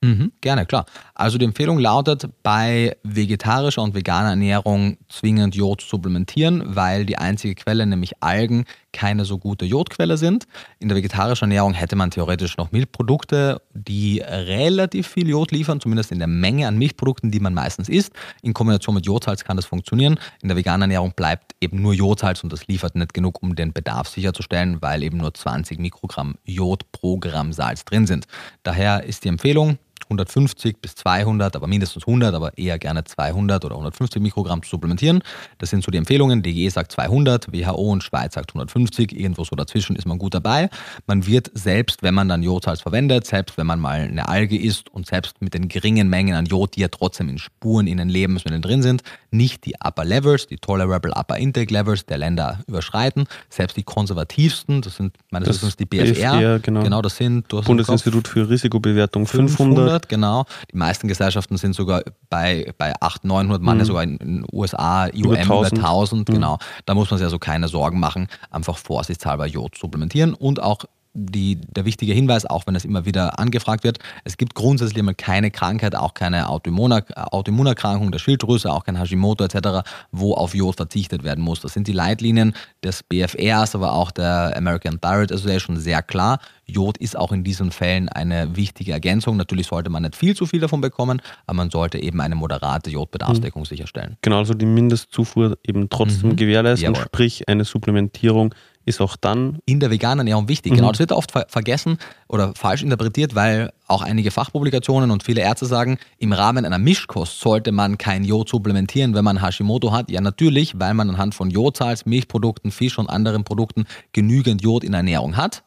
Mhm, 0.00 0.32
gerne, 0.40 0.64
klar. 0.64 0.86
Also 1.14 1.38
die 1.38 1.44
Empfehlung 1.44 1.78
lautet, 1.78 2.28
bei 2.44 2.96
vegetarischer 3.02 3.82
und 3.82 3.94
veganer 3.94 4.30
Ernährung 4.30 4.96
zwingend 5.08 5.56
Jod 5.56 5.80
zu 5.80 5.88
supplementieren, 5.88 6.62
weil 6.76 7.04
die 7.04 7.18
einzige 7.18 7.56
Quelle, 7.56 7.84
nämlich 7.84 8.22
Algen, 8.22 8.64
keine 8.98 9.24
so 9.24 9.38
gute 9.38 9.64
Jodquelle 9.64 10.16
sind. 10.16 10.48
In 10.80 10.88
der 10.88 10.96
vegetarischen 10.96 11.44
Ernährung 11.44 11.72
hätte 11.72 11.94
man 11.94 12.10
theoretisch 12.10 12.56
noch 12.56 12.72
Milchprodukte, 12.72 13.62
die 13.72 14.18
relativ 14.18 15.06
viel 15.06 15.28
Jod 15.28 15.52
liefern, 15.52 15.80
zumindest 15.80 16.10
in 16.10 16.18
der 16.18 16.26
Menge 16.26 16.66
an 16.66 16.76
Milchprodukten, 16.76 17.30
die 17.30 17.38
man 17.38 17.54
meistens 17.54 17.88
isst. 17.88 18.12
In 18.42 18.54
Kombination 18.54 18.96
mit 18.96 19.06
Jodsalz 19.06 19.44
kann 19.44 19.56
das 19.56 19.66
funktionieren. 19.66 20.18
In 20.42 20.48
der 20.48 20.56
veganen 20.56 20.82
Ernährung 20.82 21.12
bleibt 21.14 21.54
eben 21.60 21.80
nur 21.80 21.94
Jodsalz 21.94 22.42
und 22.42 22.52
das 22.52 22.66
liefert 22.66 22.96
nicht 22.96 23.14
genug, 23.14 23.40
um 23.40 23.54
den 23.54 23.72
Bedarf 23.72 24.08
sicherzustellen, 24.08 24.82
weil 24.82 25.04
eben 25.04 25.18
nur 25.18 25.32
20 25.32 25.78
Mikrogramm 25.78 26.34
Jod 26.44 26.90
pro 26.90 27.18
Gramm 27.18 27.52
Salz 27.52 27.84
drin 27.84 28.04
sind. 28.04 28.26
Daher 28.64 29.04
ist 29.04 29.22
die 29.22 29.28
Empfehlung, 29.28 29.78
150 30.08 30.78
bis 30.80 30.94
200, 30.96 31.54
aber 31.54 31.66
mindestens 31.66 32.06
100, 32.06 32.34
aber 32.34 32.56
eher 32.56 32.78
gerne 32.78 33.04
200 33.04 33.64
oder 33.64 33.74
150 33.74 34.20
Mikrogramm 34.22 34.62
zu 34.62 34.70
supplementieren. 34.70 35.20
Das 35.58 35.70
sind 35.70 35.84
so 35.84 35.90
die 35.90 35.98
Empfehlungen. 35.98 36.42
DGE 36.42 36.68
sagt 36.70 36.92
200, 36.92 37.52
WHO 37.52 37.92
und 37.92 38.02
Schweiz 38.02 38.34
sagt 38.34 38.50
150. 38.50 39.12
Irgendwo 39.12 39.44
so 39.44 39.54
dazwischen 39.54 39.96
ist 39.96 40.06
man 40.06 40.18
gut 40.18 40.34
dabei. 40.34 40.70
Man 41.06 41.26
wird 41.26 41.50
selbst, 41.54 42.02
wenn 42.02 42.14
man 42.14 42.28
dann 42.28 42.42
Jodsalz 42.42 42.80
verwendet, 42.80 43.26
selbst 43.26 43.58
wenn 43.58 43.66
man 43.66 43.80
mal 43.80 44.00
eine 44.00 44.28
Alge 44.28 44.58
isst 44.58 44.88
und 44.88 45.06
selbst 45.06 45.40
mit 45.40 45.54
den 45.54 45.68
geringen 45.68 46.08
Mengen 46.08 46.34
an 46.34 46.46
Jod, 46.46 46.76
die 46.76 46.80
ja 46.80 46.88
trotzdem 46.88 47.28
in 47.28 47.38
Spuren 47.38 47.86
in 47.86 47.98
den 47.98 48.08
Lebensmitteln 48.08 48.62
drin 48.62 48.82
sind, 48.82 49.02
nicht 49.30 49.66
die 49.66 49.74
Upper 49.84 50.04
Levels, 50.04 50.46
die 50.46 50.56
Tolerable 50.56 51.12
Upper 51.14 51.36
Intake 51.36 51.72
Levels 51.72 52.06
der 52.06 52.18
Länder 52.18 52.60
überschreiten. 52.66 53.26
Selbst 53.50 53.76
die 53.76 53.82
konservativsten, 53.82 54.80
das 54.80 54.96
sind 54.96 55.16
meines 55.30 55.48
Wissens 55.48 55.76
die 55.76 55.84
BFR, 55.84 56.38
BFR 56.38 56.58
genau. 56.60 56.82
genau. 56.82 57.02
das 57.02 57.16
sind 57.16 57.48
Bundesinstitut 57.48 58.28
für 58.28 58.48
Risikobewertung 58.48 59.26
500. 59.26 59.58
500 59.58 59.97
genau. 60.06 60.44
Die 60.72 60.76
meisten 60.76 61.08
Gesellschaften 61.08 61.56
sind 61.56 61.74
sogar 61.74 62.02
bei, 62.28 62.72
bei 62.78 62.92
800, 63.00 63.24
900 63.24 63.62
Mann, 63.62 63.78
mhm. 63.78 63.84
sogar 63.84 64.02
in 64.02 64.18
den 64.18 64.46
USA, 64.52 65.06
IOM 65.06 65.32
über 65.32 65.38
1000, 65.38 65.78
über 65.78 65.86
1000 65.88 66.28
mhm. 66.28 66.34
genau. 66.34 66.58
Da 66.84 66.94
muss 66.94 67.10
man 67.10 67.18
sich 67.18 67.24
also 67.24 67.38
keine 67.38 67.68
Sorgen 67.68 67.98
machen, 67.98 68.28
einfach 68.50 68.76
vorsichtshalber 68.76 69.46
Jod 69.46 69.76
supplementieren 69.76 70.34
und 70.34 70.60
auch 70.60 70.84
die, 71.18 71.56
der 71.56 71.84
wichtige 71.84 72.12
Hinweis, 72.12 72.46
auch 72.46 72.66
wenn 72.66 72.76
es 72.76 72.84
immer 72.84 73.04
wieder 73.04 73.38
angefragt 73.38 73.84
wird, 73.84 73.98
es 74.24 74.36
gibt 74.36 74.54
grundsätzlich 74.54 74.98
immer 74.98 75.14
keine 75.14 75.50
Krankheit, 75.50 75.94
auch 75.94 76.14
keine 76.14 76.48
Autoimmunerkrankung 76.48 78.12
der 78.12 78.18
Schilddrüse, 78.18 78.72
auch 78.72 78.84
kein 78.84 78.96
Hashimoto 78.96 79.44
etc., 79.44 79.88
wo 80.12 80.34
auf 80.34 80.54
Jod 80.54 80.76
verzichtet 80.76 81.24
werden 81.24 81.42
muss. 81.42 81.60
Das 81.60 81.72
sind 81.72 81.88
die 81.88 81.92
Leitlinien 81.92 82.54
des 82.84 83.02
BFRs, 83.02 83.74
aber 83.74 83.92
auch 83.92 84.10
der 84.10 84.56
American 84.56 85.00
Thyroid 85.00 85.32
Association 85.32 85.76
sehr 85.76 86.02
klar. 86.02 86.38
Jod 86.66 86.98
ist 86.98 87.16
auch 87.16 87.32
in 87.32 87.44
diesen 87.44 87.72
Fällen 87.72 88.08
eine 88.08 88.54
wichtige 88.54 88.92
Ergänzung. 88.92 89.36
Natürlich 89.36 89.66
sollte 89.66 89.90
man 89.90 90.02
nicht 90.02 90.14
viel 90.14 90.36
zu 90.36 90.46
viel 90.46 90.60
davon 90.60 90.80
bekommen, 90.80 91.22
aber 91.46 91.56
man 91.56 91.70
sollte 91.70 91.98
eben 91.98 92.20
eine 92.20 92.34
moderate 92.34 92.90
Jodbedarfsdeckung 92.90 93.62
mhm. 93.62 93.66
sicherstellen. 93.66 94.16
Genau, 94.20 94.38
also 94.38 94.54
die 94.54 94.66
Mindestzufuhr 94.66 95.58
eben 95.66 95.88
trotzdem 95.88 96.30
mhm. 96.30 96.36
gewährleisten, 96.36 96.92
Jawohl. 96.92 97.06
sprich 97.06 97.48
eine 97.48 97.64
Supplementierung 97.64 98.54
ist 98.88 99.00
auch 99.00 99.16
dann. 99.16 99.58
In 99.66 99.80
der 99.80 99.90
veganen 99.90 100.20
Ernährung 100.20 100.48
wichtig. 100.48 100.72
Mhm. 100.72 100.76
Genau, 100.76 100.90
das 100.90 100.98
wird 100.98 101.12
oft 101.12 101.30
ver 101.30 101.46
vergessen 101.48 101.98
oder 102.28 102.54
falsch 102.54 102.82
interpretiert, 102.82 103.34
weil 103.34 103.72
auch 103.86 104.02
einige 104.02 104.30
Fachpublikationen 104.30 105.10
und 105.10 105.22
viele 105.22 105.42
Ärzte 105.42 105.66
sagen, 105.66 105.98
im 106.18 106.32
Rahmen 106.32 106.64
einer 106.64 106.78
Mischkost 106.78 107.40
sollte 107.40 107.72
man 107.72 107.98
kein 107.98 108.24
Jod 108.24 108.48
supplementieren, 108.48 109.14
wenn 109.14 109.24
man 109.24 109.42
Hashimoto 109.42 109.92
hat. 109.92 110.10
Ja, 110.10 110.20
natürlich, 110.20 110.78
weil 110.78 110.94
man 110.94 111.10
anhand 111.10 111.34
von 111.34 111.50
Jodsalz, 111.50 112.04
Milchprodukten, 112.06 112.70
Fisch 112.70 112.98
und 112.98 113.08
anderen 113.08 113.44
Produkten 113.44 113.86
genügend 114.12 114.62
Jod 114.62 114.84
in 114.84 114.92
der 114.92 115.00
Ernährung 115.00 115.36
hat. 115.36 115.62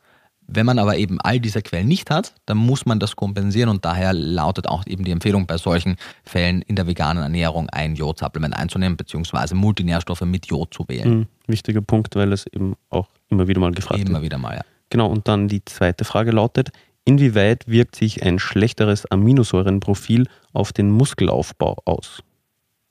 Wenn 0.54 0.66
man 0.66 0.80
aber 0.80 0.98
eben 0.98 1.22
all 1.22 1.40
diese 1.40 1.62
Quellen 1.62 1.88
nicht 1.88 2.10
hat, 2.10 2.34
dann 2.46 2.58
muss 2.58 2.86
man 2.86 3.00
das 3.00 3.16
kompensieren 3.16 3.70
und 3.70 3.86
daher 3.86 4.12
lautet 4.12 4.68
auch 4.68 4.86
eben 4.86 5.06
die 5.06 5.12
Empfehlung 5.12 5.48
bei 5.48 5.58
solchen 5.58 5.96
Fällen 6.26 6.62
in 6.64 6.76
der 6.76 6.88
veganen 6.88 7.24
Ernährung 7.24 7.70
ein 7.70 7.96
Jodsupplement 7.96 8.54
einzunehmen 8.54 8.98
beziehungsweise 8.98 9.56
Multinährstoffe 9.56 10.22
mit 10.22 10.48
Jod 10.48 10.74
zu 10.74 10.84
wählen. 10.90 11.20
Mhm, 11.20 11.28
wichtiger 11.52 11.82
Punkt, 11.82 12.16
weil 12.16 12.32
es 12.34 12.48
eben 12.48 12.76
auch 12.90 13.08
immer 13.30 13.48
wieder 13.48 13.60
mal 13.60 13.72
gefragt 13.72 14.00
immer 14.00 14.08
wird. 14.08 14.18
Immer 14.18 14.24
wieder 14.24 14.38
mal, 14.38 14.56
ja. 14.56 14.62
Genau, 14.90 15.08
und 15.08 15.28
dann 15.28 15.48
die 15.48 15.64
zweite 15.64 16.04
Frage 16.04 16.32
lautet, 16.32 16.72
inwieweit 17.06 17.68
wirkt 17.68 17.96
sich 17.96 18.24
ein 18.24 18.40
schlechteres 18.40 19.06
Aminosäurenprofil 19.10 20.28
auf 20.54 20.74
den 20.74 20.92
Muskelaufbau 20.92 21.78
aus? 21.86 22.22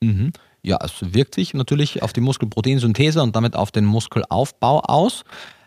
Mhm. 0.00 0.32
Ja, 0.62 0.78
es 0.82 0.92
wirkt 1.14 1.34
sich 1.34 1.54
natürlich 1.54 2.02
auf 2.02 2.12
die 2.12 2.20
Muskelproteinsynthese 2.20 3.22
und 3.22 3.34
damit 3.36 3.56
auf 3.56 3.70
den 3.70 3.84
Muskelaufbau 3.84 4.80
aus. 4.80 5.24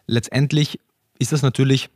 Letztendlich 0.07 0.79
ist 1.19 1.31
das 1.31 1.41
natürlich 1.41 1.89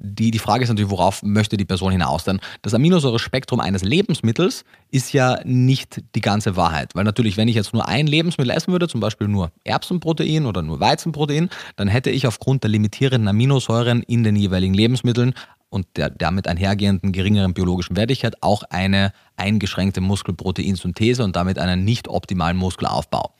die, 0.00 0.30
die 0.30 0.38
Frage 0.38 0.62
ist 0.62 0.68
natürlich, 0.68 0.90
worauf 0.90 1.22
möchte 1.22 1.56
die 1.56 1.64
Person 1.64 1.92
hinaus? 1.92 2.24
Denn 2.24 2.40
das 2.62 2.74
Aminosäurespektrum 2.74 3.60
eines 3.60 3.82
Lebensmittels 3.82 4.64
ist 4.90 5.12
ja 5.12 5.40
nicht 5.44 6.02
die 6.14 6.20
ganze 6.20 6.56
Wahrheit. 6.56 6.94
Weil 6.94 7.04
natürlich, 7.04 7.36
wenn 7.36 7.48
ich 7.48 7.56
jetzt 7.56 7.72
nur 7.72 7.88
ein 7.88 8.06
Lebensmittel 8.06 8.50
essen 8.50 8.72
würde, 8.72 8.88
zum 8.88 9.00
Beispiel 9.00 9.28
nur 9.28 9.50
Erbsenprotein 9.64 10.46
oder 10.46 10.62
nur 10.62 10.80
Weizenprotein, 10.80 11.50
dann 11.76 11.88
hätte 11.88 12.10
ich 12.10 12.26
aufgrund 12.26 12.62
der 12.62 12.70
limitierenden 12.70 13.28
Aminosäuren 13.28 14.02
in 14.02 14.22
den 14.22 14.36
jeweiligen 14.36 14.74
Lebensmitteln 14.74 15.34
und 15.70 15.86
der 15.96 16.10
damit 16.10 16.46
einhergehenden 16.46 17.12
geringeren 17.12 17.52
biologischen 17.52 17.96
Wertigkeit 17.96 18.42
auch 18.42 18.62
eine 18.70 19.12
eingeschränkte 19.36 20.00
Muskelproteinsynthese 20.00 21.22
und 21.22 21.36
damit 21.36 21.58
einen 21.58 21.84
nicht 21.84 22.08
optimalen 22.08 22.56
Muskelaufbau. 22.56 23.34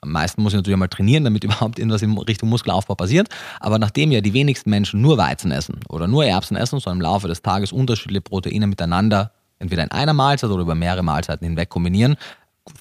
Am 0.00 0.12
meisten 0.12 0.42
muss 0.42 0.52
ich 0.52 0.56
natürlich 0.56 0.74
einmal 0.74 0.88
trainieren, 0.88 1.24
damit 1.24 1.44
überhaupt 1.44 1.78
irgendwas 1.78 2.02
in 2.02 2.16
Richtung 2.16 2.48
Muskelaufbau 2.48 2.94
passiert. 2.94 3.28
Aber 3.60 3.78
nachdem 3.78 4.12
ja 4.12 4.20
die 4.20 4.32
wenigsten 4.32 4.70
Menschen 4.70 5.00
nur 5.00 5.18
Weizen 5.18 5.50
essen 5.50 5.80
oder 5.88 6.06
nur 6.06 6.24
Erbsen 6.24 6.56
essen, 6.56 6.80
sondern 6.80 6.98
im 6.98 7.02
Laufe 7.02 7.28
des 7.28 7.42
Tages 7.42 7.72
unterschiedliche 7.72 8.20
Proteine 8.20 8.66
miteinander 8.66 9.32
entweder 9.58 9.82
in 9.82 9.90
einer 9.90 10.12
Mahlzeit 10.12 10.50
oder 10.50 10.62
über 10.62 10.74
mehrere 10.74 11.02
Mahlzeiten 11.02 11.46
hinweg 11.46 11.68
kombinieren, 11.68 12.16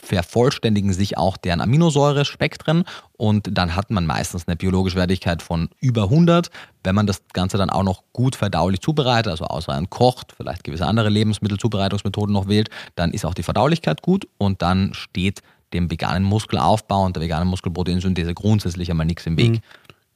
vervollständigen 0.04 0.92
sich 0.92 1.18
auch 1.18 1.38
deren 1.38 1.62
Aminosäurespektren 1.62 2.84
und 3.14 3.58
dann 3.58 3.76
hat 3.76 3.90
man 3.90 4.06
meistens 4.06 4.46
eine 4.48 4.58
biologische 4.58 4.98
Wertigkeit 4.98 5.42
von 5.42 5.70
über 5.80 6.04
100. 6.04 6.50
Wenn 6.84 6.94
man 6.94 7.08
das 7.08 7.22
Ganze 7.32 7.58
dann 7.58 7.70
auch 7.70 7.84
noch 7.84 8.04
gut 8.12 8.36
verdaulich 8.36 8.82
zubereitet, 8.82 9.32
also 9.32 9.46
ausreichend 9.46 9.90
kocht, 9.90 10.34
vielleicht 10.36 10.66
gewisse 10.66 10.86
andere 10.86 11.10
Lebensmittelzubereitungsmethoden 11.10 12.34
noch 12.34 12.50
wählt, 12.50 12.70
dann 12.96 13.12
ist 13.12 13.26
auch 13.26 13.34
die 13.34 13.44
Verdaulichkeit 13.44 14.02
gut 14.02 14.28
und 14.38 14.62
dann 14.62 14.94
steht 14.94 15.42
dem 15.74 15.92
veganen 15.92 16.24
Muskelaufbau 16.24 17.06
und 17.06 17.16
der 17.16 17.24
veganen 17.24 17.48
Muskelproteinsynthese 17.48 18.34
grundsätzlich 18.34 18.90
einmal 18.90 19.06
nichts 19.06 19.26
im 19.26 19.38
Weg. 19.38 19.52
Mhm. 19.52 19.60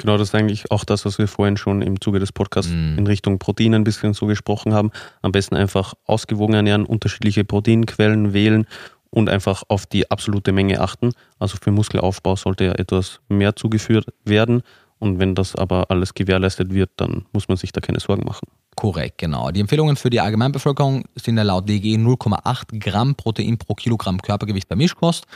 Genau, 0.01 0.17
das 0.17 0.29
ist 0.29 0.35
eigentlich 0.35 0.71
auch 0.71 0.83
das, 0.83 1.05
was 1.05 1.19
wir 1.19 1.27
vorhin 1.27 1.57
schon 1.57 1.83
im 1.83 2.01
Zuge 2.01 2.19
des 2.19 2.31
Podcasts 2.31 2.71
mm. 2.71 2.97
in 2.97 3.05
Richtung 3.05 3.37
Protein 3.37 3.75
ein 3.75 3.83
bisschen 3.83 4.15
so 4.15 4.25
gesprochen 4.25 4.73
haben. 4.73 4.89
Am 5.21 5.31
besten 5.31 5.55
einfach 5.55 5.93
ausgewogen 6.05 6.55
ernähren, 6.55 6.87
unterschiedliche 6.87 7.43
Proteinquellen 7.43 8.33
wählen 8.33 8.65
und 9.11 9.29
einfach 9.29 9.61
auf 9.67 9.85
die 9.85 10.09
absolute 10.09 10.53
Menge 10.53 10.81
achten. 10.81 11.11
Also 11.37 11.57
für 11.61 11.69
Muskelaufbau 11.69 12.35
sollte 12.35 12.65
ja 12.65 12.71
etwas 12.71 13.19
mehr 13.29 13.55
zugeführt 13.55 14.07
werden. 14.25 14.63
Und 14.97 15.19
wenn 15.19 15.35
das 15.35 15.55
aber 15.55 15.91
alles 15.91 16.15
gewährleistet 16.15 16.73
wird, 16.73 16.89
dann 16.97 17.25
muss 17.31 17.47
man 17.47 17.57
sich 17.57 17.71
da 17.71 17.79
keine 17.79 17.99
Sorgen 17.99 18.23
machen. 18.25 18.47
Korrekt, 18.81 19.19
genau. 19.19 19.51
Die 19.51 19.59
Empfehlungen 19.59 19.95
für 19.95 20.09
die 20.09 20.19
Allgemeinbevölkerung 20.19 21.03
sind 21.13 21.37
ja 21.37 21.43
laut 21.43 21.69
DG 21.69 21.97
0,8 21.97 22.79
Gramm 22.79 23.13
Protein 23.13 23.59
pro 23.59 23.75
Kilogramm 23.75 24.19
Körpergewicht 24.19 24.67
bei 24.67 24.75
Mischkost. 24.75 25.27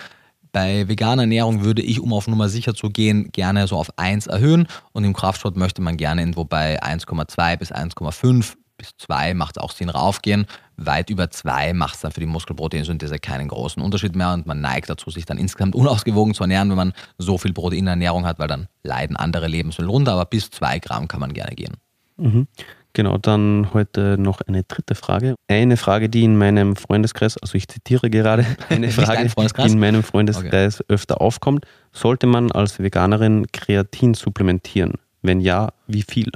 Bei 0.52 0.88
veganer 0.88 1.22
Ernährung 1.22 1.64
würde 1.64 1.84
ich, 1.84 2.00
um 2.00 2.12
auf 2.12 2.28
Nummer 2.28 2.50
sicher 2.50 2.74
zu 2.74 2.90
gehen, 2.90 3.30
gerne 3.34 3.68
so 3.68 3.78
auf 3.78 4.00
1 4.00 4.26
erhöhen 4.26 4.68
und 4.94 5.04
im 5.04 5.14
Kraftsport 5.14 5.58
möchte 5.58 5.84
man 5.84 5.96
gerne 5.96 6.24
irgendwo 6.24 6.44
bei 6.44 6.82
1,2 6.82 7.58
bis 7.58 7.72
1,5 7.72 8.56
bis 8.78 8.98
zwei 8.98 9.36
macht 9.36 9.58
es 9.58 9.64
auch 9.64 9.72
Sinn 9.72 9.90
raufgehen. 9.90 10.48
Weit 10.78 11.12
über 11.12 11.30
zwei 11.30 11.72
macht 11.74 11.96
es 11.96 12.02
dann 12.02 12.12
für 12.12 12.22
die 12.22 12.26
Muskelproteinsynthese 12.26 13.20
keinen 13.20 13.48
großen 13.48 13.82
Unterschied 13.82 14.16
mehr 14.16 14.34
und 14.34 14.48
man 14.48 14.60
neigt 14.60 14.90
dazu, 14.90 15.12
sich 15.12 15.26
dann 15.26 15.38
insgesamt 15.38 15.76
unausgewogen 15.76 16.34
zu 16.34 16.46
ernähren, 16.46 16.72
wenn 16.72 16.78
man 16.78 16.94
so 17.20 17.38
viel 17.38 17.54
Protein 17.54 17.78
in 17.78 17.86
der 17.86 17.92
Ernährung 17.92 18.26
hat, 18.26 18.40
weil 18.40 18.48
dann 18.48 18.70
leiden 18.82 19.16
andere 19.16 19.48
Lebensmittel 19.48 19.92
runter, 19.92 20.14
aber 20.14 20.26
bis 20.26 20.50
zwei 20.50 20.80
Gramm 20.80 21.08
kann 21.08 21.20
man 21.20 21.32
gerne 21.32 21.54
gehen. 21.54 21.78
Mhm. 22.18 22.48
Genau, 22.96 23.18
dann 23.18 23.74
heute 23.74 24.16
noch 24.18 24.40
eine 24.40 24.64
dritte 24.64 24.96
Frage. 24.96 25.36
Eine 25.50 25.76
Frage, 25.76 26.08
die 26.08 26.24
in 26.24 26.38
meinem 26.38 26.78
Freundeskreis, 26.78 27.38
also 27.38 27.56
ich 27.56 27.68
zitiere 27.68 28.10
gerade, 28.10 28.46
eine 28.70 28.90
Frage, 28.90 29.30
die 29.30 29.70
in 29.70 29.80
meinem 29.80 30.02
Freundeskreis 30.02 30.80
okay. 30.80 30.94
öfter 30.94 31.20
aufkommt. 31.20 31.66
Sollte 31.92 32.26
man 32.26 32.54
als 32.54 32.80
Veganerin 32.80 33.48
Kreatin 33.52 34.14
supplementieren? 34.14 34.94
Wenn 35.22 35.42
ja, 35.42 35.74
wie 35.88 36.04
viel? 36.04 36.32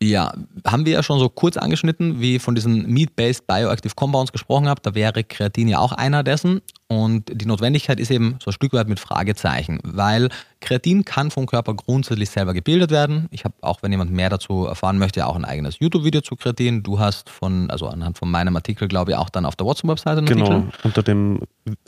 Ja, 0.00 0.32
haben 0.64 0.86
wir 0.86 0.92
ja 0.92 1.02
schon 1.02 1.18
so 1.18 1.28
kurz 1.28 1.56
angeschnitten, 1.56 2.20
wie 2.20 2.38
von 2.38 2.54
diesen 2.54 2.86
Meat-Based 2.86 3.48
Bioactive 3.48 3.94
Compounds 3.96 4.30
gesprochen 4.30 4.68
habe. 4.68 4.80
Da 4.80 4.94
wäre 4.94 5.24
Kreatin 5.24 5.66
ja 5.66 5.80
auch 5.80 5.90
einer 5.90 6.22
dessen. 6.22 6.60
Und 6.86 7.24
die 7.34 7.46
Notwendigkeit 7.46 7.98
ist 7.98 8.10
eben 8.12 8.38
so 8.42 8.50
ein 8.50 8.52
Stück 8.52 8.72
weit 8.72 8.88
mit 8.88 9.00
Fragezeichen, 9.00 9.80
weil 9.82 10.28
Kreatin 10.60 11.04
kann 11.04 11.30
vom 11.30 11.46
Körper 11.46 11.74
grundsätzlich 11.74 12.30
selber 12.30 12.54
gebildet 12.54 12.90
werden. 12.90 13.26
Ich 13.30 13.44
habe 13.44 13.54
auch, 13.60 13.82
wenn 13.82 13.90
jemand 13.90 14.12
mehr 14.12 14.30
dazu 14.30 14.66
erfahren 14.66 14.98
möchte, 14.98 15.26
auch 15.26 15.34
ein 15.34 15.44
eigenes 15.44 15.80
YouTube-Video 15.80 16.20
zu 16.20 16.36
Kreatin. 16.36 16.84
Du 16.84 17.00
hast 17.00 17.28
von, 17.28 17.68
also 17.68 17.88
anhand 17.88 18.18
von 18.18 18.30
meinem 18.30 18.54
Artikel, 18.54 18.86
glaube 18.86 19.10
ich, 19.10 19.16
auch 19.16 19.30
dann 19.30 19.44
auf 19.44 19.56
der 19.56 19.66
WhatsApp-Webseite 19.66 20.18
einen 20.18 20.26
genau. 20.26 20.44
Artikel. 20.44 20.60
Genau, 20.60 20.84
unter 20.84 21.02
dem 21.02 21.40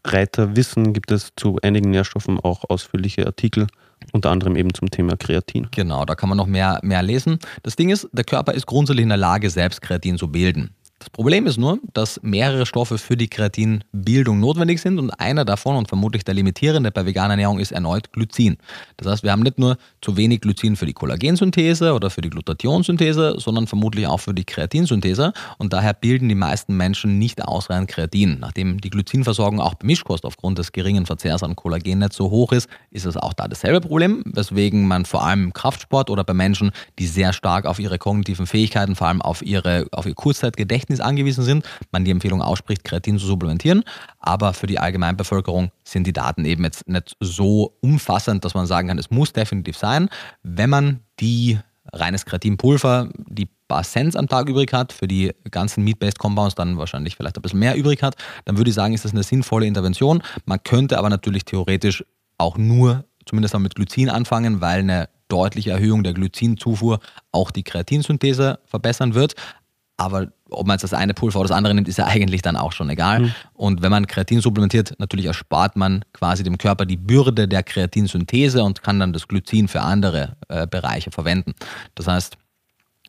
Reiter 0.04 0.56
Wissen 0.56 0.92
gibt 0.92 1.12
es 1.12 1.30
zu 1.36 1.58
einigen 1.62 1.90
Nährstoffen 1.90 2.40
auch 2.40 2.68
ausführliche 2.68 3.24
Artikel. 3.24 3.68
Unter 4.12 4.30
anderem 4.30 4.56
eben 4.56 4.74
zum 4.74 4.90
Thema 4.90 5.16
Kreatin. 5.16 5.68
Genau, 5.70 6.04
da 6.04 6.14
kann 6.14 6.28
man 6.28 6.38
noch 6.38 6.46
mehr, 6.46 6.80
mehr 6.82 7.02
lesen. 7.02 7.38
Das 7.62 7.76
Ding 7.76 7.90
ist, 7.90 8.08
der 8.12 8.24
Körper 8.24 8.52
ist 8.54 8.66
grundsätzlich 8.66 9.02
in 9.02 9.10
der 9.10 9.18
Lage, 9.18 9.50
selbst 9.50 9.82
Kreatin 9.82 10.18
zu 10.18 10.28
bilden. 10.28 10.74
Das 11.00 11.08
Problem 11.08 11.46
ist 11.46 11.56
nur, 11.56 11.78
dass 11.94 12.20
mehrere 12.22 12.66
Stoffe 12.66 12.98
für 12.98 13.16
die 13.16 13.28
Kreatinbildung 13.28 14.38
notwendig 14.38 14.82
sind 14.82 14.98
und 14.98 15.10
einer 15.10 15.46
davon 15.46 15.76
und 15.76 15.88
vermutlich 15.88 16.24
der 16.24 16.34
limitierende 16.34 16.90
bei 16.90 17.06
veganer 17.06 17.30
Ernährung 17.30 17.58
ist 17.58 17.72
erneut 17.72 18.12
Glycin. 18.12 18.58
Das 18.98 19.10
heißt, 19.10 19.22
wir 19.22 19.32
haben 19.32 19.42
nicht 19.42 19.58
nur 19.58 19.78
zu 20.02 20.18
wenig 20.18 20.42
Glycin 20.42 20.76
für 20.76 20.84
die 20.84 20.92
Kollagensynthese 20.92 21.94
oder 21.94 22.10
für 22.10 22.20
die 22.20 22.28
Glutathionssynthese, 22.28 23.36
sondern 23.38 23.66
vermutlich 23.66 24.06
auch 24.06 24.20
für 24.20 24.34
die 24.34 24.44
Kreatinsynthese 24.44 25.32
und 25.56 25.72
daher 25.72 25.94
bilden 25.94 26.28
die 26.28 26.34
meisten 26.34 26.76
Menschen 26.76 27.18
nicht 27.18 27.42
ausreichend 27.42 27.88
Kreatin. 27.88 28.36
Nachdem 28.38 28.78
die 28.78 28.90
Glycinversorgung 28.90 29.58
auch 29.58 29.76
bei 29.76 29.86
Mischkost 29.86 30.26
aufgrund 30.26 30.58
des 30.58 30.70
geringen 30.72 31.06
Verzehrs 31.06 31.42
an 31.42 31.56
Kollagen 31.56 32.00
nicht 32.00 32.12
so 32.12 32.28
hoch 32.28 32.52
ist, 32.52 32.68
ist 32.90 33.06
es 33.06 33.16
auch 33.16 33.32
da 33.32 33.48
dasselbe 33.48 33.80
Problem, 33.80 34.22
weswegen 34.26 34.86
man 34.86 35.06
vor 35.06 35.24
allem 35.24 35.44
im 35.44 35.52
Kraftsport 35.54 36.10
oder 36.10 36.24
bei 36.24 36.34
Menschen, 36.34 36.72
die 36.98 37.06
sehr 37.06 37.32
stark 37.32 37.64
auf 37.64 37.78
ihre 37.78 37.96
kognitiven 37.96 38.46
Fähigkeiten, 38.46 38.96
vor 38.96 39.06
allem 39.06 39.22
auf, 39.22 39.40
ihre, 39.40 39.86
auf 39.92 40.04
ihr 40.04 40.14
Kurzzeitgedächtnis 40.14 40.89
Gedächtnis 40.90 41.00
angewiesen 41.00 41.44
sind, 41.44 41.64
man 41.92 42.04
die 42.04 42.10
Empfehlung 42.10 42.42
ausspricht, 42.42 42.84
Kreatin 42.84 43.18
zu 43.18 43.26
supplementieren. 43.26 43.84
Aber 44.18 44.52
für 44.52 44.66
die 44.66 44.78
Allgemeinbevölkerung 44.78 45.70
sind 45.84 46.06
die 46.06 46.12
Daten 46.12 46.44
eben 46.44 46.64
jetzt 46.64 46.88
nicht 46.88 47.16
so 47.20 47.76
umfassend, 47.80 48.44
dass 48.44 48.54
man 48.54 48.66
sagen 48.66 48.88
kann, 48.88 48.98
es 48.98 49.10
muss 49.10 49.32
definitiv 49.32 49.76
sein. 49.76 50.08
Wenn 50.42 50.70
man 50.70 51.00
die 51.20 51.58
reines 51.92 52.24
Kreatinpulver, 52.24 53.08
die 53.28 53.48
paar 53.68 53.82
Cents 53.84 54.16
am 54.16 54.28
Tag 54.28 54.48
übrig 54.48 54.72
hat, 54.72 54.92
für 54.92 55.06
die 55.06 55.32
ganzen 55.50 55.84
Meat-Based 55.84 56.18
Compounds 56.18 56.54
dann 56.54 56.76
wahrscheinlich 56.76 57.16
vielleicht 57.16 57.36
ein 57.36 57.42
bisschen 57.42 57.60
mehr 57.60 57.76
übrig 57.76 58.02
hat, 58.02 58.16
dann 58.44 58.56
würde 58.56 58.70
ich 58.70 58.74
sagen, 58.74 58.94
ist 58.94 59.04
das 59.04 59.12
eine 59.12 59.22
sinnvolle 59.22 59.66
Intervention. 59.66 60.22
Man 60.44 60.62
könnte 60.62 60.98
aber 60.98 61.08
natürlich 61.08 61.44
theoretisch 61.44 62.04
auch 62.38 62.58
nur 62.58 63.04
zumindest 63.26 63.54
mal 63.54 63.60
mit 63.60 63.74
Glycin 63.76 64.08
anfangen, 64.08 64.60
weil 64.60 64.80
eine 64.80 65.08
deutliche 65.28 65.70
Erhöhung 65.70 66.02
der 66.02 66.12
Glycinzufuhr 66.12 66.98
auch 67.32 67.50
die 67.50 67.62
Kreatinsynthese 67.62 68.58
verbessern 68.66 69.14
wird. 69.14 69.34
Aber 70.00 70.28
ob 70.48 70.66
man 70.66 70.76
jetzt 70.76 70.82
das 70.82 70.94
eine 70.94 71.12
Pulver 71.12 71.40
oder 71.40 71.48
das 71.48 71.56
andere 71.56 71.74
nimmt, 71.74 71.86
ist 71.86 71.98
ja 71.98 72.06
eigentlich 72.06 72.40
dann 72.40 72.56
auch 72.56 72.72
schon 72.72 72.88
egal. 72.88 73.20
Mhm. 73.20 73.34
Und 73.52 73.82
wenn 73.82 73.90
man 73.90 74.06
Kreatin 74.06 74.40
supplementiert, 74.40 74.94
natürlich 74.98 75.26
erspart 75.26 75.76
man 75.76 76.06
quasi 76.14 76.42
dem 76.42 76.56
Körper 76.56 76.86
die 76.86 76.96
Bürde 76.96 77.46
der 77.46 77.62
Kreatinsynthese 77.62 78.64
und 78.64 78.82
kann 78.82 78.98
dann 78.98 79.12
das 79.12 79.28
Glycin 79.28 79.68
für 79.68 79.82
andere 79.82 80.36
äh, 80.48 80.66
Bereiche 80.66 81.10
verwenden. 81.10 81.52
Das 81.96 82.06
heißt, 82.06 82.38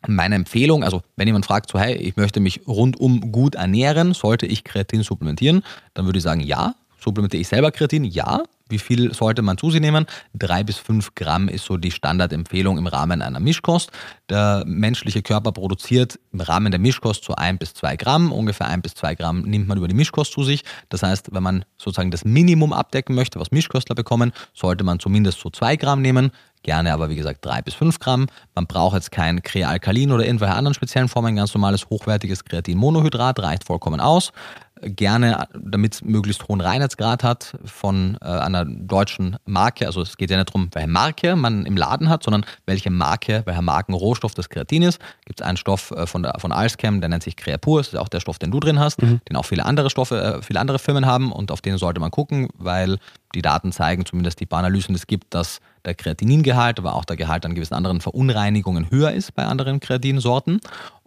meine 0.06 0.34
Empfehlung, 0.34 0.84
also 0.84 1.00
wenn 1.16 1.26
jemand 1.26 1.46
fragt, 1.46 1.70
so 1.70 1.78
hey, 1.78 1.94
ich 1.94 2.16
möchte 2.16 2.40
mich 2.40 2.60
rundum 2.66 3.32
gut 3.32 3.54
ernähren, 3.54 4.12
sollte 4.12 4.44
ich 4.44 4.62
Kreatin 4.62 5.02
supplementieren, 5.02 5.62
dann 5.94 6.04
würde 6.04 6.18
ich 6.18 6.22
sagen, 6.22 6.40
ja. 6.40 6.74
Supplementiere 7.00 7.40
ich 7.40 7.48
selber 7.48 7.72
Kreatin? 7.72 8.04
Ja. 8.04 8.42
Wie 8.72 8.78
viel 8.78 9.12
sollte 9.12 9.42
man 9.42 9.58
zu 9.58 9.70
sich 9.70 9.82
nehmen? 9.82 10.06
Drei 10.34 10.64
bis 10.64 10.78
fünf 10.78 11.14
Gramm 11.14 11.48
ist 11.48 11.66
so 11.66 11.76
die 11.76 11.90
Standardempfehlung 11.90 12.78
im 12.78 12.86
Rahmen 12.86 13.20
einer 13.20 13.38
Mischkost. 13.38 13.92
Der 14.30 14.64
menschliche 14.66 15.20
Körper 15.20 15.52
produziert 15.52 16.18
im 16.32 16.40
Rahmen 16.40 16.72
der 16.72 16.80
Mischkost 16.80 17.22
so 17.22 17.34
ein 17.34 17.58
bis 17.58 17.74
zwei 17.74 17.96
Gramm. 17.96 18.32
Ungefähr 18.32 18.68
ein 18.68 18.80
bis 18.80 18.94
zwei 18.94 19.14
Gramm 19.14 19.42
nimmt 19.42 19.68
man 19.68 19.76
über 19.76 19.88
die 19.88 19.94
Mischkost 19.94 20.32
zu 20.32 20.42
sich. 20.42 20.64
Das 20.88 21.02
heißt, 21.02 21.34
wenn 21.34 21.42
man 21.42 21.66
sozusagen 21.76 22.10
das 22.10 22.24
Minimum 22.24 22.72
abdecken 22.72 23.14
möchte, 23.14 23.38
was 23.38 23.50
Mischköstler 23.50 23.94
bekommen, 23.94 24.32
sollte 24.54 24.84
man 24.84 24.98
zumindest 24.98 25.40
so 25.40 25.50
zwei 25.50 25.76
Gramm 25.76 26.00
nehmen. 26.00 26.30
Gerne 26.62 26.94
aber, 26.94 27.10
wie 27.10 27.16
gesagt, 27.16 27.44
drei 27.44 27.60
bis 27.60 27.74
fünf 27.74 27.98
Gramm. 27.98 28.26
Man 28.54 28.66
braucht 28.66 28.94
jetzt 28.94 29.10
kein 29.10 29.42
Krealkalin 29.42 30.12
oder 30.12 30.24
irgendwelche 30.24 30.54
anderen 30.54 30.74
speziellen 30.74 31.08
Formen. 31.08 31.30
Ein 31.30 31.36
ganz 31.36 31.52
normales, 31.52 31.90
hochwertiges 31.90 32.44
Kreatinmonohydrat 32.44 33.38
reicht 33.40 33.64
vollkommen 33.64 34.00
aus 34.00 34.32
gerne, 34.82 35.48
damit 35.54 35.94
es 35.94 36.02
möglichst 36.02 36.48
hohen 36.48 36.60
Reinheitsgrad 36.60 37.22
hat, 37.22 37.54
von 37.64 38.18
äh, 38.20 38.26
einer 38.26 38.64
deutschen 38.64 39.36
Marke. 39.44 39.86
Also 39.86 40.02
es 40.02 40.16
geht 40.16 40.30
ja 40.30 40.36
nicht 40.36 40.48
darum, 40.48 40.68
welche 40.72 40.88
Marke 40.88 41.36
man 41.36 41.64
im 41.66 41.76
Laden 41.76 42.08
hat, 42.08 42.22
sondern 42.22 42.44
welche 42.66 42.90
Marke, 42.90 43.42
welcher 43.44 43.62
Markenrohstoff 43.62 44.34
das 44.34 44.48
Kreatin 44.48 44.82
ist. 44.82 44.98
Gibt 45.24 45.40
es 45.40 45.46
einen 45.46 45.56
Stoff 45.56 45.90
äh, 45.92 46.06
von, 46.06 46.22
der, 46.22 46.34
von 46.38 46.52
Alzchem, 46.52 47.00
der 47.00 47.08
nennt 47.08 47.22
sich 47.22 47.36
Creapur, 47.36 47.80
das 47.80 47.88
ist 47.88 47.98
auch 47.98 48.08
der 48.08 48.20
Stoff, 48.20 48.38
den 48.38 48.50
du 48.50 48.60
drin 48.60 48.78
hast, 48.78 49.00
mhm. 49.02 49.20
den 49.28 49.36
auch 49.36 49.46
viele 49.46 49.64
andere 49.64 49.90
Stoffe, 49.90 50.20
äh, 50.20 50.42
viele 50.42 50.60
andere 50.60 50.78
Firmen 50.78 51.06
haben 51.06 51.32
und 51.32 51.50
auf 51.50 51.60
den 51.60 51.78
sollte 51.78 52.00
man 52.00 52.10
gucken, 52.10 52.48
weil 52.54 52.98
die 53.34 53.42
Daten 53.42 53.72
zeigen, 53.72 54.04
zumindest 54.04 54.40
die 54.40 54.46
paar 54.46 54.58
Analysen, 54.58 54.94
es 54.94 55.06
gibt, 55.06 55.34
dass 55.34 55.60
der 55.84 55.94
Kreatiningehalt, 55.94 56.78
aber 56.78 56.94
auch 56.94 57.04
der 57.04 57.16
Gehalt 57.16 57.44
an 57.44 57.54
gewissen 57.54 57.74
anderen 57.74 58.00
Verunreinigungen 58.00 58.90
höher 58.90 59.12
ist 59.12 59.34
bei 59.34 59.44
anderen 59.44 59.80
Kreatinsorten. 59.80 60.60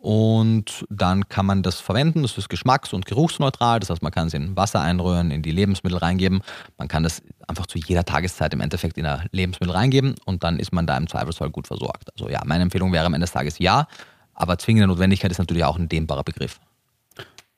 Und 0.06 0.86
dann 0.92 1.30
kann 1.30 1.48
man 1.48 1.64
das 1.64 1.80
verwenden. 1.80 2.22
Das 2.22 2.38
ist 2.38 2.48
geschmacks- 2.48 2.94
und 2.94 3.08
geruchsneutral. 3.08 3.80
Das 3.80 3.90
heißt, 3.90 4.04
man 4.04 4.12
kann 4.12 4.28
es 4.28 4.36
in 4.36 4.56
Wasser 4.56 4.80
einrühren, 4.80 5.32
in 5.32 5.42
die 5.42 5.50
Lebensmittel 5.50 5.98
reingeben. 5.98 6.44
Man 6.78 6.88
kann 6.88 7.02
das 7.02 7.24
einfach 7.48 7.66
zu 7.66 7.80
jeder 7.80 8.04
Tageszeit 8.04 8.54
im 8.54 8.62
Endeffekt 8.62 9.00
in 9.00 9.08
ein 9.08 9.28
Lebensmittel 9.32 9.74
reingeben 9.74 10.14
und 10.26 10.44
dann 10.44 10.60
ist 10.60 10.72
man 10.72 10.86
da 10.86 10.96
im 10.96 11.08
Zweifelsfall 11.08 11.50
gut 11.50 11.66
versorgt. 11.66 12.12
Also 12.14 12.30
ja, 12.30 12.44
meine 12.46 12.62
Empfehlung 12.62 12.94
wäre 12.94 13.08
am 13.08 13.16
Ende 13.16 13.26
des 13.26 13.32
Tages 13.32 13.58
ja, 13.58 13.88
aber 14.36 14.60
zwingende 14.60 14.86
Notwendigkeit 14.86 15.32
ist 15.32 15.40
natürlich 15.40 15.64
auch 15.64 15.80
ein 15.80 15.90
dehnbarer 15.90 16.24
Begriff. 16.24 16.60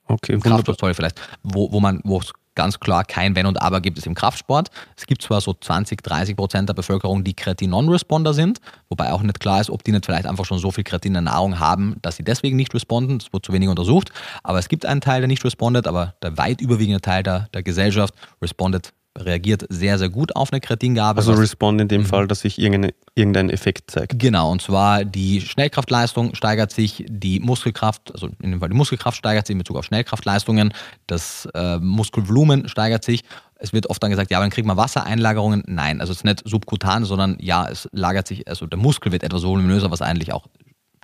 Okay, 0.05 0.39
Kraftstoff 0.39 0.95
vielleicht, 0.95 1.19
wo, 1.43 1.69
wo 1.73 1.81
man, 1.81 1.99
wo 2.05 2.19
es 2.19 2.31
ganz 2.57 2.79
klar 2.79 3.05
kein 3.05 3.35
Wenn 3.35 3.45
und 3.45 3.61
Aber 3.61 3.79
gibt 3.79 3.97
es 3.97 4.05
im 4.05 4.15
Kraftsport. 4.15 4.69
Es 4.97 5.05
gibt 5.05 5.21
zwar 5.21 5.39
so 5.39 5.53
20, 5.53 6.03
30 6.03 6.35
Prozent 6.35 6.67
der 6.67 6.73
Bevölkerung, 6.73 7.23
die 7.23 7.35
Kreatin-Non-Responder 7.35 8.33
sind, 8.33 8.59
wobei 8.89 9.13
auch 9.13 9.21
nicht 9.21 9.39
klar 9.39 9.61
ist, 9.61 9.69
ob 9.69 9.83
die 9.83 9.91
nicht 9.91 10.05
vielleicht 10.05 10.25
einfach 10.25 10.43
schon 10.43 10.57
so 10.57 10.71
viel 10.71 10.83
Kreatin 10.83 11.11
in 11.11 11.25
der 11.25 11.33
Nahrung 11.33 11.59
haben, 11.59 11.97
dass 12.01 12.17
sie 12.17 12.23
deswegen 12.23 12.57
nicht 12.57 12.73
responden. 12.73 13.19
Das 13.19 13.31
wird 13.31 13.45
zu 13.45 13.53
wenig 13.53 13.69
untersucht. 13.69 14.11
Aber 14.43 14.57
es 14.57 14.67
gibt 14.67 14.85
einen 14.85 15.01
Teil, 15.01 15.21
der 15.21 15.27
nicht 15.27 15.45
respondet, 15.45 15.87
aber 15.87 16.15
der 16.21 16.37
weit 16.37 16.59
überwiegende 16.59 16.99
Teil 16.99 17.23
der, 17.23 17.47
der 17.53 17.61
Gesellschaft 17.61 18.13
respondet 18.41 18.91
reagiert 19.17 19.65
sehr, 19.69 19.97
sehr 19.97 20.09
gut 20.09 20.35
auf 20.35 20.51
eine 20.51 20.61
Kreatingabe. 20.61 21.17
Also 21.17 21.33
Respond 21.33 21.81
in 21.81 21.87
dem 21.87 22.01
mhm. 22.01 22.05
Fall, 22.05 22.27
dass 22.27 22.41
sich 22.41 22.59
irgendein, 22.59 22.91
irgendein 23.15 23.49
Effekt 23.49 23.91
zeigt. 23.91 24.19
Genau, 24.19 24.51
und 24.51 24.61
zwar 24.61 25.05
die 25.05 25.41
Schnellkraftleistung 25.41 26.35
steigert 26.35 26.71
sich, 26.71 27.05
die 27.07 27.39
Muskelkraft, 27.39 28.13
also 28.13 28.29
in 28.41 28.51
dem 28.51 28.59
Fall 28.59 28.69
die 28.69 28.75
Muskelkraft 28.75 29.17
steigert 29.17 29.47
sich 29.47 29.53
in 29.53 29.59
Bezug 29.59 29.77
auf 29.77 29.85
Schnellkraftleistungen, 29.85 30.73
das 31.07 31.47
äh, 31.53 31.77
Muskelvolumen 31.79 32.67
steigert 32.69 33.03
sich. 33.03 33.23
Es 33.55 33.73
wird 33.73 33.89
oft 33.89 34.01
dann 34.03 34.11
gesagt, 34.11 34.29
ja, 34.29 34.39
dann 34.39 34.51
kriegt 34.51 34.67
man 34.67 34.77
Wassereinlagerungen. 34.77 35.63
Nein, 35.65 35.99
also 35.99 36.11
es 36.11 36.19
ist 36.19 36.23
nicht 36.23 36.43
subkutan, 36.45 37.05
sondern 37.05 37.37
ja, 37.39 37.67
es 37.67 37.89
lagert 37.91 38.27
sich, 38.27 38.47
also 38.47 38.67
der 38.67 38.77
Muskel 38.77 39.11
wird 39.11 39.23
etwas 39.23 39.43
voluminöser, 39.43 39.89
was 39.89 40.01
eigentlich 40.01 40.31
auch 40.31 40.45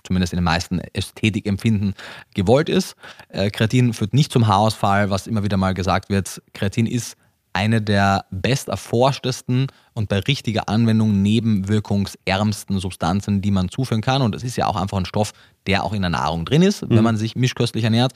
zumindest 0.04 0.32
in 0.32 0.36
den 0.36 0.44
meisten 0.44 0.80
Ästhetikempfinden 0.92 1.94
gewollt 2.34 2.68
ist. 2.68 2.94
Äh, 3.28 3.50
Kreatin 3.50 3.92
führt 3.94 4.14
nicht 4.14 4.30
zum 4.30 4.46
Haarausfall, 4.46 5.10
was 5.10 5.26
immer 5.26 5.42
wieder 5.42 5.56
mal 5.56 5.74
gesagt 5.74 6.10
wird. 6.10 6.42
Kreatin 6.52 6.86
ist 6.86 7.16
eine 7.54 7.80
der 7.80 8.26
best 8.30 8.68
erforschtesten 8.68 9.68
und 9.94 10.08
bei 10.08 10.18
richtiger 10.18 10.68
Anwendung 10.68 11.22
nebenwirkungsärmsten 11.22 12.78
Substanzen, 12.80 13.40
die 13.40 13.50
man 13.50 13.68
zuführen 13.68 14.02
kann. 14.02 14.22
Und 14.22 14.34
es 14.34 14.42
ist 14.42 14.56
ja 14.56 14.66
auch 14.66 14.76
einfach 14.76 14.98
ein 14.98 15.06
Stoff, 15.06 15.32
der 15.66 15.84
auch 15.84 15.92
in 15.92 16.02
der 16.02 16.10
Nahrung 16.10 16.44
drin 16.44 16.62
ist, 16.62 16.82
mhm. 16.82 16.96
wenn 16.96 17.04
man 17.04 17.16
sich 17.16 17.36
mischköstlich 17.36 17.84
ernährt. 17.84 18.12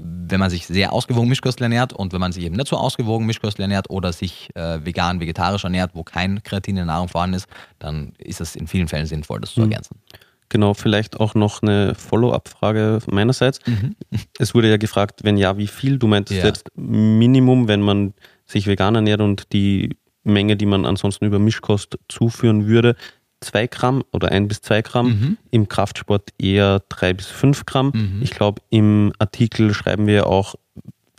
Wenn 0.00 0.38
man 0.38 0.48
sich 0.48 0.66
sehr 0.68 0.92
ausgewogen 0.92 1.28
mischköstlich 1.28 1.64
ernährt 1.64 1.92
und 1.92 2.12
wenn 2.12 2.20
man 2.20 2.30
sich 2.30 2.44
eben 2.44 2.54
nicht 2.54 2.68
so 2.68 2.76
ausgewogen 2.76 3.26
mischköstlich 3.26 3.64
ernährt 3.64 3.90
oder 3.90 4.12
sich 4.12 4.48
äh, 4.54 4.84
vegan, 4.84 5.18
vegetarisch 5.18 5.64
ernährt, 5.64 5.90
wo 5.94 6.04
kein 6.04 6.40
Kreatin 6.44 6.76
in 6.76 6.76
der 6.76 6.94
Nahrung 6.94 7.08
vorhanden 7.08 7.34
ist, 7.34 7.48
dann 7.80 8.12
ist 8.18 8.40
es 8.40 8.54
in 8.54 8.68
vielen 8.68 8.86
Fällen 8.86 9.06
sinnvoll, 9.06 9.40
das 9.40 9.54
zu 9.54 9.60
mhm. 9.60 9.72
ergänzen. 9.72 9.98
Genau, 10.50 10.72
vielleicht 10.72 11.18
auch 11.18 11.34
noch 11.34 11.62
eine 11.62 11.94
Follow-up-Frage 11.94 13.00
meinerseits. 13.10 13.58
Mhm. 13.66 13.96
Es 14.38 14.54
wurde 14.54 14.70
ja 14.70 14.76
gefragt, 14.76 15.20
wenn 15.24 15.36
ja, 15.36 15.58
wie 15.58 15.66
viel? 15.66 15.98
Du 15.98 16.06
meintest 16.06 16.40
ja. 16.40 16.46
jetzt 16.46 16.68
Minimum, 16.76 17.66
wenn 17.66 17.82
man 17.82 18.14
sich 18.48 18.66
vegan 18.66 18.94
ernährt 18.96 19.20
und 19.20 19.52
die 19.52 19.96
Menge, 20.24 20.56
die 20.56 20.66
man 20.66 20.84
ansonsten 20.84 21.24
über 21.26 21.38
Mischkost 21.38 21.98
zuführen 22.08 22.66
würde, 22.66 22.96
2 23.40 23.68
Gramm 23.68 24.02
oder 24.12 24.32
1 24.32 24.48
bis 24.48 24.62
2 24.62 24.82
Gramm, 24.82 25.06
Mhm. 25.06 25.36
im 25.52 25.68
Kraftsport 25.68 26.30
eher 26.38 26.82
3 26.88 27.12
bis 27.14 27.26
5 27.28 27.66
Gramm. 27.66 27.92
Mhm. 27.94 28.20
Ich 28.22 28.30
glaube, 28.32 28.60
im 28.70 29.12
Artikel 29.20 29.72
schreiben 29.74 30.06
wir 30.08 30.26
auch, 30.26 30.56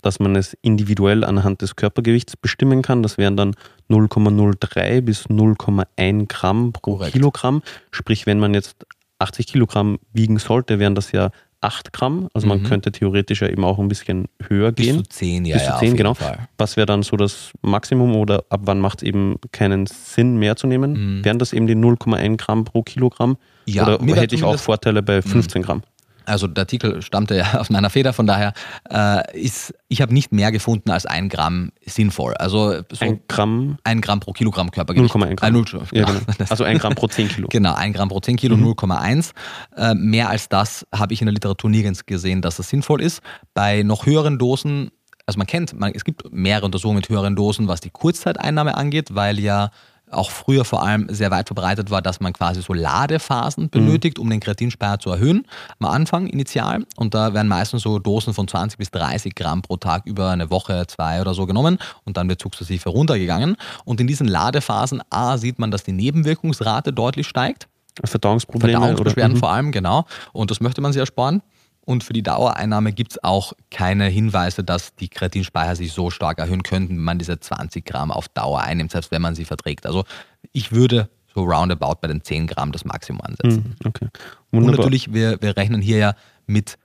dass 0.01 0.19
man 0.19 0.35
es 0.35 0.57
individuell 0.61 1.23
anhand 1.23 1.61
des 1.61 1.75
Körpergewichts 1.75 2.35
bestimmen 2.37 2.81
kann. 2.81 3.03
Das 3.03 3.17
wären 3.17 3.37
dann 3.37 3.55
0,03 3.89 5.01
bis 5.01 5.27
0,1 5.29 6.27
Gramm 6.27 6.71
pro 6.73 6.95
Korrekt. 6.97 7.13
Kilogramm. 7.13 7.61
Sprich, 7.91 8.25
wenn 8.25 8.39
man 8.39 8.53
jetzt 8.53 8.85
80 9.19 9.47
Kilogramm 9.47 9.99
wiegen 10.13 10.39
sollte, 10.39 10.79
wären 10.79 10.95
das 10.95 11.11
ja 11.11 11.31
8 11.61 11.91
Gramm. 11.93 12.29
Also 12.33 12.47
man 12.47 12.59
Mhm. 12.59 12.63
könnte 12.65 12.91
theoretisch 12.91 13.41
ja 13.41 13.49
eben 13.49 13.63
auch 13.65 13.79
ein 13.79 13.87
bisschen 13.87 14.27
höher 14.47 14.71
Bis 14.71 14.85
gehen. 14.85 14.97
zu 14.97 15.03
10, 15.03 15.45
ja, 15.45 15.55
Bis 15.55 15.63
zu 15.63 15.69
ja, 15.69 15.73
auf 15.75 15.79
10, 15.79 15.85
jeden 15.87 15.97
genau. 15.97 16.13
Fall. 16.13 16.47
Was 16.57 16.77
wäre 16.77 16.85
dann 16.85 17.03
so 17.03 17.17
das 17.17 17.51
Maximum 17.61 18.15
oder 18.15 18.45
ab 18.49 18.61
wann 18.63 18.79
macht 18.79 19.01
es 19.01 19.07
eben 19.07 19.35
keinen 19.51 19.85
Sinn 19.85 20.37
mehr 20.37 20.55
zu 20.55 20.67
nehmen? 20.67 21.17
Mhm. 21.19 21.25
Wären 21.25 21.39
das 21.39 21.53
eben 21.53 21.67
die 21.67 21.75
0,1 21.75 22.37
Gramm 22.37 22.63
pro 22.65 22.81
Kilogramm? 22.83 23.37
Ja, 23.65 23.83
oder 23.83 24.15
hätte 24.15 24.35
ich 24.35 24.43
auch 24.43 24.57
Vorteile 24.57 25.03
bei 25.03 25.21
15 25.21 25.61
Gramm? 25.61 25.83
Also 26.29 26.47
der 26.47 26.61
Artikel 26.63 27.01
stammte 27.01 27.35
ja 27.37 27.53
aus 27.59 27.69
meiner 27.69 27.89
Feder, 27.89 28.13
von 28.13 28.27
daher 28.27 28.53
äh, 28.89 29.39
ist, 29.39 29.73
ich 29.87 30.01
habe 30.01 30.13
nicht 30.13 30.31
mehr 30.31 30.51
gefunden 30.51 30.91
als 30.91 31.05
ein 31.05 31.29
Gramm 31.29 31.71
sinnvoll. 31.85 32.35
Also 32.35 32.81
so 32.91 33.05
Ein 33.05 33.19
Gramm, 33.27 33.77
ein 33.83 34.01
Gramm 34.01 34.19
pro 34.19 34.31
Kilogramm 34.31 34.71
Körpergewicht. 34.71 35.13
0,1 35.13 35.35
Gramm. 35.35 35.49
Äh, 35.49 35.51
null, 35.51 35.65
Ja, 35.91 36.05
genau. 36.05 36.19
genau. 36.19 36.45
Also 36.49 36.63
ein 36.63 36.77
Gramm 36.77 36.95
pro 36.95 37.07
10 37.07 37.27
Kilo. 37.29 37.47
Genau, 37.49 37.73
ein 37.73 37.93
Gramm 37.93 38.09
pro 38.09 38.19
10 38.19 38.37
Kilo, 38.37 38.55
Mhm. 38.55 38.63
0,1. 38.73 39.31
Äh, 39.75 39.95
mehr 39.95 40.29
als 40.29 40.49
das 40.49 40.85
habe 40.93 41.13
ich 41.13 41.21
in 41.21 41.25
der 41.25 41.33
Literatur 41.33 41.69
nirgends 41.69 42.05
gesehen, 42.05 42.41
dass 42.41 42.57
das 42.57 42.69
sinnvoll 42.69 43.01
ist. 43.01 43.21
Bei 43.53 43.83
noch 43.83 44.05
höheren 44.05 44.37
Dosen, 44.37 44.91
also 45.25 45.37
man 45.37 45.47
kennt, 45.47 45.79
man, 45.79 45.91
es 45.93 46.03
gibt 46.03 46.31
mehrere 46.31 46.65
Untersuchungen 46.65 46.97
mit 46.97 47.09
höheren 47.09 47.35
Dosen, 47.35 47.67
was 47.67 47.81
die 47.81 47.89
Kurzzeiteinnahme 47.91 48.75
angeht, 48.75 49.13
weil 49.15 49.39
ja 49.39 49.69
auch 50.11 50.31
früher 50.31 50.65
vor 50.65 50.83
allem 50.83 51.07
sehr 51.09 51.31
weit 51.31 51.47
verbreitet 51.47 51.91
war, 51.91 52.01
dass 52.01 52.19
man 52.19 52.33
quasi 52.33 52.61
so 52.61 52.73
Ladephasen 52.73 53.69
benötigt, 53.69 54.19
um 54.19 54.29
den 54.29 54.39
Kreatinspeicher 54.39 54.99
zu 54.99 55.09
erhöhen. 55.11 55.45
Am 55.79 55.87
Anfang 55.87 56.27
initial. 56.27 56.85
Und 56.95 57.13
da 57.13 57.33
werden 57.33 57.47
meistens 57.47 57.83
so 57.83 57.99
Dosen 57.99 58.33
von 58.33 58.47
20 58.47 58.77
bis 58.77 58.91
30 58.91 59.35
Gramm 59.35 59.61
pro 59.61 59.77
Tag 59.77 60.05
über 60.05 60.29
eine 60.29 60.49
Woche, 60.49 60.85
zwei 60.87 61.21
oder 61.21 61.33
so 61.33 61.45
genommen 61.45 61.77
und 62.05 62.17
dann 62.17 62.29
wird 62.29 62.41
sukzessive 62.41 62.89
runtergegangen. 62.89 63.55
Und 63.85 64.01
in 64.01 64.07
diesen 64.07 64.27
Ladephasen 64.27 65.01
A 65.09 65.37
sieht 65.37 65.59
man, 65.59 65.71
dass 65.71 65.83
die 65.83 65.91
Nebenwirkungsrate 65.91 66.93
deutlich 66.93 67.27
steigt. 67.27 67.67
Verdauungsprobleme 68.03 68.79
Verdauungsbeschwerden 68.79 69.33
oder? 69.33 69.39
vor 69.39 69.51
allem, 69.51 69.71
genau. 69.71 70.05
Und 70.31 70.51
das 70.51 70.61
möchte 70.61 70.81
man 70.81 70.93
sich 70.93 70.99
ersparen. 70.99 71.41
Und 71.89 72.03
für 72.03 72.13
die 72.13 72.21
Dauereinnahme 72.21 72.93
gibt 72.93 73.13
es 73.13 73.23
auch 73.23 73.53
keine 73.71 74.05
Hinweise, 74.05 74.63
dass 74.63 74.93
die 74.93 75.09
Kreatinspeicher 75.09 75.75
sich 75.75 75.91
so 75.91 76.11
stark 76.11 76.37
erhöhen 76.37 76.61
könnten, 76.61 76.97
wenn 76.97 77.03
man 77.03 77.17
diese 77.17 77.39
20 77.39 77.83
Gramm 77.83 78.11
auf 78.11 78.27
Dauer 78.27 78.61
einnimmt, 78.61 78.91
selbst 78.91 79.09
wenn 79.09 79.23
man 79.23 79.33
sie 79.33 79.43
verträgt. 79.43 79.87
Also 79.87 80.03
ich 80.51 80.71
würde 80.71 81.09
so 81.33 81.41
roundabout 81.41 81.95
bei 81.99 82.07
den 82.07 82.23
10 82.23 82.45
Gramm 82.45 82.71
das 82.71 82.85
Maximum 82.85 83.21
ansetzen. 83.21 83.75
Mhm, 83.81 83.87
Okay. 83.87 84.07
Und 84.51 84.67
natürlich, 84.67 85.13
wir, 85.13 85.41
wir 85.41 85.57
rechnen 85.57 85.81
hier 85.81 85.97
ja 85.97 86.13
mit 86.45 86.77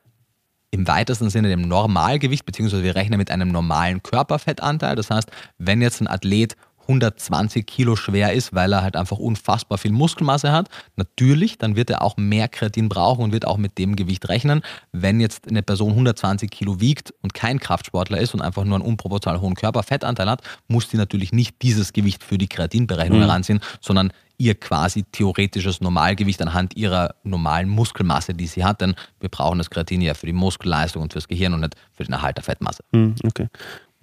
im 0.70 0.88
weitesten 0.88 1.28
Sinne 1.28 1.50
dem 1.50 1.68
Normalgewicht, 1.68 2.46
beziehungsweise 2.46 2.82
wir 2.82 2.94
rechnen 2.94 3.18
mit 3.18 3.30
einem 3.30 3.48
normalen 3.48 4.02
Körperfettanteil. 4.02 4.96
Das 4.96 5.10
heißt, 5.10 5.30
wenn 5.58 5.82
jetzt 5.82 6.00
ein 6.00 6.08
Athlet 6.08 6.56
120 6.84 7.66
Kilo 7.66 7.96
schwer 7.96 8.32
ist, 8.32 8.54
weil 8.54 8.72
er 8.72 8.82
halt 8.82 8.96
einfach 8.96 9.18
unfassbar 9.18 9.78
viel 9.78 9.92
Muskelmasse 9.92 10.52
hat, 10.52 10.68
natürlich, 10.96 11.58
dann 11.58 11.76
wird 11.76 11.90
er 11.90 12.02
auch 12.02 12.16
mehr 12.16 12.48
Kreatin 12.48 12.88
brauchen 12.88 13.24
und 13.24 13.32
wird 13.32 13.46
auch 13.46 13.56
mit 13.56 13.78
dem 13.78 13.96
Gewicht 13.96 14.28
rechnen. 14.28 14.62
Wenn 14.92 15.20
jetzt 15.20 15.48
eine 15.48 15.62
Person 15.62 15.90
120 15.90 16.50
Kilo 16.50 16.80
wiegt 16.80 17.12
und 17.22 17.34
kein 17.34 17.58
Kraftsportler 17.58 18.18
ist 18.18 18.34
und 18.34 18.40
einfach 18.40 18.64
nur 18.64 18.76
einen 18.76 18.84
unproportional 18.86 19.40
hohen 19.40 19.54
Körperfettanteil 19.54 20.28
hat, 20.30 20.42
muss 20.68 20.88
die 20.88 20.96
natürlich 20.96 21.32
nicht 21.32 21.62
dieses 21.62 21.92
Gewicht 21.92 22.22
für 22.24 22.38
die 22.38 22.48
Kreatinberechnung 22.48 23.18
Mhm. 23.18 23.24
heranziehen, 23.24 23.60
sondern 23.80 24.12
ihr 24.36 24.56
quasi 24.56 25.04
theoretisches 25.04 25.80
Normalgewicht 25.80 26.42
anhand 26.42 26.76
ihrer 26.76 27.14
normalen 27.22 27.68
Muskelmasse, 27.68 28.34
die 28.34 28.48
sie 28.48 28.64
hat. 28.64 28.80
Denn 28.80 28.96
wir 29.20 29.28
brauchen 29.28 29.58
das 29.58 29.70
Kreatin 29.70 30.00
ja 30.02 30.14
für 30.14 30.26
die 30.26 30.32
Muskelleistung 30.32 31.02
und 31.02 31.12
fürs 31.12 31.28
Gehirn 31.28 31.54
und 31.54 31.60
nicht 31.60 31.76
für 31.92 32.02
den 32.02 32.12
Erhalt 32.14 32.36
der 32.36 32.44
Fettmasse. 32.44 32.82
Hm, 32.92 33.14
Okay. 33.24 33.46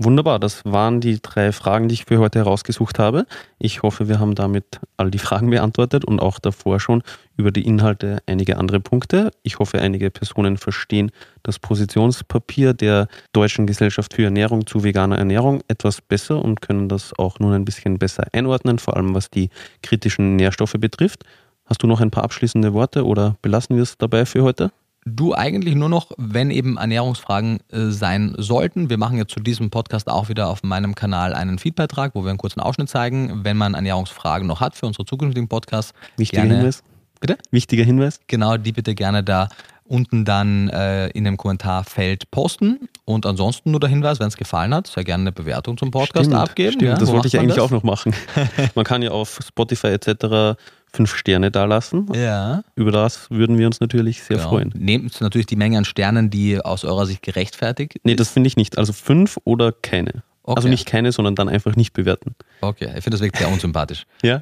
Wunderbar, 0.03 0.39
das 0.39 0.65
waren 0.65 0.99
die 0.99 1.21
drei 1.21 1.51
Fragen, 1.51 1.87
die 1.87 1.93
ich 1.93 2.05
für 2.05 2.17
heute 2.17 2.39
herausgesucht 2.39 2.97
habe. 2.97 3.27
Ich 3.59 3.83
hoffe, 3.83 4.07
wir 4.07 4.19
haben 4.19 4.33
damit 4.33 4.79
all 4.97 5.11
die 5.11 5.19
Fragen 5.19 5.51
beantwortet 5.51 6.05
und 6.05 6.19
auch 6.19 6.39
davor 6.39 6.79
schon 6.79 7.03
über 7.37 7.51
die 7.51 7.63
Inhalte 7.63 8.17
einige 8.25 8.57
andere 8.57 8.79
Punkte. 8.79 9.29
Ich 9.43 9.59
hoffe, 9.59 9.79
einige 9.79 10.09
Personen 10.09 10.57
verstehen 10.57 11.11
das 11.43 11.59
Positionspapier 11.59 12.73
der 12.73 13.09
Deutschen 13.31 13.67
Gesellschaft 13.67 14.15
für 14.15 14.23
Ernährung 14.23 14.65
zu 14.65 14.83
veganer 14.83 15.19
Ernährung 15.19 15.61
etwas 15.67 16.01
besser 16.01 16.43
und 16.43 16.61
können 16.61 16.89
das 16.89 17.13
auch 17.19 17.37
nun 17.37 17.53
ein 17.53 17.65
bisschen 17.65 17.99
besser 17.99 18.25
einordnen, 18.33 18.79
vor 18.79 18.97
allem 18.97 19.13
was 19.13 19.29
die 19.29 19.51
kritischen 19.83 20.35
Nährstoffe 20.35 20.77
betrifft. 20.79 21.25
Hast 21.65 21.83
du 21.83 21.85
noch 21.85 22.01
ein 22.01 22.09
paar 22.09 22.23
abschließende 22.23 22.73
Worte 22.73 23.05
oder 23.05 23.35
belassen 23.43 23.75
wir 23.75 23.83
es 23.83 23.99
dabei 23.99 24.25
für 24.25 24.41
heute? 24.41 24.71
Du 25.03 25.33
eigentlich 25.33 25.73
nur 25.73 25.89
noch, 25.89 26.11
wenn 26.17 26.51
eben 26.51 26.77
Ernährungsfragen 26.77 27.59
äh, 27.71 27.89
sein 27.89 28.35
sollten. 28.37 28.91
Wir 28.91 28.97
machen 28.97 29.17
jetzt 29.17 29.33
zu 29.33 29.39
diesem 29.39 29.71
Podcast 29.71 30.07
auch 30.07 30.29
wieder 30.29 30.47
auf 30.47 30.61
meinem 30.61 30.93
Kanal 30.93 31.33
einen 31.33 31.57
Feedbeitrag, 31.57 32.13
wo 32.13 32.23
wir 32.23 32.29
einen 32.29 32.37
kurzen 32.37 32.59
Ausschnitt 32.59 32.89
zeigen. 32.89 33.43
Wenn 33.43 33.57
man 33.57 33.73
Ernährungsfragen 33.73 34.47
noch 34.47 34.61
hat 34.61 34.75
für 34.75 34.85
unsere 34.85 35.05
zukünftigen 35.05 35.47
Podcasts, 35.47 35.93
Wichtiger 36.17 36.43
gerne, 36.43 36.57
Hinweis. 36.57 36.83
Bitte? 37.19 37.37
Wichtiger 37.49 37.83
Hinweis. 37.83 38.19
Genau, 38.27 38.57
die 38.57 38.71
bitte 38.71 38.93
gerne 38.93 39.23
da 39.23 39.49
unten 39.91 40.23
dann 40.23 40.69
äh, 40.69 41.09
in 41.09 41.25
dem 41.25 41.35
Kommentarfeld 41.35 42.31
posten. 42.31 42.87
Und 43.03 43.25
ansonsten 43.25 43.71
nur 43.71 43.79
der 43.81 43.89
Hinweis, 43.89 44.19
wenn 44.21 44.27
es 44.27 44.37
gefallen 44.37 44.73
hat, 44.73 44.87
sehr 44.87 45.03
gerne 45.03 45.23
eine 45.23 45.31
Bewertung 45.33 45.77
zum 45.77 45.91
Podcast 45.91 46.27
Stimmt, 46.27 46.35
abgeben. 46.35 46.73
Stimmt, 46.73 46.89
ja, 46.89 46.95
das 46.95 47.09
wo 47.09 47.13
wollte 47.13 47.27
ich 47.27 47.37
eigentlich 47.37 47.55
das? 47.55 47.65
auch 47.65 47.71
noch 47.71 47.83
machen. 47.83 48.13
Man 48.75 48.85
kann 48.85 49.01
ja 49.01 49.11
auf 49.11 49.39
Spotify 49.45 49.87
etc. 49.87 50.57
fünf 50.93 51.15
Sterne 51.15 51.51
dalassen. 51.51 52.07
Ja. 52.13 52.63
Über 52.75 52.91
das 52.91 53.29
würden 53.31 53.57
wir 53.57 53.65
uns 53.67 53.79
natürlich 53.79 54.23
sehr 54.23 54.37
Genau. 54.37 54.49
freuen. 54.49 54.73
Nehmt 54.77 55.19
natürlich 55.21 55.47
die 55.47 55.55
Menge 55.55 55.77
an 55.77 55.85
Sternen, 55.85 56.29
die 56.29 56.59
aus 56.59 56.83
eurer 56.85 57.05
Sicht 57.05 57.21
gerechtfertigt 57.21 57.95
Nee, 58.03 58.15
das 58.15 58.29
finde 58.29 58.47
ich 58.47 58.57
nicht. 58.57 58.77
Also 58.77 58.91
fünf 58.93 59.37
oder 59.45 59.71
keine. 59.71 60.23
Okay. 60.43 60.55
Also 60.57 60.69
nicht 60.69 60.87
keine, 60.87 61.11
sondern 61.11 61.35
dann 61.35 61.47
einfach 61.49 61.75
nicht 61.75 61.93
bewerten. 61.93 62.35
Okay, 62.61 62.85
ich 62.97 63.03
finde 63.03 63.11
das 63.11 63.21
wirklich 63.21 63.39
sehr 63.39 63.51
unsympathisch. 63.51 64.05
Ja? 64.23 64.41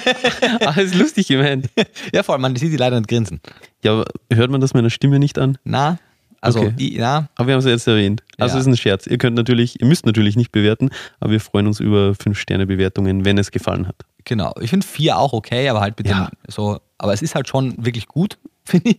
Ach, 0.64 0.76
ist 0.76 0.94
lustig 0.94 1.26
gemeint. 1.28 1.70
ja, 2.12 2.22
vor 2.22 2.34
allem, 2.34 2.42
man 2.42 2.54
sieht 2.56 2.70
die 2.72 2.76
leider 2.76 2.96
nicht 2.98 3.08
grinsen. 3.08 3.40
Ja, 3.82 3.92
aber 3.92 4.04
hört 4.32 4.50
man 4.50 4.60
das 4.60 4.74
meiner 4.74 4.90
Stimme 4.90 5.18
nicht 5.18 5.38
an? 5.38 5.56
Na, 5.64 5.98
also, 6.40 6.60
Okay. 6.60 6.96
na, 6.98 7.28
Aber 7.36 7.46
wir 7.48 7.54
haben 7.54 7.60
es 7.60 7.64
jetzt 7.66 7.86
erwähnt. 7.88 8.22
Also 8.38 8.54
Ja. 8.54 8.60
es 8.60 8.66
ist 8.66 8.72
ein 8.72 8.76
Scherz. 8.76 9.06
Ihr 9.06 9.18
könnt 9.18 9.36
natürlich, 9.36 9.80
ihr 9.80 9.86
müsst 9.86 10.06
natürlich 10.06 10.36
nicht 10.36 10.52
bewerten, 10.52 10.90
aber 11.20 11.32
wir 11.32 11.40
freuen 11.40 11.66
uns 11.66 11.80
über 11.80 12.14
fünf 12.14 12.38
Sterne 12.38 12.66
Bewertungen, 12.66 13.24
wenn 13.24 13.38
es 13.38 13.50
gefallen 13.50 13.86
hat. 13.88 13.96
genau. 14.24 14.52
Ich 14.60 14.70
finde 14.70 14.86
vier 14.86 15.18
auch 15.18 15.32
okay, 15.32 15.68
aber 15.68 15.80
halt 15.80 15.96
bitte 15.96 16.10
Ja. 16.10 16.28
so, 16.48 16.78
aber 16.98 17.12
es 17.14 17.22
ist 17.22 17.34
halt 17.34 17.48
schon 17.48 17.74
wirklich 17.84 18.06
gut, 18.06 18.38
finde 18.64 18.90
ich. 18.90 18.98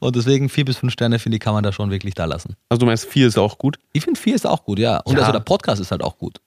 Und 0.00 0.16
deswegen 0.16 0.48
vier 0.48 0.64
bis 0.64 0.78
fünf 0.78 0.92
Sterne, 0.92 1.18
finde 1.20 1.36
ich, 1.36 1.40
kann 1.40 1.54
man 1.54 1.62
da 1.62 1.72
schon 1.72 1.90
wirklich 1.90 2.14
da 2.14 2.24
lassen. 2.24 2.56
Also 2.68 2.80
du 2.80 2.86
meinst, 2.86 3.06
vier 3.06 3.28
ist 3.28 3.38
auch 3.38 3.56
gut. 3.58 3.78
Ich 3.92 4.02
finde 4.04 4.18
vier 4.20 4.34
ist 4.34 4.46
auch 4.46 4.64
gut, 4.64 4.78
ja. 4.80 4.98
Und 4.98 5.14
Ja. 5.14 5.20
also 5.20 5.32
der 5.32 5.40
Podcast 5.40 5.80
ist 5.80 5.90
halt 5.92 6.02
auch 6.02 6.18
gut. 6.18 6.38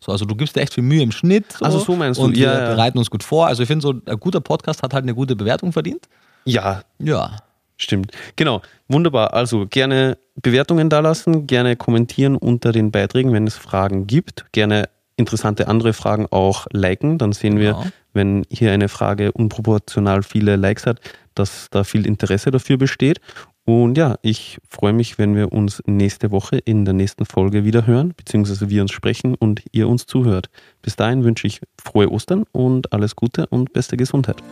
So, 0.00 0.12
also 0.12 0.24
du 0.26 0.34
gibst 0.36 0.54
dir 0.54 0.60
echt 0.60 0.74
viel 0.74 0.84
Mühe 0.84 1.02
im 1.02 1.10
Schnitt. 1.12 1.52
So, 1.52 1.64
Also 1.64 1.78
so 1.80 1.96
meinst 1.96 2.20
du, 2.20 2.24
Und 2.24 2.36
ja, 2.36 2.52
wir 2.52 2.60
ja. 2.60 2.68
bereiten 2.74 2.98
uns 2.98 3.10
gut 3.10 3.22
vor. 3.22 3.46
Also 3.46 3.62
ich 3.62 3.66
finde 3.66 3.82
so, 3.82 3.90
ein 4.06 4.20
guter 4.20 4.40
Podcast 4.40 4.82
hat 4.82 4.92
halt 4.94 5.02
eine 5.02 5.14
gute 5.14 5.34
Bewertung 5.34 5.72
verdient. 5.72 6.06
Ja, 6.44 6.82
Ja. 6.98 7.36
Stimmt. 7.76 8.12
Genau. 8.36 8.62
Wunderbar. 8.88 9.34
Also 9.34 9.66
gerne 9.66 10.18
Bewertungen 10.40 10.88
dalassen, 10.90 11.46
gerne 11.46 11.76
kommentieren 11.76 12.36
unter 12.36 12.72
den 12.72 12.90
Beiträgen, 12.90 13.32
wenn 13.32 13.46
es 13.46 13.56
Fragen 13.56 14.06
gibt. 14.06 14.46
Gerne 14.52 14.88
interessante 15.16 15.68
andere 15.68 15.92
Fragen 15.92 16.26
auch 16.30 16.66
liken. 16.72 17.18
Dann 17.18 17.32
sehen 17.32 17.58
wir, 17.58 17.72
Genau. 17.72 17.86
wenn 18.12 18.44
hier 18.50 18.72
eine 18.72 18.88
Frage 18.88 19.32
unproportional 19.32 20.22
viele 20.22 20.56
Likes 20.56 20.86
hat, 20.86 21.00
dass 21.34 21.68
da 21.70 21.84
viel 21.84 22.06
Interesse 22.06 22.50
dafür 22.50 22.76
besteht. 22.76 23.20
Und 23.64 23.96
ja, 23.96 24.16
ich 24.20 24.58
freue 24.68 24.92
mich, 24.92 25.16
wenn 25.18 25.34
wir 25.34 25.52
uns 25.52 25.82
nächste 25.86 26.30
Woche 26.30 26.58
in 26.58 26.84
der 26.84 26.92
nächsten 26.92 27.24
Folge 27.24 27.64
wieder 27.64 27.86
hören, 27.86 28.12
beziehungsweise 28.14 28.68
wir 28.68 28.82
uns 28.82 28.92
sprechen 28.92 29.34
und 29.34 29.62
ihr 29.72 29.88
uns 29.88 30.06
zuhört. 30.06 30.50
Bis 30.82 30.96
dahin 30.96 31.24
wünsche 31.24 31.46
ich 31.46 31.60
frohe 31.82 32.10
Ostern 32.10 32.44
und 32.52 32.92
alles 32.92 33.16
Gute 33.16 33.46
und 33.46 33.72
beste 33.72 33.96
Gesundheit. 33.96 34.42